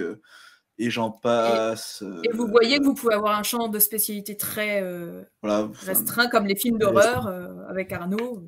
et 0.80 0.90
j'en 0.90 1.11
passe. 1.11 2.03
Et 2.23 2.35
vous 2.35 2.48
voyez 2.48 2.80
que 2.80 2.84
vous 2.84 2.95
pouvez 2.95 3.14
avoir 3.14 3.38
un 3.38 3.44
champ 3.44 3.68
de 3.68 3.80
spécialité 3.80 4.35
très 4.35 4.81
voilà, 5.41 5.69
restreint, 5.85 6.27
comme 6.27 6.48
les 6.48 6.56
films 6.56 6.80
d'horreur 6.80 7.27
avec 7.69 7.91
Arnaud. 7.94 8.44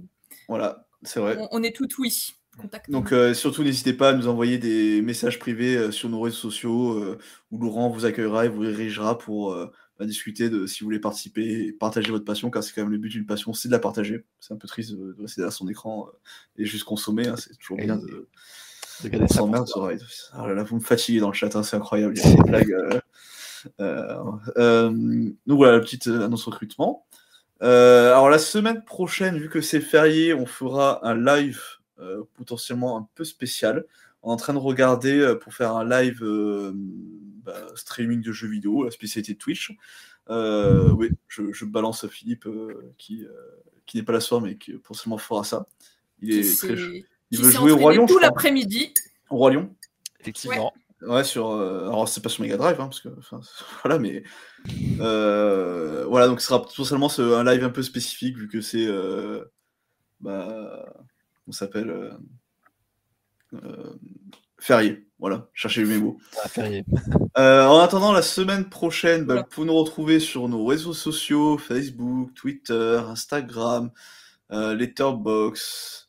voilà, 0.50 0.88
c'est 1.04 1.20
vrai. 1.20 1.38
On, 1.40 1.48
on 1.52 1.64
est 1.64 1.76
tout 1.76 1.88
oui. 2.00 2.36
Contact. 2.58 2.90
Donc 2.90 3.14
surtout 3.34 3.64
n'hésitez 3.64 3.92
pas 3.92 4.12
à 4.12 4.14
nous 4.14 4.30
envoyer 4.30 4.58
des 4.58 5.02
messages 5.02 5.40
privés 5.40 5.92
sur 5.92 6.08
nos 6.08 6.22
réseaux 6.22 6.38
sociaux 6.38 7.18
où 7.52 7.62
Laurent 7.62 7.90
vous 7.90 8.06
accueillera 8.06 8.46
et 8.46 8.50
vous 8.50 8.64
dirigera 8.64 9.18
pour 9.18 9.54
bah, 10.00 10.06
discuter 10.06 10.50
de 10.50 10.66
si 10.66 10.82
vous 10.82 10.88
voulez 10.88 11.00
participer 11.00 11.66
et 11.66 11.72
partager 11.72 12.12
votre 12.12 12.26
passion 12.26 12.50
car 12.50 12.64
c'est 12.64 12.74
quand 12.74 12.82
même 12.82 12.92
le 12.92 12.98
but 12.98 13.10
d'une 13.10 13.26
passion, 13.26 13.54
c'est 13.54 13.68
de 13.68 13.74
la 13.74 13.80
partager. 13.80 14.26
C'est 14.40 14.54
un 14.54 14.58
peu 14.58 14.68
triste 14.68 14.92
de, 14.94 15.16
rester 15.20 15.42
derrière 15.42 15.54
son 15.54 15.68
écran 15.68 16.08
euh, 16.08 16.62
et 16.62 16.66
juste 16.66 16.84
consommer, 16.84 17.28
hein, 17.28 17.36
c'est 17.38 17.58
toujours 17.58 17.80
Et 17.80 17.86
bien 17.86 17.98
de, 17.98 18.28
de 19.04 19.10
garder 19.10 19.26
on 19.40 19.66
ça 19.66 19.90
Ah 20.34 20.48
là 20.48 20.54
là, 20.54 20.64
vous 20.64 20.76
me 20.76 20.82
fatiguez 20.82 21.20
dans 21.20 21.30
le 21.30 21.34
chat, 21.34 21.56
hein, 21.56 21.64
c'est 21.64 21.78
incroyable, 21.78 22.16
il 22.18 22.24
y 22.24 22.28
a 22.28 22.36
des 22.36 22.44
blagues. 22.50 22.72
euh, 22.72 23.00
euh, 23.80 24.18
euh, 24.58 24.90
donc 25.46 25.58
voilà, 25.58 25.74
la 25.74 25.80
petite 25.80 26.08
annonce 26.08 26.46
recrutement. 26.46 27.06
Euh, 27.64 28.12
alors 28.12 28.30
la 28.30 28.40
semaine 28.40 28.84
prochaine, 28.84 29.38
vu 29.38 29.50
que 29.50 29.62
c'est 29.62 29.82
férié, 29.82 30.34
on 30.34 30.46
fera 30.46 31.06
un 31.08 31.16
live 31.16 31.62
potentiellement 32.34 32.98
un 32.98 33.08
peu 33.16 33.24
spécial. 33.24 33.86
On 34.22 34.30
est 34.30 34.34
en 34.34 34.38
train 34.38 34.54
de 34.54 34.60
regarder 34.60 35.36
pour 35.42 35.54
faire 35.54 35.76
un 35.76 35.88
live 35.88 36.22
bah, 37.46 37.68
streaming 37.76 38.22
de 38.22 38.32
jeux 38.32 38.48
vidéo, 38.50 38.84
la 38.84 38.92
spécialité 38.92 39.34
de 39.34 39.38
Twitch. 39.38 39.72
Euh, 40.30 40.90
oui, 40.92 41.12
je, 41.28 41.52
je 41.54 41.66
balance 41.66 42.04
à 42.04 42.10
Philippe 42.10 42.48
euh, 42.48 42.94
qui, 42.98 43.24
euh, 43.26 43.30
qui 43.86 43.98
n'est 43.98 44.04
pas 44.04 44.14
là 44.14 44.20
ce 44.20 44.28
soir, 44.30 44.42
mais 44.42 44.58
qui 44.58 44.74
potentiellement 44.74 45.18
fera 45.20 45.44
ça. 45.44 45.68
Il 46.22 46.34
est 46.34 46.58
très 46.58 46.76
chaud. 46.78 46.92
Il 47.32 47.38
qui 47.38 47.44
veut 47.44 47.52
jouer 47.52 47.72
au 47.72 47.78
Roi 47.78 47.94
Lion, 47.94 48.06
tout 48.08 48.18
l'après-midi. 48.20 48.94
Au 49.30 49.38
Roi 49.38 49.52
Lion 49.52 49.76
Effectivement. 50.20 50.74
Ouais, 51.02 51.24
sur. 51.24 51.50
euh, 51.52 51.84
alors, 51.88 52.08
c'est 52.10 52.22
pas 52.22 52.30
sur 52.30 52.42
Mega 52.42 52.58
Drive, 52.58 52.80
hein, 52.82 52.86
parce 52.88 53.02
que. 53.02 53.10
voilà, 53.84 54.00
mais. 54.00 54.24
euh, 55.00 56.06
voilà, 56.08 56.28
donc 56.28 56.42
ce 56.42 56.48
sera 56.48 56.62
potentiellement 56.62 57.10
ce- 57.10 57.22
un 57.22 57.44
live 57.44 57.64
un 57.64 57.70
peu 57.70 57.84
spécifique, 57.84 58.38
vu 58.38 58.48
que 58.48 58.62
c'est. 58.62 58.88
euh, 58.88 59.44
bah. 60.22 60.92
On 61.48 61.52
s'appelle. 61.52 61.90
euh, 61.92 62.12
euh, 63.54 63.94
férié. 64.60 65.05
Voilà, 65.26 65.50
cherchez 65.56 65.84
mes 65.86 65.98
mots. 65.98 66.20
Ah, 66.44 66.48
férié. 66.48 66.86
Euh, 67.38 67.66
en 67.66 67.80
attendant, 67.80 68.14
la 68.14 68.22
semaine 68.22 68.70
prochaine, 68.70 69.26
bah, 69.26 69.38
vous 69.38 69.44
pouvez 69.44 69.68
nous 69.68 69.74
retrouver 69.74 70.20
sur 70.22 70.48
nos 70.48 70.64
réseaux 70.64 70.94
sociaux 70.94 71.58
Facebook, 71.58 72.34
Twitter, 72.34 73.02
Instagram, 73.08 73.92
euh, 74.52 74.74
Letterboxd. 74.76 76.08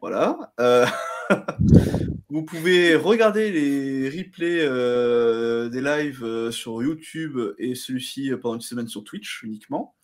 Voilà. 0.00 0.54
Euh, 0.60 0.86
vous 2.30 2.44
pouvez 2.44 2.94
regarder 2.94 3.50
les 3.50 4.08
replays 4.08 4.64
euh, 4.64 5.68
des 5.68 5.82
lives 5.82 6.24
euh, 6.24 6.50
sur 6.50 6.82
YouTube 6.82 7.38
et 7.58 7.74
celui-ci 7.74 8.32
euh, 8.32 8.38
pendant 8.38 8.54
une 8.54 8.60
semaine 8.62 8.88
sur 8.88 9.04
Twitch 9.04 9.42
uniquement. 9.42 9.96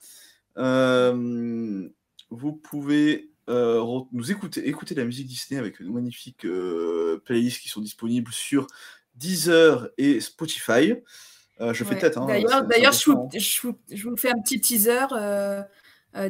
Euh, 0.59 1.89
vous 2.31 2.53
pouvez 2.53 3.31
euh, 3.53 4.01
nous 4.12 4.31
écouter, 4.33 4.66
écouter 4.69 4.95
la 4.95 5.05
musique 5.05 5.27
Disney 5.27 5.59
avec 5.61 5.79
nos 5.81 5.93
magnifiques 5.93 6.45
euh, 6.47 7.20
playlists 7.24 7.61
qui 7.61 7.69
sont 7.69 7.81
disponibles 7.81 8.33
sur 8.33 8.66
Deezer 9.15 9.89
et 9.99 10.20
Spotify. 10.20 10.95
Euh, 11.61 11.73
je 11.74 11.85
fais 11.85 11.95
Ouais. 11.95 12.01
tête. 12.01 12.16
Hein, 12.16 12.27
D'ailleurs, 12.27 12.95
c'est 12.95 13.01
je, 13.05 13.11
vous, 13.11 13.12
important. 13.12 13.39
je 13.39 13.61
vous- 13.69 13.79
je 13.91 14.09
vous 14.09 14.16
fais 14.16 14.31
un 14.31 14.41
petit 14.41 14.61
teaser. 14.61 15.07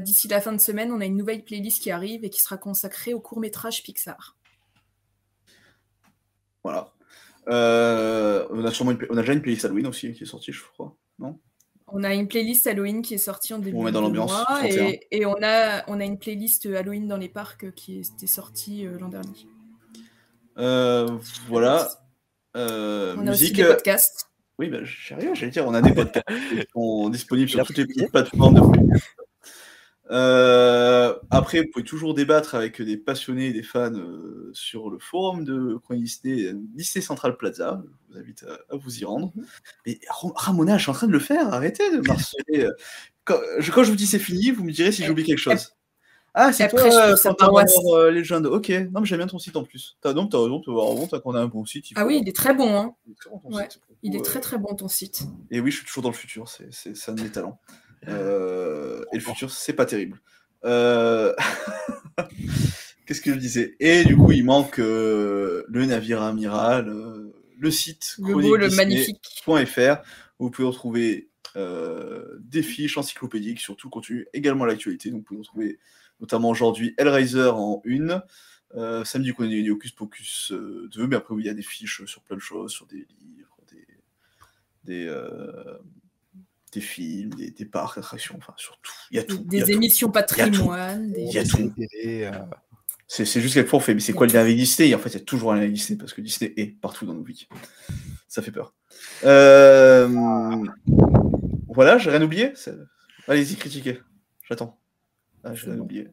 D'ici 0.00 0.28
la 0.28 0.40
fin 0.40 0.52
de 0.52 0.60
semaine, 0.60 0.92
on 0.92 1.00
a 1.00 1.04
une 1.06 1.16
nouvelle 1.16 1.42
playlist 1.44 1.82
qui 1.82 1.90
arrive 1.90 2.24
et 2.24 2.30
qui 2.30 2.40
sera 2.42 2.56
consacrée 2.56 3.14
au 3.14 3.20
court 3.20 3.40
métrage 3.40 3.82
Pixar. 3.82 4.36
Voilà. 6.64 6.92
On, 7.48 8.64
a 8.64 8.70
sûrement 8.72 8.92
une- 8.92 9.06
on 9.10 9.16
a 9.16 9.20
déjà 9.22 9.32
une 9.32 9.42
playlist 9.42 9.64
Halloween 9.64 9.86
aussi 9.88 10.12
qui 10.12 10.22
est 10.22 10.26
sortie, 10.26 10.52
je 10.52 10.62
crois. 10.72 10.96
Non? 11.18 11.40
On 11.94 12.04
a 12.04 12.14
une 12.14 12.26
playlist 12.26 12.66
Halloween 12.66 13.02
qui 13.02 13.14
est 13.14 13.18
sortie 13.18 13.52
en 13.52 13.58
début 13.58 13.76
met 13.76 13.92
dans 13.92 14.00
de 14.00 14.06
l'ambiance, 14.06 14.32
mois 14.32 14.44
31. 14.46 14.86
et, 14.86 15.00
et 15.10 15.26
on, 15.26 15.36
a, 15.42 15.84
on 15.88 16.00
a 16.00 16.04
une 16.04 16.18
playlist 16.18 16.66
Halloween 16.66 17.06
dans 17.06 17.18
les 17.18 17.28
parcs 17.28 17.70
qui 17.74 17.98
était 17.98 18.26
sortie 18.26 18.86
euh, 18.86 18.98
l'an 18.98 19.08
dernier. 19.08 19.46
Euh, 20.58 21.06
voilà. 21.48 21.90
Euh, 22.56 23.14
On 23.18 23.26
a 23.26 23.32
aussi 23.32 23.42
musique. 23.42 23.56
des 23.56 23.64
podcasts. 23.64 24.28
Oui, 24.58 24.70
rien, 24.70 25.34
j'allais 25.34 25.50
dire, 25.52 25.66
on 25.66 25.74
a 25.74 25.82
des 25.82 25.92
podcasts 25.92 26.26
qui 26.50 26.66
sont 26.74 27.08
disponibles 27.08 27.50
sur 27.50 27.66
toutes 27.66 27.78
les 27.78 27.86
petites 27.86 28.10
plateformes 28.10 28.54
de 28.54 28.60
podcast. 28.60 29.06
Euh, 30.12 31.14
après, 31.30 31.62
vous 31.62 31.68
pouvez 31.72 31.84
toujours 31.84 32.12
débattre 32.14 32.54
avec 32.54 32.80
des 32.82 32.96
passionnés 32.98 33.46
et 33.46 33.52
des 33.52 33.62
fans 33.62 33.92
euh, 33.94 34.50
sur 34.52 34.90
le 34.90 34.98
forum 34.98 35.44
de 35.44 35.76
Chronique 35.82 36.04
Disney, 36.04 36.52
Disney 36.54 37.02
Central 37.02 37.36
Plaza. 37.36 37.82
Je 38.08 38.12
vous 38.14 38.20
invite 38.20 38.44
à, 38.44 38.74
à 38.74 38.76
vous 38.76 38.98
y 39.00 39.04
rendre. 39.04 39.32
Mais 39.86 39.98
Ram- 40.08 40.32
Ramona, 40.34 40.76
je 40.76 40.82
suis 40.82 40.90
en 40.90 40.94
train 40.94 41.06
de 41.06 41.12
le 41.12 41.18
faire, 41.18 41.52
arrêtez 41.54 41.90
de 41.90 42.06
marceler. 42.06 42.64
euh. 42.64 42.72
Quand 43.24 43.38
je, 43.58 43.70
quand 43.72 43.84
je 43.84 43.90
vous 43.90 43.96
dis 43.96 44.06
c'est 44.06 44.18
fini, 44.18 44.50
vous 44.50 44.64
me 44.64 44.72
direz 44.72 44.92
si 44.92 45.04
j'oublie 45.04 45.24
quelque 45.24 45.38
chose. 45.38 45.74
Ah, 46.34 46.50
c'est 46.52 46.68
toi, 46.68 46.80
euh, 46.82 47.14
euh, 47.94 48.10
Legend. 48.10 48.46
Ok, 48.46 48.70
non, 48.90 49.00
mais 49.00 49.06
j'aime 49.06 49.18
bien 49.18 49.26
ton 49.26 49.38
site 49.38 49.54
en 49.56 49.64
plus. 49.64 49.98
T'as 50.00 50.14
donc, 50.14 50.30
t'as 50.30 50.38
raison, 50.42 50.60
tu 50.60 50.70
t'as 51.10 51.20
qu'on 51.20 51.34
a 51.34 51.40
un 51.40 51.46
bon 51.46 51.64
site. 51.66 51.86
Ah 51.94 52.06
oui, 52.06 52.20
il 52.22 52.28
est 52.28 52.34
très 52.34 52.54
bon. 52.54 52.74
Hein. 52.74 52.94
Il 53.06 53.12
est 53.12 53.16
très 53.16 53.30
bon, 53.30 53.38
ton 53.38 53.54
Ouais, 53.54 53.68
site, 53.68 53.80
pour 53.80 53.90
le 53.90 53.96
il 54.02 54.10
coup, 54.12 54.16
est 54.18 54.22
très 54.22 54.40
très 54.40 54.56
bon 54.58 54.74
ton 54.74 54.88
site. 54.88 55.24
Et 55.50 55.60
oui, 55.60 55.70
je 55.70 55.76
suis 55.76 55.86
toujours 55.86 56.02
dans 56.02 56.08
le 56.08 56.14
futur, 56.14 56.48
c'est 56.48 57.10
un 57.10 57.12
de 57.12 57.22
mes 57.22 57.30
talents. 57.30 57.60
Euh, 58.08 59.04
et 59.12 59.16
le 59.16 59.20
futur, 59.22 59.50
c'est 59.50 59.72
pas 59.72 59.86
terrible. 59.86 60.20
Euh, 60.64 61.34
Qu'est-ce 63.06 63.20
que 63.20 63.32
je 63.32 63.38
disais? 63.38 63.76
Et 63.80 64.04
du 64.04 64.16
coup, 64.16 64.32
il 64.32 64.44
manque 64.44 64.78
euh, 64.78 65.64
le 65.68 65.86
navire 65.86 66.22
amiral, 66.22 66.88
euh, 66.88 67.32
le 67.58 67.70
site 67.70 68.16
Le 68.18 68.34
beau, 68.34 68.56
le 68.56 68.70
magnifique. 68.70 69.20
chroniquedisney.fr, 69.42 70.02
où 70.38 70.44
vous 70.44 70.50
pouvez 70.50 70.68
retrouver 70.68 71.28
euh, 71.56 72.38
des 72.40 72.62
fiches 72.62 72.96
encyclopédiques 72.96 73.60
sur 73.60 73.76
tout 73.76 73.88
le 73.88 73.92
contenu, 73.92 74.26
également 74.32 74.64
l'actualité. 74.64 75.10
Donc, 75.10 75.20
vous 75.20 75.24
pouvez 75.24 75.38
retrouver 75.40 75.78
notamment 76.20 76.50
aujourd'hui 76.50 76.94
Hellraiser 76.96 77.50
en 77.52 77.82
une. 77.84 78.22
Euh, 78.74 79.04
samedi, 79.04 79.32
on 79.38 79.42
a 79.42 79.46
eu 79.46 79.70
Hocus 79.70 79.92
Pocus 79.92 80.52
euh, 80.52 80.88
2, 80.94 81.06
mais 81.06 81.16
après, 81.16 81.34
il 81.38 81.44
y 81.44 81.48
a 81.50 81.54
des 81.54 81.62
fiches 81.62 82.04
sur 82.06 82.22
plein 82.22 82.36
de 82.36 82.40
choses, 82.40 82.72
sur 82.72 82.86
des 82.86 83.06
livres, 83.20 83.58
des, 83.70 83.86
des, 84.84 85.06
euh, 85.08 85.76
des 86.72 86.80
films, 86.80 87.34
des, 87.34 87.50
des 87.50 87.64
parcs 87.64 87.96
d'attractions, 87.96 88.34
enfin, 88.38 88.54
sur 88.56 88.78
tout. 88.80 88.92
Il 89.10 89.16
y 89.16 89.20
a 89.20 89.24
tout. 89.24 89.44
y 89.50 89.60
a 89.60 89.64
Des 89.64 89.72
tout. 89.72 89.76
émissions 89.78 90.10
Il 90.12 90.16
y 90.16 90.18
a 90.18 90.22
tout. 90.22 90.34
patrimoine. 90.36 91.12
des- 91.12 91.20
Il 91.22 91.32
y 91.32 91.38
a 91.38 91.44
tout. 91.44 91.72
Euh, 92.06 92.30
C'est 93.08 93.40
juste 93.40 93.54
quelquefois 93.54 93.78
on 93.78 93.82
fait, 93.82 93.92
mais 93.94 94.00
c'est 94.00 94.14
quoi 94.14 94.26
le 94.26 94.32
lien 94.32 94.40
avec 94.40 94.56
Disney? 94.56 94.88
Et 94.88 94.94
en 94.94 94.98
fait, 94.98 95.10
il 95.10 95.14
y 95.18 95.20
a 95.20 95.24
toujours 95.24 95.52
un 95.52 95.56
lien 95.56 95.62
avec 95.62 95.74
Disney 95.74 95.98
parce 95.98 96.14
que 96.14 96.20
Disney 96.22 96.52
est 96.56 96.66
partout 96.80 97.04
dans 97.04 97.12
nos 97.14 97.22
vies. 97.22 97.46
Ça 98.26 98.40
fait 98.40 98.50
peur. 98.52 98.74
Euh, 99.24 100.08
Voilà, 101.68 101.98
j'ai 101.98 102.10
rien 102.10 102.22
oublié? 102.22 102.52
Allez-y, 103.28 103.56
critiquez. 103.56 104.00
J'attends. 104.48 104.78
Ah, 105.44 105.54
j'ai 105.54 105.70
rien 105.70 105.78
oublié. 105.80 106.08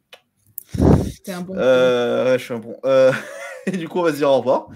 T'es 1.24 1.32
un 1.34 1.42
bon. 1.42 1.54
Euh, 1.58 2.32
ouais, 2.34 2.40
je 2.40 2.44
suis 2.44 2.54
un 2.54 2.60
bon. 2.60 2.76
Euh, 2.86 3.12
Et 3.66 3.72
du 3.78 3.88
coup, 3.90 4.00
on 4.00 4.04
va 4.04 4.12
se 4.12 4.18
dire 4.18 4.30
au 4.30 4.38
revoir. 4.40 4.68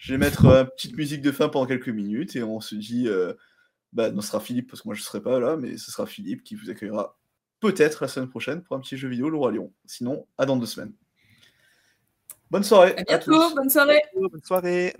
Je 0.00 0.12
vais 0.12 0.18
mettre 0.18 0.46
une 0.46 0.66
petite 0.66 0.96
musique 0.96 1.22
de 1.22 1.30
fin 1.30 1.48
pendant 1.48 1.66
quelques 1.66 1.88
minutes 1.88 2.36
et 2.36 2.42
on 2.42 2.60
se 2.60 2.74
dit. 2.74 3.08
Bah, 3.92 4.10
non, 4.10 4.20
ce 4.20 4.28
sera 4.28 4.40
Philippe 4.40 4.70
parce 4.70 4.82
que 4.82 4.88
moi 4.88 4.94
je 4.94 5.02
serai 5.02 5.20
pas 5.20 5.40
là, 5.40 5.56
mais 5.56 5.76
ce 5.76 5.90
sera 5.90 6.06
Philippe 6.06 6.44
qui 6.44 6.54
vous 6.54 6.70
accueillera 6.70 7.18
peut-être 7.60 8.02
la 8.02 8.08
semaine 8.08 8.28
prochaine 8.28 8.62
pour 8.62 8.76
un 8.76 8.80
petit 8.80 8.96
jeu 8.96 9.08
vidéo, 9.08 9.30
Le 9.30 9.36
Roi 9.36 9.52
Lion. 9.52 9.72
Sinon, 9.86 10.26
à 10.38 10.46
dans 10.46 10.56
deux 10.56 10.66
semaines. 10.66 10.92
Bonne 12.50 12.64
soirée. 12.64 12.94
À 12.96 13.14
à 13.14 13.18
tous. 13.18 13.30
bientôt, 13.30 13.54
bonne 13.54 13.70
soirée. 13.70 14.02
Bonne 14.14 14.42
soirée. 14.42 14.96